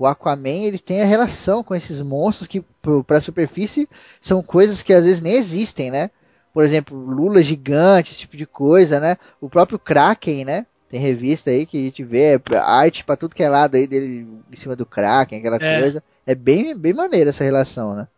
O 0.01 0.07
Aquaman, 0.07 0.49
ele 0.65 0.79
tem 0.79 1.03
a 1.03 1.05
relação 1.05 1.63
com 1.63 1.75
esses 1.75 2.01
monstros 2.01 2.49
que, 2.49 2.65
para 3.07 3.19
a 3.19 3.21
superfície, 3.21 3.87
são 4.19 4.41
coisas 4.43 4.83
que 4.83 4.95
às 4.95 5.05
vezes 5.05 5.21
nem 5.21 5.35
existem, 5.35 5.91
né? 5.91 6.11
Por 6.55 6.65
exemplo, 6.65 6.97
lula 6.97 7.43
gigante, 7.43 8.13
esse 8.13 8.21
tipo 8.21 8.35
de 8.35 8.47
coisa, 8.47 8.99
né? 8.99 9.19
O 9.43 9.51
próprio 9.51 9.79
Kraken, 9.79 10.47
né? 10.47 10.65
Tem 10.89 10.99
revista 10.99 11.51
aí 11.51 11.67
que 11.67 11.77
a 11.77 11.81
gente 11.83 12.03
vê 12.03 12.41
arte 12.55 13.05
pra 13.05 13.15
tudo 13.15 13.35
que 13.35 13.43
é 13.43 13.49
lado 13.51 13.75
aí 13.77 13.87
dele 13.87 14.27
em 14.51 14.57
cima 14.57 14.75
do 14.75 14.87
Kraken, 14.87 15.39
aquela 15.39 15.59
É. 15.61 15.81
coisa. 15.81 16.03
É 16.27 16.35
bem, 16.35 16.75
bem 16.75 16.95
maneira 16.95 17.29
essa 17.29 17.45
relação, 17.45 17.95
né? 17.95 18.09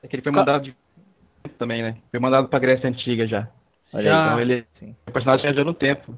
É 0.00 0.06
que 0.06 0.14
ele 0.14 0.22
foi 0.22 0.30
mandado 0.30 0.62
de... 0.62 0.76
também, 1.58 1.82
né? 1.82 1.96
Foi 2.12 2.20
mandado 2.20 2.46
pra 2.46 2.60
Grécia 2.60 2.88
Antiga 2.88 3.26
já. 3.26 3.48
Olha 3.92 4.02
Já. 4.04 4.20
aí. 4.20 4.26
Então 4.28 4.40
ele 4.40 4.64
Sim. 4.72 4.94
o 5.08 5.10
personagem 5.10 5.46
viajou 5.46 5.64
no 5.64 5.74
tempo. 5.74 6.14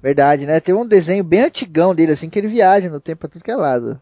Verdade, 0.00 0.46
né? 0.46 0.60
Tem 0.60 0.72
um 0.72 0.86
desenho 0.86 1.24
bem 1.24 1.40
antigão 1.42 1.96
dele, 1.96 2.12
assim, 2.12 2.30
que 2.30 2.38
ele 2.38 2.46
viaja 2.46 2.88
no 2.88 3.00
tempo 3.00 3.22
pra 3.22 3.28
tudo 3.28 3.42
que 3.42 3.50
é 3.50 3.56
lado. 3.56 4.00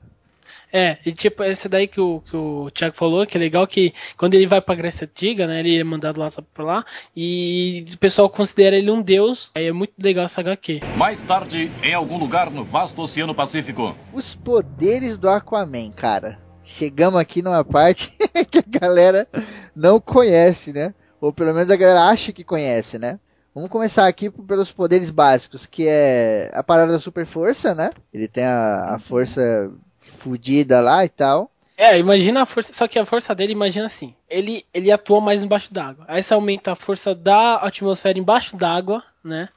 É, 0.72 0.98
e 1.04 1.12
tipo, 1.12 1.42
esse 1.42 1.68
daí 1.68 1.88
que 1.88 2.00
o, 2.00 2.20
que 2.20 2.36
o 2.36 2.70
Thiago 2.70 2.96
falou, 2.96 3.26
que 3.26 3.36
é 3.36 3.40
legal 3.40 3.66
que 3.66 3.94
quando 4.16 4.34
ele 4.34 4.46
vai 4.46 4.60
pra 4.60 4.74
Grécia 4.74 5.06
Antiga, 5.06 5.46
né, 5.46 5.60
ele 5.60 5.80
é 5.80 5.84
mandado 5.84 6.20
lá 6.20 6.30
pra 6.52 6.64
lá, 6.64 6.84
e 7.16 7.84
o 7.92 7.98
pessoal 7.98 8.28
considera 8.28 8.76
ele 8.76 8.90
um 8.90 9.02
deus, 9.02 9.50
aí 9.54 9.66
é 9.66 9.72
muito 9.72 9.94
legal 10.02 10.24
essa 10.24 10.40
HQ. 10.40 10.80
Mais 10.96 11.22
tarde, 11.22 11.70
em 11.82 11.94
algum 11.94 12.18
lugar 12.18 12.50
no 12.50 12.64
vasto 12.64 13.00
Oceano 13.00 13.34
Pacífico. 13.34 13.96
Os 14.12 14.34
poderes 14.34 15.16
do 15.16 15.28
Aquaman, 15.28 15.90
cara. 15.90 16.38
Chegamos 16.62 17.18
aqui 17.18 17.40
numa 17.40 17.64
parte 17.64 18.12
que 18.50 18.58
a 18.58 18.80
galera 18.80 19.26
não 19.74 19.98
conhece, 19.98 20.70
né? 20.72 20.92
Ou 21.18 21.32
pelo 21.32 21.54
menos 21.54 21.70
a 21.70 21.76
galera 21.76 22.08
acha 22.08 22.30
que 22.30 22.44
conhece, 22.44 22.98
né? 22.98 23.18
Vamos 23.54 23.70
começar 23.70 24.06
aqui 24.06 24.30
pelos 24.30 24.70
poderes 24.70 25.10
básicos, 25.10 25.66
que 25.66 25.86
é 25.88 26.50
a 26.54 26.62
parada 26.62 26.92
da 26.92 27.00
super 27.00 27.26
força, 27.26 27.74
né? 27.74 27.90
Ele 28.12 28.28
tem 28.28 28.44
a, 28.44 28.94
a 28.94 28.98
força 28.98 29.72
fudida 30.09 30.80
lá 30.80 31.04
e 31.04 31.09
tal. 31.09 31.50
É, 31.76 31.96
imagina 31.98 32.42
a 32.42 32.46
força, 32.46 32.72
só 32.74 32.88
que 32.88 32.98
a 32.98 33.04
força 33.06 33.32
dele, 33.34 33.52
imagina 33.52 33.86
assim, 33.86 34.12
ele, 34.28 34.64
ele 34.74 34.90
atua 34.90 35.20
mais 35.20 35.44
embaixo 35.44 35.72
d'água, 35.72 36.04
aí 36.09 36.20
você 36.22 36.34
aumenta 36.34 36.72
a 36.72 36.74
força 36.76 37.14
da 37.14 37.54
atmosfera 37.56 38.18
embaixo 38.18 38.56
d'água, 38.56 39.00
né, 39.22 39.48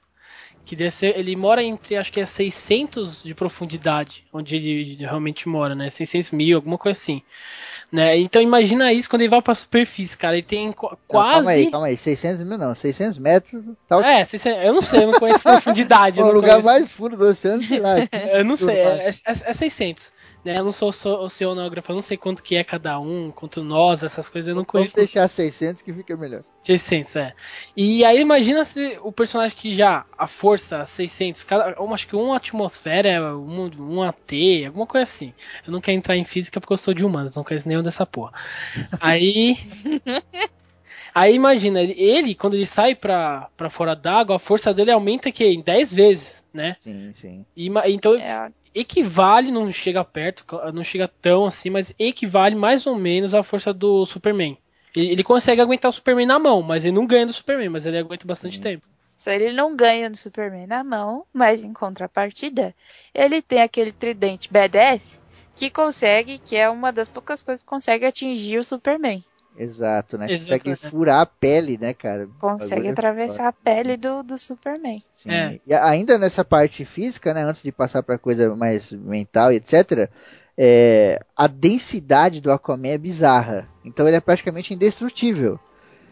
que 0.64 0.76
deve 0.76 0.92
ser, 0.92 1.18
ele 1.18 1.36
mora 1.36 1.64
entre, 1.64 1.98
acho 1.98 2.12
que 2.14 2.22
é 2.22 2.26
600 2.28 3.24
de 3.24 3.34
profundidade, 3.34 4.24
onde 4.32 4.56
ele 4.56 4.98
realmente 5.04 5.50
mora, 5.50 5.74
né, 5.74 5.90
600 5.90 6.30
mil, 6.30 6.58
alguma 6.58 6.78
coisa 6.78 6.96
assim, 7.00 7.24
né, 7.92 8.16
então 8.20 8.40
imagina 8.40 8.94
isso 8.94 9.10
quando 9.10 9.24
ele 9.24 9.30
vai 9.32 9.42
pra 9.42 9.56
superfície, 9.56 10.16
cara, 10.16 10.36
ele 10.38 10.46
tem 10.46 10.72
qu- 10.72 10.90
Não, 10.92 10.98
quase... 11.08 11.34
calma 11.34 11.50
aí, 11.52 11.72
calma 11.72 11.88
aí. 11.88 11.98
600 11.98 12.42
mil 12.42 12.58
não, 12.58 12.76
600 12.76 13.18
metros. 13.18 13.64
É, 14.04 14.24
600 14.24 14.64
eu 14.64 14.74
não 14.74 14.82
sei, 14.84 15.04
eu 15.04 15.12
não 15.12 15.20
conheço 15.20 15.42
profundidade. 15.44 16.22
o 16.22 16.32
lugar 16.32 16.52
conheço- 16.52 16.66
mais 16.68 16.92
fundo 16.92 17.18
do 17.18 17.26
oceano, 17.26 17.64
sei 17.64 17.80
lá. 17.80 17.96
Eu 18.34 18.46
não 18.46 18.56
sei, 18.56 18.68
Tudo 18.78 18.78
é, 18.78 19.10
é, 19.10 19.50
é 19.50 19.54
600. 19.54 20.14
Né? 20.44 20.58
Eu 20.58 20.64
não 20.64 20.72
sou, 20.72 20.90
oceanógrafo, 20.90 21.92
eu 21.92 21.96
não 21.96 22.02
sei 22.02 22.18
quanto 22.18 22.42
que 22.42 22.56
é 22.56 22.64
cada 22.64 23.00
um, 23.00 23.32
quanto 23.32 23.64
nós, 23.64 24.04
essas 24.04 24.28
coisas 24.28 24.48
eu 24.48 24.56
não 24.56 24.66
Vamos 24.72 24.72
conheço. 24.72 24.96
deixar 24.96 25.28
600 25.28 25.82
que 25.82 25.94
fica 25.94 26.18
melhor. 26.18 26.42
600, 26.64 27.16
é. 27.16 27.34
E 27.76 28.04
aí 28.04 28.20
imagina 28.20 28.66
se 28.66 28.98
o 29.04 29.12
personagem 29.12 29.56
que 29.56 29.76
já, 29.76 30.06
a 30.18 30.28
força, 30.28 30.84
600, 30.84 31.44
cada, 31.44 31.76
acho 31.94 32.08
que 32.08 32.16
uma 32.16 32.38
atmosfera, 32.38 33.10
é 33.10 33.22
um, 33.22 33.70
um 33.80 34.02
AT, 34.02 34.66
alguma 34.66 34.88
coisa 34.88 35.04
assim. 35.04 35.34
Eu 35.66 35.72
não 35.72 35.82
quero 35.82 35.98
entrar 35.98 36.18
em 36.18 36.26
física 36.26 36.60
porque 36.60 36.74
eu 36.74 36.78
sou 36.78 36.94
de 36.94 37.06
humanas, 37.06 37.36
não 37.36 37.44
conheço 37.44 37.68
nenhum 37.68 37.84
dessa 37.84 38.06
porra. 38.06 38.34
Aí... 39.00 39.58
Aí 41.14 41.36
imagina, 41.36 41.82
ele, 41.82 42.34
quando 42.34 42.54
ele 42.54 42.66
sai 42.66 42.96
pra, 42.96 43.50
pra 43.58 43.70
fora 43.70 43.94
d'água, 43.94 44.38
a 44.38 44.40
força 44.40 44.74
dele 44.74 44.92
aumenta 44.92 45.30
que 45.30 45.44
em 45.44 45.62
10 45.62 45.92
vezes, 45.92 46.42
né? 46.54 46.78
Sim, 46.80 47.12
sim. 47.14 47.46
E, 47.56 47.70
então 47.88 48.16
É, 48.16 48.50
equivale, 48.74 49.52
não 49.52 49.72
chega 49.72 50.04
perto, 50.04 50.46
não 50.74 50.84
chega 50.84 51.08
tão 51.08 51.46
assim, 51.46 51.70
mas 51.70 51.94
equivale 52.00 52.56
mais 52.56 52.86
ou 52.86 52.96
menos 52.96 53.34
à 53.34 53.44
força 53.44 53.74
do 53.74 54.06
Superman. 54.06 54.58
Ele, 54.96 55.12
ele 55.12 55.24
consegue 55.24 55.62
aguentar 55.62 55.90
o 55.90 55.94
Superman 55.94 56.26
na 56.26 56.40
mão, 56.40 56.62
mas 56.62 56.86
ele 56.86 56.96
não 56.96 57.06
ganha 57.06 57.26
do 57.26 57.34
Superman, 57.34 57.70
mas 57.70 57.86
ele 57.86 57.98
aguenta 57.98 58.26
bastante 58.26 58.58
Sim. 58.58 58.64
tempo. 58.64 58.88
Só 59.18 59.30
ele 59.30 59.54
não 59.54 59.76
ganha 59.76 60.10
do 60.10 60.18
Superman 60.18 60.66
na 60.66 60.84
mão, 60.84 61.26
mas 61.32 61.64
em 61.64 61.74
contrapartida, 61.74 62.76
ele 63.14 63.42
tem 63.42 63.62
aquele 63.62 63.92
tridente 63.92 64.50
B10 64.50 65.22
que 65.56 65.70
consegue, 65.70 66.40
que 66.40 66.56
é 66.56 66.70
uma 66.70 66.92
das 66.92 67.08
poucas 67.08 67.44
coisas 67.44 67.62
que 67.62 67.70
consegue 67.70 68.06
atingir 68.06 68.58
o 68.58 68.64
Superman. 68.64 69.24
Exato, 69.58 70.18
né? 70.18 70.28
Consegue 70.28 70.70
Exatamente. 70.70 70.90
furar 70.90 71.22
a 71.22 71.26
pele, 71.26 71.78
né, 71.78 71.94
cara? 71.94 72.28
Consegue 72.40 72.88
é 72.88 72.92
atravessar 72.92 73.48
a 73.48 73.52
pele 73.52 73.98
do, 73.98 74.24
do 74.24 74.38
Superman. 74.38 75.04
Sim. 75.14 75.32
É. 75.32 75.60
E 75.66 75.74
ainda 75.74 76.18
nessa 76.18 76.44
parte 76.44 76.86
física, 76.86 77.34
né, 77.34 77.44
antes 77.44 77.62
de 77.62 77.72
passar 77.72 78.02
para 78.02 78.18
coisa 78.18 78.56
mais 78.56 78.92
mental 78.92 79.52
e 79.52 79.58
etc, 79.58 80.10
é, 80.58 81.20
a 81.36 81.48
densidade 81.48 82.40
do 82.40 82.52
Aquaman 82.52 82.90
é 82.90 82.98
bizarra. 82.98 83.68
Então 83.84 84.08
ele 84.08 84.18
é 84.18 84.22
praticamente 84.22 84.74
indestrutível. 84.74 85.60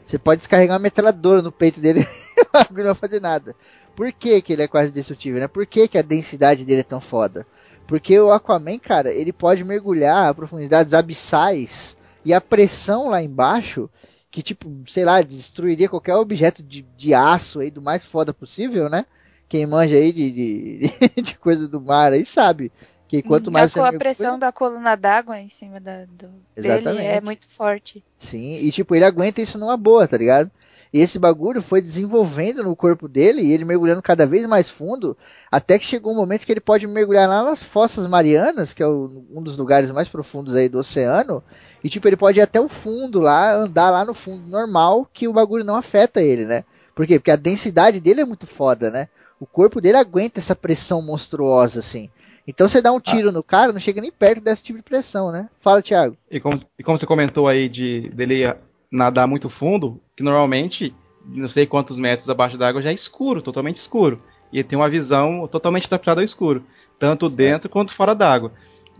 Você 0.06 0.18
pode 0.18 0.40
descarregar 0.40 0.76
uma 0.76 0.84
metralhadora 0.84 1.42
no 1.42 1.52
peito 1.52 1.80
dele, 1.80 2.02
o 2.38 2.52
bagulho 2.52 2.86
não 2.88 2.94
vai 2.94 2.96
fazer 2.96 3.22
nada. 3.22 3.56
Por 3.96 4.12
que, 4.12 4.42
que 4.42 4.54
ele 4.54 4.64
é 4.64 4.68
quase 4.68 4.92
destrutível, 4.92 5.40
né? 5.40 5.48
Por 5.48 5.66
que, 5.66 5.88
que 5.88 5.98
a 5.98 6.02
densidade 6.02 6.66
dele 6.66 6.82
é 6.82 6.84
tão 6.84 7.00
foda? 7.00 7.46
Porque 7.86 8.20
o 8.20 8.32
Aquaman, 8.32 8.80
cara, 8.80 9.12
ele 9.12 9.32
pode 9.32 9.64
mergulhar 9.64 10.30
a 10.30 10.34
profundidades 10.34 10.94
abissais 10.94 11.98
e 12.24 12.34
a 12.34 12.42
pressão 12.42 13.10
lá 13.10 13.22
embaixo, 13.22 13.90
que 14.32 14.42
tipo, 14.42 14.70
sei 14.88 15.06
lá, 15.06 15.22
destruiria 15.22 15.90
qualquer 15.90 16.16
objeto 16.16 16.62
de, 16.62 16.84
de 16.96 17.14
aço 17.14 17.60
aí 17.60 17.72
do 17.72 17.82
mais 17.82 18.04
foda 18.06 18.34
possível, 18.34 18.90
né? 18.90 19.06
Quem 19.48 19.66
manja 19.66 19.96
aí 19.96 20.12
de, 20.12 20.32
de, 20.32 20.92
de 21.22 21.38
coisa 21.38 21.68
do 21.68 21.82
mar 21.82 22.14
aí 22.14 22.26
sabe. 22.26 22.72
Que 23.08 23.24
quanto 23.24 23.52
mais 23.52 23.76
a, 23.76 23.90
a 23.90 23.94
pressão 23.94 24.38
da 24.38 24.52
coluna 24.52 24.96
d'água 24.96 25.40
em 25.40 25.50
cima 25.50 25.80
da, 25.80 26.06
do, 26.06 26.30
dele 26.56 27.02
é 27.02 27.20
muito 27.20 27.50
forte. 27.50 28.04
Sim, 28.20 28.60
e 28.60 28.72
tipo, 28.72 28.94
ele 28.94 29.04
aguenta 29.04 29.42
isso 29.42 29.58
numa 29.58 29.76
boa, 29.76 30.08
tá 30.08 30.16
ligado? 30.16 30.52
E 30.92 31.00
esse 31.00 31.20
bagulho 31.20 31.62
foi 31.62 31.82
desenvolvendo 31.82 32.64
no 32.64 32.76
corpo 32.76 33.08
dele 33.08 33.42
e 33.42 33.54
ele 33.54 33.64
mergulhando 33.64 34.02
cada 34.02 34.26
vez 34.26 34.46
mais 34.46 34.70
fundo, 34.70 35.16
até 35.52 35.78
que 35.78 35.86
chegou 35.86 36.14
um 36.14 36.16
momento 36.16 36.46
que 36.46 36.52
ele 36.52 36.60
pode 36.60 36.88
mergulhar 36.88 37.30
lá 37.30 37.44
nas 37.44 37.62
fossas 37.62 38.08
marianas, 38.08 38.74
que 38.74 38.82
é 38.82 38.88
o, 38.88 39.24
um 39.32 39.42
dos 39.44 39.56
lugares 39.56 39.92
mais 39.92 40.10
profundos 40.10 40.56
aí 40.56 40.68
do 40.68 40.80
oceano, 40.80 41.44
e 41.84 41.90
tipo, 41.90 42.08
ele 42.08 42.18
pode 42.18 42.40
ir 42.40 42.42
até 42.42 42.60
o 42.60 42.68
fundo 42.68 43.20
lá, 43.20 43.54
andar 43.54 43.92
lá 43.92 44.04
no 44.04 44.16
fundo 44.16 44.48
normal, 44.48 45.08
que 45.14 45.28
o 45.28 45.34
bagulho 45.34 45.64
não 45.64 45.76
afeta 45.76 46.22
ele, 46.22 46.46
né? 46.46 46.64
Por 46.96 47.06
quê? 47.06 47.20
Porque 47.20 47.32
a 47.32 47.36
densidade 47.36 48.00
dele 48.00 48.22
é 48.22 48.26
muito 48.26 48.48
foda, 48.48 48.90
né? 48.90 49.08
O 49.40 49.46
corpo 49.46 49.80
dele 49.80 49.98
aguenta 49.98 50.40
essa 50.40 50.56
pressão 50.56 51.02
monstruosa, 51.02 51.80
assim. 51.80 52.10
Então 52.48 52.68
você 52.68 52.82
dá 52.82 52.92
um 52.92 53.00
tiro 53.00 53.30
ah. 53.30 53.32
no 53.32 53.44
cara, 53.44 53.72
não 53.72 53.80
chega 53.80 54.02
nem 54.02 54.12
perto 54.12 54.44
desse 54.44 54.64
tipo 54.64 54.80
de 54.80 54.84
pressão, 54.84 55.32
né? 55.32 55.48
Fala, 55.62 55.84
Thiago. 55.84 56.18
E 56.32 56.40
como, 56.40 56.60
e 56.78 56.84
como 56.84 57.00
você 57.00 57.06
comentou 57.06 57.48
aí 57.48 57.70
de 57.70 58.10
dele 58.10 58.44
nadar 58.92 59.28
muito 59.28 59.50
fundo, 59.50 60.02
que 60.16 60.24
normalmente, 60.24 60.96
não 61.26 61.48
sei 61.48 61.66
quantos 61.66 62.00
metros 62.00 62.30
abaixo 62.30 62.58
d'água 62.58 62.82
já 62.82 62.92
é 62.92 62.94
escuro, 62.94 63.42
totalmente 63.42 63.78
escuro. 63.78 64.22
E 64.52 64.58
ele 64.58 64.68
tem 64.68 64.78
uma 64.78 64.90
visão 64.90 65.48
totalmente 65.48 65.86
adaptada 65.86 66.22
ao 66.22 66.26
escuro, 66.26 66.64
tanto 66.98 67.28
certo. 67.28 67.38
dentro 67.38 67.70
quanto 67.70 67.94
fora 67.94 68.16
d'água. 68.16 68.52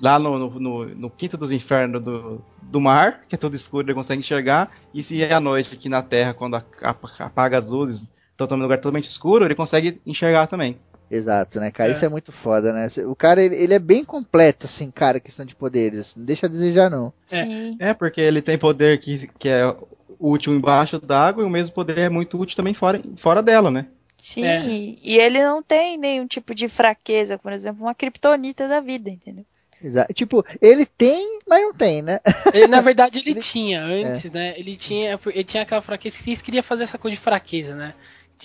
Lá 0.02 0.18
no, 0.18 0.40
no, 0.40 0.60
no, 0.60 0.86
no, 0.86 1.10
quinto 1.10 1.36
dos 1.36 1.52
infernos 1.52 2.02
do, 2.02 2.42
do 2.62 2.80
mar, 2.80 3.22
que 3.28 3.36
é 3.36 3.38
todo 3.38 3.56
escuro, 3.56 3.86
ele 3.86 3.94
consegue 3.94 4.20
enxergar. 4.20 4.72
E 4.94 5.04
se 5.04 5.22
é 5.22 5.34
à 5.34 5.40
noite 5.40 5.74
aqui 5.74 5.90
na 5.90 6.02
Terra, 6.02 6.34
quando 6.34 6.56
a, 6.56 6.64
a, 6.82 6.96
apaga 7.26 7.58
as 7.58 7.70
luzes, 7.70 8.10
totalmente 8.38 8.64
lugar 8.64 8.78
totalmente 8.78 9.10
escuro, 9.10 9.44
ele 9.44 9.56
consegue 9.56 10.00
enxergar 10.06 10.48
também. 10.48 10.78
Exato, 11.12 11.60
né, 11.60 11.72
cara? 11.72 11.90
É. 11.90 11.94
Isso 11.94 12.06
é 12.06 12.10
muito 12.10 12.32
foda, 12.32 12.72
né? 12.72 12.88
O 13.06 13.16
cara, 13.16 13.42
ele, 13.42 13.56
ele, 13.56 13.74
é 13.74 13.80
bem 13.80 14.06
completo, 14.06 14.66
assim, 14.66 14.92
cara, 14.92 15.20
questão 15.20 15.46
de 15.46 15.56
poderes. 15.56 16.16
Não 16.16 16.24
deixa 16.24 16.46
a 16.46 16.50
desejar, 16.50 16.90
não. 16.90 17.12
É, 17.32 17.90
é 17.90 17.94
porque 17.94 18.22
ele 18.22 18.42
tem 18.42 18.58
poder 18.58 19.00
que, 19.00 19.28
que 19.40 19.50
é 19.50 19.76
útil 20.20 20.54
embaixo 20.54 21.00
d'água 21.00 21.44
e 21.44 21.48
o 21.48 21.50
mesmo 21.50 21.74
poder 21.74 21.98
é 21.98 22.10
muito 22.10 22.40
útil 22.40 22.56
também 22.56 22.74
fora, 22.74 23.02
fora 23.18 23.42
dela, 23.42 23.72
né? 23.72 23.88
Sim, 24.18 24.46
é. 24.46 24.60
e 24.68 25.18
ele 25.18 25.42
não 25.42 25.64
tem 25.64 25.98
nenhum 25.98 26.28
tipo 26.28 26.54
de 26.54 26.68
fraqueza, 26.68 27.38
por 27.38 27.54
exemplo, 27.54 27.86
uma 27.86 27.96
criptonita 27.96 28.68
da 28.68 28.82
vida, 28.82 29.10
entendeu? 29.10 29.46
Exato. 29.82 30.14
Tipo, 30.14 30.46
ele 30.62 30.86
tem, 30.86 31.40
mas 31.48 31.62
não 31.62 31.74
tem, 31.74 32.02
né? 32.02 32.20
Ele, 32.54 32.68
na 32.68 32.82
verdade, 32.82 33.20
ele, 33.20 33.32
ele... 33.32 33.40
tinha 33.40 33.82
antes, 33.82 34.26
é. 34.26 34.30
né? 34.30 34.54
Ele 34.58 34.76
tinha, 34.76 35.18
ele 35.28 35.44
tinha 35.46 35.64
aquela 35.64 35.82
fraqueza 35.82 36.22
que 36.22 36.36
queria 36.44 36.62
fazer 36.62 36.84
essa 36.84 36.98
coisa 36.98 37.16
de 37.16 37.22
fraqueza, 37.22 37.74
né? 37.74 37.94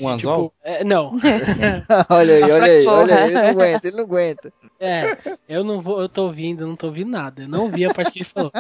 Um 0.01 0.09
anzol? 0.09 0.45
Tipo, 0.45 0.55
é, 0.62 0.84
não. 0.84 1.16
olha 2.09 2.34
aí, 2.34 2.42
olha 2.42 2.64
aí, 2.64 2.86
olha 2.86 3.16
aí, 3.16 3.30
ele 3.30 3.34
não 3.34 3.49
aguenta, 3.49 3.88
ele 3.88 3.97
não 3.97 4.05
aguenta. 4.05 4.53
É, 4.80 5.16
eu 5.49 5.64
não 5.64 5.80
vou, 5.80 6.01
eu 6.01 6.09
tô 6.09 6.24
ouvindo, 6.24 6.62
eu 6.62 6.66
não 6.66 6.76
tô 6.76 6.88
ouvindo 6.88 7.11
nada. 7.11 7.42
Eu 7.42 7.49
não 7.49 7.70
vi 7.70 7.84
a 7.84 7.95
parte 7.95 8.12
que 8.12 8.18
ele 8.18 8.24
falou. 8.24 8.53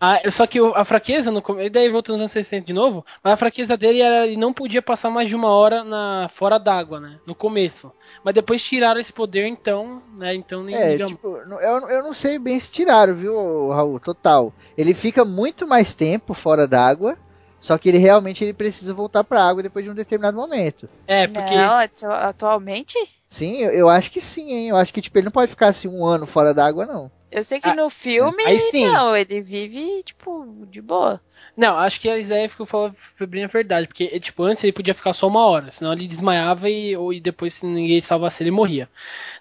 Ah, 0.00 0.20
só 0.30 0.46
que 0.46 0.58
a 0.58 0.84
fraqueza 0.84 1.30
no 1.30 1.40
começo, 1.40 1.70
daí 1.70 1.88
voltando 1.88 2.14
nos 2.14 2.20
anos 2.22 2.32
60 2.32 2.66
de 2.66 2.72
novo, 2.72 3.04
mas 3.22 3.34
a 3.34 3.36
fraqueza 3.36 3.76
dele 3.76 4.00
era 4.00 4.26
ele 4.26 4.36
não 4.36 4.52
podia 4.52 4.82
passar 4.82 5.10
mais 5.10 5.28
de 5.28 5.36
uma 5.36 5.48
hora 5.48 5.84
na 5.84 6.28
fora 6.32 6.58
d'água, 6.58 7.00
né? 7.00 7.18
No 7.26 7.34
começo. 7.34 7.92
Mas 8.24 8.34
depois 8.34 8.62
tiraram 8.62 9.00
esse 9.00 9.12
poder, 9.12 9.46
então, 9.46 10.02
né? 10.16 10.34
Então 10.34 10.62
nem 10.64 10.74
É, 10.74 10.98
tipo, 11.06 11.38
eu, 11.38 11.88
eu 11.88 12.02
não 12.02 12.12
sei 12.12 12.38
bem 12.38 12.58
se 12.58 12.70
tiraram, 12.70 13.14
viu, 13.14 13.70
Raul? 13.70 14.00
Total. 14.00 14.52
Ele 14.76 14.94
fica 14.94 15.24
muito 15.24 15.66
mais 15.66 15.94
tempo 15.94 16.34
fora 16.34 16.66
d'água 16.66 17.16
só 17.62 17.78
que 17.78 17.88
ele 17.88 17.98
realmente 17.98 18.42
ele 18.42 18.52
precisa 18.52 18.92
voltar 18.92 19.22
para 19.22 19.40
a 19.40 19.48
água 19.48 19.62
depois 19.62 19.84
de 19.84 19.90
um 19.90 19.94
determinado 19.94 20.36
momento. 20.36 20.88
É, 21.06 21.28
porque. 21.28 21.54
Não, 21.54 21.78
atualmente? 22.10 22.98
Sim, 23.30 23.62
eu, 23.62 23.70
eu, 23.70 23.88
acho 23.88 24.10
que 24.10 24.20
sim, 24.20 24.52
hein? 24.52 24.68
Eu 24.68 24.76
acho 24.76 24.92
que 24.92 25.00
tipo, 25.00 25.16
ele 25.16 25.26
não 25.26 25.32
pode 25.32 25.52
ficar 25.52 25.68
assim 25.68 25.86
um 25.86 26.04
ano 26.04 26.26
fora 26.26 26.52
da 26.52 26.66
água, 26.66 26.84
não. 26.84 27.10
Eu 27.30 27.44
sei 27.44 27.60
que 27.60 27.68
ah, 27.68 27.74
no 27.74 27.88
filme, 27.88 28.44
aí 28.44 28.58
sim. 28.58 28.84
não, 28.84 29.16
ele 29.16 29.40
vive, 29.40 30.02
tipo, 30.02 30.66
de 30.68 30.82
boa. 30.82 31.18
Não, 31.56 31.78
acho 31.78 32.00
que 32.00 32.08
a 32.08 32.18
ideia 32.18 32.48
falo 32.48 32.92
foi 33.16 33.26
bem 33.26 33.44
a 33.44 33.46
verdade, 33.46 33.86
porque, 33.86 34.18
tipo, 34.18 34.42
antes 34.42 34.62
ele 34.64 34.72
podia 34.72 34.92
ficar 34.92 35.12
só 35.12 35.28
uma 35.28 35.46
hora, 35.46 35.70
senão 35.70 35.92
ele 35.92 36.06
desmaiava 36.06 36.68
e, 36.68 36.96
ou, 36.96 37.12
e 37.12 37.20
depois, 37.20 37.54
se 37.54 37.64
ninguém 37.64 38.00
salvasse 38.00 38.42
ele, 38.42 38.50
morria. 38.50 38.88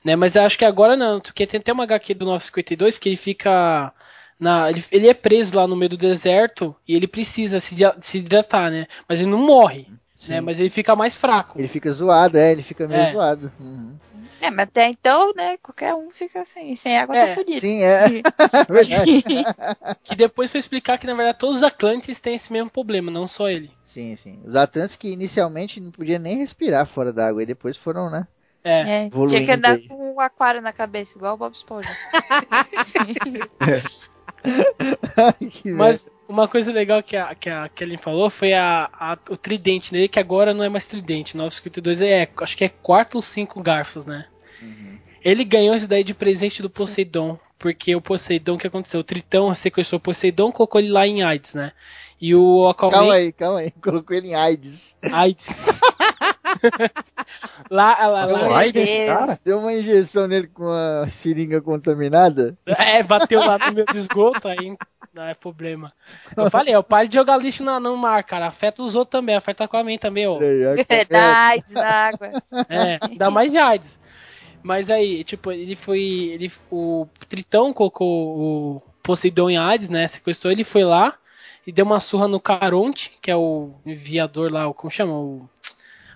Né? 0.06 0.16
Mas 0.16 0.36
eu 0.36 0.44
acho 0.44 0.58
que 0.58 0.64
agora 0.64 0.96
não, 0.96 1.20
porque 1.20 1.48
tem 1.48 1.60
até 1.60 1.74
uma 1.74 1.84
HQ 1.84 2.14
do 2.14 2.26
952 2.26 2.98
que 2.98 3.10
ele 3.10 3.18
fica 3.18 3.92
na, 4.42 4.72
ele, 4.72 4.84
ele, 4.92 5.08
é 5.08 5.14
preso 5.14 5.56
lá 5.56 5.68
no 5.68 5.76
meio 5.76 5.90
do 5.90 5.98
deserto 5.98 6.76
e 6.88 6.96
ele 6.96 7.08
precisa 7.08 7.60
se, 7.60 7.76
se 8.02 8.18
hidratar, 8.18 8.72
né? 8.72 8.88
Mas 9.08 9.20
ele 9.20 9.30
não 9.30 9.38
morre, 9.38 9.86
né? 10.28 10.42
Mas 10.42 10.60
ele 10.60 10.72
fica 10.72 10.96
mais 10.96 11.16
fraco. 11.16 11.60
Ele 11.60 11.68
fica 11.68 11.92
zoado, 11.92 12.38
é, 12.38 12.52
ele 12.52 12.64
fica 12.64 12.88
meio 12.88 13.02
é. 13.02 13.12
zoado. 13.12 13.52
Uhum. 13.60 13.96
É, 14.42 14.50
mas 14.50 14.68
até 14.68 14.90
então, 14.90 15.32
né, 15.36 15.58
qualquer 15.58 15.94
um 15.94 16.10
fica 16.10 16.42
assim, 16.42 16.76
sem 16.76 16.98
água 16.98 17.14
tá 17.14 17.22
é. 17.22 17.28
tá 17.28 17.36
fudido. 17.36 17.60
Sim, 17.60 17.84
é. 17.84 18.24
que 20.04 20.16
depois 20.16 20.50
foi 20.50 20.60
explicar 20.60 20.98
que, 20.98 21.06
na 21.06 21.14
verdade, 21.14 21.38
todos 21.38 21.58
os 21.58 21.64
Atlantes 21.64 22.20
têm 22.20 22.34
esse 22.34 22.52
mesmo 22.52 22.72
problema, 22.72 23.12
não 23.12 23.28
só 23.28 23.48
ele. 23.48 23.70
Sim, 23.86 24.16
sim. 24.16 24.42
Os 24.44 24.56
Atlantes 24.56 24.96
que 24.96 25.12
inicialmente 25.12 25.80
não 25.80 25.92
podiam 25.92 26.20
nem 26.20 26.38
respirar 26.38 26.88
fora 26.88 27.14
d'água 27.14 27.44
e 27.44 27.46
depois 27.46 27.78
foram, 27.78 28.10
né? 28.10 28.28
É. 28.64 29.06
é 29.06 29.10
tinha 29.28 29.46
que 29.46 29.52
andar 29.52 29.74
aí. 29.74 29.88
com 29.88 30.16
um 30.16 30.20
aquário 30.20 30.62
na 30.62 30.74
cabeça, 30.74 31.18
igual 31.18 31.36
o 31.36 31.38
Bob 31.38 31.54
Esponja. 31.54 31.90
Mas 35.76 36.10
uma 36.28 36.48
coisa 36.48 36.72
legal 36.72 37.04
que 37.04 37.16
a, 37.16 37.36
que 37.36 37.50
a 37.50 37.70
Kelly 37.70 37.98
falou 37.98 38.30
foi 38.30 38.54
a, 38.54 38.90
a, 38.94 39.18
o 39.30 39.38
tridente 39.38 39.94
nele, 39.94 40.08
que 40.08 40.20
agora 40.20 40.54
não 40.54 40.64
é 40.64 40.70
mais 40.70 40.88
tridente. 40.88 41.38
952 41.38 42.02
é, 42.02 42.30
acho 42.38 42.58
que 42.58 42.64
é 42.64 42.70
quatro 42.70 43.18
ou 43.18 43.22
cinco 43.22 43.62
garfos, 43.62 44.06
né? 44.06 44.26
Uhum. 44.62 44.98
Ele 45.24 45.44
ganhou 45.44 45.76
isso 45.76 45.88
daí 45.88 46.04
de 46.04 46.14
presente 46.14 46.62
do 46.62 46.70
Poseidon. 46.70 47.36
Sim. 47.36 47.40
Porque 47.60 47.96
o 47.96 48.02
Poseidon, 48.02 48.56
o 48.56 48.58
que 48.58 48.66
aconteceu? 48.66 49.00
O 49.00 49.04
Tritão 49.04 49.54
sequestrou 49.54 49.98
o 49.98 50.02
Poseidon 50.02 50.52
colocou 50.52 50.82
ele 50.82 50.90
lá 50.90 51.06
em 51.06 51.22
AIDS, 51.22 51.54
né? 51.54 51.72
E 52.20 52.34
o 52.34 52.68
Aquaman... 52.68 52.92
Calma 52.92 53.14
aí, 53.14 53.32
calma 53.32 53.60
aí. 53.60 53.72
Colocou 53.82 54.16
ele 54.16 54.30
em 54.30 54.36
AIDS. 54.36 54.98
AIDS. 55.12 55.48
lá, 57.70 58.08
lá, 58.08 58.26
lá. 58.26 58.60
Deu 59.44 59.60
uma 59.60 59.74
injeção 59.74 60.28
nele 60.28 60.48
com 60.48 60.70
a 60.70 61.08
seringa 61.08 61.62
contaminada. 61.62 62.58
É, 62.66 63.04
bateu 63.04 63.40
lá 63.40 63.58
no 63.58 63.74
meu 63.74 63.86
esgoto, 63.96 64.48
aí 64.48 64.76
não 65.14 65.24
é 65.24 65.34
problema. 65.34 65.92
Eu 66.36 66.50
falei, 66.50 66.76
eu 66.76 66.84
pare 66.84 67.08
de 67.08 67.16
jogar 67.16 67.38
lixo 67.38 67.64
no, 67.64 67.80
no 67.80 67.98
mar, 67.98 68.24
cara. 68.24 68.48
Afeta 68.48 68.82
os 68.82 68.96
outros 68.96 69.12
também, 69.12 69.36
afeta 69.36 69.68
com 69.68 69.78
a 69.78 69.84
mim 69.84 69.98
também, 69.98 70.28
ó. 70.28 70.40
É, 70.42 71.06
dá 71.06 71.48
AIDS 71.48 71.74
na 71.74 71.90
água. 71.90 72.32
É, 72.70 73.00
dá 73.18 73.30
mais 73.30 73.52
de 73.52 73.58
AIDS. 73.58 74.00
Mas 74.64 74.90
aí, 74.90 75.24
tipo, 75.24 75.52
ele 75.52 75.76
foi. 75.76 76.00
Ele, 76.34 76.52
o 76.70 77.08
Tritão 77.28 77.74
colocou 77.74 78.78
o 78.78 78.82
Poseidon 79.02 79.50
em 79.50 79.58
Hades, 79.58 79.90
né? 79.90 80.08
Sequestrou, 80.08 80.52
ele 80.52 80.64
foi 80.64 80.84
lá 80.84 81.16
e 81.66 81.72
deu 81.72 81.86
uma 81.86 82.00
surra 82.00 82.28
no 82.28 82.40
Caronte, 82.40 83.18
que 83.22 83.30
é 83.30 83.36
o 83.36 83.72
enviador 83.86 84.52
lá, 84.52 84.72
como 84.74 84.92
chama? 84.92 85.14
O 85.14 85.50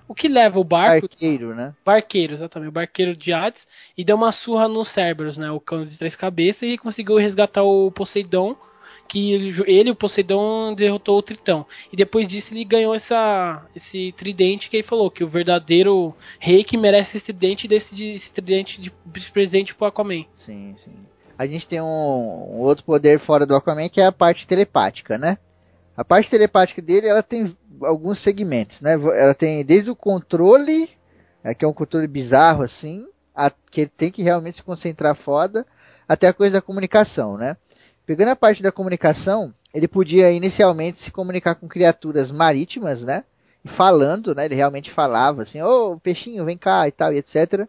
o 0.08 0.14
que 0.14 0.28
leva 0.28 0.60
o 0.60 0.64
barco. 0.64 1.08
Barqueiro, 1.08 1.56
né? 1.56 1.74
Barqueiro, 1.84 2.34
exatamente. 2.34 2.70
O 2.70 2.72
barqueiro 2.72 3.16
de 3.16 3.34
Hades. 3.34 3.68
E 3.98 4.04
deu 4.04 4.16
uma 4.16 4.32
surra 4.32 4.68
no 4.68 4.86
Cerberus, 4.86 5.38
né? 5.38 5.52
O 5.52 5.60
cão 5.60 5.84
de 5.84 5.98
três 5.98 6.16
cabeças. 6.16 6.64
E 6.64 6.78
conseguiu 6.78 7.18
resgatar 7.18 7.64
o 7.64 7.92
Poseidon. 7.92 8.56
Que 9.08 9.34
ele, 9.34 9.64
ele 9.68 9.92
o 9.92 9.96
Poseidon, 9.96 10.74
derrotou 10.74 11.18
o 11.18 11.22
Tritão. 11.22 11.66
E 11.94 11.96
depois 11.96 12.28
disso 12.28 12.54
ele 12.54 12.64
ganhou 12.64 12.94
essa, 12.96 13.64
esse 13.76 14.12
tridente 14.14 14.70
que 14.70 14.78
ele 14.78 14.84
falou. 14.84 15.12
Que 15.12 15.24
o 15.24 15.30
verdadeiro 15.30 16.16
rei 16.40 16.64
que 16.64 16.78
merece 16.78 17.18
esse 17.18 17.26
tridente 17.26 17.68
desse 17.68 18.14
esse 18.14 18.32
tridente 18.34 18.82
de, 18.82 18.92
de 19.06 19.32
presente 19.32 19.76
pro 19.76 19.88
Aquaman. 19.88 20.26
Sim, 20.38 20.76
sim. 20.78 20.94
A 21.38 21.46
gente 21.46 21.68
tem 21.68 21.82
um, 21.82 21.86
um 21.86 22.62
outro 22.62 22.84
poder 22.84 23.20
fora 23.20 23.46
do 23.46 23.56
Aquaman 23.56 23.90
que 23.90 24.02
é 24.02 24.06
a 24.06 24.12
parte 24.12 24.48
telepática, 24.48 25.18
né? 25.18 25.38
A 25.96 26.04
parte 26.04 26.30
telepática 26.30 26.82
dele, 26.82 27.08
ela 27.08 27.24
tem 27.24 27.56
alguns 27.82 28.20
segmentos, 28.20 28.82
né? 28.82 28.94
Ela 28.94 29.34
tem 29.34 29.64
desde 29.64 29.90
o 29.90 29.96
controle, 29.96 30.90
é, 31.44 31.54
que 31.54 31.64
é 31.64 31.68
um 31.68 31.74
controle 31.74 32.08
bizarro 32.08 32.64
assim, 32.64 33.08
a, 33.34 33.50
que 33.50 33.82
ele 33.82 33.92
tem 33.96 34.12
que 34.12 34.24
realmente 34.24 34.58
se 34.58 34.64
concentrar 34.64 35.16
foda, 35.16 35.66
até 36.08 36.28
a 36.28 36.34
coisa 36.34 36.54
da 36.54 36.62
comunicação, 36.62 37.38
né? 37.38 37.58
Pegando 38.06 38.30
a 38.30 38.36
parte 38.36 38.62
da 38.62 38.72
comunicação, 38.72 39.54
ele 39.74 39.88
podia 39.88 40.32
inicialmente 40.32 40.98
se 40.98 41.12
comunicar 41.12 41.56
com 41.56 41.68
criaturas 41.68 42.32
marítimas, 42.32 43.02
né? 43.02 43.24
Falando, 43.66 44.36
né? 44.36 44.46
Ele 44.46 44.56
realmente 44.56 44.92
falava 44.92 45.42
assim, 45.42 45.62
ô 45.62 45.94
oh, 45.94 46.00
peixinho, 46.00 46.46
vem 46.46 46.58
cá 46.58 46.88
e 46.88 46.92
tal, 46.92 47.12
e 47.12 47.18
etc. 47.18 47.68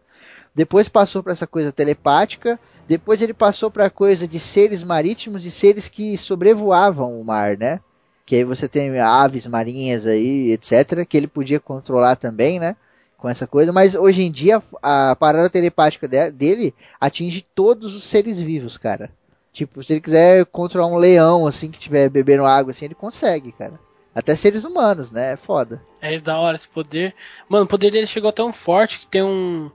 Depois 0.53 0.87
passou 0.87 1.23
para 1.23 1.33
essa 1.33 1.47
coisa 1.47 1.71
telepática. 1.71 2.59
Depois 2.87 3.21
ele 3.21 3.33
passou 3.33 3.71
para 3.71 3.85
a 3.85 3.89
coisa 3.89 4.27
de 4.27 4.39
seres 4.39 4.83
marítimos 4.83 5.45
e 5.45 5.51
seres 5.51 5.87
que 5.87 6.15
sobrevoavam 6.17 7.19
o 7.19 7.23
mar, 7.25 7.57
né? 7.57 7.79
Que 8.27 8.35
aí 8.35 8.43
você 8.43 8.67
tem 8.67 8.99
aves 8.99 9.47
marinhas 9.47 10.05
aí, 10.05 10.51
etc. 10.51 11.05
Que 11.07 11.15
ele 11.15 11.27
podia 11.27 11.61
controlar 11.61 12.17
também, 12.17 12.59
né? 12.59 12.75
Com 13.17 13.29
essa 13.29 13.47
coisa. 13.47 13.71
Mas 13.71 13.95
hoje 13.95 14.21
em 14.21 14.29
dia 14.29 14.61
a 14.83 15.15
parada 15.15 15.49
telepática 15.49 16.09
de- 16.09 16.29
dele 16.29 16.75
atinge 16.99 17.45
todos 17.55 17.95
os 17.95 18.03
seres 18.03 18.37
vivos, 18.37 18.77
cara. 18.77 19.09
Tipo, 19.53 19.81
se 19.81 19.93
ele 19.93 20.01
quiser 20.01 20.45
controlar 20.47 20.87
um 20.87 20.97
leão, 20.97 21.47
assim, 21.47 21.71
que 21.71 21.77
estiver 21.77 22.09
bebendo 22.09 22.45
água, 22.45 22.71
assim, 22.71 22.83
ele 22.83 22.93
consegue, 22.93 23.53
cara. 23.53 23.79
Até 24.13 24.35
seres 24.35 24.65
humanos, 24.65 25.09
né? 25.09 25.31
É 25.33 25.37
foda. 25.37 25.81
É 26.01 26.19
da 26.19 26.37
hora 26.37 26.57
esse 26.57 26.67
poder. 26.67 27.15
Mano, 27.47 27.63
o 27.63 27.67
poder 27.67 27.91
dele 27.91 28.07
chegou 28.07 28.33
tão 28.33 28.51
forte 28.51 28.99
que 28.99 29.07
tem 29.07 29.23
um, 29.23 29.71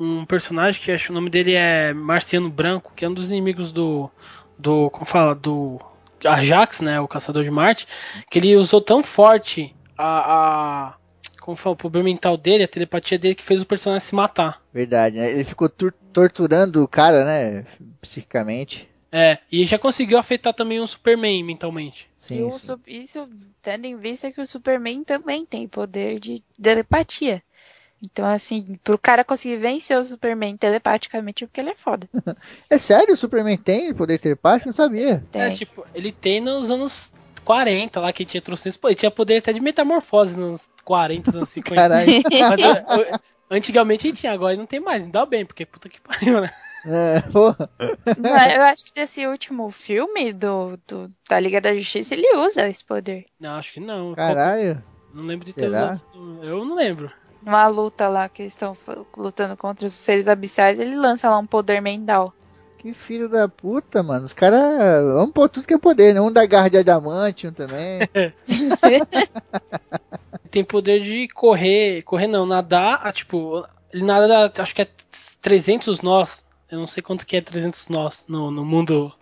um 0.00 0.26
personagem 0.26 0.82
que 0.82 0.90
acho 0.90 1.04
que 1.06 1.10
o 1.12 1.14
nome 1.14 1.30
dele 1.30 1.54
é 1.54 1.94
Marciano 1.94 2.50
Branco, 2.50 2.92
que 2.96 3.04
é 3.04 3.08
um 3.08 3.14
dos 3.14 3.30
inimigos 3.30 3.70
do. 3.70 4.10
do. 4.58 4.90
como 4.90 5.06
fala? 5.06 5.34
Do 5.36 5.78
Ajax, 6.24 6.80
né? 6.80 7.00
O 7.00 7.08
caçador 7.08 7.44
de 7.44 7.50
Marte. 7.50 7.86
Que 8.30 8.38
ele 8.38 8.56
usou 8.56 8.80
tão 8.80 9.02
forte 9.02 9.74
a. 9.96 10.88
a 10.90 10.94
como 11.40 11.56
fala, 11.56 11.74
o 11.74 11.76
poder 11.76 12.04
mental 12.04 12.36
dele, 12.36 12.62
a 12.62 12.68
telepatia 12.68 13.18
dele, 13.18 13.34
que 13.34 13.42
fez 13.42 13.60
o 13.60 13.66
personagem 13.66 14.06
se 14.06 14.14
matar. 14.14 14.62
Verdade, 14.72 15.16
né? 15.16 15.28
Ele 15.32 15.42
ficou 15.42 15.68
tur- 15.68 15.92
torturando 16.12 16.84
o 16.84 16.86
cara, 16.86 17.24
né? 17.24 17.66
Psiquicamente. 18.00 18.88
É, 19.10 19.38
e 19.50 19.64
já 19.64 19.78
conseguiu 19.78 20.18
afetar 20.18 20.54
também 20.54 20.80
o 20.80 20.86
Superman 20.86 21.42
mentalmente. 21.44 22.08
E 22.16 22.24
Sim, 22.24 22.42
o 22.44 22.50
sim. 22.52 22.74
isso 22.86 23.28
tendo 23.60 23.84
em 23.86 23.96
vista 23.96 24.30
que 24.30 24.40
o 24.40 24.46
Superman 24.46 25.02
também 25.04 25.44
tem 25.44 25.66
poder 25.68 26.18
de 26.20 26.40
telepatia. 26.62 27.42
Então, 28.04 28.26
assim, 28.26 28.78
pro 28.82 28.98
cara 28.98 29.24
conseguir 29.24 29.56
vencer 29.56 29.96
o 29.96 30.02
Superman 30.02 30.56
telepaticamente, 30.56 31.46
porque 31.46 31.60
ele 31.60 31.70
é 31.70 31.74
foda. 31.74 32.08
É 32.68 32.78
sério, 32.78 33.14
o 33.14 33.16
Superman 33.16 33.56
tem 33.58 33.94
poder 33.94 34.18
telepático? 34.18 34.68
Não 34.68 34.72
sabia. 34.72 35.22
Tem. 35.30 35.42
É, 35.42 35.50
tipo, 35.50 35.86
ele 35.94 36.10
tem 36.10 36.40
nos 36.40 36.70
anos 36.70 37.12
40 37.44 38.00
lá, 38.00 38.12
que 38.12 38.24
tinha 38.24 38.40
trouxe 38.40 38.76
pô, 38.78 38.88
ele 38.88 38.94
tinha 38.94 39.10
poder 39.10 39.38
até 39.38 39.52
de 39.52 39.60
metamorfose 39.60 40.36
nos 40.36 40.68
40, 40.84 41.30
anos 41.36 41.48
50. 41.50 41.74
Caralho. 41.76 42.22
Mas 42.48 42.60
eu- 42.60 43.04
eu- 43.06 43.20
antigamente 43.50 44.08
ele 44.08 44.16
tinha, 44.16 44.32
agora 44.32 44.52
ele 44.54 44.60
não 44.60 44.66
tem 44.66 44.80
mais, 44.80 45.04
ainda 45.04 45.24
bem, 45.26 45.44
porque 45.44 45.66
puta 45.66 45.88
que 45.88 46.00
pariu, 46.00 46.40
né? 46.40 46.50
É, 46.84 47.20
porra. 47.30 47.70
Mas 48.18 48.54
eu 48.54 48.62
acho 48.62 48.84
que 48.86 48.92
nesse 48.96 49.24
último 49.26 49.70
filme 49.70 50.32
do, 50.32 50.76
do- 50.88 51.12
da 51.28 51.38
Liga 51.38 51.60
da 51.60 51.72
Justiça 51.74 52.14
ele 52.14 52.36
usa 52.38 52.68
esse 52.68 52.84
poder. 52.84 53.26
Não, 53.38 53.56
acho 53.56 53.72
que 53.74 53.80
não. 53.80 54.14
Caralho. 54.14 54.82
Não 55.14 55.24
lembro 55.24 55.44
de 55.46 55.52
ter 55.54 55.68
Será? 55.70 55.92
usado. 55.92 56.04
Eu 56.42 56.64
não 56.64 56.74
lembro. 56.74 57.12
Numa 57.44 57.66
luta 57.66 58.08
lá 58.08 58.28
que 58.28 58.42
eles 58.42 58.52
estão 58.52 58.76
lutando 59.16 59.56
contra 59.56 59.86
os 59.86 59.92
seres 59.92 60.28
abissais, 60.28 60.78
ele 60.78 60.94
lança 60.94 61.28
lá 61.28 61.38
um 61.38 61.46
poder 61.46 61.80
mental. 61.80 62.32
Que 62.78 62.92
filho 62.92 63.28
da 63.28 63.48
puta, 63.48 64.02
mano. 64.02 64.24
Os 64.24 64.32
caras. 64.32 64.60
Vamos 65.14 65.32
pôr 65.32 65.48
tudo 65.48 65.66
que 65.66 65.74
é 65.74 65.78
poder, 65.78 66.12
né? 66.12 66.20
Um 66.20 66.32
da 66.32 66.44
garra 66.44 66.68
de 66.68 66.78
adamantium 66.78 67.52
também. 67.52 68.00
Tem 70.50 70.64
poder 70.64 71.00
de 71.00 71.28
correr, 71.28 72.02
correr 72.02 72.26
não, 72.26 72.44
nadar, 72.44 73.00
ah, 73.04 73.12
tipo, 73.12 73.64
ele 73.92 74.04
nada, 74.04 74.52
acho 74.58 74.74
que 74.74 74.82
é 74.82 74.88
300 75.40 76.00
nós. 76.00 76.44
Eu 76.70 76.78
não 76.78 76.86
sei 76.86 77.02
quanto 77.02 77.24
que 77.24 77.36
é 77.36 77.40
300 77.40 77.88
nós 77.88 78.24
no, 78.26 78.50
no 78.50 78.64
mundo 78.64 79.12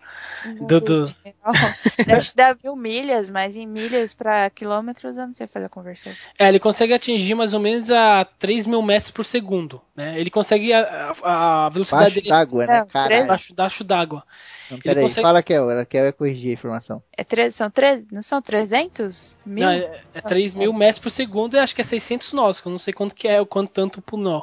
acho 2.17 2.31
que 2.31 2.37
dá 2.37 2.57
mil 2.63 2.77
milhas, 2.77 3.29
mas 3.29 3.57
em 3.57 3.67
milhas 3.67 4.15
pra 4.15 4.51
quilômetros 4.51 5.17
eu 5.17 5.27
não 5.27 5.35
sei 5.35 5.47
fazer 5.47 5.67
a 5.67 5.69
conversão. 5.69 6.13
É, 6.39 6.49
ele 6.49 6.59
consegue 6.59 6.93
atingir 6.93 7.35
mais 7.35 7.55
ou 7.55 7.61
menos 7.61 7.91
a 7.91 8.25
3 8.39 8.67
mil 8.67 8.83
metros 8.83 9.11
por 9.11 9.25
segundo, 9.25 9.81
né? 9.95 10.19
Ele 10.19 10.31
consegue 10.31 10.73
a, 10.73 11.13
a, 11.23 11.67
a 11.67 11.69
velocidade 11.69 12.05
Baixo 12.05 12.15
dele 12.17 12.29
d'água, 12.29 12.67
né? 12.67 12.87
Caralho. 12.91 13.27
baixo, 13.27 13.55
baixo 13.55 13.85
d'água. 13.85 14.25
Não, 14.71 14.79
peraí, 14.79 15.03
consegue- 15.05 15.23
fala 15.23 15.43
que 15.43 15.53
ela 15.53 15.85
quer 15.85 16.13
corrigir 16.13 16.51
a 16.51 16.55
informação. 16.55 17.03
É 17.17 17.25
tre... 17.25 17.51
são 17.51 17.71
tre... 17.71 18.05
Não 18.13 18.23
são 18.23 18.41
300? 18.41 19.37
Mil? 19.45 19.65
Não, 19.65 19.73
é, 19.73 20.01
é 20.15 20.21
3 20.21 20.55
mil 20.55 20.73
metros 20.73 20.99
por 20.99 21.11
segundo 21.11 21.55
e 21.57 21.59
acho 21.59 21.75
que 21.75 21.81
é 21.81 21.85
600 21.85 22.33
nós, 22.33 22.61
que 22.61 22.67
eu 22.69 22.71
não 22.71 22.79
sei 22.79 22.93
quanto 22.93 23.15
que 23.15 23.27
é, 23.27 23.41
o 23.41 23.47
quanto 23.47 23.71
tanto 23.71 24.01
por 24.01 24.17
nó. 24.17 24.43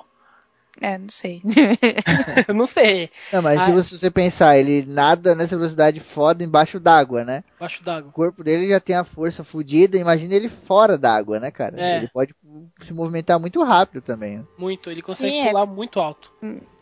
É, 0.82 0.98
não 0.98 1.10
sei. 1.10 1.42
não 2.54 2.68
sei, 2.68 3.10
Não, 3.34 3.42
mas 3.42 3.62
se 3.64 3.72
Ah. 3.72 3.74
você 3.74 3.98
você 3.98 4.12
pensar, 4.12 4.58
ele 4.58 4.86
nada 4.86 5.34
nessa 5.34 5.56
velocidade 5.58 6.00
foda 6.00 6.44
embaixo 6.44 6.80
d'água, 6.80 7.24
né? 7.24 7.44
baixo 7.60 7.84
d'água. 7.84 8.10
O 8.10 8.14
corpo 8.14 8.44
dele 8.44 8.70
já 8.70 8.80
tem 8.80 8.96
a 8.96 9.04
força 9.04 9.44
fodida, 9.44 9.98
imagina 9.98 10.36
ele 10.36 10.50
fora 10.50 10.98
d'água, 10.98 11.40
né, 11.40 11.50
cara? 11.52 11.80
É. 11.80 11.98
Ele 11.98 12.08
pode 12.10 12.36
se 12.82 12.94
movimentar 12.94 13.40
muito 13.40 13.64
rápido 13.64 14.02
também. 14.02 14.46
Muito, 14.58 14.90
ele 14.92 15.02
consegue 15.02 15.32
Sim, 15.32 15.42
é. 15.42 15.48
pular 15.50 15.66
muito 15.66 16.00
alto. 16.00 16.32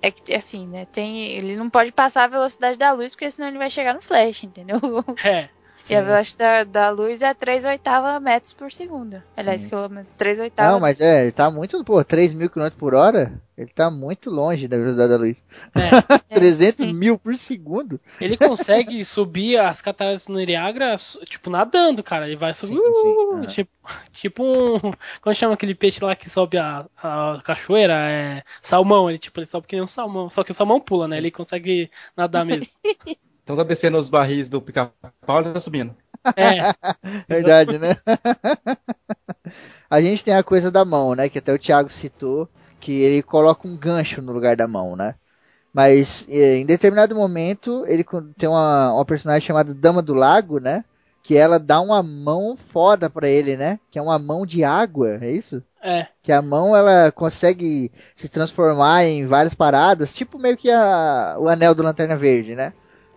É 0.02 0.12
que 0.12 0.34
assim, 0.34 0.68
né? 0.68 0.86
Tem... 0.86 1.28
Ele 1.32 1.56
não 1.56 1.70
pode 1.70 1.92
passar 1.92 2.26
a 2.26 2.28
velocidade 2.28 2.78
da 2.78 2.92
luz, 2.92 3.14
porque 3.14 3.30
senão 3.32 3.48
ele 3.48 3.58
vai 3.58 3.70
chegar 3.70 3.94
no 3.94 4.02
flash, 4.02 4.44
entendeu? 4.44 4.80
É, 5.24 5.50
E 5.90 5.96
a 5.96 6.02
velocidade 6.02 6.70
da, 6.70 6.88
da 6.88 6.90
luz 6.90 7.22
é 7.22 7.34
3 7.34 7.66
oitavas 7.66 8.22
metros 8.22 8.54
por 8.54 8.72
segundo. 8.72 9.22
Aliás, 9.38 9.62
Sim. 9.62 9.70
quilômetros. 9.70 10.14
3 10.18 10.40
oitavas. 10.40 10.74
Não, 10.74 10.80
mas 10.80 11.00
é, 11.00 11.24
ele 11.24 11.32
tá 11.32 11.52
muito, 11.52 11.84
pô, 11.84 12.04
3 12.04 12.34
mil 12.34 12.50
km 12.50 12.70
por 12.78 12.94
hora, 12.94 13.40
ele 13.58 13.70
tá 13.70 13.90
muito 13.90 14.30
longe 14.30 14.68
da 14.68 14.78
velocidade 14.78 15.10
da 15.10 15.18
luz. 15.18 15.44
é. 15.76 16.16
300 16.36 16.86
sim. 16.86 16.94
mil 16.94 17.18
por 17.18 17.36
segundo? 17.38 17.98
Ele 18.20 18.36
consegue 18.36 19.04
subir 19.06 19.58
as 19.58 19.82
cataratas 19.82 20.26
do 20.26 20.34
Niagara, 20.34 20.96
tipo, 21.24 21.50
nadando, 21.50 22.04
cara. 22.04 22.28
Ele 22.28 22.36
vai 22.36 22.54
subir. 22.54 22.76
Sim, 22.76 22.94
sim, 22.94 23.44
uh, 23.44 23.48
tipo, 23.48 23.72
tipo 24.12 24.44
um. 24.44 24.92
Como 25.22 25.36
chama 25.36 25.54
aquele 25.54 25.74
peixe 25.74 26.04
lá 26.04 26.16
que 26.16 26.30
sobe 26.30 26.58
a, 26.58 26.86
a 27.02 27.42
cachoeira? 27.44 27.94
É. 27.94 28.44
Salmão. 28.62 29.10
Ele, 29.10 29.18
tipo, 29.20 29.40
ele 29.40 29.48
sobe 29.48 29.68
que 29.68 29.76
nem 29.76 29.84
um 29.84 29.88
salmão. 29.88 30.30
Só 30.30 30.44
que 30.44 30.52
o 30.52 30.56
salmão 30.56 30.82
pula, 30.82 31.08
né? 31.08 31.18
Ele 31.18 31.32
consegue 31.32 31.90
nadar 32.18 32.44
mesmo. 32.44 32.68
Então 33.46 33.56
tá 33.56 33.64
descendo 33.64 34.00
os 34.00 34.10
barris 34.10 34.50
do 34.50 34.60
pica-pau 34.60 35.42
e 35.42 35.54
tá 35.54 35.62
subindo. 35.62 35.96
É. 36.36 36.74
Verdade, 37.30 37.78
né? 37.78 37.96
a 39.88 40.02
gente 40.02 40.24
tem 40.24 40.34
a 40.34 40.44
coisa 40.44 40.72
da 40.72 40.84
mão, 40.84 41.14
né? 41.14 41.30
Que 41.30 41.38
até 41.38 41.54
o 41.54 41.60
Thiago 41.60 41.92
citou, 41.92 42.50
que 42.80 42.92
ele 42.92 43.22
coloca 43.22 43.68
um 43.68 43.78
gancho 43.78 44.20
no 44.20 44.34
lugar 44.34 44.56
da 44.56 44.68
mão, 44.68 44.96
né? 44.96 45.14
Mas 45.72 46.26
eh, 46.28 46.58
em 46.58 46.66
determinado 46.66 47.14
momento 47.14 47.84
ele 47.86 48.04
tem 48.36 48.50
uma, 48.50 48.94
uma 48.94 49.06
personagem 49.06 49.46
chamada 49.46 49.76
Dama 49.76 50.02
do 50.02 50.16
Lago, 50.16 50.60
né? 50.60 50.84
Que 51.22 51.38
ela 51.38 51.60
dá 51.60 51.80
uma 51.82 52.02
mão 52.02 52.58
foda 52.58 53.12
pra 53.12 53.28
ele, 53.28 53.56
né? 53.56 53.80
Que 53.92 54.00
é 54.00 54.02
uma 54.02 54.18
mão 54.18 54.44
de 54.44 54.64
água, 54.64 55.20
é 55.22 55.30
isso? 55.32 55.62
É. 55.84 56.08
Que 56.24 56.32
a 56.32 56.42
mão 56.42 56.76
ela 56.76 57.12
consegue 57.12 57.92
se 58.16 58.28
transformar 58.28 59.06
em 59.06 59.28
várias 59.28 59.54
paradas, 59.54 60.12
tipo 60.12 60.40
meio 60.40 60.58
que 60.58 60.72
a, 60.72 61.36
o 61.38 61.48
anel 61.48 61.76
do 61.76 61.84
Lanterna 61.84 62.18
Verde, 62.18 62.56
né? 62.56 62.74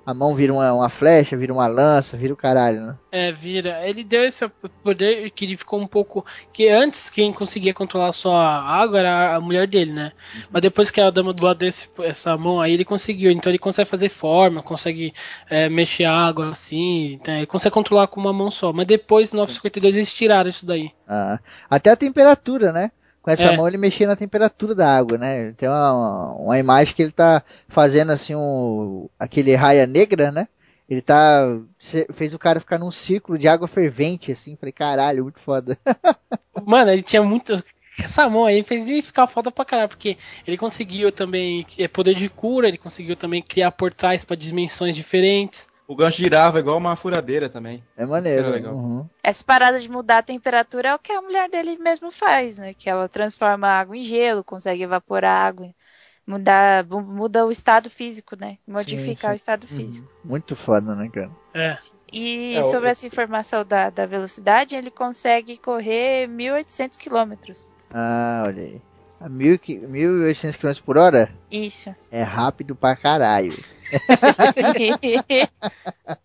A 0.08 0.14
mão 0.14 0.34
vira 0.34 0.54
uma, 0.54 0.72
uma 0.72 0.88
flecha, 0.88 1.36
vira 1.36 1.52
uma 1.52 1.66
lança, 1.66 2.16
vira 2.16 2.32
o 2.32 2.36
caralho, 2.36 2.80
né? 2.80 2.98
É, 3.12 3.30
vira. 3.30 3.86
Ele 3.86 4.02
deu 4.02 4.24
esse 4.24 4.48
poder 4.82 5.30
que 5.32 5.44
ele 5.44 5.54
ficou 5.54 5.78
um 5.78 5.86
pouco. 5.86 6.24
Que 6.50 6.66
antes 6.70 7.10
quem 7.10 7.30
conseguia 7.30 7.74
controlar 7.74 8.12
só 8.12 8.34
a 8.34 8.58
água 8.58 9.00
era 9.00 9.36
a 9.36 9.40
mulher 9.42 9.66
dele, 9.68 9.92
né? 9.92 10.12
Mas 10.50 10.62
depois 10.62 10.90
que 10.90 10.98
a 10.98 11.10
dama 11.10 11.34
do 11.34 11.44
lado 11.44 11.58
desse 11.58 11.90
essa 11.98 12.38
mão 12.38 12.58
aí, 12.58 12.72
ele 12.72 12.86
conseguiu. 12.86 13.30
Então 13.30 13.50
ele 13.50 13.58
consegue 13.58 13.86
fazer 13.86 14.08
forma, 14.08 14.62
consegue 14.62 15.12
é, 15.50 15.68
mexer 15.68 16.04
a 16.04 16.14
água 16.14 16.52
assim. 16.52 17.12
Então 17.12 17.34
ele 17.34 17.44
consegue 17.44 17.74
controlar 17.74 18.06
com 18.06 18.18
uma 18.18 18.32
mão 18.32 18.50
só. 18.50 18.72
Mas 18.72 18.86
depois, 18.86 19.30
no 19.34 19.40
952, 19.40 19.94
eles 19.94 20.14
tiraram 20.14 20.48
isso 20.48 20.64
daí. 20.64 20.90
Ah, 21.06 21.38
até 21.68 21.90
a 21.90 21.96
temperatura, 21.96 22.72
né? 22.72 22.92
Com 23.28 23.32
essa 23.32 23.42
É. 23.52 23.56
mão 23.58 23.68
ele 23.68 23.76
mexia 23.76 24.06
na 24.06 24.16
temperatura 24.16 24.74
da 24.74 24.88
água, 24.96 25.18
né? 25.18 25.52
Tem 25.52 25.68
uma, 25.68 26.32
uma 26.34 26.58
imagem 26.58 26.94
que 26.94 27.02
ele 27.02 27.12
tá 27.12 27.42
fazendo 27.68 28.10
assim 28.10 28.34
um 28.34 29.06
aquele 29.18 29.54
raia 29.54 29.86
negra, 29.86 30.32
né? 30.32 30.48
Ele 30.88 31.02
tá 31.02 31.44
fe- 31.78 32.06
fez 32.14 32.32
o 32.32 32.38
cara 32.38 32.58
ficar 32.58 32.78
num 32.78 32.90
círculo 32.90 33.38
de 33.38 33.46
água 33.46 33.68
fervente 33.68 34.32
assim, 34.32 34.56
falei, 34.56 34.72
caralho, 34.72 35.24
muito 35.24 35.40
foda. 35.40 35.76
Mano, 36.64 36.90
ele 36.90 37.02
tinha 37.02 37.22
muito. 37.22 37.62
Essa 38.02 38.30
mão 38.30 38.46
aí 38.46 38.62
fez 38.62 38.88
ele 38.88 39.02
ficar 39.02 39.26
foda 39.26 39.50
pra 39.50 39.64
caralho, 39.64 39.90
porque 39.90 40.16
ele 40.46 40.56
conseguiu 40.56 41.12
também 41.12 41.66
é, 41.78 41.86
poder 41.86 42.14
de 42.14 42.30
cura, 42.30 42.66
ele 42.68 42.78
conseguiu 42.78 43.14
também 43.14 43.42
criar 43.42 43.72
portais 43.72 44.24
pra 44.24 44.36
dimensões 44.36 44.96
diferentes. 44.96 45.68
O 45.88 45.96
gancho 45.96 46.18
girava 46.18 46.60
igual 46.60 46.76
uma 46.76 46.94
furadeira 46.96 47.48
também. 47.48 47.82
É 47.96 48.04
maneiro. 48.06 48.50
Uhum. 48.74 49.08
Essa 49.22 49.42
parada 49.42 49.78
de 49.78 49.90
mudar 49.90 50.18
a 50.18 50.22
temperatura 50.22 50.90
é 50.90 50.94
o 50.94 50.98
que 50.98 51.10
a 51.12 51.20
mulher 51.22 51.48
dele 51.50 51.76
mesmo 51.78 52.10
faz, 52.10 52.58
né? 52.58 52.74
Que 52.74 52.88
ela 52.90 53.08
transforma 53.08 53.66
a 53.66 53.80
água 53.80 53.96
em 53.96 54.04
gelo, 54.04 54.44
consegue 54.44 54.82
evaporar 54.82 55.30
a 55.44 55.46
água, 55.48 55.74
mudar, 56.26 56.84
mu- 56.86 57.00
muda 57.02 57.46
o 57.46 57.50
estado 57.50 57.90
físico, 57.90 58.36
né? 58.36 58.58
Modificar 58.66 59.30
sim. 59.30 59.32
o 59.32 59.36
estado 59.36 59.66
Uhum. 59.70 59.76
físico. 59.76 60.08
Muito 60.24 60.54
foda, 60.54 60.94
né, 60.94 61.08
cara? 61.10 61.30
É. 61.54 61.74
E 62.12 62.56
É, 62.56 62.62
sobre 62.62 62.90
essa 62.90 63.06
informação 63.06 63.64
da, 63.64 63.90
da 63.90 64.06
velocidade, 64.06 64.76
ele 64.76 64.90
consegue 64.90 65.58
correr 65.58 66.26
1.800 66.28 66.98
quilômetros. 66.98 67.70
Ah, 67.90 68.44
olha 68.46 68.62
aí. 68.62 68.80
A 69.20 69.28
mil 69.28 69.58
qui- 69.58 69.78
1.800 69.78 70.56
km 70.56 70.80
por 70.84 70.96
hora 70.96 71.28
Isso. 71.50 71.94
é 72.10 72.22
rápido 72.22 72.74
pra 72.76 72.94
caralho. 72.96 73.52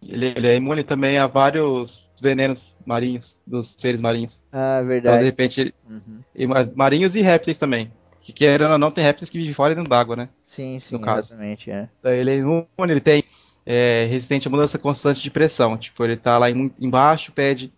Ele, 0.02 0.26
ele 0.28 0.48
é 0.48 0.56
imune 0.56 0.84
também 0.84 1.18
a 1.18 1.28
vários 1.28 1.91
venenos 2.22 2.60
marinhos, 2.86 3.38
dos 3.48 3.76
seres 3.80 3.99
marinhos. 4.02 4.41
Ah, 4.52 4.76
Então, 4.80 4.82
de 4.84 4.88
verdade. 4.88 5.24
repente, 5.26 5.61
ele- 5.61 5.74
Uhum. 5.90 6.22
e 6.36 6.45
marinhos 6.76 7.15
e 7.15 7.22
répteis 7.22 7.57
também. 7.57 7.91
Que 8.22 8.32
querendo 8.32 8.72
ou 8.72 8.78
não, 8.78 8.91
tem 8.91 9.03
répteis 9.03 9.30
que 9.30 9.38
vivem 9.38 9.53
fora 9.53 9.74
e 9.74 9.76
dentro 9.76 9.90
d'água, 9.90 10.15
né? 10.15 10.30
Sim, 10.45 10.80
sim, 10.80 10.95
No 10.95 11.02
caso. 11.02 11.34
exatamente, 11.34 11.70
é. 11.72 11.90
Daí 12.02 12.20
Ele 12.20 12.32
é 12.32 12.38
imune, 12.38 12.68
ele 12.80 12.99
tem 13.02 13.24
é, 13.65 14.06
resistente 14.10 14.48
a 14.48 14.52
mudança 14.52 14.78
constante 14.78 15.22
de 15.22 15.32
pressão. 15.32 15.78
Tipo, 15.78 16.03
ele 16.03 16.18
tá 16.18 16.38
lá 16.38 16.49
em- 16.49 16.72
embaixo, 16.80 17.32
pede 17.32 17.72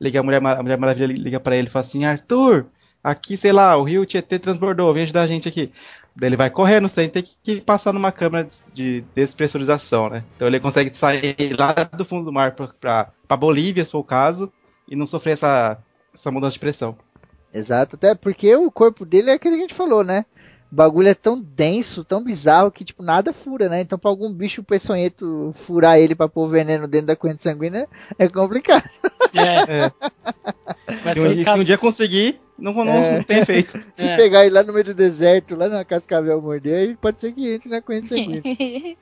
liga 0.00 0.18
a 0.20 0.22
Mulher, 0.22 0.44
a 0.44 0.62
Mulher 0.62 0.78
Maravilha 0.78 1.06
liga 1.06 1.38
pra 1.40 1.56
ele 1.56 1.68
e 1.68 1.70
fala 1.70 1.84
assim, 1.84 2.04
Arthur, 2.04 2.66
aqui, 3.02 3.36
sei 3.36 3.52
lá, 3.52 3.76
o 3.76 3.84
rio 3.84 4.06
Tietê 4.06 4.38
transbordou, 4.38 4.92
vem 4.92 5.04
ajudar 5.04 5.22
a 5.22 5.26
gente 5.26 5.48
aqui. 5.48 5.72
Daí 6.14 6.28
ele 6.28 6.36
vai 6.36 6.50
correndo 6.50 6.88
sem 6.88 7.08
ter 7.08 7.24
que 7.42 7.60
passar 7.60 7.92
numa 7.92 8.12
câmera 8.12 8.44
de 8.44 8.62
de 8.74 9.04
despressurização, 9.14 10.10
né? 10.10 10.24
Então 10.36 10.46
ele 10.46 10.60
consegue 10.60 10.96
sair 10.96 11.56
lá 11.58 11.72
do 11.84 12.04
fundo 12.04 12.26
do 12.26 12.32
mar 12.32 12.54
pra 12.54 13.36
Bolívia, 13.36 13.84
se 13.84 13.92
for 13.92 14.00
o 14.00 14.04
caso, 14.04 14.52
e 14.86 14.94
não 14.94 15.06
sofrer 15.06 15.32
essa, 15.32 15.78
essa 16.14 16.30
mudança 16.30 16.54
de 16.54 16.60
pressão. 16.60 16.96
Exato, 17.52 17.96
até 17.96 18.14
porque 18.14 18.54
o 18.56 18.70
corpo 18.70 19.04
dele 19.04 19.30
é 19.30 19.34
aquele 19.34 19.56
que 19.56 19.62
a 19.62 19.66
gente 19.66 19.74
falou, 19.74 20.04
né? 20.04 20.24
O 20.72 20.74
bagulho 20.74 21.08
é 21.08 21.14
tão 21.14 21.38
denso, 21.38 22.02
tão 22.02 22.24
bizarro 22.24 22.70
que, 22.72 22.82
tipo, 22.82 23.02
nada 23.02 23.30
fura, 23.30 23.68
né? 23.68 23.82
Então, 23.82 23.98
pra 23.98 24.08
algum 24.10 24.32
bicho 24.32 24.62
peçonhento 24.62 25.54
furar 25.66 25.98
ele 25.98 26.14
pra 26.14 26.28
pôr 26.30 26.48
veneno 26.48 26.88
dentro 26.88 27.08
da 27.08 27.16
corrente 27.16 27.42
sanguínea 27.42 27.86
é 28.18 28.28
complicado. 28.28 28.88
É. 29.34 29.86
É. 29.86 29.92
Vai 31.02 31.14
Se 31.14 31.20
um, 31.20 31.24
dia- 31.24 31.34
se 31.38 31.44
caso- 31.44 31.60
um 31.62 31.64
dia 31.64 31.78
conseguir, 31.78 32.38
não, 32.58 32.72
não, 32.74 32.92
É. 32.92 33.16
não 33.16 33.22
tem 33.22 33.38
efeito. 33.38 33.82
Se 33.96 34.06
É. 34.06 34.14
pegar 34.16 34.44
ele 34.44 34.54
lá 34.54 34.62
no 34.62 34.74
meio 34.74 34.84
do 34.84 34.92
deserto, 34.94 35.56
lá 35.56 35.70
na 35.70 35.86
cascavel 35.86 36.40
morder, 36.42 36.74
aí 36.90 36.94
pode 36.94 37.18
ser 37.18 37.32
que 37.32 37.48
entre 37.50 37.70
na 37.70 37.80
corrente 37.80 38.08
sanguínea. 38.08 38.42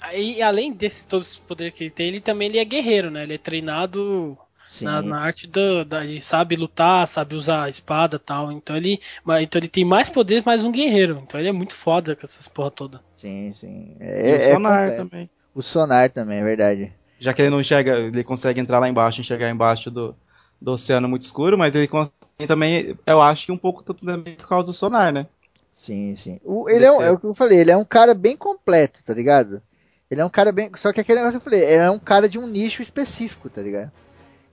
Aí, 0.00 0.40
além 0.40 0.72
desses 0.72 1.04
todos 1.04 1.32
os 1.32 1.38
poderes 1.38 1.74
que 1.74 1.84
ele 1.84 1.90
tem, 1.90 2.06
ele 2.08 2.20
também 2.20 2.48
ele 2.48 2.58
é 2.58 2.64
guerreiro, 2.64 3.10
né? 3.10 3.24
Ele 3.24 3.34
é 3.34 3.38
treinado. 3.38 4.38
Na, 4.80 5.02
na 5.02 5.18
arte 5.20 5.46
do, 5.46 5.84
da. 5.84 6.04
Ele 6.04 6.20
sabe 6.20 6.56
lutar, 6.56 7.06
sabe 7.06 7.34
usar 7.34 7.64
a 7.64 7.68
espada 7.68 8.16
e 8.16 8.18
tal. 8.20 8.52
Então 8.52 8.76
ele, 8.76 9.00
então 9.40 9.58
ele 9.60 9.68
tem 9.68 9.84
mais 9.84 10.08
poderes, 10.08 10.44
mais 10.44 10.64
um 10.64 10.72
guerreiro. 10.72 11.20
Então 11.22 11.38
ele 11.40 11.48
é 11.48 11.52
muito 11.52 11.74
foda 11.74 12.14
com 12.16 12.26
essas 12.26 12.48
porra 12.48 12.70
toda. 12.70 13.00
Sim, 13.16 13.52
sim. 13.52 13.96
E 14.00 14.04
É, 14.04 14.32
o 14.32 14.36
é 14.42 14.52
sonar 14.52 14.88
completo. 14.90 15.10
também. 15.10 15.30
O 15.54 15.62
sonar 15.62 16.10
também, 16.10 16.38
é 16.38 16.44
verdade. 16.44 16.92
Já 17.18 17.32
que 17.32 17.40
ele 17.42 17.50
não 17.50 17.60
enxerga, 17.60 17.98
ele 17.98 18.22
consegue 18.24 18.60
entrar 18.60 18.78
lá 18.78 18.88
embaixo, 18.88 19.20
enxergar 19.20 19.48
embaixo 19.50 19.90
do, 19.90 20.14
do 20.60 20.72
oceano 20.72 21.08
muito 21.08 21.22
escuro, 21.22 21.56
mas 21.56 21.74
ele 21.74 21.88
consegue 21.88 22.12
também, 22.46 22.98
eu 23.06 23.22
acho 23.22 23.46
que 23.46 23.52
um 23.52 23.56
pouco 23.56 23.82
também 23.94 24.34
por 24.34 24.46
causa 24.46 24.66
do 24.70 24.74
sonar, 24.74 25.10
né? 25.12 25.26
Sim, 25.74 26.14
sim. 26.16 26.38
O, 26.44 26.68
ele 26.68 26.84
é, 26.84 26.92
um, 26.92 27.02
é 27.02 27.10
o 27.10 27.18
que 27.18 27.24
eu 27.26 27.32
falei, 27.34 27.58
ele 27.60 27.70
é 27.70 27.76
um 27.76 27.84
cara 27.84 28.12
bem 28.14 28.36
completo, 28.36 29.02
tá 29.02 29.14
ligado? 29.14 29.62
Ele 30.10 30.20
é 30.20 30.24
um 30.24 30.30
cara 30.30 30.52
bem. 30.52 30.70
Só 30.76 30.92
que 30.92 31.00
aquele 31.00 31.18
negócio 31.20 31.40
que 31.40 31.46
eu 31.46 31.50
falei, 31.50 31.64
ele 31.66 31.82
é 31.82 31.90
um 31.90 31.98
cara 31.98 32.28
de 32.28 32.38
um 32.38 32.46
nicho 32.46 32.82
específico, 32.82 33.48
tá 33.48 33.62
ligado? 33.62 33.90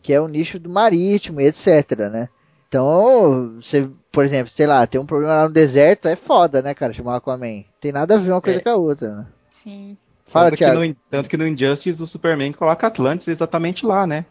Que 0.03 0.13
é 0.13 0.21
o 0.21 0.27
nicho 0.27 0.59
do 0.59 0.69
marítimo 0.69 1.41
e 1.41 1.47
etc, 1.47 1.97
né? 2.11 2.30
Então, 2.67 3.55
você, 3.59 3.89
por 4.11 4.23
exemplo, 4.23 4.51
sei 4.51 4.67
lá, 4.67 4.85
tem 4.85 4.99
um 4.99 5.05
problema 5.05 5.34
lá 5.35 5.43
no 5.47 5.53
deserto, 5.53 6.07
é 6.07 6.15
foda, 6.15 6.61
né, 6.61 6.73
cara? 6.73 6.93
Chamar 6.93 7.15
Aquaman. 7.15 7.63
Tem 7.80 7.91
nada 7.91 8.15
a 8.15 8.17
ver 8.17 8.31
uma 8.31 8.41
coisa 8.41 8.59
É. 8.59 8.61
com 8.61 8.69
a 8.69 8.75
outra, 8.75 9.15
né? 9.15 9.25
Sim. 9.49 9.97
Fala, 10.25 10.45
tanto, 10.47 10.57
que 10.57 10.65
Thiago. 10.65 10.84
no, 10.84 10.95
tanto 11.09 11.30
que 11.30 11.38
no 11.38 11.47
Injustice 11.47 12.01
o 12.01 12.07
Superman 12.07 12.51
coloca 12.53 12.88
Atlantis 12.88 13.27
exatamente 13.27 13.85
lá, 13.85 14.05
né? 14.05 14.25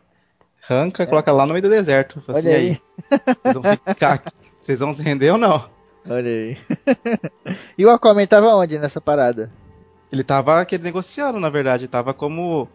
Arranca, 0.68 1.06
coloca 1.06 1.32
lá 1.32 1.46
no 1.46 1.52
meio 1.52 1.62
do 1.62 1.68
deserto. 1.68 2.20
Fala 2.20 2.38
É. 2.38 2.42
Olha 2.42 2.56
assim, 2.56 2.58
aí. 2.58 2.68
aí. 2.68 3.34
Vocês 3.42 3.54
vão 3.54 3.62
ficar 3.86 4.12
aqui. 4.12 4.30
Vocês 4.62 4.78
vão 4.78 4.94
se 4.94 5.02
render 5.02 5.30
ou 5.30 5.38
não? 5.38 5.68
Olha 6.08 6.28
aí. 6.30 6.56
e 7.78 7.84
o 7.84 7.90
Aquaman 7.90 8.26
tava 8.26 8.54
onde 8.54 8.78
nessa 8.78 9.00
parada? 9.00 9.52
Ele 10.10 10.22
tava 10.22 10.60
aquele 10.60 10.82
negociando, 10.82 11.40
na 11.40 11.48
verdade. 11.48 11.88
Tava 11.88 12.12
como. 12.12 12.68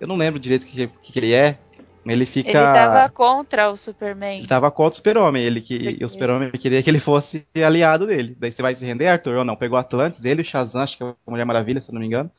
Eu 0.00 0.06
não 0.06 0.16
lembro 0.16 0.38
direito 0.40 0.62
o 0.62 0.66
que, 0.66 0.86
que, 0.86 1.12
que 1.12 1.18
ele 1.18 1.32
é. 1.32 1.58
Ele 2.04 2.26
fica. 2.26 2.48
Ele 2.50 2.58
tava 2.58 3.08
contra 3.10 3.70
o 3.70 3.76
Superman. 3.76 4.38
Ele 4.38 4.48
tava 4.48 4.70
contra 4.70 4.92
o 4.92 4.96
Super-Homem. 4.96 5.42
Ele 5.44 5.60
que, 5.60 5.78
Porque- 5.78 5.96
e 6.00 6.04
o 6.04 6.08
Super-Homem 6.08 6.50
queria 6.52 6.82
que 6.82 6.90
ele 6.90 6.98
fosse 7.00 7.46
aliado 7.54 8.06
dele. 8.06 8.36
Daí 8.38 8.50
você 8.50 8.60
vai 8.60 8.74
se 8.74 8.84
render, 8.84 9.06
Arthur? 9.06 9.36
Ou 9.36 9.44
não? 9.44 9.56
Pegou 9.56 9.78
Atlantis, 9.78 10.24
ele 10.24 10.40
e 10.40 10.42
o 10.42 10.44
Shazam, 10.44 10.82
acho 10.82 10.96
que 10.96 11.04
é 11.04 11.06
a 11.06 11.30
Mulher 11.30 11.44
Maravilha, 11.44 11.80
se 11.80 11.90
eu 11.90 11.94
não 11.94 12.00
me 12.00 12.06
engano. 12.06 12.30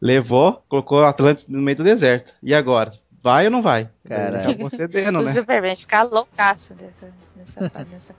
Levou, 0.00 0.62
colocou 0.68 1.02
Atlantis 1.04 1.46
no 1.48 1.60
meio 1.60 1.76
do 1.76 1.82
deserto. 1.84 2.32
E 2.42 2.54
agora? 2.54 2.92
Vai 3.20 3.46
ou 3.46 3.50
não 3.50 3.60
vai? 3.60 3.88
Caralho. 4.08 4.32
Daí 4.34 4.44
Acabou 4.52 4.70
cedendo, 4.70 5.18
o 5.18 5.22
né? 5.24 5.32
Superman 5.32 5.74
fica 5.76 6.02
loucaço 6.04 6.72
dessa, 6.74 7.12
nessa, 7.36 7.72
nessa 7.90 8.14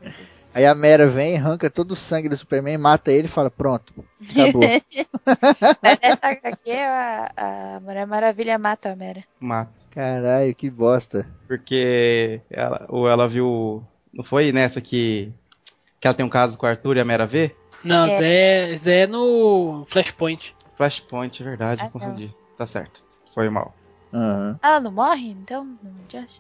Aí 0.54 0.66
a 0.66 0.76
Mera 0.76 1.08
vem, 1.08 1.38
arranca 1.38 1.70
todo 1.70 1.92
o 1.92 1.96
sangue 1.96 2.28
do 2.28 2.36
Superman, 2.36 2.78
mata 2.78 3.12
ele 3.12 3.28
e 3.28 3.30
fala, 3.30 3.50
pronto, 3.50 3.94
acabou. 4.30 4.62
Mas 5.82 6.00
Nessa 6.02 6.28
HQ, 6.28 6.72
a, 6.72 7.32
a 7.38 7.80
Mulher 7.80 8.06
Maravilha 8.06 8.58
mata 8.58 8.92
a 8.92 8.96
Mera. 8.96 9.24
Mata. 9.40 9.79
Caralho, 9.92 10.54
que 10.56 10.70
bosta. 10.70 11.28
Porque 11.48 12.42
ela, 12.50 12.86
ou 12.90 13.08
ela 13.08 13.28
viu. 13.28 13.84
Não 14.14 14.24
foi 14.24 14.52
nessa 14.52 14.80
que. 14.82 15.32
Que 16.00 16.08
ela 16.08 16.16
tem 16.16 16.26
um 16.26 16.30
caso 16.30 16.58
com 16.58 16.66
o 16.66 16.70
Arthur 16.70 16.98
e 16.98 17.00
a 17.00 17.06
Mera 17.06 17.26
vê? 17.26 17.56
Não, 17.84 18.06
É. 18.06 18.08
isso 18.08 18.20
daí 18.20 18.32
é, 18.32 18.74
isso 18.74 18.86
daí 18.86 18.98
é 19.00 19.08
no 19.08 19.84
Flashpoint. 19.88 20.56
Flashpoint, 20.78 21.42
é 21.42 21.46
verdade, 21.46 21.82
Ah, 21.82 21.84
não. 21.86 21.92
confundi. 21.92 22.34
Tá 22.58 22.66
certo. 22.66 23.04
Foi 23.34 23.50
mal. 23.50 23.74
Aham. 24.14 24.60
Ela 24.64 24.80
não 24.80 24.92
morre, 24.92 25.30
então? 25.30 25.68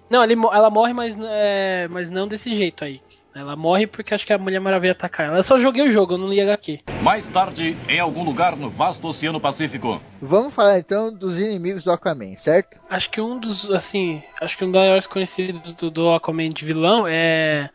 Não, 0.09 0.23
ele 0.23 0.33
ela 0.33 0.69
morre, 0.69 0.93
mas, 0.93 1.15
é, 1.19 1.87
mas 1.89 2.09
não 2.09 2.27
desse 2.27 2.55
jeito 2.55 2.83
aí. 2.83 3.01
Ela 3.33 3.55
morre 3.55 3.85
porque 3.85 4.13
acho 4.13 4.25
que 4.25 4.33
a 4.33 4.37
Mulher 4.37 4.59
Maravilha 4.59 4.91
atacar 4.93 5.27
ela. 5.27 5.37
Eu 5.37 5.43
só 5.43 5.59
joguei 5.59 5.87
o 5.87 5.91
jogo, 5.91 6.13
eu 6.13 6.17
não 6.17 6.27
li 6.27 6.41
HQ. 6.41 6.81
Mais 7.01 7.27
tarde, 7.27 7.77
em 7.87 7.99
algum 7.99 8.23
lugar 8.23 8.55
no 8.55 8.69
vasto 8.69 9.07
Oceano 9.07 9.39
Pacífico. 9.39 10.01
Vamos 10.21 10.53
falar 10.53 10.79
então 10.79 11.13
dos 11.13 11.39
inimigos 11.39 11.83
do 11.83 11.91
Aquaman, 11.91 12.35
certo? 12.35 12.79
Acho 12.89 13.09
que 13.09 13.21
um 13.21 13.39
dos, 13.39 13.69
assim, 13.71 14.21
acho 14.41 14.57
que 14.57 14.65
um 14.65 14.71
dos 14.71 14.81
maiores 14.81 15.07
conhecidos 15.07 15.73
do, 15.73 15.91
do 15.91 16.09
Aquaman 16.11 16.49
de 16.49 16.65
vilão 16.65 17.07
é, 17.07 17.69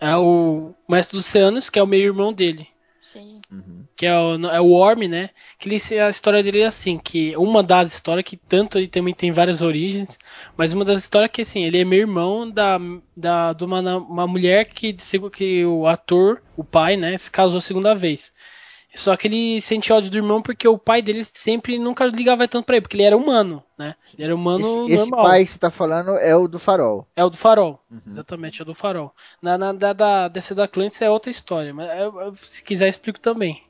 é 0.00 0.16
o 0.16 0.72
Mestre 0.88 1.16
dos 1.16 1.26
Oceanos, 1.26 1.70
que 1.70 1.78
é 1.78 1.82
o 1.82 1.86
meio-irmão 1.86 2.32
dele. 2.32 2.68
Sim. 3.12 3.40
Que 3.96 4.04
é 4.04 4.14
o, 4.18 4.34
é 4.48 4.60
o 4.60 4.66
Worm, 4.66 5.08
né? 5.08 5.30
Que 5.58 5.66
ele, 5.68 6.00
a 6.00 6.10
história 6.10 6.42
dele 6.42 6.60
é 6.60 6.66
assim, 6.66 6.98
que 6.98 7.34
uma 7.36 7.62
das 7.62 7.94
histórias, 7.94 8.24
que 8.26 8.36
tanto 8.36 8.76
ele 8.76 8.86
também 8.86 9.14
tem 9.14 9.32
várias 9.32 9.62
origens, 9.62 10.18
mas 10.56 10.74
uma 10.74 10.84
das 10.84 10.98
histórias 10.98 11.30
é 11.30 11.32
que 11.32 11.42
assim, 11.42 11.64
ele 11.64 11.80
é 11.80 11.84
meio 11.86 12.02
irmão 12.02 12.50
da, 12.50 12.78
da, 13.16 13.54
de 13.54 13.64
uma, 13.64 13.96
uma 13.96 14.26
mulher 14.26 14.66
que, 14.66 14.94
que 15.32 15.64
o 15.64 15.86
ator, 15.86 16.42
o 16.54 16.62
pai, 16.62 16.96
né, 16.98 17.16
se 17.16 17.30
casou 17.30 17.58
a 17.58 17.62
segunda 17.62 17.94
vez. 17.94 18.32
Só 18.94 19.16
que 19.16 19.28
ele 19.28 19.60
sente 19.60 19.92
ódio 19.92 20.10
do 20.10 20.16
irmão 20.16 20.40
porque 20.42 20.66
o 20.66 20.78
pai 20.78 21.02
dele 21.02 21.22
sempre 21.22 21.78
nunca 21.78 22.04
ligava 22.06 22.48
tanto 22.48 22.64
pra 22.64 22.76
ele, 22.76 22.82
porque 22.82 22.96
ele 22.96 23.04
era 23.04 23.16
humano, 23.16 23.62
né? 23.76 23.94
Ele 24.14 24.24
era 24.24 24.34
humano 24.34 24.58
esse, 24.86 24.92
esse 24.94 25.10
pai 25.10 25.44
que 25.44 25.50
você 25.50 25.58
tá 25.58 25.70
falando 25.70 26.16
é 26.18 26.34
o 26.34 26.48
do 26.48 26.58
farol. 26.58 27.06
É 27.14 27.22
o 27.24 27.30
do 27.30 27.36
farol. 27.36 27.80
Uhum. 27.90 28.00
Exatamente, 28.06 28.60
é 28.60 28.62
o 28.62 28.66
do 28.66 28.74
farol. 28.74 29.14
Na, 29.42 29.58
na 29.58 29.72
da, 29.72 29.92
da 29.92 30.28
DC 30.28 30.54
da 30.54 30.64
Atlantis 30.64 31.00
é 31.02 31.10
outra 31.10 31.30
história, 31.30 31.72
mas 31.72 31.88
eu- 32.00 32.20
eu- 32.20 32.36
se 32.36 32.62
quiser 32.64 32.86
eu 32.86 32.90
explico 32.90 33.20
também. 33.20 33.62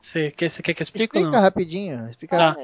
Você 0.00 0.30
quer, 0.30 0.50
você 0.50 0.62
quer 0.62 0.74
que 0.74 0.82
eu 0.82 0.84
explique 0.84 1.16
ou 1.16 1.20
Explica 1.20 1.36
não? 1.38 1.42
rapidinho, 1.42 2.08
explica 2.10 2.36
Ah. 2.36 2.56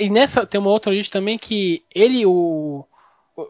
E 0.00 0.08
nessa 0.08 0.46
tem 0.46 0.58
uma 0.58 0.70
outra 0.70 0.90
origem 0.90 1.10
também 1.10 1.36
que 1.36 1.84
ele, 1.94 2.24
o. 2.24 2.84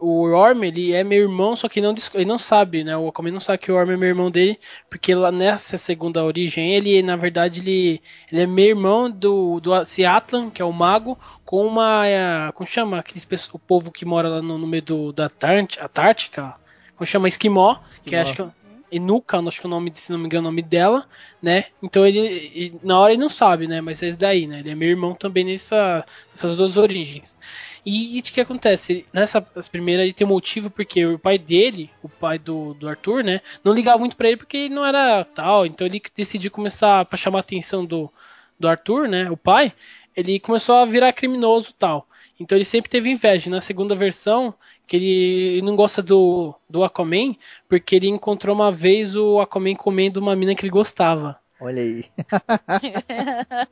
O 0.01 0.21
Orm, 0.31 0.63
ele 0.63 0.93
é 0.93 1.03
meu 1.03 1.21
irmão, 1.23 1.55
só 1.55 1.67
que 1.67 1.81
não, 1.81 1.95
ele 2.13 2.25
não 2.25 2.37
sabe, 2.37 2.83
né? 2.83 2.95
O 2.95 3.07
Aquaman 3.07 3.31
não 3.31 3.39
sabe 3.39 3.57
que 3.57 3.71
o 3.71 3.75
Orm 3.75 3.89
é 3.89 3.97
meu 3.97 4.09
irmão 4.09 4.29
dele, 4.29 4.59
porque 4.87 5.15
lá 5.15 5.31
nessa 5.31 5.79
segunda 5.79 6.23
origem, 6.23 6.75
ele, 6.75 7.01
na 7.01 7.15
verdade, 7.15 7.59
ele, 7.59 7.99
ele 8.31 8.41
é 8.43 8.45
meu 8.45 8.65
irmão 8.65 9.09
do, 9.09 9.59
do 9.59 9.83
Seatlan, 9.85 10.51
que 10.51 10.61
é 10.61 10.65
o 10.65 10.71
mago, 10.71 11.17
com 11.43 11.65
uma. 11.65 12.05
é, 12.05 12.51
como 12.51 12.67
chama? 12.67 12.99
Aqueles, 12.99 13.27
o 13.51 13.57
povo 13.57 13.91
que 13.91 14.05
mora 14.05 14.29
lá 14.29 14.41
no, 14.43 14.59
no 14.59 14.67
meio 14.67 14.83
do, 14.83 15.11
da 15.11 15.25
Antártica, 15.25 16.55
como 16.95 17.07
chama? 17.07 17.27
Esquimó, 17.27 17.75
que 17.75 18.15
Esquimó. 18.15 18.21
acho 18.21 18.35
que 18.35 18.41
é- 18.43 18.59
Inuka, 18.91 19.37
acho 19.39 19.61
que 19.61 19.67
é 19.67 19.69
o 19.69 19.71
nome, 19.71 19.91
se 19.93 20.11
não 20.11 20.17
me 20.17 20.25
engano, 20.25 20.47
é 20.47 20.49
o 20.49 20.51
nome 20.51 20.63
dela, 20.63 21.07
né? 21.41 21.65
Então 21.81 22.05
ele, 22.07 22.19
ele- 22.19 22.79
na 22.83 22.99
hora 22.99 23.13
ele 23.13 23.21
não 23.21 23.29
sabe, 23.29 23.67
né? 23.67 23.81
Mas 23.81 24.01
é 24.01 24.07
esse 24.07 24.17
daí, 24.17 24.47
né? 24.47 24.57
Ele 24.59 24.71
é 24.71 24.75
meu 24.75 24.89
irmão 24.89 25.13
também 25.13 25.43
nessa, 25.45 26.03
nessas 26.31 26.57
duas 26.57 26.75
origens. 26.75 27.35
E 27.85 28.19
o 28.19 28.23
que 28.23 28.41
acontece? 28.41 29.05
Nessa 29.13 29.41
primeira 29.71 30.03
ele 30.03 30.13
tem 30.13 30.25
um 30.25 30.29
motivo 30.29 30.69
porque 30.69 31.05
o 31.05 31.17
pai 31.17 31.37
dele, 31.37 31.89
o 32.03 32.09
pai 32.09 32.37
do, 32.37 32.73
do 32.73 32.87
Arthur, 32.87 33.23
né? 33.23 33.41
Não 33.63 33.73
ligava 33.73 33.97
muito 33.97 34.15
pra 34.15 34.27
ele 34.27 34.37
porque 34.37 34.57
ele 34.57 34.73
não 34.73 34.85
era 34.85 35.23
tal. 35.23 35.65
Então 35.65 35.87
ele 35.87 36.01
decidiu 36.15 36.51
começar 36.51 37.05
pra 37.05 37.17
chamar 37.17 37.39
a 37.39 37.41
atenção 37.41 37.85
do, 37.85 38.11
do 38.59 38.67
Arthur, 38.67 39.07
né? 39.07 39.29
O 39.31 39.37
pai. 39.37 39.73
Ele 40.15 40.39
começou 40.39 40.75
a 40.75 40.85
virar 40.85 41.13
criminoso 41.13 41.73
tal. 41.73 42.07
Então 42.39 42.57
ele 42.57 42.65
sempre 42.65 42.89
teve 42.89 43.09
inveja. 43.09 43.49
Na 43.49 43.61
segunda 43.61 43.95
versão, 43.95 44.53
que 44.87 44.95
ele 44.95 45.61
não 45.61 45.75
gosta 45.75 46.01
do, 46.01 46.53
do 46.69 46.83
Aquaman, 46.83 47.35
porque 47.67 47.95
ele 47.95 48.07
encontrou 48.07 48.55
uma 48.55 48.71
vez 48.71 49.15
o 49.15 49.39
Aquaman 49.39 49.75
comendo 49.75 50.19
uma 50.19 50.35
mina 50.35 50.55
que 50.55 50.63
ele 50.63 50.71
gostava. 50.71 51.39
Olha 51.59 51.81
aí. 51.81 52.05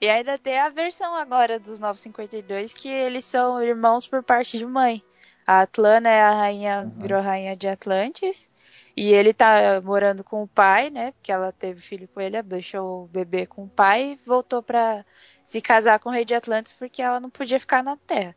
e 0.00 0.08
ainda 0.08 0.38
tem 0.38 0.58
a 0.58 0.68
versão 0.68 1.14
agora 1.14 1.58
dos 1.58 1.80
952 1.80 2.74
que 2.74 2.88
eles 2.88 3.24
são 3.24 3.62
irmãos 3.62 4.06
por 4.06 4.22
parte 4.22 4.58
de 4.58 4.66
mãe. 4.66 5.02
A 5.46 5.62
Atlana 5.62 6.08
é 6.08 6.22
a 6.22 6.32
rainha, 6.32 6.84
virou 6.98 7.20
rainha 7.20 7.56
de 7.56 7.66
Atlantis. 7.66 8.48
E 8.96 9.12
ele 9.12 9.32
tá 9.32 9.80
morando 9.82 10.22
com 10.22 10.42
o 10.42 10.48
pai, 10.48 10.90
né? 10.90 11.12
Porque 11.12 11.32
ela 11.32 11.52
teve 11.52 11.80
filho 11.80 12.08
com 12.08 12.20
ele, 12.20 12.40
deixou 12.42 13.04
o 13.04 13.08
bebê 13.08 13.46
com 13.46 13.64
o 13.64 13.68
pai 13.68 14.12
e 14.12 14.20
voltou 14.26 14.62
pra 14.62 15.04
se 15.46 15.60
casar 15.60 15.98
com 15.98 16.10
o 16.10 16.12
rei 16.12 16.24
de 16.24 16.34
Atlantis 16.34 16.72
porque 16.74 17.00
ela 17.00 17.20
não 17.20 17.30
podia 17.30 17.58
ficar 17.58 17.82
na 17.82 17.96
Terra. 17.96 18.34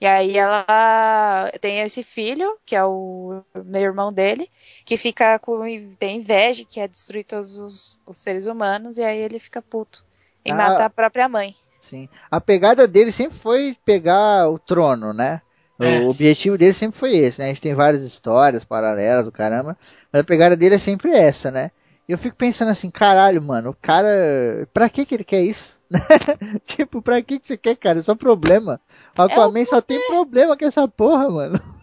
E 0.00 0.06
aí 0.06 0.36
ela 0.36 1.50
tem 1.60 1.80
esse 1.80 2.02
filho, 2.02 2.58
que 2.66 2.76
é 2.76 2.84
o 2.84 3.42
meu 3.64 3.80
irmão 3.82 4.12
dele, 4.12 4.50
que 4.84 4.96
fica 4.96 5.38
com 5.38 5.60
tem 5.98 6.18
inveja, 6.18 6.64
que 6.64 6.74
quer 6.74 6.88
destruir 6.88 7.24
todos 7.24 7.56
os, 7.56 8.00
os 8.06 8.18
seres 8.18 8.46
humanos, 8.46 8.98
e 8.98 9.02
aí 9.02 9.18
ele 9.18 9.38
fica 9.38 9.62
puto 9.62 10.04
e 10.44 10.50
Ah. 10.52 10.54
mata 10.54 10.84
a 10.84 10.90
própria 10.90 11.28
mãe. 11.28 11.54
Sim. 11.80 12.08
A 12.30 12.40
pegada 12.40 12.86
dele 12.86 13.10
sempre 13.12 13.38
foi 13.38 13.76
pegar 13.84 14.50
o 14.50 14.58
trono, 14.58 15.12
né? 15.14 15.40
É. 15.78 16.00
O 16.00 16.08
objetivo 16.10 16.58
dele 16.58 16.72
sempre 16.72 16.98
foi 16.98 17.16
esse, 17.16 17.38
né? 17.38 17.46
A 17.46 17.48
gente 17.48 17.60
tem 17.60 17.74
várias 17.74 18.02
histórias 18.02 18.64
paralelas 18.64 19.24
do 19.24 19.32
caramba, 19.32 19.76
mas 20.12 20.22
a 20.22 20.24
pegada 20.24 20.56
dele 20.56 20.74
é 20.74 20.78
sempre 20.78 21.12
essa, 21.12 21.50
né? 21.50 21.70
E 22.08 22.12
eu 22.12 22.18
fico 22.18 22.36
pensando 22.36 22.70
assim, 22.70 22.90
caralho, 22.90 23.42
mano, 23.42 23.70
o 23.70 23.74
cara. 23.74 24.68
Pra 24.72 24.88
que 24.88 25.04
que 25.04 25.14
ele 25.14 25.24
quer 25.24 25.42
isso? 25.42 25.75
tipo, 26.66 27.00
pra 27.00 27.22
que 27.22 27.38
que 27.38 27.46
você 27.46 27.56
quer, 27.56 27.76
cara? 27.76 27.98
É 27.98 28.02
só 28.02 28.14
problema. 28.14 28.80
O 29.16 29.22
Aquaman 29.22 29.64
só 29.64 29.80
tem 29.80 30.00
problema 30.08 30.56
com 30.56 30.64
essa 30.64 30.86
porra, 30.88 31.28
mano. 31.30 31.60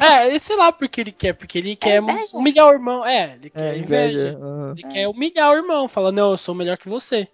É, 0.00 0.34
e 0.34 0.38
sei 0.40 0.56
lá 0.56 0.70
porque 0.70 1.00
ele 1.00 1.10
quer, 1.12 1.32
porque 1.32 1.58
ele 1.58 1.74
quer 1.74 2.02
inveja. 2.02 2.36
humilhar 2.36 2.66
o 2.66 2.72
irmão. 2.72 3.04
É, 3.04 3.34
ele 3.34 3.48
quer 3.50 3.74
É, 3.74 3.78
inveja. 3.78 4.18
inveja. 4.18 4.38
Uhum. 4.38 4.70
Ele 4.72 4.82
quer 4.82 5.08
humilhar 5.08 5.50
o 5.50 5.54
irmão, 5.54 5.88
fala, 5.88 6.12
não, 6.12 6.30
eu 6.32 6.36
sou 6.36 6.54
melhor 6.54 6.76
que 6.76 6.88
você. 6.88 7.26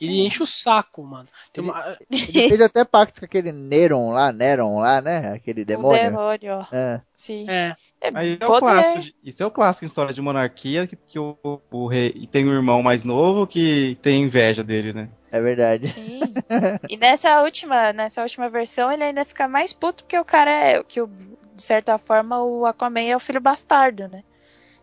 Ele 0.00 0.26
enche 0.26 0.42
o 0.42 0.46
saco, 0.46 1.02
mano. 1.02 1.26
Tem 1.52 1.64
uma- 1.64 1.96
Ele 2.10 2.48
fez 2.48 2.60
até 2.60 2.84
pacto 2.84 3.20
com 3.20 3.24
aquele 3.26 3.50
Neron 3.52 4.10
lá, 4.12 4.30
Neron 4.32 4.78
lá, 4.80 5.00
né? 5.00 5.32
Aquele 5.32 5.62
O 5.62 5.64
demônio. 5.64 6.02
demônio. 6.02 6.66
É. 6.70 7.00
Sim. 7.14 7.48
É, 7.48 7.74
É 8.00 8.10
Aí 8.12 8.36
é 8.38 8.46
o 8.46 8.58
clássico. 8.58 9.00
de- 9.00 9.14
isso 9.24 9.42
é 9.42 9.46
o 9.46 9.50
clássico 9.50 9.84
em 9.84 9.88
história 9.88 10.12
de 10.12 10.20
monarquia, 10.20 10.86
que, 10.86 10.96
que 10.96 11.18
o, 11.18 11.36
o 11.70 11.86
rei 11.86 12.28
tem 12.30 12.46
um 12.46 12.52
irmão 12.52 12.82
mais 12.82 13.04
novo 13.04 13.46
que 13.46 13.96
tem 14.02 14.22
inveja 14.24 14.62
dele, 14.62 14.92
né? 14.92 15.08
É 15.36 15.40
verdade. 15.40 15.88
Sim. 15.88 16.20
E 16.88 16.96
nessa 16.96 17.42
última, 17.42 17.92
nessa 17.92 18.22
última 18.22 18.48
versão 18.48 18.90
ele 18.90 19.04
ainda 19.04 19.24
fica 19.24 19.46
mais 19.48 19.72
puto 19.72 20.04
porque 20.04 20.18
o 20.18 20.24
cara 20.24 20.50
é, 20.50 20.82
que 20.82 21.00
o, 21.00 21.06
de 21.54 21.62
certa 21.62 21.98
forma 21.98 22.42
o 22.42 22.64
Aquaman 22.66 23.02
é 23.02 23.16
o 23.16 23.20
filho 23.20 23.40
bastardo, 23.40 24.08
né? 24.08 24.22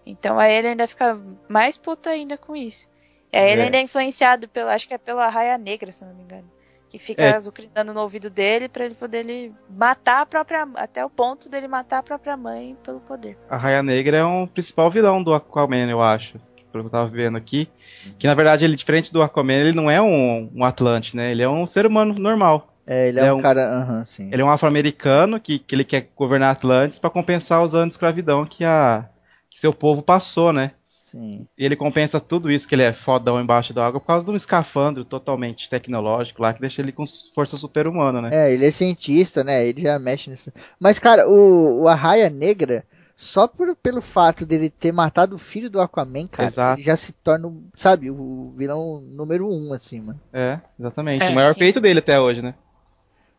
Então 0.05 0.37
aí 0.39 0.51
ele 0.53 0.69
ainda 0.69 0.87
fica 0.87 1.17
mais 1.47 1.77
puto 1.77 2.09
ainda 2.09 2.37
com 2.37 2.55
isso. 2.55 2.87
E 3.31 3.37
aí 3.37 3.51
ele 3.51 3.61
É. 3.61 3.65
ainda 3.65 3.77
é 3.77 3.81
influenciado 3.81 4.47
pela, 4.47 4.73
acho 4.73 4.87
que 4.87 4.93
é 4.93 4.97
pela 4.97 5.27
Raia 5.29 5.57
Negra, 5.57 5.91
se 5.91 6.03
não 6.03 6.13
me 6.13 6.23
engano. 6.23 6.51
Que 6.89 6.99
fica 6.99 7.23
É. 7.23 7.33
azucrinando 7.33 7.93
no 7.93 8.01
ouvido 8.01 8.29
dele 8.29 8.69
pra 8.69 8.85
ele 8.85 8.93
poder 8.93 9.19
ele 9.19 9.51
matar 9.69 10.21
a 10.21 10.25
própria, 10.25 10.67
até 10.75 11.03
o 11.03 11.09
ponto 11.09 11.49
dele 11.49 11.67
matar 11.67 11.99
a 11.99 12.03
própria 12.03 12.37
mãe 12.37 12.77
pelo 12.83 12.99
poder. 12.99 13.35
A 13.49 13.57
Raia 13.57 13.81
Negra 13.81 14.17
é 14.17 14.25
um 14.25 14.45
principal 14.45 14.91
vilão 14.91 15.23
do 15.23 15.33
Aquaman, 15.33 15.89
eu 15.89 16.01
acho. 16.03 16.39
Pelo 16.73 16.83
que 16.83 16.87
eu 16.87 16.91
tava 16.91 17.07
vendo 17.07 17.37
aqui. 17.37 17.69
Que 18.17 18.27
na 18.27 18.33
verdade, 18.33 18.65
ele, 18.65 18.75
diferente 18.75 19.13
do 19.13 19.21
Aquaman, 19.21 19.53
ele 19.53 19.73
não 19.73 19.89
é 19.89 20.01
um, 20.01 20.49
um 20.53 20.65
Atlante, 20.65 21.15
né? 21.15 21.31
Ele 21.31 21.43
é 21.43 21.47
um 21.47 21.67
ser 21.67 21.85
humano 21.85 22.15
normal. 22.15 22.67
É, 22.85 23.07
ele 23.07 23.19
é, 23.19 23.27
É 23.27 23.33
um, 23.33 23.39
cara. 23.39 23.61
Aham, 23.61 24.05
sim. 24.05 24.29
Ele 24.31 24.41
é 24.41 24.45
um 24.45 24.49
afro-americano 24.49 25.39
que, 25.39 25.59
que 25.59 25.75
ele 25.75 25.83
quer 25.83 26.09
governar 26.15 26.51
Atlantis 26.51 26.97
pra 26.99 27.11
compensar 27.11 27.63
os 27.63 27.75
anos 27.75 27.89
de 27.89 27.93
escravidão 27.93 28.43
que, 28.43 28.65
a, 28.65 29.05
que 29.49 29.59
seu 29.59 29.71
povo 29.71 30.01
passou, 30.01 30.51
né? 30.51 30.71
Sim. 31.03 31.45
E 31.55 31.63
ele 31.63 31.75
compensa 31.75 32.19
tudo 32.19 32.49
isso, 32.49 32.67
que 32.67 32.73
ele 32.73 32.81
é 32.81 32.91
fodão 32.91 33.39
embaixo 33.39 33.71
da 33.71 33.85
água, 33.85 33.99
por 33.99 34.07
causa 34.07 34.25
de 34.25 34.31
um 34.31 34.35
escafandro 34.35 35.05
totalmente 35.05 35.69
tecnológico 35.69 36.41
lá, 36.41 36.51
que 36.51 36.59
deixa 36.59 36.81
ele 36.81 36.91
com 36.91 37.05
força 37.35 37.55
super-humana, 37.55 38.19
né? 38.19 38.29
É, 38.33 38.51
ele 38.51 38.65
é 38.65 38.71
cientista, 38.71 39.43
né? 39.43 39.63
Ele 39.65 39.83
já 39.83 39.99
mexe 39.99 40.31
nisso. 40.31 40.51
Mas, 40.79 40.97
cara, 40.97 41.29
o, 41.29 41.83
o 41.83 41.87
Arraia 41.87 42.31
Negra, 42.31 42.83
só 43.15 43.47
por, 43.47 43.75
pelo 43.75 44.01
fato 44.01 44.45
dele 44.45 44.69
ter 44.69 44.91
matado 44.91 45.35
o 45.35 45.39
filho 45.39 45.69
do 45.69 45.79
Aquaman, 45.81 46.27
cara, 46.27 46.49
Exato. 46.49 46.79
ele 46.79 46.85
já 46.85 46.95
se 46.95 47.13
torna, 47.13 47.51
sabe, 47.75 48.09
o 48.11 48.53
vilão 48.57 49.01
número 49.01 49.47
um, 49.51 49.73
assim, 49.73 50.01
mano. 50.01 50.19
É, 50.31 50.59
exatamente. 50.79 51.23
É, 51.23 51.29
o 51.29 51.35
maior 51.35 51.53
sim. 51.53 51.59
feito 51.59 51.79
dele 51.79 51.99
até 51.99 52.19
hoje, 52.19 52.41
né? 52.41 52.55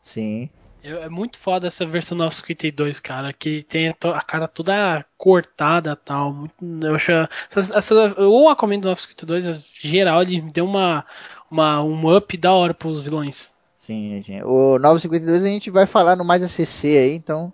Sim. 0.02 0.48
eu- 0.82 1.02
é 1.02 1.08
muito 1.08 1.38
foda 1.38 1.66
essa 1.68 1.84
versão 1.86 2.16
952, 2.18 3.00
cara. 3.00 3.32
Que 3.32 3.62
tem 3.64 3.88
a 3.88 3.94
to- 3.94 4.08
a 4.12 4.20
cara 4.20 4.46
toda 4.46 5.04
cortada 5.16 5.92
e 5.92 5.96
tal. 6.04 6.32
Muito, 6.32 6.54
eu 6.86 6.94
acho. 6.94 7.10
Essa, 7.50 7.78
essa, 7.78 7.94
o 8.20 8.48
Aquaman 8.48 8.78
do 8.80 8.88
952, 8.88 9.46
em 9.46 9.64
geral, 9.80 10.22
ele 10.22 10.40
deu 10.42 10.66
uma, 10.66 11.04
uma, 11.50 11.82
um 11.82 12.14
up 12.16 12.36
da 12.36 12.52
hora 12.52 12.74
pros 12.74 13.02
vilões. 13.02 13.50
Sim, 13.78 14.20
gente. 14.22 14.42
O 14.44 14.78
952 14.78 15.42
a 15.42 15.46
gente 15.48 15.70
vai 15.70 15.86
falar 15.86 16.16
no 16.16 16.24
Mais 16.24 16.42
ACC 16.42 16.86
aí, 16.98 17.14
então 17.14 17.52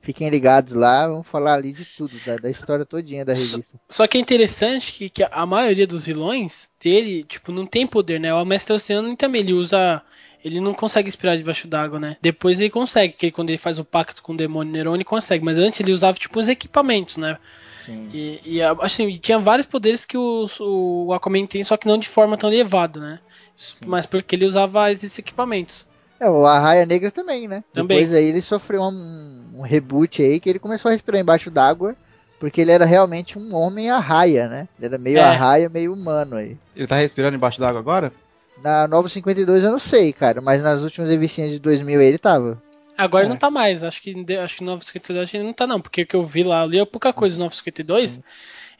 fiquem 0.00 0.28
ligados 0.28 0.74
lá, 0.74 1.06
vamos 1.08 1.26
falar 1.26 1.54
ali 1.54 1.72
de 1.72 1.84
tudo, 1.84 2.18
da, 2.24 2.36
da 2.36 2.50
história 2.50 2.84
todinha 2.84 3.24
da 3.24 3.32
revista. 3.32 3.78
Só 3.88 4.06
que 4.06 4.18
é 4.18 4.20
interessante 4.20 4.92
que, 4.92 5.08
que 5.10 5.22
a 5.30 5.46
maioria 5.46 5.86
dos 5.86 6.04
vilões 6.06 6.68
dele, 6.82 7.24
tipo, 7.24 7.52
não 7.52 7.66
tem 7.66 7.86
poder, 7.86 8.18
né? 8.20 8.32
O 8.34 8.44
Mestre 8.44 8.74
Oceano 8.74 9.14
também, 9.16 9.40
ele 9.42 9.52
usa. 9.52 10.02
Ele 10.42 10.58
não 10.58 10.72
consegue 10.72 11.06
respirar 11.06 11.36
debaixo 11.36 11.68
d'água, 11.68 12.00
né? 12.00 12.16
Depois 12.22 12.58
ele 12.58 12.70
consegue, 12.70 13.12
que 13.12 13.30
quando 13.30 13.50
ele 13.50 13.58
faz 13.58 13.78
o 13.78 13.84
pacto 13.84 14.22
com 14.22 14.32
o 14.32 14.36
demônio 14.36 14.72
Nerone, 14.72 14.96
ele 14.98 15.04
consegue. 15.04 15.44
Mas 15.44 15.58
antes 15.58 15.78
ele 15.80 15.92
usava, 15.92 16.16
tipo, 16.16 16.38
os 16.40 16.48
equipamentos, 16.48 17.18
né? 17.18 17.36
Sim. 17.84 18.08
E, 18.12 18.40
e, 18.44 18.62
assim, 18.62 19.16
tinha 19.18 19.38
vários 19.38 19.66
poderes 19.66 20.04
que 20.06 20.16
os- 20.16 20.58
o 20.60 21.12
Aquaman 21.12 21.46
tem, 21.46 21.62
só 21.62 21.76
que 21.76 21.86
não 21.86 21.98
de 21.98 22.08
forma 22.08 22.38
tão 22.38 22.50
elevada, 22.50 22.98
né? 23.00 23.20
Mas 23.86 24.06
porque 24.06 24.34
ele 24.34 24.46
usava 24.46 24.90
esses 24.90 25.18
equipamentos. 25.18 25.86
É, 26.20 26.28
o 26.28 26.44
Arraia 26.46 26.84
Negra 26.84 27.10
também, 27.10 27.48
né? 27.48 27.64
Também. 27.72 27.98
Depois 27.98 28.14
aí 28.14 28.26
ele 28.26 28.40
sofreu 28.42 28.82
um, 28.82 29.52
um 29.56 29.62
reboot 29.62 30.22
aí, 30.22 30.38
que 30.38 30.50
ele 30.50 30.58
começou 30.58 30.90
a 30.90 30.92
respirar 30.92 31.20
embaixo 31.20 31.50
d'água, 31.50 31.96
porque 32.38 32.60
ele 32.60 32.70
era 32.70 32.84
realmente 32.84 33.38
um 33.38 33.54
homem 33.54 33.90
arraia, 33.90 34.46
né? 34.48 34.68
Ele 34.78 34.86
era 34.86 34.98
meio 34.98 35.18
É. 35.18 35.22
arraia, 35.22 35.68
meio 35.70 35.92
humano 35.94 36.36
aí. 36.36 36.56
Ele 36.76 36.86
tá 36.86 36.96
respirando 36.96 37.36
embaixo 37.36 37.58
d'água 37.58 37.80
agora? 37.80 38.12
Na 38.62 38.86
Nova 38.86 39.08
52 39.08 39.64
eu 39.64 39.70
não 39.72 39.78
sei, 39.78 40.12
cara, 40.12 40.42
mas 40.42 40.62
nas 40.62 40.82
últimas 40.82 41.08
revistinhas 41.08 41.50
de 41.50 41.58
2000 41.58 42.00
ele 42.02 42.18
tava. 42.18 42.62
Agora 42.98 43.24
É. 43.24 43.28
não 43.28 43.36
tá 43.36 43.50
mais, 43.50 43.82
acho 43.82 44.02
que, 44.02 44.14
acho 44.36 44.58
que 44.58 44.64
952 44.64 45.22
acho 45.22 45.32
que 45.32 45.42
não 45.42 45.54
tá 45.54 45.66
não, 45.66 45.80
porque 45.80 46.02
o 46.02 46.06
que 46.06 46.14
eu 46.14 46.26
vi 46.26 46.42
lá, 46.42 46.64
eu 46.64 46.68
li 46.68 46.86
pouca 46.86 47.14
coisa 47.14 47.36
do 47.36 47.40
952, 47.40 48.20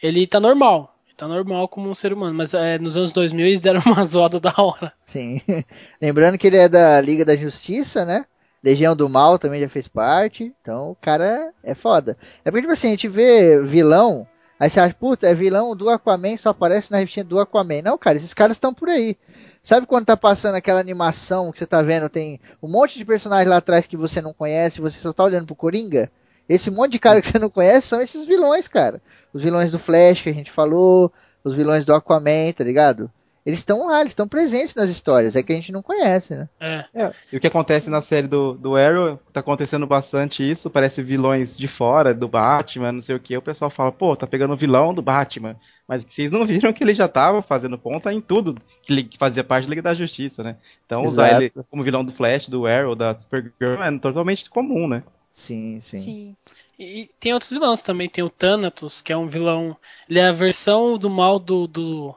ele 0.03 0.27
tá 0.27 0.39
normal. 0.39 0.90
Tá 1.21 1.29
normal 1.29 1.69
como 1.69 1.91
um 1.91 1.95
ser 1.95 2.15
humano, 2.15 2.33
mas 2.33 2.55
é, 2.55 2.79
nos 2.79 2.97
anos 2.97 3.13
2000 3.13 3.47
eles 3.47 3.61
deram 3.61 3.83
uma 3.85 4.03
zoada 4.07 4.41
da 4.41 4.55
hora. 4.57 4.91
Sim. 5.05 5.43
Lembrando 6.01 6.39
que 6.39 6.47
ele 6.47 6.57
é 6.57 6.67
da 6.67 6.99
Liga 6.99 7.27
da 7.27 7.37
Justiça, 7.37 8.07
né? 8.07 8.25
Legião 8.65 8.97
do 8.97 9.07
Mal 9.07 9.39
também 9.39 9.61
já 9.61 9.69
fez 9.69 9.87
parte. 9.87 10.51
Então 10.63 10.93
o 10.93 10.95
cara 10.95 11.53
é 11.63 11.75
foda. 11.75 12.17
É 12.43 12.51
porque, 12.51 12.63
tipo 12.63 12.73
assim, 12.73 12.87
a 12.87 12.91
gente 12.93 13.07
vê 13.07 13.63
vilão. 13.63 14.27
Aí 14.59 14.71
você 14.71 14.81
acha, 14.81 14.95
puta, 14.95 15.29
é 15.29 15.35
vilão 15.35 15.77
do 15.77 15.91
Aquaman, 15.91 16.39
só 16.39 16.51
aparece 16.51 16.91
na 16.91 16.97
revistinha 16.97 17.25
do 17.25 17.39
Aquaman. 17.39 17.83
Não, 17.83 17.99
cara, 17.99 18.17
esses 18.17 18.33
caras 18.33 18.57
estão 18.57 18.73
por 18.73 18.89
aí. 18.89 19.15
Sabe 19.63 19.87
quando 19.87 20.07
tá 20.07 20.17
passando 20.17 20.55
aquela 20.55 20.81
animação 20.81 21.53
que 21.53 21.59
você 21.59 21.67
tá 21.67 21.83
vendo, 21.83 22.09
tem 22.09 22.41
um 22.63 22.69
monte 22.69 22.97
de 22.97 23.05
personagens 23.05 23.51
lá 23.51 23.59
atrás 23.59 23.87
que 23.87 23.95
você 23.95 24.23
não 24.23 24.33
conhece, 24.33 24.81
você 24.81 24.99
só 24.99 25.13
tá 25.13 25.25
olhando 25.25 25.45
pro 25.45 25.55
Coringa? 25.55 26.11
Esse 26.51 26.69
monte 26.69 26.91
de 26.91 26.99
cara 26.99 27.21
que 27.21 27.29
você 27.29 27.39
não 27.39 27.49
conhece 27.49 27.87
são 27.87 28.01
esses 28.01 28.27
vilões, 28.27 28.67
cara. 28.67 29.01
Os 29.33 29.41
vilões 29.41 29.71
do 29.71 29.79
Flash 29.79 30.23
que 30.23 30.31
a 30.31 30.35
gente 30.35 30.51
falou, 30.51 31.13
os 31.45 31.55
vilões 31.55 31.85
do 31.85 31.95
Aquaman, 31.95 32.53
tá 32.53 32.65
ligado? 32.65 33.09
Eles 33.47 33.61
estão 33.61 33.87
lá, 33.87 34.01
eles 34.01 34.11
estão 34.11 34.27
presentes 34.27 34.75
nas 34.75 34.89
histórias, 34.89 35.37
é 35.37 35.45
que 35.45 35.53
a 35.53 35.55
gente 35.55 35.71
não 35.71 35.81
conhece, 35.81 36.35
né? 36.35 36.49
É. 36.59 36.85
É. 36.93 37.13
E 37.33 37.37
o 37.37 37.41
que 37.41 37.47
acontece 37.47 37.89
na 37.89 38.03
série 38.03 38.27
do, 38.27 38.55
do 38.55 38.75
Arrow, 38.75 39.19
tá 39.33 39.39
acontecendo 39.39 39.87
bastante 39.87 40.43
isso, 40.43 40.69
parece 40.69 41.03
vilões 41.03 41.57
de 41.57 41.69
fora, 41.69 42.13
do 42.13 42.27
Batman, 42.27 42.93
não 42.93 43.03
sei 43.03 43.15
o 43.15 43.21
que. 43.21 43.37
O 43.37 43.43
pessoal 43.43 43.71
fala, 43.71 43.93
pô, 43.93 44.17
tá 44.17 44.27
pegando 44.27 44.53
o 44.53 44.57
vilão 44.57 44.93
do 44.93 45.01
Batman. 45.01 45.57
Mas 45.87 46.05
vocês 46.05 46.33
não 46.33 46.45
viram 46.45 46.73
que 46.73 46.83
ele 46.83 46.95
já 46.95 47.07
tava 47.07 47.41
fazendo 47.43 47.79
ponta 47.79 48.13
em 48.13 48.21
tudo 48.21 48.57
que 48.83 48.93
ele 48.93 49.05
que 49.05 49.17
fazia 49.17 49.45
parte 49.45 49.67
da 49.67 49.71
Liga 49.71 49.83
da 49.83 49.95
Justiça, 49.95 50.43
né? 50.43 50.57
Então 50.85 51.03
usar 51.03 51.29
Exato. 51.29 51.43
ele 51.43 51.53
como 51.71 51.85
vilão 51.85 52.05
do 52.05 52.13
Flash, 52.13 52.49
do 52.49 52.67
Arrow, 52.67 52.97
da 52.97 53.17
Supergirl 53.17 53.81
é 53.81 53.99
totalmente 53.99 54.51
comum, 54.51 54.89
né? 54.89 55.05
Sim, 55.33 55.81
sim. 55.81 55.99
Sim. 55.99 56.37
E 56.79 57.11
tem 57.19 57.33
outros 57.33 57.51
vilões 57.51 57.83
também, 57.83 58.09
tem 58.09 58.25
o 58.25 58.31
Thanatos, 58.31 59.01
que 59.01 59.13
é 59.13 59.17
um 59.17 59.29
vilão, 59.29 59.77
ele 60.09 60.19
é 60.19 60.29
a 60.29 60.33
versão 60.33 60.97
do 60.97 61.11
mal 61.11 61.39
do, 61.39 61.67
do, 61.67 62.15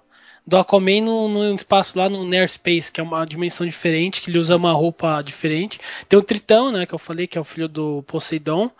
do 0.47 0.57
Aquaman 0.57 1.01
no, 1.01 1.27
no 1.27 1.55
espaço 1.55 1.97
lá 1.97 2.07
no 2.07 2.25
Near 2.25 2.47
Space, 2.47 2.91
que 2.91 3.01
é 3.01 3.03
uma 3.03 3.25
dimensão 3.25 3.65
diferente, 3.65 4.21
que 4.21 4.29
ele 4.29 4.39
usa 4.39 4.55
uma 4.55 4.73
roupa 4.73 5.21
diferente. 5.21 5.79
Tem 6.07 6.17
o 6.17 6.23
Tritão, 6.23 6.71
né, 6.71 6.85
que 6.85 6.93
eu 6.93 6.99
falei, 6.99 7.27
que 7.27 7.37
é 7.37 7.41
o 7.41 7.45
filho 7.45 7.67
do 7.67 8.03
Poseidon. 8.03 8.71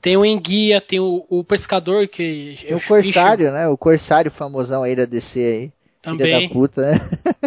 Tem 0.00 0.16
o 0.16 0.24
Enguia, 0.24 0.80
tem 0.80 1.00
o, 1.00 1.26
o 1.28 1.42
Pescador, 1.42 2.06
que 2.06 2.56
Tem 2.60 2.76
o 2.76 2.80
Corsário, 2.80 3.50
né? 3.50 3.66
O 3.66 3.76
Corsário 3.76 4.30
famosão 4.30 4.82
aí 4.82 4.94
da 4.94 5.04
DC 5.04 5.40
aí. 5.40 5.72
Filha 6.02 6.18
também. 6.18 6.48
da 6.48 6.54
puta, 6.54 6.82
né? 6.82 7.00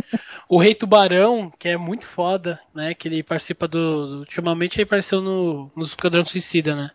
O 0.49 0.57
Rei 0.59 0.73
Tubarão, 0.76 1.49
que 1.59 1.69
é 1.69 1.77
muito 1.77 2.05
foda, 2.07 2.59
né? 2.73 2.93
Que 2.95 3.07
ele 3.07 3.21
participa 3.23 3.67
do. 3.67 4.19
ultimamente 4.19 4.76
ele 4.77 4.84
apareceu 4.84 5.21
no, 5.21 5.71
no 5.76 5.84
Esquadrão 5.84 6.26
Suicida, 6.26 6.76
né? 6.76 6.91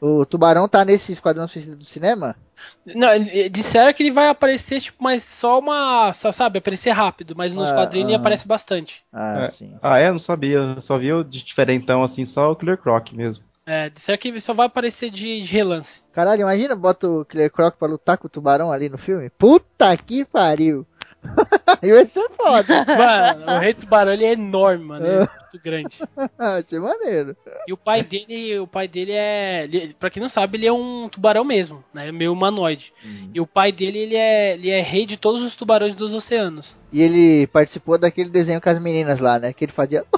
O 0.00 0.26
Tubarão 0.26 0.68
tá 0.68 0.84
nesse 0.84 1.12
Esquadrão 1.12 1.46
Suicida 1.48 1.76
do 1.76 1.84
cinema? 1.84 2.36
Não, 2.84 3.12
ele- 3.14 3.48
disseram 3.48 3.92
que 3.92 4.02
ele 4.02 4.10
vai 4.10 4.28
aparecer, 4.28 4.80
tipo, 4.80 5.02
mas 5.02 5.22
só 5.22 5.58
uma. 5.58 6.12
só, 6.12 6.32
Sabe, 6.32 6.58
aparecer 6.58 6.90
rápido, 6.90 7.34
mas 7.36 7.54
nos 7.54 7.70
Ah, 7.70 7.74
quadrinhos 7.74 8.08
ele 8.08 8.16
ah. 8.16 8.20
aparece 8.20 8.46
bastante. 8.46 9.04
Ah, 9.12 9.44
É. 9.44 9.48
sim. 9.48 9.76
Ah, 9.82 9.98
é? 9.98 10.10
Não 10.10 10.18
sabia. 10.18 10.80
Só 10.80 10.98
vi 10.98 11.12
o 11.12 11.22
de 11.24 11.42
diferentão, 11.44 12.02
assim, 12.02 12.24
só 12.24 12.50
o 12.50 12.56
Killer 12.56 12.76
Croc 12.78 13.12
mesmo. 13.12 13.44
É, 13.66 13.88
disseram 13.88 14.18
que 14.18 14.28
ele 14.28 14.40
só 14.40 14.52
vai 14.52 14.66
aparecer 14.66 15.08
de, 15.10 15.40
de 15.40 15.46
relance. 15.46 16.02
Caralho, 16.12 16.42
imagina, 16.42 16.74
bota 16.74 17.08
o 17.08 17.24
Killer 17.24 17.50
Croc 17.50 17.76
pra 17.78 17.88
lutar 17.88 18.18
com 18.18 18.26
o 18.26 18.30
tubarão 18.30 18.70
ali 18.70 18.90
no 18.90 18.98
filme. 18.98 19.30
Puta 19.30 19.96
que 19.96 20.22
pariu! 20.24 20.86
Vai 21.82 22.06
ser 22.06 22.28
foda. 22.36 22.84
Mano, 22.86 23.52
o 23.56 23.58
Rei 23.58 23.74
Tubarão 23.74 24.12
ele 24.12 24.24
é 24.24 24.32
enorme, 24.32 24.84
mano. 24.84 25.06
Ele 25.06 25.14
é 25.16 25.18
muito 25.18 25.62
grande. 25.62 25.98
vai 26.38 26.62
ser 26.62 26.80
maneiro. 26.80 27.36
E 27.66 27.72
o 27.72 27.76
pai 27.76 28.02
dele, 28.02 28.58
o 28.58 28.66
pai 28.66 28.86
dele 28.88 29.12
é. 29.12 29.64
Ele, 29.64 29.94
pra 29.98 30.10
quem 30.10 30.20
não 30.22 30.28
sabe, 30.28 30.58
ele 30.58 30.66
é 30.66 30.72
um 30.72 31.08
tubarão 31.08 31.44
mesmo, 31.44 31.82
né? 31.92 32.10
Meio 32.12 32.32
humanoide. 32.32 32.92
E 33.32 33.40
o 33.40 33.46
pai 33.46 33.72
dele, 33.72 33.98
ele 33.98 34.16
é, 34.16 34.54
ele 34.54 34.70
é 34.70 34.80
rei 34.80 35.06
de 35.06 35.16
todos 35.16 35.42
os 35.42 35.56
tubarões 35.56 35.94
dos 35.94 36.12
oceanos. 36.14 36.76
E 36.92 37.02
ele 37.02 37.46
participou 37.48 37.98
daquele 37.98 38.30
desenho 38.30 38.60
com 38.60 38.68
as 38.70 38.78
meninas 38.78 39.20
lá, 39.20 39.38
né? 39.38 39.52
Que 39.52 39.64
ele 39.64 39.72
fazia. 39.72 40.04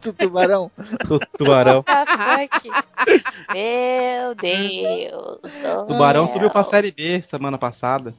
Tu- 0.00 0.12
tubarão. 0.12 0.70
Tu- 1.06 1.20
Tubarão. 1.38 1.84
Meu 3.52 4.34
Deus. 4.34 5.54
do 5.54 5.86
Tubarão 5.86 6.26
céu. 6.26 6.34
subiu 6.34 6.50
pra 6.50 6.64
série 6.64 6.90
B 6.90 7.22
semana 7.22 7.56
passada. 7.56 8.14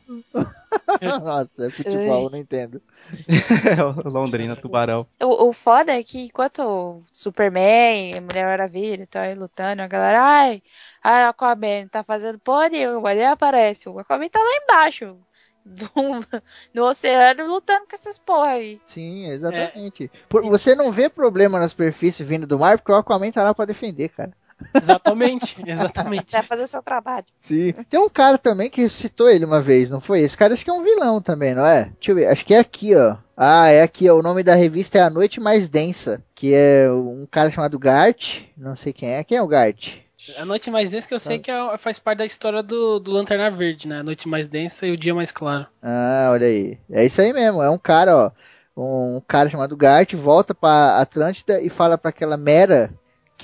Nossa, 1.01 1.67
é 1.67 1.71
futebol, 1.71 2.25
eu 2.25 2.29
não 2.31 2.37
entendo. 2.39 2.81
Londrina, 4.05 4.55
Tubarão. 4.55 5.07
O, 5.21 5.49
o 5.49 5.53
foda 5.53 5.93
é 5.97 6.03
que 6.03 6.19
enquanto 6.25 7.03
Superman, 7.13 8.19
Mulher 8.21 8.45
Maravilha, 8.45 9.07
tá 9.07 9.21
aí 9.23 9.33
lutando, 9.35 9.81
a 9.81 9.87
galera, 9.87 10.21
ai, 10.21 10.61
ai, 11.03 11.25
o 11.25 11.29
Aquaman 11.29 11.87
tá 11.87 12.03
fazendo 12.03 12.39
porra 12.39 12.69
nenhuma, 12.69 13.11
ele 13.11 13.23
aparece. 13.23 13.87
O 13.89 13.97
Aquaman 13.99 14.29
tá 14.29 14.39
lá 14.39 14.55
embaixo, 14.63 15.17
no, 15.63 15.89
no 16.73 16.85
oceano, 16.85 17.47
lutando 17.47 17.87
com 17.87 17.95
essas 17.95 18.17
porra 18.17 18.49
aí. 18.51 18.81
Sim, 18.85 19.25
exatamente. 19.27 20.11
Por- 20.29 20.43
você 20.43 20.75
não 20.75 20.91
vê 20.91 21.09
problema 21.09 21.59
na 21.59 21.67
superfície 21.67 22.23
vindo 22.23 22.45
do 22.47 22.59
mar, 22.59 22.77
porque 22.77 22.91
o 22.91 22.95
Aquaman 22.95 23.31
tá 23.31 23.43
lá 23.43 23.53
pra 23.53 23.65
defender, 23.65 24.09
cara. 24.09 24.31
Exatamente, 24.73 25.55
exatamente. 25.65 26.31
Vai 26.31 26.43
fazer 26.43 26.67
seu 26.67 26.81
trabalho. 26.81 27.25
Sim. 27.35 27.71
Tem 27.89 27.99
um 27.99 28.09
cara 28.09 28.37
também 28.37 28.69
que 28.69 28.87
citou 28.89 29.29
ele 29.29 29.45
uma 29.45 29.61
vez, 29.61 29.89
não 29.89 30.01
foi? 30.01 30.21
Esse 30.21 30.37
cara 30.37 30.53
acho 30.53 30.63
que 30.63 30.69
é 30.69 30.73
um 30.73 30.83
vilão 30.83 31.21
também, 31.21 31.53
não 31.53 31.65
é? 31.65 31.85
Deixa 31.99 32.11
eu 32.11 32.15
ver, 32.15 32.27
acho 32.27 32.45
que 32.45 32.53
é 32.53 32.59
aqui, 32.59 32.95
ó. 32.95 33.17
Ah, 33.37 33.67
é 33.69 33.81
aqui, 33.81 34.09
ó. 34.09 34.15
O 34.17 34.23
nome 34.23 34.43
da 34.43 34.55
revista 34.55 34.97
é 34.97 35.01
A 35.01 35.09
Noite 35.09 35.39
Mais 35.39 35.67
Densa, 35.67 36.23
que 36.33 36.53
é 36.53 36.89
um 36.91 37.27
cara 37.29 37.51
chamado 37.51 37.77
Gart, 37.77 38.41
não 38.57 38.75
sei 38.75 38.93
quem 38.93 39.09
é. 39.09 39.23
Quem 39.23 39.37
é 39.37 39.41
o 39.41 39.47
Gart? 39.47 39.95
A 40.39 40.45
noite 40.45 40.71
mais 40.71 40.89
densa 40.89 41.07
que 41.07 41.13
eu 41.13 41.19
sei 41.19 41.37
que 41.37 41.51
é- 41.51 41.77
faz 41.77 41.99
parte 41.99 42.17
da 42.17 42.25
história 42.25 42.63
do, 42.63 42.97
do 42.99 43.11
Lanterna 43.11 43.51
Verde, 43.51 43.87
né? 43.87 43.99
A 43.99 44.03
noite 44.03 44.27
mais 44.27 44.47
densa 44.47 44.87
e 44.87 44.91
o 44.91 44.97
dia 44.97 45.13
mais 45.13 45.31
claro. 45.31 45.67
Ah, 45.83 46.29
olha 46.31 46.47
aí. 46.47 46.79
É 46.89 47.05
isso 47.05 47.21
aí 47.21 47.31
mesmo. 47.31 47.61
É 47.61 47.69
um 47.69 47.77
cara, 47.77 48.17
ó. 48.17 48.31
Um 48.75 49.21
cara 49.27 49.49
chamado 49.51 49.77
Gart 49.77 50.13
volta 50.15 50.55
pra 50.55 50.97
Atlântida 50.99 51.61
e 51.61 51.69
fala 51.69 51.95
pra 51.95 52.09
aquela 52.09 52.37
Mera 52.37 52.91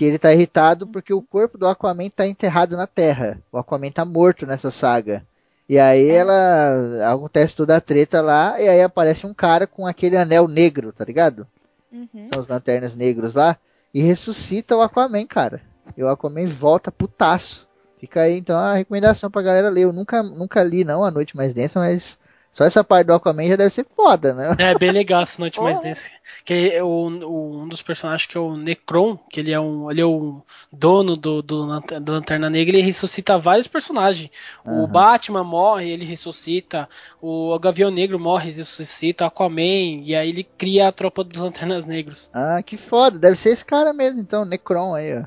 que 0.01 0.05
ele 0.05 0.17
tá 0.17 0.33
irritado 0.33 0.87
porque 0.87 1.13
o 1.13 1.21
corpo 1.21 1.59
do 1.59 1.67
Aquaman 1.67 2.09
tá 2.09 2.25
enterrado 2.25 2.75
na 2.75 2.87
Terra. 2.87 3.39
O 3.51 3.57
Aquaman 3.59 3.91
tá 3.91 4.03
morto 4.03 4.47
nessa 4.47 4.71
saga. 4.71 5.23
E 5.69 5.77
aí 5.77 6.09
ela 6.09 7.13
acontece 7.13 7.55
toda 7.55 7.75
a 7.75 7.79
treta 7.79 8.19
lá 8.19 8.59
e 8.59 8.67
aí 8.67 8.81
aparece 8.81 9.27
um 9.27 9.33
cara 9.33 9.67
com 9.67 9.85
aquele 9.85 10.17
anel 10.17 10.47
negro, 10.47 10.91
tá 10.91 11.05
ligado? 11.05 11.45
Uhum. 11.91 12.25
São 12.33 12.39
os 12.39 12.47
lanternas 12.47 12.95
negros 12.95 13.35
lá 13.35 13.55
e 13.93 14.01
ressuscita 14.01 14.75
o 14.75 14.81
Aquaman, 14.81 15.27
cara. 15.27 15.61
E 15.95 16.01
o 16.01 16.09
Aquaman 16.09 16.47
volta 16.47 16.91
putaço. 16.91 17.67
Fica 17.99 18.21
aí 18.21 18.39
então 18.39 18.57
a 18.57 18.73
recomendação 18.73 19.29
pra 19.29 19.43
galera 19.43 19.69
ler. 19.69 19.83
Eu 19.83 19.93
nunca, 19.93 20.23
nunca 20.23 20.63
li 20.63 20.83
não 20.83 21.03
a 21.03 21.11
Noite 21.11 21.37
Mais 21.37 21.53
Densa, 21.53 21.79
mas 21.79 22.17
só 22.53 22.63
essa 22.65 22.83
parte 22.83 23.07
do 23.07 23.13
Aquaman 23.13 23.47
já 23.47 23.55
deve 23.55 23.69
ser 23.69 23.85
foda, 23.95 24.33
né? 24.33 24.49
É 24.57 24.75
bem 24.75 24.91
legal 24.91 25.21
essa 25.23 25.39
noite 25.39 25.61
mais 25.61 25.79
densa. 25.81 26.09
Que 26.45 26.71
é 26.73 26.83
o, 26.83 26.87
o- 26.87 27.61
um 27.63 27.67
dos 27.67 27.81
personagens 27.81 28.27
que 28.29 28.37
é 28.37 28.39
o 28.39 28.55
Necron, 28.55 29.17
que 29.29 29.39
ele 29.39 29.51
é 29.51 29.59
um, 29.59 29.89
ele 29.89 30.01
é 30.01 30.05
o 30.05 30.41
dono 30.71 31.15
do, 31.15 31.41
do, 31.41 31.65
do 31.79 32.11
Lanterna 32.11 32.49
Negra, 32.49 32.75
ele 32.77 32.85
ressuscita 32.85 33.37
vários 33.37 33.67
personagens. 33.67 34.29
O 34.65 34.69
Aham. 34.69 34.87
Batman 34.87 35.43
morre, 35.43 35.89
ele 35.89 36.05
ressuscita. 36.05 36.87
O 37.21 37.57
Gavião 37.59 37.89
Negro 37.89 38.19
morre, 38.19 38.51
ressuscita. 38.51 39.25
Aquaman, 39.25 40.03
e 40.03 40.15
aí 40.15 40.29
ele 40.29 40.43
cria 40.43 40.87
a 40.87 40.91
tropa 40.91 41.23
dos 41.23 41.41
Lanternas 41.41 41.85
Negros. 41.85 42.29
Ah, 42.33 42.61
que 42.61 42.77
foda. 42.77 43.17
Deve 43.17 43.35
ser 43.35 43.49
esse 43.49 43.65
cara 43.65 43.93
mesmo, 43.93 44.19
então, 44.19 44.45
Necron 44.45 44.93
aí, 44.93 45.17
ó. 45.17 45.25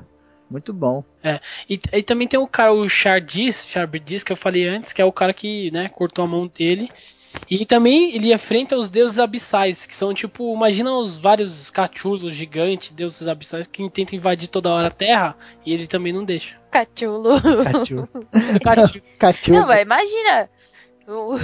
Muito 0.49 0.71
bom. 0.71 1.03
E, 1.67 1.79
e 1.91 2.03
também 2.03 2.27
tem 2.27 2.39
o 2.39 2.47
cara, 2.47 2.71
o 2.71 2.87
Chardis, 2.87 3.65
Chardis, 3.67 4.23
que 4.23 4.31
eu 4.31 4.37
falei 4.37 4.67
antes, 4.67 4.93
que 4.93 5.01
é 5.01 5.05
o 5.05 5.11
cara 5.11 5.33
que, 5.33 5.71
né, 5.71 5.89
cortou 5.89 6.23
a 6.23 6.27
mão 6.27 6.47
dele. 6.47 6.89
E 7.49 7.65
também 7.65 8.15
ele 8.15 8.33
enfrenta 8.33 8.75
os 8.77 8.89
deuses 8.89 9.19
abissais, 9.19 9.85
que 9.85 9.93
são 9.93 10.13
tipo, 10.13 10.53
imagina 10.55 10.91
os 10.93 11.17
vários 11.17 11.69
cachulos 11.69 12.33
gigantes, 12.33 12.91
deuses 12.91 13.27
abissais, 13.27 13.67
que 13.67 13.87
tentam 13.89 14.15
invadir 14.17 14.47
toda 14.47 14.71
hora 14.73 14.87
a 14.87 14.91
Terra, 14.91 15.35
e 15.65 15.71
ele 15.73 15.85
também 15.87 16.11
não 16.11 16.23
deixa. 16.23 16.57
Cachulo. 16.71 17.35
Cachu. 17.41 18.09
Cachu- 18.63 19.01
Cachu. 19.19 19.53
Não, 19.53 19.67
mas 19.67 19.81
imagina. 19.81 20.49
O... 21.07 21.35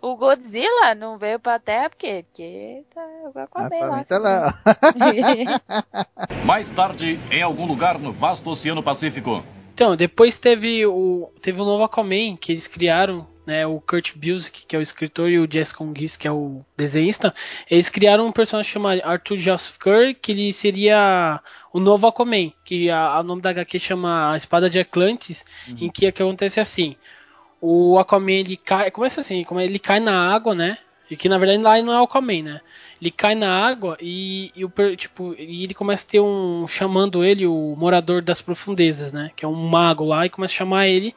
o 0.00 0.16
Godzilla 0.16 0.94
não 0.94 1.18
veio 1.18 1.40
pra 1.40 1.58
Terra 1.58 1.90
porque, 1.90 2.24
porque 2.30 2.84
tá 2.94 3.00
o 3.34 3.38
Aquaman 3.38 3.68
lá. 3.68 3.86
Aquaman 3.86 4.04
tá 4.04 4.18
lá. 4.18 4.58
Mais 6.46 6.70
tarde, 6.70 7.18
em 7.32 7.42
algum 7.42 7.66
lugar 7.66 7.98
no 7.98 8.12
vasto 8.12 8.48
Oceano 8.48 8.82
Pacífico. 8.82 9.42
Então, 9.78 9.94
depois 9.94 10.40
teve 10.40 10.84
o 10.86 11.30
teve 11.40 11.60
o 11.60 11.64
novo 11.64 11.84
Aquaman 11.84 12.36
que 12.36 12.50
eles 12.50 12.66
criaram, 12.66 13.24
né, 13.46 13.64
o 13.64 13.80
Kurt 13.80 14.12
Busiek, 14.16 14.66
que 14.66 14.74
é 14.74 14.78
o 14.80 14.82
escritor, 14.82 15.30
e 15.30 15.38
o 15.38 15.46
Jess 15.48 15.72
Congis, 15.72 16.16
que 16.16 16.26
é 16.26 16.32
o 16.32 16.64
desenhista. 16.76 17.32
Eles 17.70 17.88
criaram 17.88 18.26
um 18.26 18.32
personagem 18.32 18.72
chamado 18.72 19.00
Arthur 19.04 19.36
Joseph 19.36 19.78
Curry, 19.78 20.14
que 20.16 20.32
ele 20.32 20.52
seria 20.52 21.40
o 21.72 21.78
novo 21.78 22.08
Aquaman, 22.08 22.52
que 22.64 22.90
a, 22.90 23.20
o 23.20 23.22
nome 23.22 23.40
da 23.40 23.50
HQ 23.50 23.78
chama 23.78 24.32
A 24.32 24.36
Espada 24.36 24.68
de 24.68 24.80
Atlantis, 24.80 25.44
em 25.68 25.88
que, 25.88 26.10
que 26.10 26.22
acontece 26.24 26.58
assim. 26.58 26.96
O 27.60 28.00
Aquaman 28.00 28.32
ele 28.32 28.56
cai, 28.56 28.90
começa 28.90 29.20
assim, 29.20 29.44
como 29.44 29.60
ele 29.60 29.78
cai 29.78 30.00
na 30.00 30.34
água, 30.34 30.56
né? 30.56 30.76
E 31.08 31.16
que 31.16 31.28
na 31.28 31.38
verdade 31.38 31.62
lá 31.62 31.80
não 31.80 31.92
é 31.92 32.00
o 32.00 32.02
Aquaman, 32.02 32.42
né? 32.42 32.60
Ele 33.00 33.10
cai 33.10 33.34
na 33.34 33.64
água 33.64 33.96
e, 34.00 34.50
e 34.56 34.64
o 34.64 34.72
tipo, 34.96 35.34
e 35.38 35.62
ele 35.62 35.74
começa 35.74 36.04
a 36.04 36.10
ter 36.10 36.20
um 36.20 36.66
chamando 36.66 37.24
ele 37.24 37.46
o 37.46 37.76
morador 37.76 38.20
das 38.20 38.40
profundezas, 38.40 39.12
né? 39.12 39.30
Que 39.36 39.44
é 39.44 39.48
um 39.48 39.54
mago 39.54 40.04
lá 40.04 40.26
e 40.26 40.30
começa 40.30 40.54
a 40.54 40.56
chamar 40.56 40.88
ele 40.88 41.14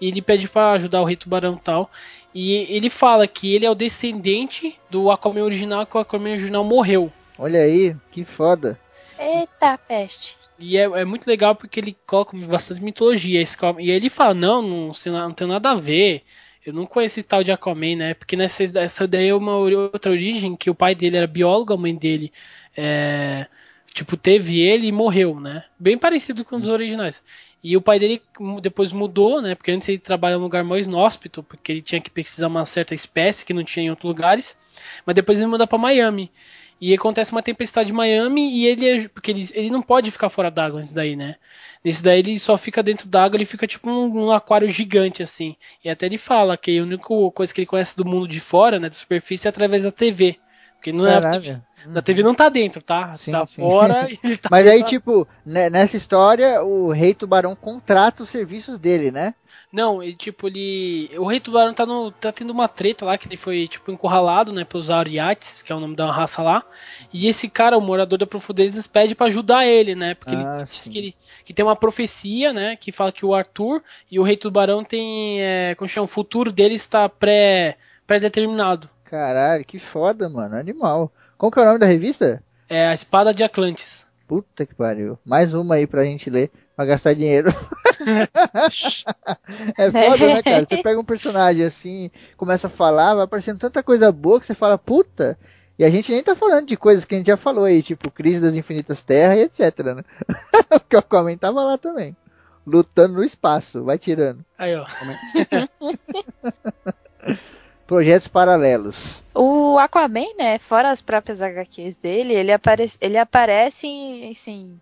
e 0.00 0.06
ele 0.06 0.22
pede 0.22 0.48
pra 0.48 0.72
ajudar 0.72 1.00
o 1.00 1.04
rei 1.04 1.16
tubarão 1.16 1.54
e 1.54 1.60
tal. 1.60 1.90
E 2.32 2.52
ele 2.68 2.88
fala 2.88 3.26
que 3.26 3.52
ele 3.52 3.66
é 3.66 3.70
o 3.70 3.74
descendente 3.74 4.78
do 4.90 5.10
Aquaman 5.10 5.42
original, 5.42 5.86
que 5.86 5.96
o 5.96 6.00
Aquaman 6.00 6.30
original 6.30 6.64
morreu. 6.64 7.12
Olha 7.38 7.60
aí, 7.60 7.96
que 8.12 8.24
foda. 8.24 8.78
Eita 9.18 9.76
peste. 9.78 10.36
E 10.58 10.76
é, 10.76 10.82
é 10.82 11.04
muito 11.04 11.26
legal 11.26 11.54
porque 11.54 11.80
ele 11.80 11.96
coloca 12.06 12.36
bastante 12.36 12.82
mitologia. 12.82 13.42
E 13.42 13.90
aí 13.90 13.90
ele 13.90 14.08
fala, 14.08 14.34
não, 14.34 14.62
não, 14.62 14.90
não 15.06 15.32
tem 15.32 15.46
nada 15.46 15.70
a 15.70 15.74
ver. 15.74 16.22
Eu 16.64 16.72
não 16.72 16.88
esse 17.02 17.22
tal 17.22 17.44
de 17.44 17.52
Aquaman, 17.52 17.96
né? 17.96 18.14
Porque 18.14 18.36
nessa 18.36 18.64
essa 18.78 19.06
daí 19.06 19.28
é 19.28 19.34
uma 19.34 19.56
outra 19.56 20.10
origem, 20.10 20.56
que 20.56 20.70
o 20.70 20.74
pai 20.74 20.94
dele 20.94 21.16
era 21.16 21.26
biólogo, 21.26 21.74
a 21.74 21.76
mãe 21.76 21.94
dele 21.94 22.32
é, 22.76 23.46
tipo, 23.92 24.16
teve 24.16 24.60
ele 24.60 24.86
e 24.86 24.92
morreu, 24.92 25.38
né? 25.38 25.64
Bem 25.78 25.98
parecido 25.98 26.44
com 26.44 26.56
os 26.56 26.68
originais. 26.68 27.22
E 27.62 27.76
o 27.76 27.82
pai 27.82 27.98
dele 27.98 28.20
depois 28.60 28.92
mudou, 28.92 29.40
né? 29.40 29.54
Porque 29.54 29.70
antes 29.70 29.88
ele 29.88 29.98
trabalhava 29.98 30.38
num 30.38 30.44
lugar 30.44 30.64
mais 30.64 30.86
inóspito, 30.86 31.42
porque 31.42 31.72
ele 31.72 31.82
tinha 31.82 32.00
que 32.00 32.10
pesquisar 32.10 32.48
uma 32.48 32.64
certa 32.66 32.94
espécie 32.94 33.44
que 33.44 33.54
não 33.54 33.64
tinha 33.64 33.86
em 33.86 33.90
outros 33.90 34.08
lugares. 34.08 34.56
Mas 35.06 35.14
depois 35.14 35.38
ele 35.38 35.48
muda 35.48 35.66
pra 35.66 35.78
Miami. 35.78 36.30
E 36.80 36.92
acontece 36.92 37.32
uma 37.32 37.42
tempestade 37.42 37.90
em 37.90 37.94
Miami 37.94 38.52
e 38.52 38.66
ele 38.66 38.86
é, 38.86 39.08
porque 39.08 39.30
ele, 39.30 39.48
ele 39.54 39.70
não 39.70 39.80
pode 39.80 40.10
ficar 40.10 40.28
fora 40.28 40.50
d'água 40.50 40.80
nesse 40.80 40.94
daí, 40.94 41.16
né? 41.16 41.36
Nesse 41.84 42.02
daí 42.02 42.20
ele 42.20 42.38
só 42.38 42.56
fica 42.56 42.82
dentro 42.82 43.06
d'água, 43.06 43.36
ele 43.36 43.44
fica 43.44 43.66
tipo 43.66 43.90
um, 43.90 44.24
um 44.24 44.30
aquário 44.30 44.68
gigante 44.70 45.22
assim. 45.22 45.54
E 45.84 45.90
até 45.90 46.06
ele 46.06 46.16
fala 46.16 46.56
que 46.56 46.78
a 46.78 46.82
única 46.82 47.04
coisa 47.34 47.52
que 47.52 47.60
ele 47.60 47.66
conhece 47.66 47.94
do 47.94 48.06
mundo 48.06 48.26
de 48.26 48.40
fora, 48.40 48.80
né, 48.80 48.88
da 48.88 48.94
superfície 48.94 49.46
é 49.46 49.50
através 49.50 49.82
da 49.82 49.92
TV. 49.92 50.38
Porque 50.76 50.92
não 50.92 51.06
é 51.06 51.16
a 51.16 51.20
TV, 51.20 51.46
Caralho. 51.46 51.62
na 51.86 52.02
TV 52.02 52.22
não 52.22 52.34
tá 52.34 52.48
dentro, 52.48 52.82
tá? 52.82 53.14
Sim, 53.14 53.32
tá 53.32 53.46
sim. 53.46 53.62
fora 53.62 54.06
e 54.24 54.36
tá 54.36 54.48
Mas 54.50 54.66
aí, 54.66 54.82
tipo, 54.82 55.28
né, 55.44 55.68
nessa 55.68 55.96
história, 55.96 56.62
o 56.62 56.90
Rei 56.90 57.14
Tubarão 57.14 57.54
contrata 57.54 58.22
os 58.22 58.28
serviços 58.28 58.78
dele, 58.78 59.10
né? 59.10 59.34
Não, 59.74 60.00
ele 60.00 60.14
tipo, 60.14 60.46
ele. 60.46 61.10
O 61.18 61.26
Rei 61.26 61.40
Tubarão 61.40 61.74
tá, 61.74 61.84
no, 61.84 62.12
tá 62.12 62.30
tendo 62.30 62.50
uma 62.52 62.68
treta 62.68 63.04
lá 63.04 63.18
que 63.18 63.26
ele 63.26 63.36
foi, 63.36 63.66
tipo, 63.66 63.90
encurralado, 63.90 64.52
né, 64.52 64.64
pelos 64.64 64.88
Ariates, 64.88 65.62
que 65.62 65.72
é 65.72 65.74
o 65.74 65.80
nome 65.80 65.96
da 65.96 66.12
raça 66.12 66.42
lá. 66.42 66.62
E 67.12 67.26
esse 67.26 67.48
cara, 67.48 67.76
o 67.76 67.80
morador 67.80 68.16
da 68.16 68.24
profundezas, 68.26 68.86
pede 68.86 69.16
pra 69.16 69.26
ajudar 69.26 69.66
ele, 69.66 69.96
né? 69.96 70.14
Porque 70.14 70.32
Ah, 70.36 70.54
ele 70.58 70.64
diz 70.64 70.70
sim. 70.70 70.90
que, 70.92 70.98
ele, 70.98 71.16
que 71.44 71.52
tem 71.52 71.64
uma 71.64 71.74
profecia, 71.74 72.52
né? 72.52 72.76
Que 72.76 72.92
fala 72.92 73.10
que 73.10 73.26
o 73.26 73.34
Arthur 73.34 73.82
e 74.08 74.20
o 74.20 74.22
Rei 74.22 74.36
Tubarão 74.36 74.84
tem. 74.84 75.42
É, 75.42 75.74
como 75.74 75.88
chama? 75.88 76.04
O 76.04 76.08
futuro 76.08 76.52
dele 76.52 76.74
está 76.76 77.08
pré- 77.08 77.76
pré-determinado. 78.06 78.88
Caralho, 79.04 79.64
que 79.64 79.80
foda, 79.80 80.28
mano. 80.28 80.54
Animal. 80.54 81.10
Qual 81.36 81.50
que 81.50 81.58
é 81.58 81.62
o 81.62 81.66
nome 81.66 81.78
da 81.80 81.86
revista? 81.86 82.42
é 82.68 82.86
a 82.86 82.94
Espada 82.94 83.34
de 83.34 83.42
Atlantis. 83.44 84.06
Puta 84.26 84.64
que 84.64 84.74
pariu. 84.74 85.18
Mais 85.24 85.52
uma 85.52 85.74
aí 85.74 85.86
pra 85.86 86.04
gente 86.04 86.30
ler, 86.30 86.50
pra 86.76 86.84
gastar 86.84 87.14
dinheiro. 87.14 87.50
é 89.78 89.90
foda, 89.90 90.26
né, 90.26 90.42
cara? 90.42 90.66
Você 90.66 90.76
pega 90.78 91.00
um 91.00 91.04
personagem 91.04 91.64
assim, 91.64 92.10
começa 92.36 92.66
a 92.66 92.70
falar, 92.70 93.14
vai 93.14 93.24
aparecendo 93.24 93.58
tanta 93.58 93.82
coisa 93.82 94.12
boa 94.12 94.40
que 94.40 94.46
você 94.46 94.54
fala, 94.54 94.78
puta. 94.78 95.38
E 95.78 95.84
a 95.84 95.90
gente 95.90 96.12
nem 96.12 96.22
tá 96.22 96.36
falando 96.36 96.66
de 96.66 96.76
coisas 96.76 97.04
que 97.04 97.14
a 97.14 97.18
gente 97.18 97.26
já 97.26 97.36
falou 97.36 97.64
aí, 97.64 97.82
tipo 97.82 98.10
Crise 98.10 98.40
das 98.40 98.56
Infinitas 98.56 99.02
Terras 99.02 99.38
e 99.38 99.42
etc, 99.42 99.78
né? 99.80 100.02
Porque 100.70 100.96
o 100.96 101.00
Aquaman 101.00 101.36
tava 101.36 101.62
lá 101.62 101.76
também. 101.76 102.16
Lutando 102.66 103.14
no 103.14 103.24
espaço, 103.24 103.84
vai 103.84 103.98
tirando. 103.98 104.42
Aí, 104.56 104.74
ó. 104.74 104.86
Projetos 107.86 108.28
paralelos. 108.28 109.22
O 109.34 109.78
Aquaman, 109.78 110.34
né, 110.38 110.58
fora 110.58 110.90
as 110.90 111.02
próprias 111.02 111.42
HQs 111.42 111.96
dele, 111.96 112.32
ele 112.32 112.52
aparece, 112.52 112.96
ele 113.00 113.18
aparece 113.18 113.86
em, 113.86 114.30
assim, 114.30 114.80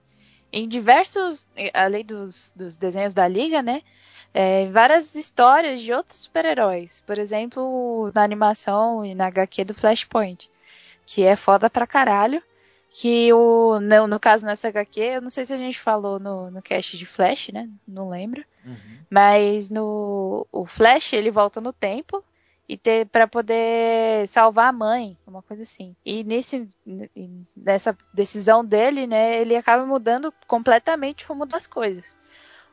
em 0.52 0.68
diversos, 0.68 1.46
além 1.72 2.04
dos, 2.04 2.52
dos 2.54 2.76
desenhos 2.76 3.14
da 3.14 3.26
Liga, 3.26 3.62
né, 3.62 3.82
é, 4.34 4.66
várias 4.70 5.14
histórias 5.14 5.80
de 5.80 5.92
outros 5.92 6.20
super-heróis. 6.20 7.02
Por 7.06 7.18
exemplo, 7.18 8.10
na 8.14 8.22
animação 8.22 9.04
e 9.04 9.14
na 9.14 9.26
HQ 9.26 9.64
do 9.64 9.74
Flashpoint, 9.74 10.50
que 11.06 11.22
é 11.24 11.36
foda 11.36 11.68
pra 11.70 11.86
caralho. 11.86 12.42
que 12.90 13.32
o. 13.32 13.80
No, 13.80 14.06
no 14.06 14.20
caso 14.20 14.46
nessa 14.46 14.68
HQ, 14.68 15.00
eu 15.00 15.22
não 15.22 15.30
sei 15.30 15.44
se 15.46 15.52
a 15.52 15.56
gente 15.56 15.78
falou 15.80 16.18
no, 16.18 16.50
no 16.50 16.62
cast 16.62 16.96
de 16.96 17.06
Flash, 17.06 17.48
né? 17.48 17.68
Não 17.88 18.08
lembro. 18.08 18.44
Uhum. 18.64 18.98
Mas 19.10 19.70
no 19.70 20.46
o 20.52 20.66
Flash 20.66 21.12
ele 21.14 21.30
volta 21.30 21.60
no 21.60 21.72
tempo 21.72 22.22
e 22.73 22.77
ter 22.78 23.05
para 23.05 23.28
poder 23.28 24.27
salvar 24.27 24.69
a 24.69 24.73
mãe, 24.73 25.15
uma 25.27 25.43
coisa 25.43 25.62
assim. 25.62 25.94
E 26.03 26.24
nesse 26.24 26.66
nessa 27.55 27.94
decisão 28.15 28.65
dele, 28.65 29.07
né, 29.07 29.39
ele 29.43 29.55
acaba 29.55 29.85
mudando 29.85 30.32
completamente 30.47 31.27
o 31.27 31.28
rumo 31.28 31.44
das 31.44 31.66
coisas. 31.66 32.16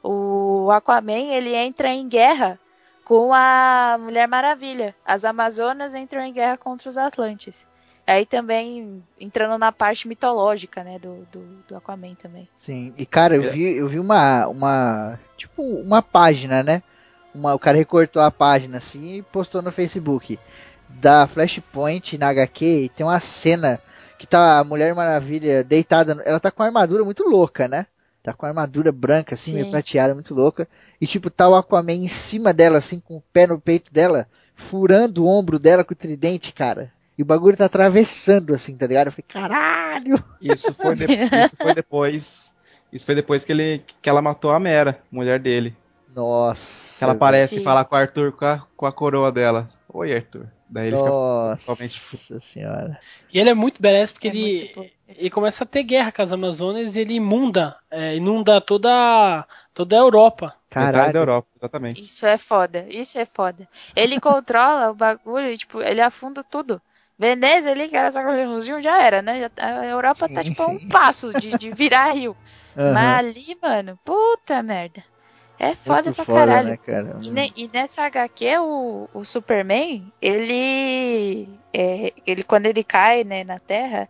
O 0.02 0.72
Aquaman, 0.72 1.34
ele 1.34 1.54
entra 1.54 1.90
em 1.90 2.08
guerra 2.08 2.58
com 3.04 3.34
a 3.34 3.98
Mulher 4.00 4.26
Maravilha. 4.26 4.96
As 5.04 5.26
Amazonas 5.26 5.94
entram 5.94 6.24
em 6.24 6.32
guerra 6.32 6.56
contra 6.56 6.88
os 6.88 6.98
Atlantes. 6.98 7.68
Aí 8.08 8.26
também 8.26 9.04
entrando 9.20 9.58
na 9.58 9.74
parte 9.74 10.08
mitológica, 10.08 10.82
né, 10.82 10.98
do, 10.98 11.28
do, 11.30 11.42
do 11.68 11.76
Aquaman 11.76 12.16
também. 12.16 12.48
Sim, 12.58 12.94
e 12.98 13.06
cara, 13.06 13.36
eu 13.36 13.52
vi, 13.52 13.76
eu 13.76 13.88
vi 13.90 14.00
uma, 14.00 14.48
uma, 14.48 15.20
tipo, 15.36 15.62
uma 15.62 16.02
página, 16.02 16.64
né, 16.64 16.82
uma, 17.40 17.54
o 17.56 17.60
cara 17.60 17.78
recortou 17.78 18.22
a 18.22 18.30
página 18.32 18.78
assim 18.78 19.16
e 19.16 19.22
postou 19.22 19.62
no 19.62 19.72
Facebook 19.72 20.38
da 20.90 21.28
Flashpoint 21.28 22.18
na 22.18 22.30
HQ 22.30 22.66
e 22.66 22.90
tem 22.90 23.06
uma 23.06 23.20
cena 23.20 23.80
que 24.18 24.28
tá 24.28 24.60
a 24.60 24.64
Mulher 24.64 24.94
Maravilha 24.94 25.64
deitada, 25.64 26.22
ela 26.26 26.40
tá 26.40 26.52
com 26.52 26.62
uma 26.62 26.68
armadura 26.68 27.04
muito 27.06 27.24
louca, 27.24 27.68
né? 27.68 27.86
Tá 28.22 28.34
com 28.34 28.46
uma 28.46 28.50
armadura 28.50 28.92
branca, 28.92 29.34
assim, 29.34 29.54
meio 29.54 29.72
prateada, 29.72 30.14
muito 30.14 30.36
louca. 30.36 30.68
E 31.00 31.08
tipo, 31.08 31.30
tá 31.30 31.48
o 31.48 31.56
Aquaman 31.56 31.94
em 31.94 32.08
cima 32.10 32.54
dela, 32.54 32.78
assim, 32.80 33.00
com 33.00 33.16
o 33.18 33.24
pé 33.32 33.48
no 33.48 33.60
peito 33.60 33.94
dela, 33.94 34.28
furando 34.56 35.24
o 35.24 35.28
ombro 35.28 35.58
dela 35.58 35.86
com 35.86 35.94
o 35.94 35.98
tridente, 35.98 36.52
cara. 36.52 36.92
E 37.18 37.22
o 37.22 37.26
bagulho 37.26 37.56
tá 37.56 37.66
atravessando, 37.66 38.54
assim, 38.54 38.76
tá 38.76 38.88
ligado? 38.88 39.08
Eu 39.08 39.12
falei, 39.14 39.26
caralho! 39.28 40.24
Isso 40.42 40.74
foi, 40.74 40.96
de- 40.96 41.06
isso 41.46 41.56
foi 41.56 41.74
depois. 41.74 42.50
Isso 42.92 43.06
foi 43.06 43.16
depois 43.16 43.46
que, 43.46 43.52
ele, 43.54 43.84
que 44.02 44.10
ela 44.10 44.22
matou 44.22 44.52
a 44.52 44.60
Mera, 44.60 45.00
mulher 45.12 45.40
dele. 45.40 45.76
Nossa. 46.14 47.06
Ela 47.06 47.14
aparece 47.14 47.60
Sim. 47.60 47.62
falar 47.62 47.86
com 47.86 47.96
o 47.96 47.98
Arthur 47.98 48.32
com 48.34 48.46
a, 48.46 48.60
com 48.76 48.86
a 48.86 48.92
coroa 48.92 49.32
dela. 49.32 49.70
Oi, 49.88 50.14
Arthur. 50.16 50.48
Daí 50.70 50.88
ele 50.88 50.98
fica 50.98 51.14
Nossa 51.14 51.60
totalmente 51.66 52.00
senhora. 52.42 53.00
E 53.32 53.40
ele 53.40 53.50
é 53.50 53.54
muito 53.54 53.82
badass 53.82 54.12
porque 54.12 54.28
É 54.28 54.32
ele, 54.34 54.72
ele 55.08 55.30
começa 55.30 55.64
a 55.64 55.68
ter 55.68 55.84
guerra 55.84 56.12
com 56.12 56.22
as 56.22 56.32
Amazonas 56.34 56.96
e 56.96 57.02
ele 57.02 57.16
inunda, 57.16 57.78
é, 57.90 58.16
inunda 58.16 58.60
toda, 58.62 59.48
toda 59.74 59.96
a 59.96 60.00
Europa. 60.00 60.56
metade 60.76 61.12
Caralho. 61.12 61.14
da 61.14 61.20
Europa, 61.20 61.48
exatamente. 61.58 62.04
Isso 62.04 62.26
é 62.28 62.38
foda, 62.38 62.88
isso 62.90 63.20
é 63.20 63.26
foda. 63.26 63.68
Ele 63.96 64.18
controla 64.20 64.92
o 64.92 64.96
bagulho, 64.96 65.52
e, 65.52 65.58
tipo, 65.58 65.82
ele 65.82 66.02
afunda 66.02 66.44
tudo. 66.44 66.82
Veneza 67.18 67.72
ali, 67.72 67.90
que 67.90 67.98
era 67.98 68.12
só 68.12 68.22
riozinho, 68.22 68.82
já 68.82 69.02
era, 69.02 69.22
né? 69.22 69.40
Já- 69.42 69.52
a 69.58 69.86
Europa 69.86 70.30
tá, 70.30 70.44
Sim, 70.44 70.44
tipo, 70.44 70.64
a 70.64 70.68
um 70.68 70.80
passo 70.80 71.36
de, 71.36 71.56
de 71.56 71.72
virar 71.72 72.12
rio. 72.12 72.38
Aham. 72.78 72.86
Mas 72.86 73.26
ali, 73.28 73.58
mano, 73.62 74.00
puta 74.06 74.64
merda. 74.64 75.04
É 75.60 75.76
foda 75.76 76.04
Muito 76.04 76.16
pra 76.16 76.26
foda, 76.26 76.40
caralho. 76.40 76.70
né, 76.70 76.78
cara? 76.78 77.18
E, 77.22 77.30
ne- 77.30 77.52
e 77.56 77.68
nessa 77.68 78.04
HQ, 78.04 78.58
o, 78.60 79.10
o 79.14 79.26
Superman, 79.26 80.10
ele, 80.22 81.50
é, 81.74 82.14
ele. 82.26 82.44
Quando 82.44 82.66
ele 82.66 82.84
cai 82.84 83.24
né, 83.26 83.44
na 83.44 83.60
Terra, 83.60 84.08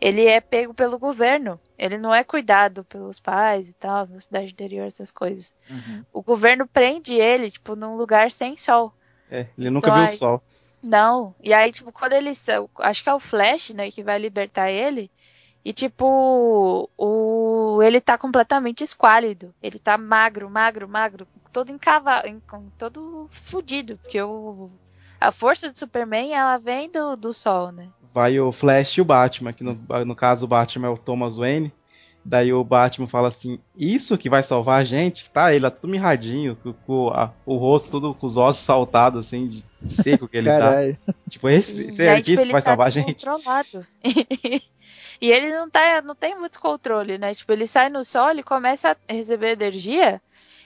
ele 0.00 0.26
é 0.26 0.40
pego 0.40 0.72
pelo 0.72 0.98
governo. 0.98 1.58
Ele 1.76 1.98
não 1.98 2.14
é 2.14 2.22
cuidado 2.22 2.84
pelos 2.84 3.18
pais 3.18 3.68
e 3.68 3.72
tal, 3.72 4.04
na 4.08 4.20
cidade 4.20 4.52
interior, 4.52 4.86
essas 4.86 5.10
coisas. 5.10 5.52
Uhum. 5.68 6.04
O 6.12 6.22
governo 6.22 6.66
prende 6.68 7.14
ele, 7.14 7.50
tipo, 7.50 7.74
num 7.74 7.96
lugar 7.96 8.30
sem 8.30 8.56
sol. 8.56 8.94
É, 9.30 9.46
ele 9.58 9.70
nunca 9.70 9.88
Então, 9.88 9.98
viu 9.98 10.08
aí- 10.08 10.14
o 10.14 10.18
sol. 10.18 10.42
Não. 10.80 11.34
E 11.42 11.52
aí, 11.52 11.72
tipo, 11.72 11.90
quando 11.92 12.12
ele. 12.12 12.30
Acho 12.30 13.02
que 13.02 13.08
é 13.08 13.14
o 13.14 13.20
Flash, 13.20 13.70
né, 13.70 13.90
que 13.90 14.02
vai 14.02 14.18
libertar 14.18 14.70
ele. 14.70 15.10
E, 15.64 15.72
tipo, 15.72 16.90
o, 16.98 17.80
ele 17.82 18.00
tá 18.00 18.18
completamente 18.18 18.82
esquálido. 18.82 19.54
Ele 19.62 19.78
tá 19.78 19.96
magro, 19.96 20.50
magro, 20.50 20.88
magro. 20.88 21.26
Todo 21.52 21.70
encava, 21.70 22.22
em- 22.26 22.40
com- 22.40 22.68
todo 22.78 23.28
fudido. 23.30 23.96
Porque 23.98 24.20
o, 24.20 24.70
a 25.20 25.30
força 25.30 25.70
do 25.70 25.78
Superman, 25.78 26.34
ela 26.34 26.58
vem 26.58 26.90
do, 26.90 27.16
do 27.16 27.32
sol, 27.32 27.70
né? 27.70 27.88
Vai 28.12 28.38
o 28.40 28.50
Flash 28.52 28.94
e 28.98 29.00
o 29.00 29.04
Batman, 29.04 29.52
que 29.52 29.62
no, 29.64 29.78
no 30.04 30.16
caso 30.16 30.44
o 30.44 30.48
Batman 30.48 30.88
é 30.88 30.90
o 30.90 30.98
Thomas 30.98 31.36
Wayne. 31.36 31.72
Daí 32.24 32.52
o 32.52 32.62
Batman 32.62 33.06
fala 33.08 33.28
assim: 33.28 33.58
Isso 33.76 34.16
que 34.18 34.28
vai 34.30 34.42
salvar 34.42 34.80
a 34.80 34.84
gente? 34.84 35.28
Tá, 35.30 35.52
ele 35.52 35.62
tá 35.62 35.70
tudo 35.70 35.90
mirradinho, 35.90 36.56
com, 36.56 36.72
com 36.72 37.08
a- 37.08 37.32
o 37.46 37.56
rosto 37.56 37.90
tudo 37.92 38.14
com 38.14 38.26
os 38.26 38.36
ossos 38.36 38.64
saltados, 38.64 39.26
assim, 39.26 39.48
de 39.48 39.64
seco 39.88 40.28
que 40.28 40.36
ele 40.36 40.48
tá. 40.48 41.12
Tipo, 41.28 41.48
esse, 41.48 41.72
esse 41.88 42.02
é 42.02 42.20
tipo, 42.20 42.42
que 42.42 42.52
vai 42.52 42.62
tá 42.62 42.70
salvar 42.70 42.86
a 42.88 42.90
gente. 42.90 43.24
e 45.22 45.30
ele 45.30 45.50
não, 45.56 45.70
tá, 45.70 46.02
não 46.02 46.16
tem 46.16 46.36
muito 46.36 46.58
controle, 46.58 47.16
né? 47.16 47.32
Tipo, 47.32 47.52
ele 47.52 47.66
sai 47.66 47.88
no 47.88 48.04
sol, 48.04 48.30
ele 48.30 48.42
começa 48.42 48.90
a 49.08 49.12
receber 49.12 49.52
energia, 49.52 50.20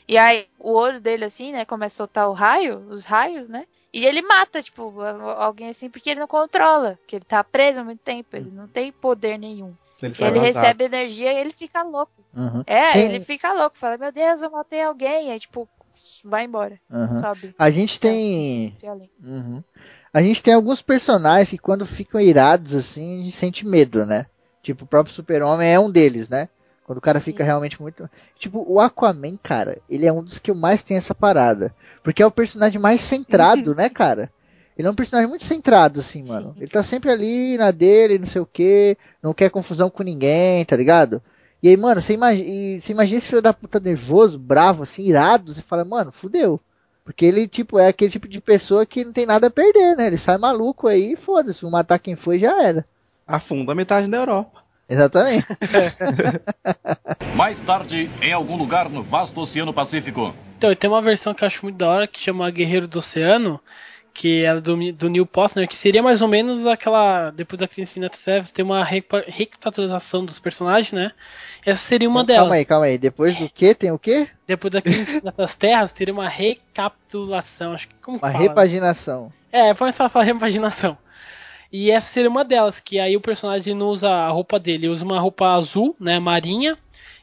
e 0.08 0.16
aí 0.16 0.46
o 0.58 0.72
olho 0.72 0.98
dele, 0.98 1.26
assim, 1.26 1.52
né, 1.52 1.66
começa 1.66 1.96
a 1.96 1.98
soltar 1.98 2.28
o 2.30 2.32
raio, 2.32 2.78
os 2.88 3.04
raios, 3.04 3.48
né? 3.48 3.66
E 3.92 4.04
ele 4.06 4.22
mata, 4.22 4.62
tipo, 4.62 5.00
alguém 5.00 5.68
assim, 5.68 5.90
porque 5.90 6.08
ele 6.10 6.20
não 6.20 6.26
controla, 6.26 6.98
que 7.06 7.16
ele 7.16 7.24
tá 7.24 7.44
preso 7.44 7.80
há 7.80 7.84
muito 7.84 8.00
tempo, 8.00 8.34
ele 8.34 8.50
não 8.50 8.66
tem 8.66 8.90
poder 8.90 9.38
nenhum. 9.38 9.74
Ele, 10.02 10.14
ele 10.18 10.38
recebe 10.38 10.84
energia 10.84 11.32
e 11.32 11.36
ele 11.38 11.52
fica 11.52 11.82
louco. 11.82 12.12
Uhum. 12.34 12.62
É, 12.66 12.92
Tem- 12.92 13.06
ele 13.14 13.24
fica 13.24 13.52
louco, 13.52 13.76
fala, 13.78 13.96
meu 13.98 14.12
Deus, 14.12 14.42
eu 14.42 14.50
matei 14.50 14.82
alguém, 14.82 15.32
aí 15.32 15.38
tipo, 15.38 15.68
vai 16.24 16.44
embora, 16.44 16.78
Uhum. 16.90 17.20
sobe. 17.20 17.54
A 17.58 17.70
gente 17.70 17.98
tem. 18.00 18.76
Uhum. 19.22 19.62
A 20.12 20.22
gente 20.22 20.42
tem 20.42 20.54
alguns 20.54 20.80
personagens 20.82 21.50
que 21.50 21.58
quando 21.58 21.84
ficam 21.86 22.20
irados 22.20 22.74
assim, 22.74 23.20
a 23.20 23.24
gente 23.24 23.36
sente 23.36 23.66
medo, 23.66 24.04
né? 24.06 24.26
Tipo, 24.66 24.82
o 24.82 24.88
próprio 24.88 25.14
Super-Homem 25.14 25.72
é 25.72 25.78
um 25.78 25.88
deles, 25.88 26.28
né? 26.28 26.48
Quando 26.84 26.98
o 26.98 27.01
cara 27.01 27.20
fica 27.20 27.44
Sim. 27.44 27.47
realmente 27.47 27.80
muito. 27.80 28.10
Tipo, 28.36 28.64
o 28.66 28.80
Aquaman, 28.80 29.38
cara, 29.40 29.78
ele 29.88 30.06
é 30.06 30.12
um 30.12 30.24
dos 30.24 30.40
que 30.40 30.52
mais 30.52 30.82
tenho 30.82 30.98
essa 30.98 31.14
parada. 31.14 31.72
Porque 32.02 32.20
é 32.20 32.26
o 32.26 32.32
personagem 32.32 32.80
mais 32.80 33.01
centrado, 33.01 33.76
né, 33.76 33.88
cara? 33.88 34.28
Ele 34.76 34.88
é 34.88 34.90
um 34.90 34.94
personagem 34.94 35.28
muito 35.28 35.44
centrado, 35.44 36.01
assim, 36.01 36.24
mano. 36.24 36.52
Sim. 36.52 36.62
Ele 36.62 36.70
tá 36.70 36.82
sempre 36.82 37.12
ali 37.12 37.56
na 37.56 37.70
dele, 37.70 38.18
não 38.18 38.26
sei 38.26 38.40
o 38.40 38.47
que, 38.47 38.98
não 39.22 39.32
quer 39.32 39.51
confusão 39.51 39.88
com 39.88 40.02
ninguém, 40.02 40.64
tá 40.64 40.74
ligado? 40.74 41.22
E 41.62 41.68
aí, 41.68 41.76
mano, 41.76 42.02
você 42.02 42.14
imagina, 42.14 42.80
você 42.80 42.90
imagina 42.90 43.18
esse 43.18 43.28
filho 43.28 43.40
da 43.43 43.52
puta 43.52 43.78
nervoso, 43.78 44.36
bravo, 44.36 44.82
assim, 44.82 45.05
irado, 45.05 45.55
você 45.55 45.62
fala, 45.62 45.84
mano, 45.84 46.10
fudeu. 46.10 46.60
Porque 47.05 47.24
ele, 47.24 47.47
tipo, 47.47 47.78
é 47.78 47.86
aquele 47.86 48.10
tipo 48.10 48.26
de 48.26 48.40
pessoa 48.40 48.84
que 48.84 49.05
não 49.05 49.12
tem 49.12 49.26
nada 49.26 49.47
a 49.47 49.51
perder, 49.51 49.94
né? 49.94 50.09
Ele 50.09 50.18
sai 50.18 50.36
maluco 50.38 50.88
aí 50.88 51.14
foda-se, 51.14 51.62
vou 51.62 51.70
matar 51.70 52.01
quem 52.01 52.16
foi 52.16 52.40
já 52.40 52.60
era. 52.60 52.84
Afunda 53.27 53.74
metade 53.74 54.09
da 54.09 54.19
Europa. 54.19 54.62
Exatamente. 54.89 55.47
Mais 57.35 57.61
tarde, 57.61 58.09
em 58.23 58.32
algum 58.32 58.57
lugar 58.57 58.89
no 58.89 59.03
vasto 59.03 59.40
Oceano 59.40 59.73
Pacífico. 59.73 60.35
Então, 60.57 60.70
e 60.70 60.77
tem 60.77 60.89
uma 60.89 61.03
versão 61.03 61.35
que 61.35 61.43
eu 61.43 61.47
acho 61.47 61.65
muito 61.65 61.77
da 61.77 61.89
hora 61.89 62.07
que 62.07 62.20
chama 62.20 62.48
Guerreiro 62.51 62.86
do 62.89 63.01
Oceano, 63.01 63.61
que 64.15 64.44
é 64.44 64.59
do, 64.61 64.93
do 64.93 65.11
Neil 65.11 65.27
Postner, 65.27 65.69
que 65.69 65.74
seria 65.74 66.03
mais 66.03 66.23
ou 66.23 66.28
menos 66.28 66.66
aquela. 66.66 67.31
Depois 67.31 67.59
da 67.61 67.69
Crise 67.69 67.90
Infinita 67.90 68.16
Seven, 68.16 68.51
tem 68.53 68.65
uma 68.65 68.82
recapitulação 68.85 70.24
dos 70.24 70.39
personagens, 70.39 70.93
né? 70.93 71.11
Essa 71.65 71.81
seria 71.81 72.09
uma 72.09 72.24
delas. 72.24 72.43
calma 72.43 72.55
aí, 72.55 72.65
calma 72.65 72.86
aí. 72.86 72.97
Depois 72.97 73.36
do 73.36 73.51
que 73.51 73.74
tem 73.74 73.90
o 73.90 73.98
quê? 73.98 74.28
Depois 74.47 74.73
da 74.73 74.81
Crise 74.81 75.16
Infinitas 75.16 75.55
Terras, 75.57 75.93
teria 75.93 76.15
uma 76.15 76.28
recapitulação. 76.28 77.73
Acho 77.74 77.89
que 77.89 77.94
como 78.01 78.16
Uma 78.19 78.31
fala, 78.31 78.32
né? 78.35 78.48
repaginação. 78.48 79.32
É, 79.53 79.74
foi 79.74 79.86
mais 79.86 79.97
fácil 79.97 80.12
falar 80.12 80.24
repaginação. 80.24 80.97
E 81.72 81.90
essa 81.90 82.09
seria 82.09 82.30
uma 82.30 82.44
delas, 82.44 82.80
que 82.80 82.98
aí 82.98 83.16
o 83.16 83.20
personagem 83.20 83.74
não 83.74 83.88
usa 83.88 84.09
a 84.10 84.28
roupa 84.30 84.59
dele, 84.59 84.86
ele 84.86 84.88
usa 84.88 85.05
uma 85.05 85.18
roupa 85.20 85.48
azul, 85.55 85.97
né, 86.01 86.18
marinha. 86.18 86.78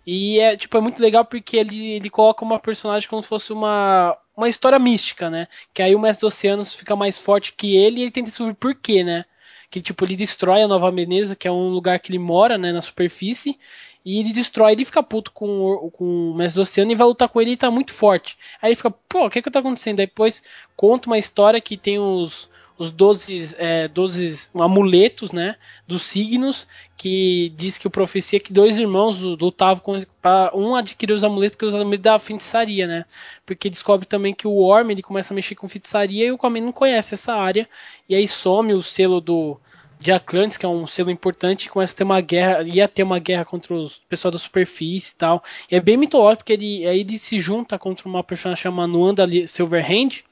E 0.06 0.40
é, 0.40 0.58
tipo, 0.58 0.78
é 0.78 0.82
muito 0.82 1.02
legal 1.02 1.24
porque 1.26 1.58
ele, 1.58 1.92
ele 1.94 2.10
coloca 2.10 2.44
uma 2.44 2.60
personagem 2.60 3.08
como 3.10 3.22
se 3.22 3.28
fosse 3.28 3.54
uma, 3.54 4.18
uma 4.36 4.50
história 4.50 4.78
mística, 4.80 5.30
né? 5.30 5.48
Que 5.74 5.82
aí 5.82 5.96
o 5.96 6.00
Mestre 6.00 6.26
dos 6.28 6.34
Oceanos 6.34 6.76
fica 6.76 6.96
mais 6.96 7.18
forte 7.18 7.54
que 7.54 7.76
ele 7.76 8.00
e 8.00 8.04
ele 8.04 8.12
tenta 8.12 8.30
descobrir 8.30 8.56
por 8.56 8.76
quê, 8.76 9.04
né? 9.04 9.26
Que 9.70 9.82
tipo, 9.82 10.04
ele 10.06 10.16
destrói 10.16 10.62
a 10.64 10.68
Nova 10.68 10.92
Veneza, 10.92 11.36
que 11.36 11.48
é 11.48 11.52
um 11.52 11.70
lugar 11.70 12.00
que 12.00 12.12
ele 12.12 12.20
mora, 12.20 12.58
né, 12.58 12.72
na 12.72 12.82
superfície. 12.82 13.58
E 14.06 14.20
ele 14.20 14.34
destrói, 14.34 14.74
ele 14.74 14.86
fica 14.86 15.02
puto 15.02 15.32
com, 15.32 15.48
o- 15.62 15.92
com 15.92 16.32
o 16.32 16.36
Mestre 16.36 16.60
do 16.60 16.64
Oceano 16.64 16.92
e 16.92 16.96
vai 16.96 17.08
lutar 17.08 17.30
com 17.30 17.40
ele 17.42 17.52
e 17.52 17.58
tá 17.58 17.72
muito 17.72 17.94
forte. 17.94 18.38
Aí 18.62 18.70
ele 18.70 18.76
fica, 18.76 18.92
pô, 18.92 19.26
o 19.28 19.30
que 19.30 19.42
que 19.42 19.50
tá 19.52 19.60
acontecendo? 19.60 20.00
Aí 20.02 20.06
depois 20.08 20.44
conta 20.76 21.08
uma 21.10 21.18
história 21.18 21.62
que 21.62 21.78
tem 21.78 21.98
os, 22.00 22.50
os 22.84 22.92
12, 22.92 23.56
é, 23.58 23.88
12 23.88 24.50
amuletos, 24.54 25.32
né, 25.32 25.56
dos 25.88 26.04
signos, 26.04 26.68
que 26.98 27.52
diz 27.56 27.78
que 27.78 27.88
o 27.88 27.92
profecia 27.92 28.40
que 28.40 28.54
dois 28.54 28.78
irmãos 28.78 29.20
lutavam 29.20 29.82
com 29.82 30.00
pra 30.22 30.52
um 30.54 30.76
adquirir 30.76 31.14
os 31.14 31.24
amuletos 31.24 31.56
porque 31.56 31.66
os 31.66 31.76
amuletos 31.76 32.04
da 32.04 32.20
feitiçaria, 32.20 32.88
né? 32.88 33.06
Porque 33.46 33.70
descobre 33.70 34.06
também 34.06 34.34
que 34.34 34.48
o 34.48 34.58
Orm 34.58 34.92
ele 34.92 35.02
começa 35.02 35.34
a 35.34 35.36
mexer 35.36 35.56
com 35.56 35.68
feitiçaria 35.68 36.26
e 36.26 36.32
o 36.32 36.36
Aquaman 36.36 36.62
não 36.62 36.72
conhece 36.72 37.14
essa 37.14 37.34
área 37.34 37.68
e 38.08 38.16
aí 38.16 38.28
some 38.28 38.74
o 38.74 38.82
selo 38.82 39.20
do 39.20 39.60
de 40.00 40.12
Atlantis, 40.12 40.58
que 40.58 40.66
é 40.66 40.70
um 40.70 40.86
selo 40.86 41.10
importante, 41.10 41.66
e 41.66 41.70
começa 41.70 41.94
a 41.94 41.98
ter 41.98 42.04
uma 42.04 42.20
guerra, 42.20 42.62
ia 42.64 42.90
ter 42.90 43.04
uma 43.04 43.20
guerra 43.20 43.46
contra 43.46 43.74
os 43.74 44.00
pessoal 44.10 44.34
da 44.34 44.38
superfície 44.38 45.14
e 45.14 45.16
tal. 45.16 45.42
E 45.72 45.76
é 45.78 45.80
bem 45.80 45.96
mitológico 45.96 46.44
porque 46.44 46.54
ele 46.54 46.86
aí 46.86 47.00
ele 47.00 47.18
se 47.18 47.40
junta 47.40 47.80
contra 47.80 48.08
uma 48.08 48.22
personagem 48.22 48.64
chamada 48.64 48.88
Nuanda 48.92 49.26
Silverhand, 49.48 50.24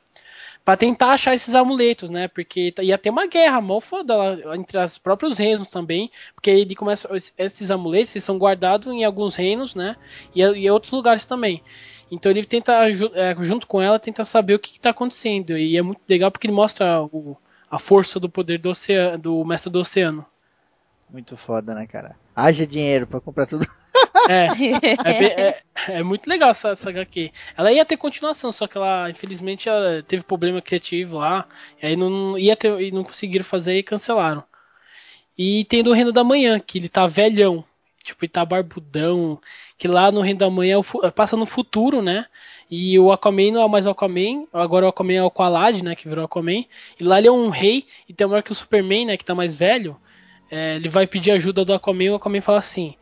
Pra 0.71 0.77
tentar 0.77 1.07
achar 1.07 1.35
esses 1.35 1.53
amuletos, 1.53 2.09
né? 2.09 2.29
Porque 2.29 2.73
ia 2.79 2.97
ter 2.97 3.09
uma 3.09 3.27
guerra 3.27 3.59
mó 3.59 3.81
foda 3.81 4.13
entre 4.55 4.77
os 4.77 4.97
próprios 4.97 5.37
reinos 5.37 5.67
também. 5.67 6.09
Porque 6.33 6.49
ele 6.49 6.73
começa. 6.73 7.09
Esses 7.37 7.69
amuletos 7.69 8.23
são 8.23 8.37
guardados 8.37 8.87
em 8.87 9.03
alguns 9.03 9.35
reinos, 9.35 9.75
né? 9.75 9.97
E 10.33 10.41
em 10.41 10.69
outros 10.69 10.93
lugares 10.93 11.25
também. 11.25 11.61
Então 12.09 12.31
ele 12.31 12.45
tenta, 12.45 12.87
é, 12.87 13.35
junto 13.41 13.67
com 13.67 13.81
ela, 13.81 13.99
tenta 13.99 14.23
saber 14.23 14.55
o 14.55 14.59
que, 14.59 14.77
está 14.77 14.91
acontecendo. 14.91 15.57
E 15.57 15.75
é 15.75 15.81
muito 15.81 15.99
legal 16.07 16.31
porque 16.31 16.47
ele 16.47 16.53
mostra 16.53 17.03
o, 17.03 17.35
a 17.69 17.77
força 17.77 18.17
do 18.17 18.29
poder 18.29 18.57
do, 18.57 18.69
oceano, 18.69 19.17
do 19.17 19.43
mestre 19.43 19.69
do 19.69 19.79
oceano. 19.79 20.25
Muito 21.11 21.35
foda, 21.35 21.75
né, 21.75 21.85
cara? 21.85 22.15
Haja 22.33 22.65
dinheiro 22.65 23.05
para 23.05 23.19
comprar 23.19 23.45
tudo. 23.45 23.67
É, 24.29 24.47
é, 25.05 25.47
é, 25.47 25.63
é, 25.99 26.03
muito 26.03 26.27
legal 26.27 26.49
essa, 26.49 26.69
essa 26.69 26.89
HQ. 26.89 27.31
Ela 27.57 27.71
ia 27.71 27.85
ter 27.85 27.97
continuação, 27.97 28.51
só 28.51 28.67
que 28.67 28.77
ela, 28.77 29.09
infelizmente, 29.09 29.69
ela 29.69 30.03
teve 30.03 30.23
problema 30.23 30.61
criativo 30.61 31.17
lá. 31.17 31.47
E 31.81 31.87
aí 31.87 31.95
não 31.95 32.37
ia 32.37 32.55
ter, 32.55 32.79
e 32.81 32.91
não 32.91 33.03
conseguiram 33.03 33.45
fazer 33.45 33.77
e 33.77 33.83
cancelaram. 33.83 34.43
E 35.37 35.65
tem 35.65 35.83
do 35.83 35.93
Reino 35.93 36.11
da 36.11 36.23
Manhã, 36.23 36.59
que 36.59 36.77
ele 36.77 36.89
tá 36.89 37.07
velhão. 37.07 37.63
Tipo, 38.03 38.25
ele 38.25 38.31
tá 38.31 38.45
barbudão. 38.45 39.39
Que 39.77 39.87
lá 39.87 40.11
no 40.11 40.21
Reino 40.21 40.39
da 40.39 40.49
Manhã 40.49 40.79
é 41.03 41.11
passa 41.11 41.35
no 41.37 41.45
futuro, 41.45 42.01
né? 42.01 42.25
E 42.69 42.97
o 42.99 43.11
Aquaman 43.11 43.51
não 43.51 43.61
é 43.61 43.67
mais 43.67 43.85
o 43.85 43.89
Aquaman, 43.89 44.47
agora 44.53 44.85
o 44.85 44.89
Aquaman 44.89 45.13
é 45.13 45.23
o 45.23 45.27
Aqualad, 45.27 45.83
né? 45.83 45.95
Que 45.95 46.07
virou 46.07 46.23
Aquaman. 46.23 46.63
E 46.99 47.03
lá 47.03 47.17
ele 47.19 47.27
é 47.27 47.31
um 47.31 47.49
rei, 47.49 47.85
e 48.07 48.13
tem 48.13 48.25
uma 48.25 48.35
hora 48.35 48.43
que 48.43 48.51
o 48.51 48.55
Superman, 48.55 49.07
né? 49.07 49.17
Que 49.17 49.25
tá 49.25 49.35
mais 49.35 49.55
velho, 49.57 49.97
é, 50.49 50.75
ele 50.75 50.89
vai 50.89 51.07
pedir 51.07 51.31
ajuda 51.31 51.65
do 51.65 51.73
Aquaman 51.73 52.03
e 52.03 52.09
o 52.11 52.15
Aquaman 52.15 52.41
fala 52.41 52.59
assim: 52.59 52.95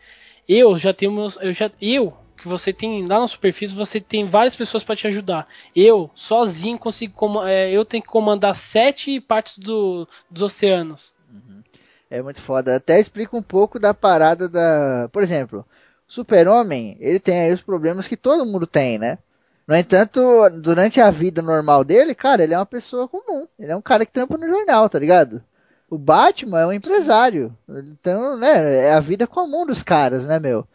Eu 0.49 0.75
já 0.75 0.91
tenho. 0.91 1.27
Eu 1.41 1.53
já. 1.53 1.69
Eu, 1.79 2.11
que 2.35 2.47
você 2.47 2.73
tem 2.73 3.05
lá 3.05 3.19
na 3.19 3.27
superfície, 3.27 3.75
você 3.75 4.01
tem 4.01 4.25
várias 4.25 4.55
pessoas 4.55 4.83
para 4.83 4.95
te 4.95 5.05
ajudar. 5.05 5.47
Eu, 5.75 6.09
sozinho, 6.15 6.79
consigo. 6.79 7.43
É, 7.45 7.71
eu 7.71 7.85
tenho 7.85 8.01
que 8.01 8.09
comandar 8.09 8.55
sete 8.55 9.21
partes 9.21 9.59
do, 9.59 10.07
dos 10.27 10.41
oceanos. 10.41 11.13
Uhum. 11.31 11.61
É 12.09 12.19
muito 12.23 12.41
foda. 12.41 12.75
Até 12.75 12.99
explica 12.99 13.37
um 13.37 13.43
pouco 13.43 13.79
da 13.79 13.93
parada 13.93 14.49
da. 14.49 15.07
Por 15.11 15.21
exemplo, 15.21 15.63
Super-Homem, 16.07 16.97
ele 16.99 17.19
tem 17.19 17.41
aí 17.41 17.53
os 17.53 17.61
problemas 17.61 18.07
que 18.07 18.17
todo 18.17 18.45
mundo 18.45 18.65
tem, 18.65 18.97
né? 18.97 19.19
No 19.67 19.75
entanto, 19.75 20.19
durante 20.59 20.99
a 20.99 21.11
vida 21.11 21.43
normal 21.43 21.83
dele, 21.83 22.15
cara, 22.15 22.43
ele 22.43 22.55
é 22.55 22.57
uma 22.57 22.65
pessoa 22.65 23.07
comum. 23.07 23.47
Ele 23.59 23.71
é 23.71 23.75
um 23.75 23.81
cara 23.83 24.03
que 24.03 24.11
trampa 24.11 24.35
no 24.35 24.47
jornal, 24.47 24.89
tá 24.89 24.97
ligado? 24.97 25.43
O 25.89 25.97
Batman 25.97 26.59
é 26.59 26.67
um 26.67 26.73
empresário. 26.73 27.55
Então, 27.67 28.37
né, 28.37 28.87
é 28.87 28.93
a 28.93 28.99
vida 28.99 29.25
comum 29.25 29.65
dos 29.65 29.81
caras, 29.81 30.27
né, 30.27 30.39
meu? 30.39 30.67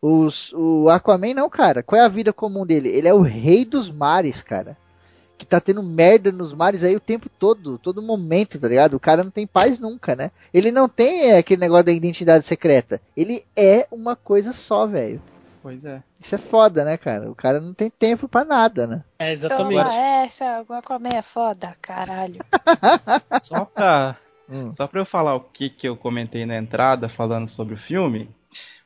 Os, 0.00 0.52
o 0.52 0.88
Aquaman 0.88 1.34
não, 1.34 1.48
cara. 1.48 1.82
Qual 1.82 2.00
é 2.00 2.04
a 2.04 2.08
vida 2.08 2.32
comum 2.32 2.66
dele? 2.66 2.88
Ele 2.88 3.08
é 3.08 3.14
o 3.14 3.22
rei 3.22 3.64
dos 3.64 3.90
mares, 3.90 4.42
cara. 4.42 4.76
Que 5.36 5.46
tá 5.46 5.60
tendo 5.60 5.82
merda 5.82 6.30
nos 6.30 6.52
mares 6.52 6.84
aí 6.84 6.94
o 6.94 7.00
tempo 7.00 7.28
todo, 7.28 7.78
todo 7.78 8.02
momento, 8.02 8.60
tá 8.60 8.68
ligado? 8.68 8.94
O 8.94 9.00
cara 9.00 9.24
não 9.24 9.30
tem 9.30 9.46
paz 9.46 9.80
nunca, 9.80 10.14
né? 10.14 10.30
Ele 10.52 10.70
não 10.70 10.88
tem 10.88 11.30
é, 11.30 11.38
aquele 11.38 11.60
negócio 11.60 11.84
da 11.84 11.92
identidade 11.92 12.44
secreta. 12.44 13.00
Ele 13.16 13.44
é 13.56 13.86
uma 13.90 14.16
coisa 14.16 14.52
só, 14.52 14.86
velho. 14.86 15.22
Pois 15.62 15.84
é. 15.84 16.02
Isso 16.20 16.34
é 16.34 16.38
foda, 16.38 16.84
né, 16.84 16.96
cara? 16.96 17.30
O 17.30 17.34
cara 17.34 17.60
não 17.60 17.72
tem 17.72 17.90
tempo 17.90 18.28
para 18.28 18.44
nada, 18.44 18.86
né? 18.86 19.04
É, 19.18 19.32
exatamente. 19.32 19.84
Toma 19.84 19.94
essa, 19.94 20.64
o 20.68 20.72
Aquaman 20.72 21.10
é 21.14 21.22
foda, 21.22 21.76
caralho. 21.80 22.40
Só 23.42 23.64
pra 23.64 24.16
Hum. 24.48 24.72
Só 24.72 24.86
pra 24.86 25.00
eu 25.00 25.04
falar 25.06 25.34
o 25.34 25.40
que, 25.40 25.68
que 25.68 25.88
eu 25.88 25.96
comentei 25.96 26.46
na 26.46 26.56
entrada 26.56 27.08
falando 27.08 27.48
sobre 27.48 27.74
o 27.74 27.78
filme, 27.78 28.28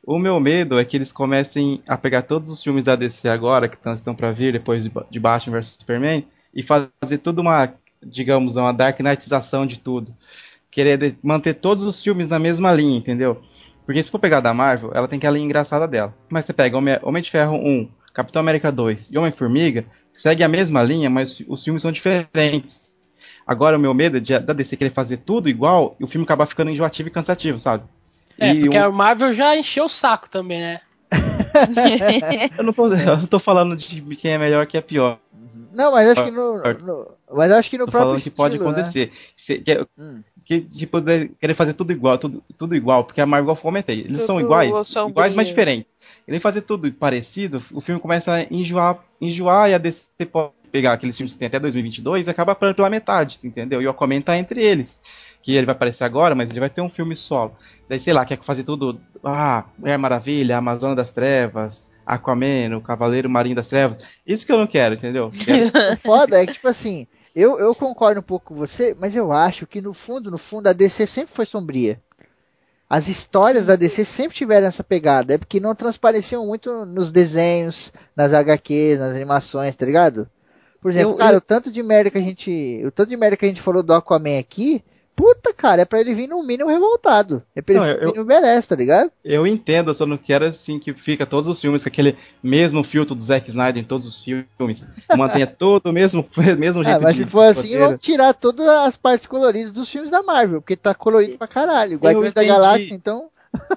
o 0.05 0.19
meu 0.19 0.39
medo 0.39 0.77
é 0.77 0.83
que 0.83 0.97
eles 0.97 1.11
comecem 1.11 1.81
a 1.87 1.97
pegar 1.97 2.23
todos 2.23 2.49
os 2.49 2.61
filmes 2.61 2.83
da 2.83 2.95
DC 2.95 3.29
agora, 3.29 3.69
que 3.69 3.77
estão 3.89 4.13
para 4.13 4.31
vir 4.31 4.51
depois 4.51 4.83
de 5.09 5.19
Batman 5.19 5.57
vs 5.57 5.77
Superman, 5.79 6.27
e 6.53 6.61
fazer 6.61 7.17
tudo 7.19 7.39
uma, 7.39 7.73
digamos, 8.01 8.57
uma 8.57 8.73
Dark 8.73 8.99
Knightização 8.99 9.65
de 9.65 9.79
tudo. 9.79 10.13
Querer 10.69 11.15
manter 11.23 11.53
todos 11.53 11.83
os 11.83 12.03
filmes 12.03 12.27
na 12.27 12.37
mesma 12.37 12.73
linha, 12.73 12.97
entendeu? 12.97 13.41
Porque 13.85 14.03
se 14.03 14.11
for 14.11 14.19
pegar 14.19 14.41
da 14.41 14.53
Marvel, 14.53 14.91
ela 14.93 15.07
tem 15.07 15.17
aquela 15.17 15.35
linha 15.35 15.45
engraçada 15.45 15.87
dela. 15.87 16.13
Mas 16.29 16.45
você 16.45 16.53
pega 16.53 16.77
Homem, 16.77 16.99
Homem 17.01 17.23
de 17.23 17.31
Ferro 17.31 17.55
1, 17.55 17.89
Capitão 18.13 18.41
América 18.41 18.71
2 18.71 19.09
e 19.11 19.17
Homem-Formiga, 19.17 19.85
segue 20.13 20.43
a 20.43 20.47
mesma 20.47 20.83
linha, 20.83 21.09
mas 21.09 21.41
os 21.47 21.63
filmes 21.63 21.81
são 21.81 21.91
diferentes. 21.91 22.92
Agora, 23.45 23.77
o 23.77 23.79
meu 23.79 23.93
medo 23.93 24.17
é 24.17 24.19
de, 24.19 24.37
da 24.39 24.53
DC 24.53 24.77
querer 24.77 24.91
fazer 24.91 25.17
tudo 25.17 25.49
igual 25.49 25.95
e 25.99 26.03
o 26.03 26.07
filme 26.07 26.23
acabar 26.23 26.45
ficando 26.45 26.71
enjoativo 26.71 27.09
e 27.09 27.11
cansativo, 27.11 27.59
sabe? 27.59 27.83
É, 28.39 28.53
e 28.53 28.61
porque 28.61 28.77
um... 28.77 28.85
a 28.85 28.91
Marvel 28.91 29.33
já 29.33 29.55
encheu 29.55 29.85
o 29.85 29.89
saco 29.89 30.29
também, 30.29 30.59
né? 30.59 30.81
eu, 32.57 32.63
não 32.63 32.73
tô, 32.73 32.87
eu 32.87 33.17
não 33.17 33.27
tô 33.27 33.39
falando 33.39 33.75
de 33.75 34.01
quem 34.15 34.31
é 34.31 34.37
melhor 34.37 34.65
quem 34.65 34.79
é 34.79 34.81
pior. 34.81 35.19
Não, 35.71 35.91
mas 35.91 36.09
acho 36.09 36.25
que 36.25 36.31
no, 36.31 36.55
no 36.57 37.11
mas 37.31 37.51
acho 37.51 37.69
que 37.69 37.77
no 37.77 37.85
tô 37.85 37.91
próprio 37.91 38.09
falando 38.09 38.23
que 38.23 38.29
pode 38.29 38.57
né? 38.57 38.63
acontecer. 38.63 39.07
Né? 39.07 39.13
Se, 39.35 39.57
que, 39.59 39.87
hum. 39.97 40.23
que 40.45 40.61
tipo, 40.61 40.97
querer 41.39 41.53
fazer 41.55 41.73
tudo 41.73 41.91
igual, 41.91 42.17
tudo, 42.17 42.43
tudo 42.57 42.75
igual, 42.75 43.03
porque 43.03 43.21
a 43.21 43.25
Marvel, 43.25 43.53
eu 43.53 43.57
comentei, 43.57 44.01
eles 44.01 44.17
tudo 44.17 44.25
são 44.25 44.39
iguais, 44.39 44.71
iguais, 45.09 45.35
mas 45.35 45.47
diferentes. 45.47 45.91
Ele 46.27 46.39
fazer 46.39 46.61
tudo 46.61 46.91
parecido, 46.93 47.61
o 47.71 47.81
filme 47.81 47.99
começa 47.99 48.33
a 48.33 48.43
enjoar, 48.43 49.03
enjoar 49.19 49.69
e 49.69 49.73
a 49.73 49.77
DC 49.77 50.03
pode 50.31 50.53
pegar 50.73 50.93
aqueles 50.93 51.15
filmes 51.15 51.33
que 51.33 51.39
tem 51.39 51.45
até 51.45 51.59
2022 51.59 52.25
e 52.25 52.29
acaba 52.31 52.55
pela 52.55 52.89
metade, 52.89 53.37
entendeu? 53.43 53.79
E 53.79 53.85
o 53.85 53.91
Aquaman 53.91 54.21
tá 54.21 54.35
entre 54.35 54.59
eles. 54.59 54.99
Que 55.43 55.53
ele 55.53 55.67
vai 55.67 55.75
aparecer 55.75 56.03
agora, 56.03 56.33
mas 56.33 56.49
ele 56.49 56.59
vai 56.59 56.69
ter 56.69 56.81
um 56.81 56.89
filme 56.89 57.15
solo. 57.15 57.55
Daí, 57.87 57.99
sei 57.99 58.11
lá, 58.11 58.25
quer 58.25 58.41
fazer 58.43 58.63
tudo. 58.63 58.99
Ah, 59.23 59.65
Mulher 59.77 59.99
Maravilha, 59.99 60.57
Amazônia 60.57 60.95
das 60.95 61.11
Trevas, 61.11 61.87
Aquaman, 62.03 62.75
o 62.75 62.81
Cavaleiro 62.81 63.29
Marinho 63.29 63.55
das 63.55 63.67
Trevas. 63.67 64.03
Isso 64.25 64.47
que 64.47 64.51
eu 64.51 64.57
não 64.57 64.65
quero, 64.65 64.95
entendeu? 64.95 65.29
Quero... 65.45 65.93
o 65.93 65.97
foda 65.97 66.41
é 66.41 66.47
que, 66.47 66.53
tipo 66.53 66.67
assim, 66.67 67.05
eu, 67.35 67.59
eu 67.59 67.75
concordo 67.75 68.21
um 68.21 68.23
pouco 68.23 68.47
com 68.47 68.55
você, 68.55 68.95
mas 68.99 69.15
eu 69.15 69.31
acho 69.31 69.67
que 69.67 69.79
no 69.79 69.93
fundo, 69.93 70.31
no 70.31 70.39
fundo, 70.39 70.67
a 70.67 70.73
DC 70.73 71.05
sempre 71.05 71.35
foi 71.35 71.45
sombria. 71.45 72.01
As 72.89 73.07
histórias 73.07 73.67
da 73.67 73.75
DC 73.75 74.05
sempre 74.05 74.35
tiveram 74.35 74.65
essa 74.65 74.83
pegada, 74.83 75.35
é 75.35 75.37
porque 75.37 75.59
não 75.59 75.75
transpareciam 75.75 76.47
muito 76.47 76.83
nos 76.83 77.11
desenhos, 77.11 77.93
nas 78.15 78.33
HQs, 78.33 78.99
nas 78.99 79.15
animações, 79.15 79.75
tá 79.75 79.85
ligado? 79.85 80.27
Por 80.83 80.91
exemplo, 80.91 81.13
eu, 81.13 81.15
cara, 81.15 81.33
eu... 81.33 81.37
o 81.37 81.41
tanto 81.41 81.71
de 81.71 81.81
merda 81.81 82.11
que 82.11 82.17
a 82.17 82.21
gente. 82.21 82.83
O 82.85 82.91
tanto 82.91 83.09
de 83.09 83.15
merda 83.17 83.37
que 83.37 83.45
a 83.45 83.47
gente 83.47 83.61
falou 83.61 83.81
do 83.81 83.93
Aquaman 83.93 84.37
aqui. 84.37 84.83
Puta, 85.15 85.53
cara, 85.53 85.83
é 85.83 85.85
pra 85.85 86.01
ele 86.01 86.13
vir 86.15 86.27
no 86.27 86.43
mínimo 86.43 86.69
revoltado. 86.69 87.43
É 87.55 87.61
pra 87.61 87.75
ele 87.75 88.03
não, 88.03 88.11
vir 88.11 88.17
no 88.17 88.25
merece, 88.25 88.69
tá 88.69 88.75
ligado? 88.75 89.11
Eu 89.23 89.45
entendo, 89.45 89.91
eu 89.91 89.93
só 89.93 90.07
não 90.07 90.17
quero 90.17 90.45
assim 90.45 90.79
que 90.79 90.91
fica 90.91 91.23
todos 91.23 91.47
os 91.47 91.61
filmes 91.61 91.83
com 91.83 91.89
aquele 91.89 92.17
mesmo 92.41 92.83
filtro 92.83 93.13
do 93.13 93.21
Zack 93.21 93.47
Snyder 93.47 93.81
em 93.81 93.85
todos 93.85 94.07
os 94.07 94.23
filmes. 94.23 94.87
Mantenha 95.15 95.45
todo 95.45 95.85
o 95.85 95.93
mesmo, 95.93 96.27
mesmo 96.57 96.83
jeito 96.83 96.97
ah, 96.97 96.99
mas 96.99 97.15
se 97.15 97.25
for 97.27 97.45
assim, 97.45 97.77
vão 97.77 97.95
tirar 97.95 98.33
todas 98.33 98.67
as 98.67 98.97
partes 98.97 99.27
coloridas 99.27 99.71
dos 99.71 99.87
filmes 99.87 100.09
da 100.09 100.23
Marvel, 100.23 100.61
porque 100.61 100.75
tá 100.75 100.95
colorido 100.95 101.37
pra 101.37 101.47
caralho. 101.47 101.99
Guardiões 101.99 102.33
da 102.33 102.43
Galáxia, 102.43 102.95
então. 102.95 103.29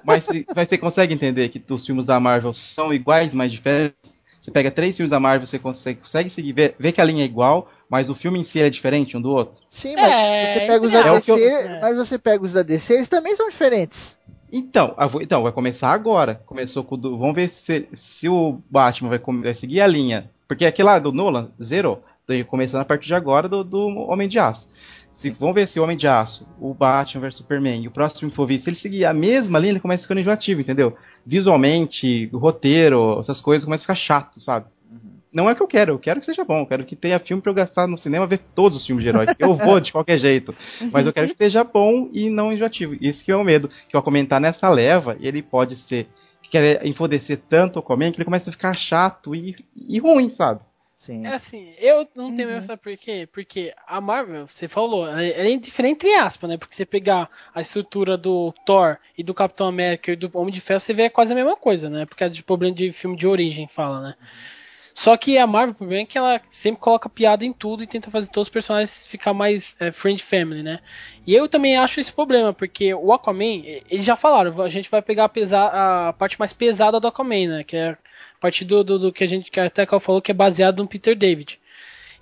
Mas, 0.03 0.25
mas 0.55 0.67
você 0.67 0.77
consegue 0.77 1.13
entender 1.13 1.47
que 1.49 1.63
os 1.71 1.85
filmes 1.85 2.05
da 2.05 2.19
Marvel 2.19 2.51
são 2.51 2.91
iguais, 2.91 3.35
mas 3.35 3.51
diferentes? 3.51 4.16
Você 4.47 4.51
pega 4.51 4.71
três 4.71 4.95
filmes 4.95 5.11
da 5.11 5.19
Marvel, 5.19 5.45
você 5.45 5.59
consegue, 5.59 5.99
consegue 5.99 6.29
seguir, 6.29 6.53
ver, 6.53 6.75
ver 6.79 6.93
que 6.93 7.01
a 7.01 7.03
linha 7.03 7.21
é 7.21 7.25
igual, 7.25 7.69
mas 7.89 8.09
o 8.09 8.15
filme 8.15 8.39
em 8.39 8.45
si 8.45 8.61
é 8.61 8.69
diferente 8.69 9.17
um 9.17 9.21
do 9.21 9.29
outro. 9.29 9.61
Sim, 9.69 9.93
mas 9.97 10.09
é, 10.09 10.47
você 10.47 10.59
pega 10.61 10.85
os 10.85 10.91
da 10.93 11.03
DC, 11.03 11.31
eu... 11.31 11.81
mas 11.81 11.97
você 11.97 12.17
pega 12.17 12.45
os 12.45 12.53
da 12.53 12.63
DC, 12.63 12.93
eles 12.93 13.09
também 13.09 13.35
são 13.35 13.49
diferentes. 13.49 14.17
Então, 14.49 14.95
então 15.19 15.43
vai 15.43 15.51
começar 15.51 15.91
agora. 15.91 16.35
Começou 16.45 16.81
com 16.81 16.95
o 16.95 17.17
Vamos 17.17 17.35
ver 17.35 17.49
se, 17.49 17.89
se 17.93 18.29
o 18.29 18.61
Batman 18.71 19.09
vai, 19.09 19.19
vai 19.19 19.53
seguir 19.53 19.81
a 19.81 19.87
linha. 19.87 20.31
Porque 20.47 20.65
aqui 20.65 20.81
lá 20.81 20.97
do 20.97 21.11
Nolan 21.11 21.51
zerou. 21.61 22.01
Começando 22.47 22.79
a 22.81 22.85
partir 22.85 23.07
de 23.07 23.15
agora 23.15 23.49
do, 23.49 23.65
do 23.65 23.85
Homem 24.09 24.29
de 24.29 24.39
Aço. 24.39 24.69
Se, 25.13 25.29
vamos 25.31 25.55
ver 25.55 25.67
se 25.67 25.77
o 25.77 25.83
Homem 25.83 25.97
de 25.97 26.07
Aço, 26.07 26.47
o 26.57 26.73
Batman 26.73 27.21
vs 27.21 27.35
Superman 27.35 27.83
e 27.83 27.87
o 27.87 27.91
próximo 27.91 28.19
filme 28.19 28.35
for 28.35 28.45
vir, 28.45 28.59
se 28.59 28.69
ele 28.69 28.77
seguir 28.77 29.03
a 29.03 29.13
mesma 29.13 29.59
linha, 29.59 29.71
ele 29.71 29.79
começa 29.81 30.03
ficando 30.03 30.21
enjoativo, 30.21 30.61
entendeu? 30.61 30.95
Visualmente, 31.27 32.29
o 32.31 32.37
roteiro, 32.37 33.19
essas 33.19 33.41
coisas 33.41 33.65
começam 33.65 33.81
a 33.81 33.83
ficar 33.83 33.95
chato, 33.95 34.39
sabe? 34.39 34.67
Uhum. 34.89 34.99
Não 35.29 35.49
é 35.49 35.51
o 35.51 35.55
que 35.57 35.61
eu 35.61 35.67
quero, 35.67 35.91
eu 35.91 35.99
quero 35.99 36.21
que 36.21 36.25
seja 36.25 36.45
bom, 36.45 36.61
eu 36.61 36.65
quero 36.65 36.85
que 36.85 36.95
tenha 36.95 37.19
filme 37.19 37.43
pra 37.43 37.51
eu 37.51 37.55
gastar 37.55 37.85
no 37.85 37.97
cinema 37.97 38.25
ver 38.25 38.39
todos 38.55 38.77
os 38.77 38.85
filmes 38.85 39.03
de 39.03 39.09
heróis. 39.09 39.29
Eu 39.37 39.53
vou 39.53 39.81
de 39.81 39.91
qualquer 39.91 40.17
jeito. 40.17 40.55
Mas 40.89 41.05
eu 41.05 41.11
quero 41.11 41.27
que 41.27 41.35
seja 41.35 41.65
bom 41.65 42.09
e 42.13 42.29
não 42.29 42.53
enjoativo. 42.53 42.95
Isso 43.01 43.25
que 43.25 43.31
é 43.31 43.35
o 43.35 43.43
medo. 43.43 43.69
Que 43.89 43.97
eu 43.97 44.01
comentar 44.01 44.39
nessa 44.39 44.69
leva, 44.69 45.17
ele 45.19 45.41
pode 45.43 45.75
ser. 45.75 46.07
Querer 46.49 46.85
enfodecer 46.85 47.41
tanto 47.49 47.75
o 47.75 47.79
Aquaman 47.79 48.09
que 48.09 48.19
ele 48.19 48.25
começa 48.25 48.49
a 48.49 48.53
ficar 48.53 48.73
chato 48.73 49.35
e, 49.35 49.53
e 49.75 49.99
ruim, 49.99 50.31
sabe? 50.31 50.61
Sim. 50.97 51.25
É 51.27 51.33
assim, 51.33 51.73
eu 51.77 52.07
não 52.15 52.35
tenho 52.35 52.47
uhum. 52.47 52.55
medo, 52.55 52.65
sabe 52.65 52.81
por 52.81 52.97
quê? 52.97 53.29
Porque 53.31 53.73
a 53.85 54.01
Marvel, 54.01 54.47
você 54.47 54.67
falou, 54.67 55.07
ela 55.07 55.21
é 55.23 55.55
diferente 55.57 56.05
entre 56.05 56.15
aspas, 56.15 56.49
né? 56.49 56.57
Porque 56.57 56.75
você 56.75 56.85
pegar 56.85 57.29
a 57.53 57.61
estrutura 57.61 58.17
do 58.17 58.51
Thor 58.65 58.97
e 59.15 59.23
do 59.23 59.33
Capitão 59.33 59.67
América 59.67 60.11
e 60.11 60.15
do 60.15 60.29
Homem 60.33 60.53
de 60.53 60.59
Ferro, 60.59 60.79
você 60.79 60.93
vê 60.93 61.09
quase 61.09 61.31
a 61.31 61.35
mesma 61.35 61.55
coisa, 61.55 61.89
né? 61.89 62.05
Porque 62.05 62.23
é 62.23 62.29
de 62.29 62.43
problema 62.43 62.75
de 62.75 62.91
filme 62.91 63.15
de 63.15 63.27
origem, 63.27 63.67
fala, 63.67 64.01
né? 64.01 64.15
Uhum. 64.19 64.57
Só 64.97 65.15
que 65.15 65.37
a 65.37 65.45
Marvel, 65.45 65.73
o 65.73 65.75
problema 65.75 66.01
é 66.01 66.05
que 66.07 66.17
ela 66.17 66.41
sempre 66.49 66.81
coloca 66.81 67.07
piada 67.07 67.45
em 67.45 67.53
tudo 67.53 67.83
e 67.83 67.87
tenta 67.87 68.09
fazer 68.09 68.31
todos 68.31 68.47
os 68.47 68.51
personagens 68.51 69.05
ficar 69.05 69.31
mais 69.31 69.75
é, 69.79 69.91
friend 69.91 70.23
family, 70.23 70.63
né? 70.63 70.79
E 71.27 71.35
eu 71.35 71.47
também 71.47 71.77
acho 71.77 71.99
esse 71.99 72.11
problema, 72.11 72.51
porque 72.51 72.95
o 72.95 73.13
Aquaman, 73.13 73.61
eles 73.91 74.03
já 74.03 74.15
falaram, 74.15 74.59
a 74.59 74.69
gente 74.69 74.89
vai 74.89 75.03
pegar 75.03 75.25
a, 75.25 75.29
pesar, 75.29 75.67
a 75.67 76.13
parte 76.13 76.39
mais 76.39 76.51
pesada 76.51 76.99
do 76.99 77.07
Aquaman, 77.07 77.47
né? 77.47 77.63
Que 77.63 77.77
é 77.77 77.97
a 78.37 78.41
partir 78.41 78.65
do, 78.65 78.83
do, 78.83 78.99
do, 78.99 79.13
que 79.13 79.23
a 79.23 79.27
gente 79.27 79.49
que 79.49 79.59
até 79.59 79.85
que 79.85 79.99
falou 79.99 80.21
que 80.21 80.31
é 80.31 80.33
baseado 80.33 80.77
no 80.77 80.87
Peter 80.87 81.17
David. 81.17 81.59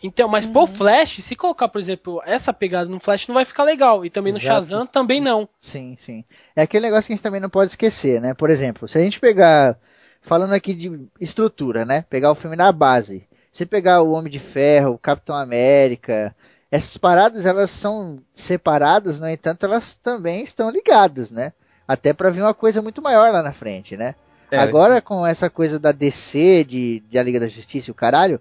Então, 0.01 0.27
mas 0.27 0.45
pro 0.45 0.67
Flash, 0.67 1.17
se 1.23 1.35
colocar, 1.35 1.67
por 1.67 1.79
exemplo, 1.79 2.21
essa 2.25 2.53
pegada 2.53 2.89
no 2.89 2.99
Flash, 2.99 3.27
não 3.27 3.35
vai 3.35 3.45
ficar 3.45 3.63
legal. 3.63 4.05
E 4.05 4.09
também 4.09 4.31
no 4.31 4.39
Exato. 4.39 4.67
Shazam 4.67 4.85
também 4.85 5.19
não. 5.19 5.49
Sim, 5.59 5.95
sim. 5.97 6.23
É 6.55 6.61
aquele 6.61 6.85
negócio 6.85 7.07
que 7.07 7.13
a 7.13 7.15
gente 7.15 7.23
também 7.23 7.41
não 7.41 7.49
pode 7.49 7.71
esquecer, 7.71 8.21
né? 8.21 8.33
Por 8.33 8.49
exemplo, 8.49 8.87
se 8.87 8.97
a 8.97 9.01
gente 9.01 9.19
pegar, 9.19 9.79
falando 10.21 10.53
aqui 10.53 10.73
de 10.73 11.07
estrutura, 11.19 11.85
né? 11.85 12.05
Pegar 12.07 12.31
o 12.31 12.35
filme 12.35 12.55
na 12.55 12.71
base. 12.71 13.27
Se 13.51 13.65
pegar 13.65 14.01
o 14.01 14.11
Homem 14.11 14.31
de 14.31 14.37
Ferro, 14.37 14.91
o 14.91 14.99
Capitão 14.99 15.35
América, 15.35 16.35
essas 16.69 16.97
paradas 16.97 17.45
elas 17.45 17.69
são 17.71 18.21
separadas, 18.33 19.19
no 19.19 19.29
entanto, 19.29 19.65
elas 19.65 19.97
também 19.97 20.43
estão 20.43 20.69
ligadas, 20.69 21.31
né? 21.31 21.53
Até 21.87 22.13
pra 22.13 22.29
vir 22.29 22.41
uma 22.41 22.53
coisa 22.53 22.81
muito 22.81 23.01
maior 23.01 23.31
lá 23.31 23.41
na 23.41 23.53
frente, 23.53 23.95
né? 23.95 24.13
É, 24.51 24.57
Agora 24.59 25.01
com 25.01 25.25
essa 25.25 25.49
coisa 25.49 25.79
da 25.79 25.91
DC, 25.91 26.63
de, 26.63 26.99
de 27.09 27.17
a 27.17 27.23
Liga 27.23 27.39
da 27.39 27.47
Justiça 27.47 27.89
e 27.89 27.91
o 27.91 27.95
caralho, 27.95 28.39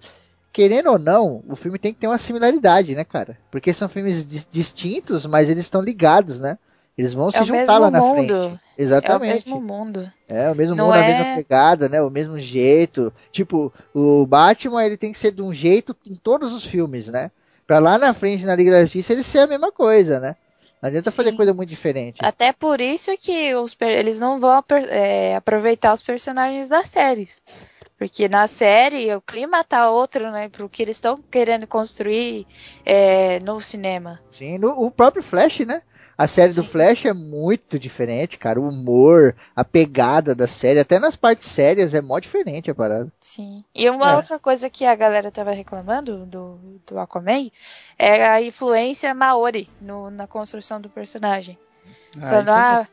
querendo 0.52 0.90
ou 0.90 0.98
não, 0.98 1.42
o 1.48 1.56
filme 1.56 1.78
tem 1.78 1.92
que 1.92 2.00
ter 2.00 2.06
uma 2.06 2.18
similaridade, 2.18 2.94
né, 2.94 3.04
cara? 3.04 3.36
Porque 3.50 3.72
são 3.72 3.88
filmes 3.88 4.24
dis- 4.26 4.46
distintos, 4.50 5.26
mas 5.26 5.48
eles 5.50 5.64
estão 5.64 5.80
ligados, 5.80 6.38
né? 6.38 6.58
Eles 6.96 7.12
vão 7.12 7.28
se 7.30 7.38
É 7.38 7.42
o 7.42 7.44
juntar 7.44 7.78
lá 7.78 7.90
na 7.90 7.98
mundo. 8.00 8.14
frente. 8.14 8.32
É 8.34 8.46
o 8.46 8.60
Exatamente. 8.78 9.32
mesmo 9.48 9.60
mundo. 9.60 10.08
É, 10.28 10.48
o 10.50 10.54
mesmo 10.54 10.76
Não 10.76 10.86
mundo, 10.86 10.94
a 10.94 11.00
é- 11.00 11.06
mesma 11.08 11.34
pegada, 11.36 11.88
né? 11.88 12.00
O 12.00 12.08
mesmo 12.10 12.38
jeito. 12.38 13.12
Tipo, 13.32 13.72
o 13.92 14.24
Batman, 14.26 14.84
ele 14.84 14.96
tem 14.96 15.10
que 15.10 15.18
ser 15.18 15.32
de 15.32 15.42
um 15.42 15.52
jeito 15.52 15.96
em 16.06 16.14
todos 16.14 16.52
os 16.52 16.64
filmes, 16.64 17.08
né? 17.08 17.32
Pra 17.66 17.80
lá 17.80 17.98
na 17.98 18.14
frente, 18.14 18.44
na 18.44 18.54
Liga 18.54 18.70
da 18.70 18.82
Justiça, 18.82 19.12
ele 19.12 19.24
ser 19.24 19.40
a 19.40 19.46
mesma 19.48 19.72
coisa, 19.72 20.20
né? 20.20 20.36
Não 20.84 20.88
adianta 20.88 21.10
fazer 21.10 21.30
Sim. 21.30 21.36
coisa 21.38 21.54
muito 21.54 21.70
diferente. 21.70 22.18
Até 22.22 22.52
por 22.52 22.78
isso 22.78 23.10
que 23.16 23.54
os 23.54 23.74
eles 23.80 24.20
não 24.20 24.38
vão 24.38 24.62
é, 24.90 25.34
aproveitar 25.34 25.94
os 25.94 26.02
personagens 26.02 26.68
das 26.68 26.88
séries. 26.90 27.40
Porque 27.96 28.28
na 28.28 28.46
série 28.46 29.14
o 29.14 29.22
clima 29.22 29.64
tá 29.64 29.88
outro, 29.88 30.30
né? 30.30 30.50
Pro 30.50 30.68
que 30.68 30.82
eles 30.82 30.98
estão 30.98 31.16
querendo 31.16 31.66
construir 31.66 32.46
é, 32.84 33.40
no 33.40 33.58
cinema. 33.62 34.20
Sim, 34.30 34.58
no, 34.58 34.72
o 34.72 34.90
próprio 34.90 35.22
Flash, 35.22 35.60
né? 35.60 35.80
A 36.16 36.28
série 36.28 36.52
do 36.54 36.62
Sim. 36.62 36.68
Flash 36.68 37.04
é 37.06 37.12
muito 37.12 37.78
diferente, 37.78 38.38
cara. 38.38 38.60
O 38.60 38.68
humor, 38.68 39.34
a 39.54 39.64
pegada 39.64 40.34
da 40.34 40.46
série, 40.46 40.78
até 40.78 40.98
nas 40.98 41.16
partes 41.16 41.48
sérias 41.48 41.92
é 41.94 42.00
mó 42.00 42.18
diferente 42.18 42.70
a 42.70 42.74
parada. 42.74 43.12
Sim. 43.20 43.64
E 43.74 43.88
uma 43.90 44.12
É. 44.12 44.16
outra 44.16 44.38
coisa 44.38 44.70
que 44.70 44.84
a 44.84 44.94
galera 44.94 45.30
tava 45.32 45.50
reclamando 45.52 46.24
do, 46.26 46.80
do 46.86 46.98
Aquaman 47.00 47.50
é 47.98 48.26
a 48.28 48.40
influência 48.40 49.12
Maori 49.14 49.68
no- 49.80 50.10
na 50.10 50.26
construção 50.26 50.80
do 50.80 50.88
personagem. 50.88 51.58
Falando, 52.20 52.50
ah, 52.50 52.88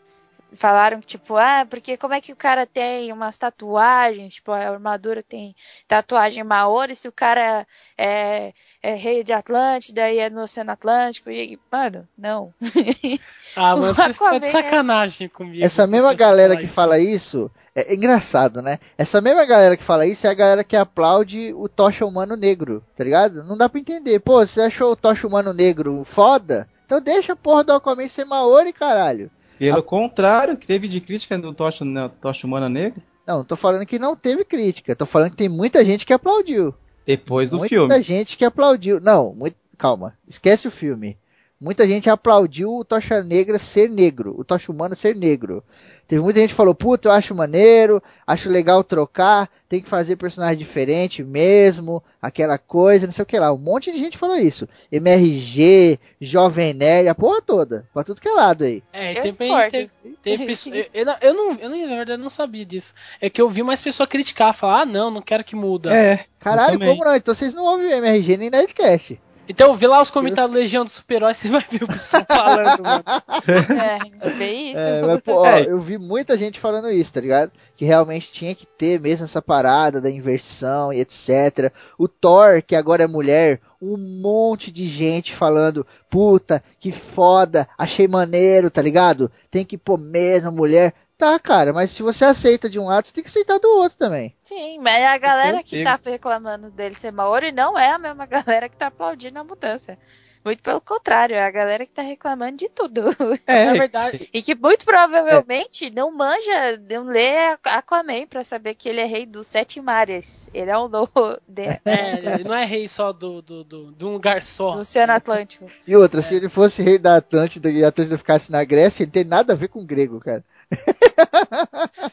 falaram 0.54 1.00
que, 1.00 1.06
tipo, 1.08 1.38
ah, 1.38 1.66
porque 1.70 1.96
como 1.96 2.14
é 2.14 2.20
que 2.22 2.34
o 2.34 2.36
cara 2.36 2.66
tem 2.66 3.14
umas 3.14 3.38
tatuagens, 3.38 4.34
tipo, 4.36 4.52
a 4.52 4.58
armadura 4.70 5.22
tem 5.24 5.56
tatuagem 5.88 6.44
Maori, 6.44 6.96
se 6.96 7.08
o 7.08 7.12
cara 7.12 7.68
é, 7.98 8.52
é 8.84 8.96
rei 8.96 9.24
de 9.24 9.32
Atlântida 9.32 10.10
e 10.12 10.18
é 10.20 10.30
no 10.30 10.42
Oceano 10.42 10.72
Atlântico, 10.72 11.30
e, 11.30 11.60
mano, 11.72 12.08
não. 12.18 12.54
Ah, 13.56 13.76
mano, 13.76 13.92
O 13.92 13.96
você 13.96 14.10
está 14.12 14.38
de 14.40 14.46
é- 14.46 14.50
sacanagem 14.52 15.28
comigo. 15.28 15.64
Essa 15.64 15.86
mesma 15.86 16.14
galera 16.14 16.56
que 16.56 16.68
fala 16.68 16.98
isso, 16.98 17.52
é 17.76 17.94
engraçado, 17.94 18.62
né? 18.62 18.80
Essa 18.98 19.20
mesma 19.20 19.46
galera 19.46 19.76
que 19.76 19.84
fala 19.84 20.06
isso 20.08 20.26
é 20.26 20.30
a 20.30 20.34
galera 20.34 20.64
que 20.64 20.76
aplaude 20.76 21.54
o 21.54 21.68
Tocha 21.68 22.06
Humano 22.06 22.38
Negro, 22.38 22.82
tá 22.96 23.04
ligado? 23.04 23.44
Não 23.44 23.58
dá 23.58 23.68
pra 23.68 23.80
entender. 23.80 24.20
Pô, 24.20 24.40
você 24.40 24.62
achou 24.62 24.94
o 24.94 24.96
Tocha 24.96 25.28
Humano 25.28 25.54
Negro 25.54 26.04
foda? 26.06 26.66
Então 26.86 27.02
deixa 27.02 27.34
a 27.34 27.36
porra 27.36 27.64
do 27.66 27.74
Aquaman 27.74 28.08
ser 28.08 28.24
Maori, 28.26 28.72
caralho. 28.72 29.30
Pelo 29.60 29.84
contrário, 29.84 30.58
que 30.58 30.66
teve 30.66 30.88
de 30.88 31.00
crítica 31.02 31.38
do 31.38 31.54
Tocha, 31.54 31.84
né, 31.86 32.10
Tocha 32.22 32.48
Humana 32.48 32.70
Negra, 32.70 33.02
Não, 33.28 33.38
não 33.40 33.44
tô 33.44 33.56
falando 33.58 33.86
que 33.86 34.00
não 34.00 34.16
teve 34.16 34.44
crítica. 34.46 34.96
Tô 34.96 35.06
falando 35.06 35.32
que 35.32 35.38
tem 35.38 35.50
muita 35.50 35.84
gente 35.86 36.06
que 36.06 36.14
aplaudiu. 36.14 36.74
Depois 37.18 37.52
do 37.52 37.58
Muita 37.58 37.70
filme. 37.70 38.02
gente 38.02 38.38
que 38.38 38.46
aplaudiu. 38.46 39.00
Não, 39.00 39.34
muito... 39.34 39.56
calma. 39.78 40.14
Esquece 40.28 40.68
o 40.68 40.72
filme. 40.72 41.18
Muita 41.62 41.88
gente 41.88 42.10
aplaudiu 42.10 42.74
o 42.76 42.84
Tocha 42.84 43.22
Negra 43.22 43.60
ser 43.60 43.88
negro, 43.88 44.34
o 44.36 44.44
Tocha 44.44 44.72
Humano 44.72 44.96
ser 44.96 45.16
negro. 45.16 45.64
Teve 46.08 46.20
muita 46.22 46.40
gente 46.42 46.50
que 46.50 46.56
falou, 46.56 46.74
puta, 46.76 47.08
eu 47.08 47.12
acho 47.14 47.36
maneiro, 47.36 48.02
acho 48.28 48.50
legal 48.50 48.84
trocar, 48.84 49.48
tem 49.70 49.80
que 49.82 49.88
fazer 49.88 50.16
personagem 50.18 50.58
diferente 50.58 51.24
mesmo, 51.24 52.04
aquela 52.22 52.58
coisa, 52.58 53.06
não 53.06 53.14
sei 53.14 53.24
o 53.24 53.26
que 53.26 53.38
lá. 53.40 53.54
Um 53.54 53.58
monte 53.60 53.92
de 53.94 54.00
gente 54.00 54.18
falou 54.18 54.36
isso. 54.36 54.68
MRG, 54.92 56.00
Jovem 56.20 56.74
Nerd, 56.74 57.08
a 57.08 57.16
porra 57.16 57.42
toda. 57.42 57.86
Pra 57.94 58.04
tudo 58.04 58.20
que 58.20 58.28
é 58.28 58.34
lado 58.34 58.64
aí. 58.64 58.84
É, 58.92 59.12
Eu 59.18 59.22
tem, 59.22 59.32
discordo. 59.32 59.70
teve, 59.72 59.92
teve 60.24 60.46
pessoa- 60.48 60.76
eu, 60.76 60.86
eu 60.94 61.06
não, 61.06 61.16
eu 61.22 61.34
não, 61.34 61.52
eu 61.60 61.70
nem- 61.70 61.88
na 61.88 61.96
verdade 61.96 62.22
não 62.22 62.30
sabia 62.30 62.66
disso. 62.66 62.94
É 63.22 63.30
que 63.30 63.42
eu 63.42 63.48
vi 63.48 63.62
mais 63.64 63.80
pessoa 63.80 64.08
criticar, 64.08 64.54
falar, 64.54 64.82
ah 64.82 64.86
não, 64.86 65.12
não 65.12 65.22
quero 65.22 65.44
que 65.44 65.56
muda. 65.56 65.94
É, 65.96 66.26
Caralho, 66.40 66.74
também. 66.80 66.90
como 66.90 67.06
não? 67.08 67.16
Então 67.16 67.34
vocês 67.36 67.54
não 67.54 67.64
ouvem 67.66 67.88
o 67.88 67.92
MRG 67.92 68.36
nem 68.36 68.50
Nerdcast. 68.50 69.20
Então 69.52 69.76
vê 69.76 69.86
lá 69.86 70.02
os 70.02 70.10
comentários 70.10 70.50
do 70.50 70.58
Legião 70.58 70.86
do 70.86 70.90
Super-Herói, 70.90 71.34
você 71.34 71.50
vai 71.50 71.66
ver 71.70 71.84
o 71.84 71.88
pessoal 71.88 72.26
falando, 72.28 72.84
mano. 72.84 73.04
É, 74.24 74.30
bem 74.38 74.72
isso. 74.72 74.80
É, 74.80 75.02
mas, 75.02 75.22
pô, 75.22 75.42
ó, 75.42 75.46
É. 75.46 75.66
eu 75.66 75.80
vi 75.80 75.98
muita 75.98 76.38
gente 76.38 76.58
falando 76.60 76.90
isso, 76.90 77.12
tá 77.12 77.20
ligado? 77.20 77.52
Que 77.76 77.84
realmente 77.84 78.32
tinha 78.32 78.56
que 78.56 78.66
ter 78.66 79.00
mesmo 79.00 79.26
essa 79.26 79.42
parada 79.42 80.00
da 80.00 80.10
inversão 80.10 80.94
e 80.94 81.02
etc. 81.02 81.72
O 81.98 82.08
Thor, 82.08 82.62
que 82.66 82.76
agora 82.76 83.04
é 83.04 83.08
mulher, 83.08 83.60
um 83.82 83.98
monte 83.98 84.72
de 84.72 84.86
gente 84.88 85.36
falando, 85.36 85.86
puta, 86.10 86.64
que 86.80 86.92
foda, 86.92 87.68
achei 87.78 88.08
maneiro, 88.08 88.70
tá 88.72 88.82
ligado? 88.82 89.30
Tem 89.50 89.66
que 89.66 89.78
pôr 89.78 90.00
mesmo 90.00 90.50
a 90.50 90.54
mulher. 90.54 90.94
Tá, 91.22 91.38
cara, 91.40 91.72
mas 91.72 91.92
se 91.92 92.02
você 92.02 92.26
aceita 92.26 92.68
de 92.68 92.80
um 92.80 92.86
lado, 92.86 93.06
você 93.06 93.14
tem 93.14 93.24
que 93.24 93.30
aceitar 93.30 93.60
do 93.60 93.68
outro 93.78 93.96
também. 93.96 94.36
Sim, 94.44 94.80
mas 94.80 95.04
a 95.04 95.20
galera 95.20 95.62
que 95.62 95.84
tá 95.84 96.00
reclamando 96.04 96.72
dele 96.72 96.96
ser 96.96 97.12
Maori 97.12 97.52
não 97.52 97.78
é 97.78 97.92
a 97.92 98.00
mesma 98.00 98.26
galera 98.26 98.68
que 98.68 98.76
tá 98.76 98.88
aplaudindo 98.88 99.38
a 99.38 99.44
mudança. 99.44 100.00
Muito 100.44 100.64
pelo 100.64 100.82
contrário, 100.82 101.36
é 101.36 101.44
a 101.44 101.52
galera 101.52 101.86
que 101.86 101.92
tá 101.92 102.02
reclamando 102.02 102.58
de 102.58 102.70
tudo. 102.70 103.02
É, 103.46 103.66
Na 103.66 103.74
verdade, 103.74 104.28
E 104.34 104.42
que 104.42 104.56
muito 104.56 104.84
provavelmente 104.84 105.92
não 105.92 106.12
manja, 106.12 106.82
não 106.90 107.04
lê 107.04 107.56
Aquaman 107.64 108.26
pra 108.28 108.44
saber 108.44 108.74
que 108.74 108.90
ele 108.90 109.00
é 109.02 109.06
rei 109.06 109.26
dos 109.28 109.46
sete 109.46 109.80
mares. 109.80 110.50
Ele 110.52 110.72
é 110.72 110.78
o 110.78 110.88
novo 110.88 111.12
de, 111.48 111.64
é, 111.86 112.18
ele 112.18 112.44
não 112.44 112.56
é 112.56 112.66
rei 112.66 112.88
só 112.88 113.14
do, 113.14 113.44
do, 113.44 113.64
do, 113.64 113.92
de 113.92 114.06
um 114.06 114.14
lugar 114.14 114.42
só. 114.42 114.72
do 114.72 114.80
Oceano 114.80 115.14
Atlântico. 115.14 115.66
E 115.86 115.96
outra, 115.96 116.22
se 116.24 116.34
ele 116.34 116.50
fosse 116.50 116.82
rei 116.82 116.98
da 116.98 117.18
Atlântida 117.18 117.70
e 117.70 117.84
a 117.84 117.90
Atlântida 117.90 118.18
ficasse 118.18 118.52
na 118.52 118.64
Grécia, 118.64 119.04
ele 119.04 119.12
tem 119.12 119.24
nada 119.24 119.54
a 119.54 119.56
ver 119.56 119.68
com 119.68 119.86
grego, 119.86 120.20
cara. 120.20 120.44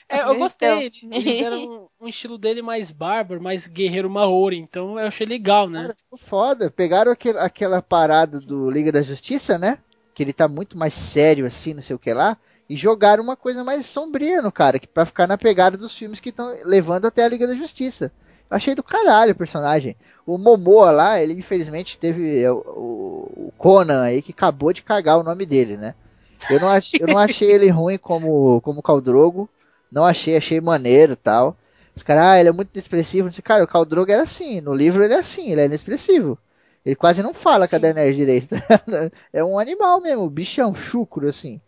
É, 0.08 0.18
eu 0.20 0.22
Então. 0.24 0.38
gostei, 0.38 0.68
eles 0.86 1.22
fizeram 1.22 1.88
um, 2.00 2.04
um 2.04 2.08
estilo 2.08 2.38
dele 2.38 2.62
mais 2.62 2.90
bárbaro, 2.90 3.40
mais 3.42 3.66
guerreiro 3.66 4.10
Maori, 4.10 4.56
então 4.58 4.98
eu 4.98 5.06
achei 5.06 5.26
legal, 5.26 5.68
né? 5.68 5.82
Cara, 5.82 5.94
ficou 5.94 6.18
foda. 6.18 6.70
Pegaram 6.70 7.12
aquele- 7.12 7.38
aquela 7.38 7.80
parada 7.82 8.40
do 8.40 8.70
Liga 8.70 8.90
da 8.92 9.02
Justiça, 9.02 9.58
né? 9.58 9.78
Que 10.14 10.22
ele 10.22 10.32
tá 10.32 10.48
muito 10.48 10.76
mais 10.76 10.94
sério 10.94 11.46
assim, 11.46 11.74
não 11.74 11.82
sei 11.82 11.94
o 11.94 11.98
que 11.98 12.12
lá. 12.12 12.36
E 12.68 12.76
jogaram 12.76 13.22
uma 13.22 13.36
coisa 13.36 13.64
mais 13.64 13.86
sombria 13.86 14.42
no 14.42 14.52
cara, 14.52 14.78
que 14.78 14.86
pra 14.86 15.06
ficar 15.06 15.26
na 15.26 15.38
pegada 15.38 15.76
dos 15.76 15.96
filmes 15.96 16.20
que 16.20 16.28
estão 16.28 16.54
levando 16.64 17.06
até 17.06 17.24
a 17.24 17.28
Liga 17.28 17.46
da 17.46 17.54
Justiça. 17.56 18.12
Eu 18.50 18.56
achei 18.56 18.74
do 18.74 18.82
caralho 18.82 19.32
o 19.32 19.36
personagem. 19.36 19.96
O 20.26 20.36
Momoa 20.36 20.90
lá, 20.90 21.22
ele 21.22 21.34
infelizmente 21.34 21.98
teve 21.98 22.42
é, 22.42 22.50
o, 22.50 22.56
o 22.56 23.52
Conan 23.56 24.02
aí 24.02 24.20
que 24.20 24.32
acabou 24.32 24.72
de 24.72 24.82
cagar 24.82 25.18
o 25.18 25.22
nome 25.22 25.46
dele, 25.46 25.76
né? 25.76 25.94
Eu 26.50 26.60
não, 26.60 26.68
ach, 26.68 26.94
eu 26.94 27.06
não 27.06 27.18
achei 27.18 27.50
ele 27.50 27.68
ruim 27.68 27.98
como, 27.98 28.60
como 28.62 28.82
Caldrogo. 28.82 29.48
Não 29.90 30.04
achei, 30.04 30.36
achei 30.36 30.60
maneiro 30.60 31.12
e 31.12 31.16
tal. 31.16 31.56
Os 31.94 32.02
caras, 32.02 32.22
ah, 32.24 32.40
ele 32.40 32.48
é 32.48 32.52
muito 32.52 32.70
disse, 32.72 33.42
Cara, 33.42 33.64
o 33.64 33.68
Caldrogo 33.68 34.10
era 34.10 34.22
assim. 34.22 34.60
No 34.60 34.74
livro 34.74 35.02
ele 35.02 35.14
é 35.14 35.18
assim, 35.18 35.50
ele 35.50 35.62
é 35.62 35.64
inexpressivo. 35.66 36.38
Ele 36.84 36.94
quase 36.94 37.22
não 37.22 37.34
fala 37.34 37.66
com 37.66 37.76
a 37.76 37.78
Daenerys 37.78 38.16
direito. 38.16 38.54
é 39.32 39.42
um 39.44 39.58
animal 39.58 40.00
mesmo, 40.00 40.30
bichão, 40.30 40.74
chucro, 40.74 41.28
assim. 41.28 41.60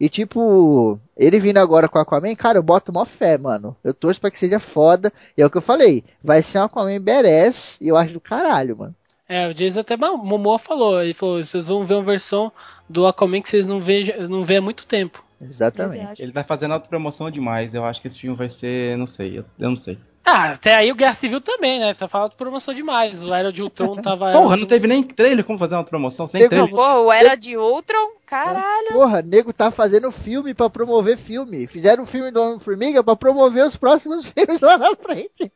E 0.00 0.08
tipo, 0.08 0.98
ele 1.16 1.38
vindo 1.38 1.58
agora 1.58 1.88
com 1.88 1.98
o 1.98 2.02
Aquaman, 2.02 2.34
cara, 2.34 2.58
eu 2.58 2.62
boto 2.62 2.92
mó 2.92 3.04
fé, 3.04 3.38
mano. 3.38 3.76
Eu 3.84 3.94
torço 3.94 4.20
pra 4.20 4.30
que 4.30 4.38
seja 4.38 4.58
foda. 4.58 5.12
E 5.36 5.42
é 5.42 5.46
o 5.46 5.50
que 5.50 5.58
eu 5.58 5.62
falei, 5.62 6.02
vai 6.22 6.42
ser 6.42 6.58
um 6.58 6.64
Aquaman 6.64 7.00
badass 7.00 7.78
e 7.80 7.88
eu 7.88 7.96
acho 7.96 8.12
do 8.14 8.20
caralho, 8.20 8.76
mano. 8.76 8.94
É, 9.28 9.48
o 9.48 9.54
Jason 9.54 9.80
até 9.80 9.96
o 9.96 10.18
Momoa 10.18 10.58
falou, 10.58 11.02
ele 11.02 11.14
falou, 11.14 11.42
vocês 11.42 11.68
vão 11.68 11.86
ver 11.86 11.94
uma 11.94 12.02
versão 12.02 12.52
do 12.88 13.06
Aquaman 13.06 13.40
que 13.40 13.48
vocês 13.48 13.66
não 13.66 13.80
veem, 13.80 14.14
não 14.28 14.44
vê 14.44 14.58
há 14.58 14.60
muito 14.60 14.86
tempo. 14.86 15.24
Exatamente. 15.40 16.22
Ele 16.22 16.32
tá 16.32 16.44
fazendo 16.44 16.74
autopromoção 16.74 17.30
demais. 17.30 17.74
Eu 17.74 17.84
acho 17.84 18.00
que 18.00 18.08
esse 18.08 18.18
filme 18.18 18.36
vai 18.36 18.50
ser. 18.50 18.96
Não 18.96 19.06
sei, 19.06 19.38
eu, 19.38 19.44
eu 19.58 19.70
não 19.70 19.76
sei. 19.76 19.98
Ah, 20.24 20.52
até 20.52 20.74
aí 20.74 20.90
o 20.90 20.94
Guerra 20.94 21.12
Civil 21.12 21.38
também, 21.38 21.78
né? 21.78 21.92
Você 21.92 22.08
fala 22.08 22.30
de 22.30 22.36
promoção 22.36 22.72
demais. 22.72 23.22
O 23.22 23.32
Era 23.32 23.52
de 23.52 23.62
Ultron 23.62 23.96
tava. 23.96 24.32
Porra, 24.32 24.56
não 24.56 24.66
teve 24.66 24.86
nem 24.86 25.02
trailer 25.02 25.44
como 25.44 25.58
fazer 25.58 25.74
uma 25.74 25.80
autopromoção? 25.80 26.24
Nem 26.32 26.48
Teve 26.48 26.48
trailer. 26.48 26.70
Pô, 26.70 27.02
o 27.02 27.12
Era 27.12 27.34
de 27.34 27.58
Ultron, 27.58 28.12
caralho. 28.24 28.92
Porra, 28.92 29.20
nego 29.20 29.52
tá 29.52 29.70
fazendo 29.70 30.10
filme 30.10 30.54
pra 30.54 30.70
promover 30.70 31.18
filme. 31.18 31.66
Fizeram 31.66 32.04
um 32.04 32.06
filme 32.06 32.30
do 32.30 32.40
Homem-Formiga 32.40 33.04
pra 33.04 33.14
promover 33.14 33.66
os 33.66 33.76
próximos 33.76 34.24
filmes 34.32 34.60
lá 34.60 34.78
na 34.78 34.96
frente. 34.96 35.52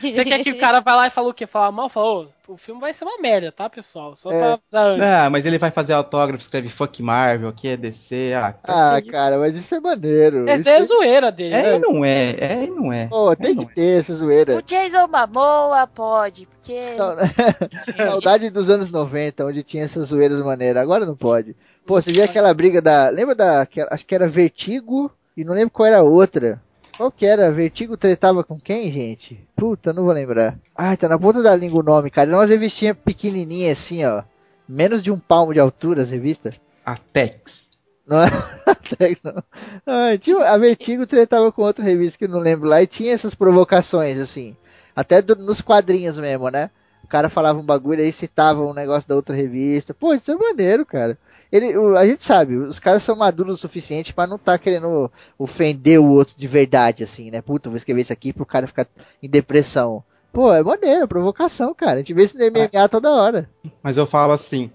Você 0.00 0.24
quer 0.24 0.42
que 0.44 0.52
o 0.52 0.58
cara 0.58 0.80
vá 0.80 0.94
lá 0.94 1.06
e 1.08 1.10
fale 1.10 1.28
o 1.28 1.34
quê? 1.34 1.46
Falar 1.46 1.72
mal? 1.72 1.88
Falou, 1.88 2.32
o 2.52 2.56
filme 2.56 2.80
vai 2.80 2.92
ser 2.92 3.04
uma 3.04 3.18
merda, 3.18 3.50
tá, 3.52 3.68
pessoal? 3.70 4.14
Só 4.14 4.30
É. 4.30 4.38
pra 4.38 4.52
avisar 4.54 4.86
antes. 4.94 5.04
Ah, 5.06 5.30
mas 5.30 5.46
ele 5.46 5.58
vai 5.58 5.70
fazer 5.70 5.92
autógrafo, 5.92 6.42
escreve 6.42 6.68
Fuck 6.68 7.02
Marvel, 7.02 7.48
aqui 7.48 7.68
é 7.68 7.76
DC. 7.76 8.32
Ah, 8.36 8.54
Ah, 8.64 8.94
que 9.00 9.02
isso? 9.08 9.12
cara, 9.12 9.38
mas 9.38 9.56
isso 9.56 9.74
é 9.74 9.80
maneiro. 9.80 10.48
Essa 10.48 10.70
é 10.70 10.74
a 10.74 10.78
tem- 10.78 10.86
zoeira 10.86 11.32
dele. 11.32 11.54
É 11.54 11.76
e 11.76 11.78
não 11.78 12.04
é, 12.04 12.30
é 12.38 12.66
não 12.66 12.92
é. 12.92 13.06
Pô, 13.06 13.34
tem 13.34 13.52
É, 13.52 13.54
que 13.54 13.62
não 13.64 13.70
é. 13.70 13.74
ter 13.74 13.98
essa 13.98 14.14
zoeira. 14.14 14.56
O 14.56 14.62
Jason 14.62 15.06
Momoa 15.08 15.86
pode, 15.86 16.46
porque... 16.46 16.94
Sau- 16.94 17.16
Saudade 17.96 18.50
dos 18.50 18.68
anos 18.70 18.88
90, 18.90 19.44
onde 19.46 19.62
tinha 19.62 19.84
essas 19.84 20.08
zoeiras 20.08 20.40
maneiras. 20.40 20.82
Agora 20.82 21.04
não 21.06 21.16
pode. 21.16 21.56
Pô, 21.86 22.00
você 22.00 22.12
viu 22.12 22.22
aquela 22.22 22.52
briga 22.54 22.80
da. 22.80 23.08
Lembra 23.08 23.34
da. 23.34 23.66
que- 23.66 23.80
Acho 23.90 24.06
que 24.06 24.14
era 24.14 24.28
Vertigo 24.28 25.10
e 25.36 25.42
não 25.44 25.54
lembro 25.54 25.70
qual 25.70 25.86
era 25.86 25.98
a 25.98 26.02
outra. 26.02 26.60
Qual 26.96 27.10
que 27.10 27.26
era? 27.26 27.50
Vertigo 27.50 27.96
tretava 27.96 28.44
com 28.44 28.58
quem, 28.60 28.90
gente? 28.92 29.42
Puta, 29.56 29.92
não 29.92 30.04
vou 30.04 30.12
lembrar. 30.12 30.58
Ai, 30.76 30.96
tá 30.96 31.08
na 31.08 31.18
ponta 31.18 31.42
da 31.42 31.54
língua 31.56 31.80
o 31.80 31.84
nome, 31.84 32.10
cara. 32.10 32.28
Era 32.28 32.38
umas 32.38 32.50
revistinhas 32.50 32.96
pequenininhas 32.96 33.78
assim, 33.78 34.04
ó. 34.04 34.22
Menos 34.68 35.02
de 35.02 35.10
um 35.10 35.18
palmo 35.18 35.52
de 35.52 35.60
altura 35.60 36.02
as 36.02 36.10
revistas. 36.10 36.54
A 36.84 36.96
Tex. 36.96 37.68
Não 38.06 38.18
é 38.22 38.28
Tex, 38.98 39.22
não. 39.22 39.42
Ah, 39.86 40.16
tinha, 40.18 40.36
a 40.38 40.56
Vertigo 40.58 41.06
tretava 41.06 41.50
com 41.50 41.62
outra 41.62 41.84
revista 41.84 42.18
que 42.18 42.24
eu 42.24 42.28
não 42.28 42.38
lembro 42.38 42.68
lá 42.68 42.82
e 42.82 42.86
tinha 42.86 43.12
essas 43.12 43.34
provocações, 43.34 44.18
assim. 44.18 44.56
Até 44.94 45.22
do- 45.22 45.36
nos 45.36 45.60
quadrinhos 45.60 46.16
mesmo, 46.18 46.50
né? 46.50 46.70
O 47.02 47.06
cara 47.08 47.28
falava 47.28 47.58
um 47.58 47.64
bagulho 47.64 48.00
aí 48.02 48.12
citava 48.12 48.62
um 48.64 48.72
negócio 48.74 49.08
da 49.08 49.14
outra 49.16 49.34
revista. 49.34 49.92
Pô, 49.94 50.12
isso 50.14 50.30
é 50.30 50.34
maneiro, 50.36 50.84
cara. 50.86 51.18
Ele, 51.52 51.76
o- 51.76 51.96
a 51.96 52.06
gente 52.06 52.24
sabe, 52.24 52.56
os 52.56 52.78
caras 52.78 53.02
são 53.02 53.14
maduros 53.14 53.56
o 53.56 53.58
suficiente 53.58 54.14
pra 54.14 54.26
não 54.26 54.38
tá 54.38 54.56
querendo 54.58 55.10
ofender 55.38 56.00
o 56.00 56.08
outro 56.08 56.34
de 56.36 56.46
verdade, 56.48 57.04
assim, 57.04 57.30
né? 57.30 57.42
Puta, 57.42 57.68
vou 57.68 57.76
escrever 57.76 58.00
isso 58.00 58.12
aqui 58.12 58.32
pro 58.32 58.46
cara 58.46 58.66
ficar 58.66 58.86
em 59.22 59.28
depressão. 59.28 60.02
Pô, 60.32 60.50
é 60.52 60.62
maneiro, 60.62 61.06
provocação, 61.06 61.74
cara. 61.74 61.94
A 61.94 61.98
gente 61.98 62.14
vê 62.14 62.24
isso 62.24 62.38
no 62.38 62.44
MMA 62.44 62.88
toda 62.88 63.10
hora. 63.10 63.50
Mas 63.82 63.98
eu 63.98 64.06
falo 64.06 64.32
assim: 64.32 64.70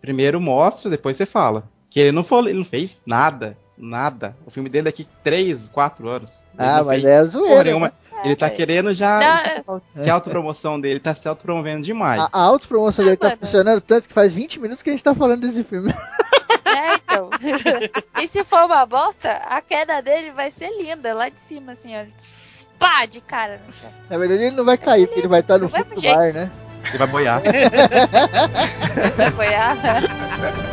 primeiro 0.00 0.40
mostra, 0.40 0.88
depois 0.90 1.18
você 1.18 1.26
fala. 1.26 1.64
Que 1.90 2.00
ele 2.00 2.12
não, 2.12 2.22
foi, 2.22 2.48
ele 2.48 2.58
não 2.58 2.64
fez 2.64 2.96
nada. 3.04 3.54
Nada. 3.76 4.36
O 4.46 4.50
filme 4.50 4.68
dele 4.70 4.88
é 4.88 4.90
daqui 4.90 5.06
3, 5.24 5.68
4 5.70 6.08
anos. 6.08 6.30
Ele 6.54 6.66
Ah, 6.68 6.82
mas 6.84 7.02
fez 7.02 7.04
é 7.12 7.24
zoeira. 7.24 7.78
né? 7.78 7.92
Ele 8.24 8.36
tá 8.36 8.46
É. 8.46 8.50
querendo 8.50 8.94
já. 8.94 9.42
Não, 9.66 9.82
Que 10.04 10.08
a 10.08 10.14
autopromoção 10.14 10.80
dele 10.80 11.00
tá 11.00 11.14
se 11.14 11.26
autopromovendo 11.28 11.82
demais. 11.82 12.20
A, 12.22 12.28
a 12.32 12.42
autopromoção 12.42 13.04
dele 13.04 13.16
Ah, 13.16 13.22
tá 13.22 13.28
mano. 13.30 13.38
funcionando 13.40 13.80
tanto 13.80 14.08
que 14.08 14.14
faz 14.14 14.32
20 14.32 14.60
minutos 14.60 14.82
que 14.82 14.88
a 14.90 14.92
gente 14.92 15.02
tá 15.04 15.14
falando 15.14 15.40
desse 15.40 15.64
filme. 15.64 15.92
E 18.20 18.28
se 18.28 18.44
for 18.44 18.64
uma 18.64 18.84
bosta, 18.86 19.30
a 19.30 19.60
queda 19.60 20.00
dele 20.00 20.30
vai 20.30 20.50
ser 20.50 20.70
linda, 20.78 21.12
lá 21.14 21.28
de 21.28 21.40
cima, 21.40 21.72
assim, 21.72 21.92
ó. 21.96 22.04
Pá, 22.78 23.04
de 23.06 23.20
cara 23.20 23.60
no 23.66 23.72
chão. 23.74 23.90
Na 24.10 24.18
verdade, 24.18 24.42
ele 24.44 24.56
não 24.56 24.64
vai 24.64 24.76
cair, 24.76 25.06
porque 25.06 25.20
ele 25.20 25.28
vai 25.28 25.40
estar 25.40 25.58
no 25.58 25.68
Do 25.68 25.74
fundo 25.76 25.94
do 25.94 26.00
jeito. 26.00 26.16
mar, 26.16 26.32
né? 26.32 26.50
Ele 26.88 26.98
vai 26.98 27.06
boiar. 27.06 27.40
Vai 29.16 29.26
apoiar. 29.26 29.76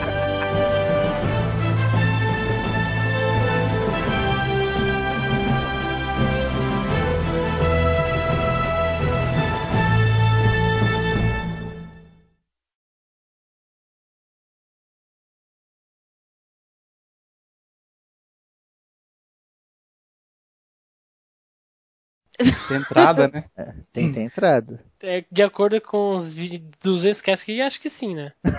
Tem 22.67 22.77
entrada, 22.77 23.27
né? 23.27 23.43
Tem, 23.91 24.11
tem 24.11 24.25
entrada. 24.25 24.79
É, 25.01 25.23
de 25.31 25.43
acordo 25.43 25.79
com 25.81 26.15
os 26.15 26.33
vi- 26.33 26.63
200 26.81 27.21
casts 27.21 27.45
que 27.45 27.61
acho 27.61 27.79
que 27.79 27.89
sim, 27.89 28.15
né? 28.15 28.31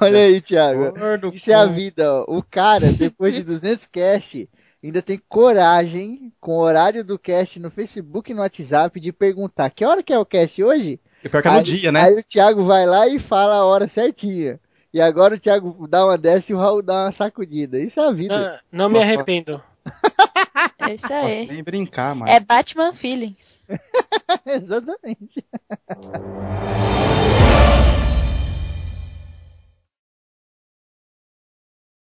Olha 0.00 0.18
aí, 0.18 0.40
Thiago. 0.40 0.92
Gordo 0.92 1.28
Isso 1.28 1.50
é 1.50 1.54
a 1.54 1.66
vida, 1.66 2.12
ó. 2.12 2.24
O 2.28 2.42
cara, 2.42 2.92
depois 2.92 3.34
de 3.34 3.42
200 3.42 3.86
cast, 3.86 4.48
ainda 4.82 5.02
tem 5.02 5.18
coragem, 5.28 6.32
com 6.40 6.52
o 6.52 6.60
horário 6.60 7.04
do 7.04 7.18
cast 7.18 7.58
no 7.58 7.70
Facebook 7.70 8.30
e 8.30 8.34
no 8.34 8.42
WhatsApp, 8.42 9.00
de 9.00 9.12
perguntar 9.12 9.70
que 9.70 9.84
hora 9.84 10.02
que 10.02 10.12
é 10.12 10.18
o 10.18 10.26
cast 10.26 10.62
hoje? 10.62 11.00
E 11.24 11.28
pior 11.28 11.42
que 11.42 11.48
é 11.48 11.50
no 11.50 11.58
aí, 11.58 11.64
dia, 11.64 11.90
né? 11.90 12.02
Aí 12.02 12.18
o 12.18 12.22
Thiago 12.22 12.62
vai 12.62 12.86
lá 12.86 13.08
e 13.08 13.18
fala 13.18 13.56
a 13.56 13.64
hora 13.64 13.88
certinha. 13.88 14.60
E 14.94 15.00
agora 15.00 15.34
o 15.34 15.38
Thiago 15.38 15.86
dá 15.88 16.04
uma 16.04 16.16
dessa 16.16 16.52
e 16.52 16.54
o 16.54 16.58
Raul 16.58 16.82
dá 16.82 17.04
uma 17.04 17.12
sacudida. 17.12 17.78
Isso 17.78 17.98
é 18.00 18.06
a 18.06 18.12
vida. 18.12 18.60
Não, 18.70 18.84
não 18.84 18.90
me 18.90 19.02
arrependo. 19.02 19.60
É 20.78 20.94
isso 20.94 21.08
Posso 21.08 21.14
aí. 21.14 21.46
nem 21.46 21.62
brincar, 21.62 22.14
mas. 22.14 22.30
É 22.30 22.40
Batman 22.40 22.92
Feelings. 22.92 23.62
Exatamente. 24.46 25.44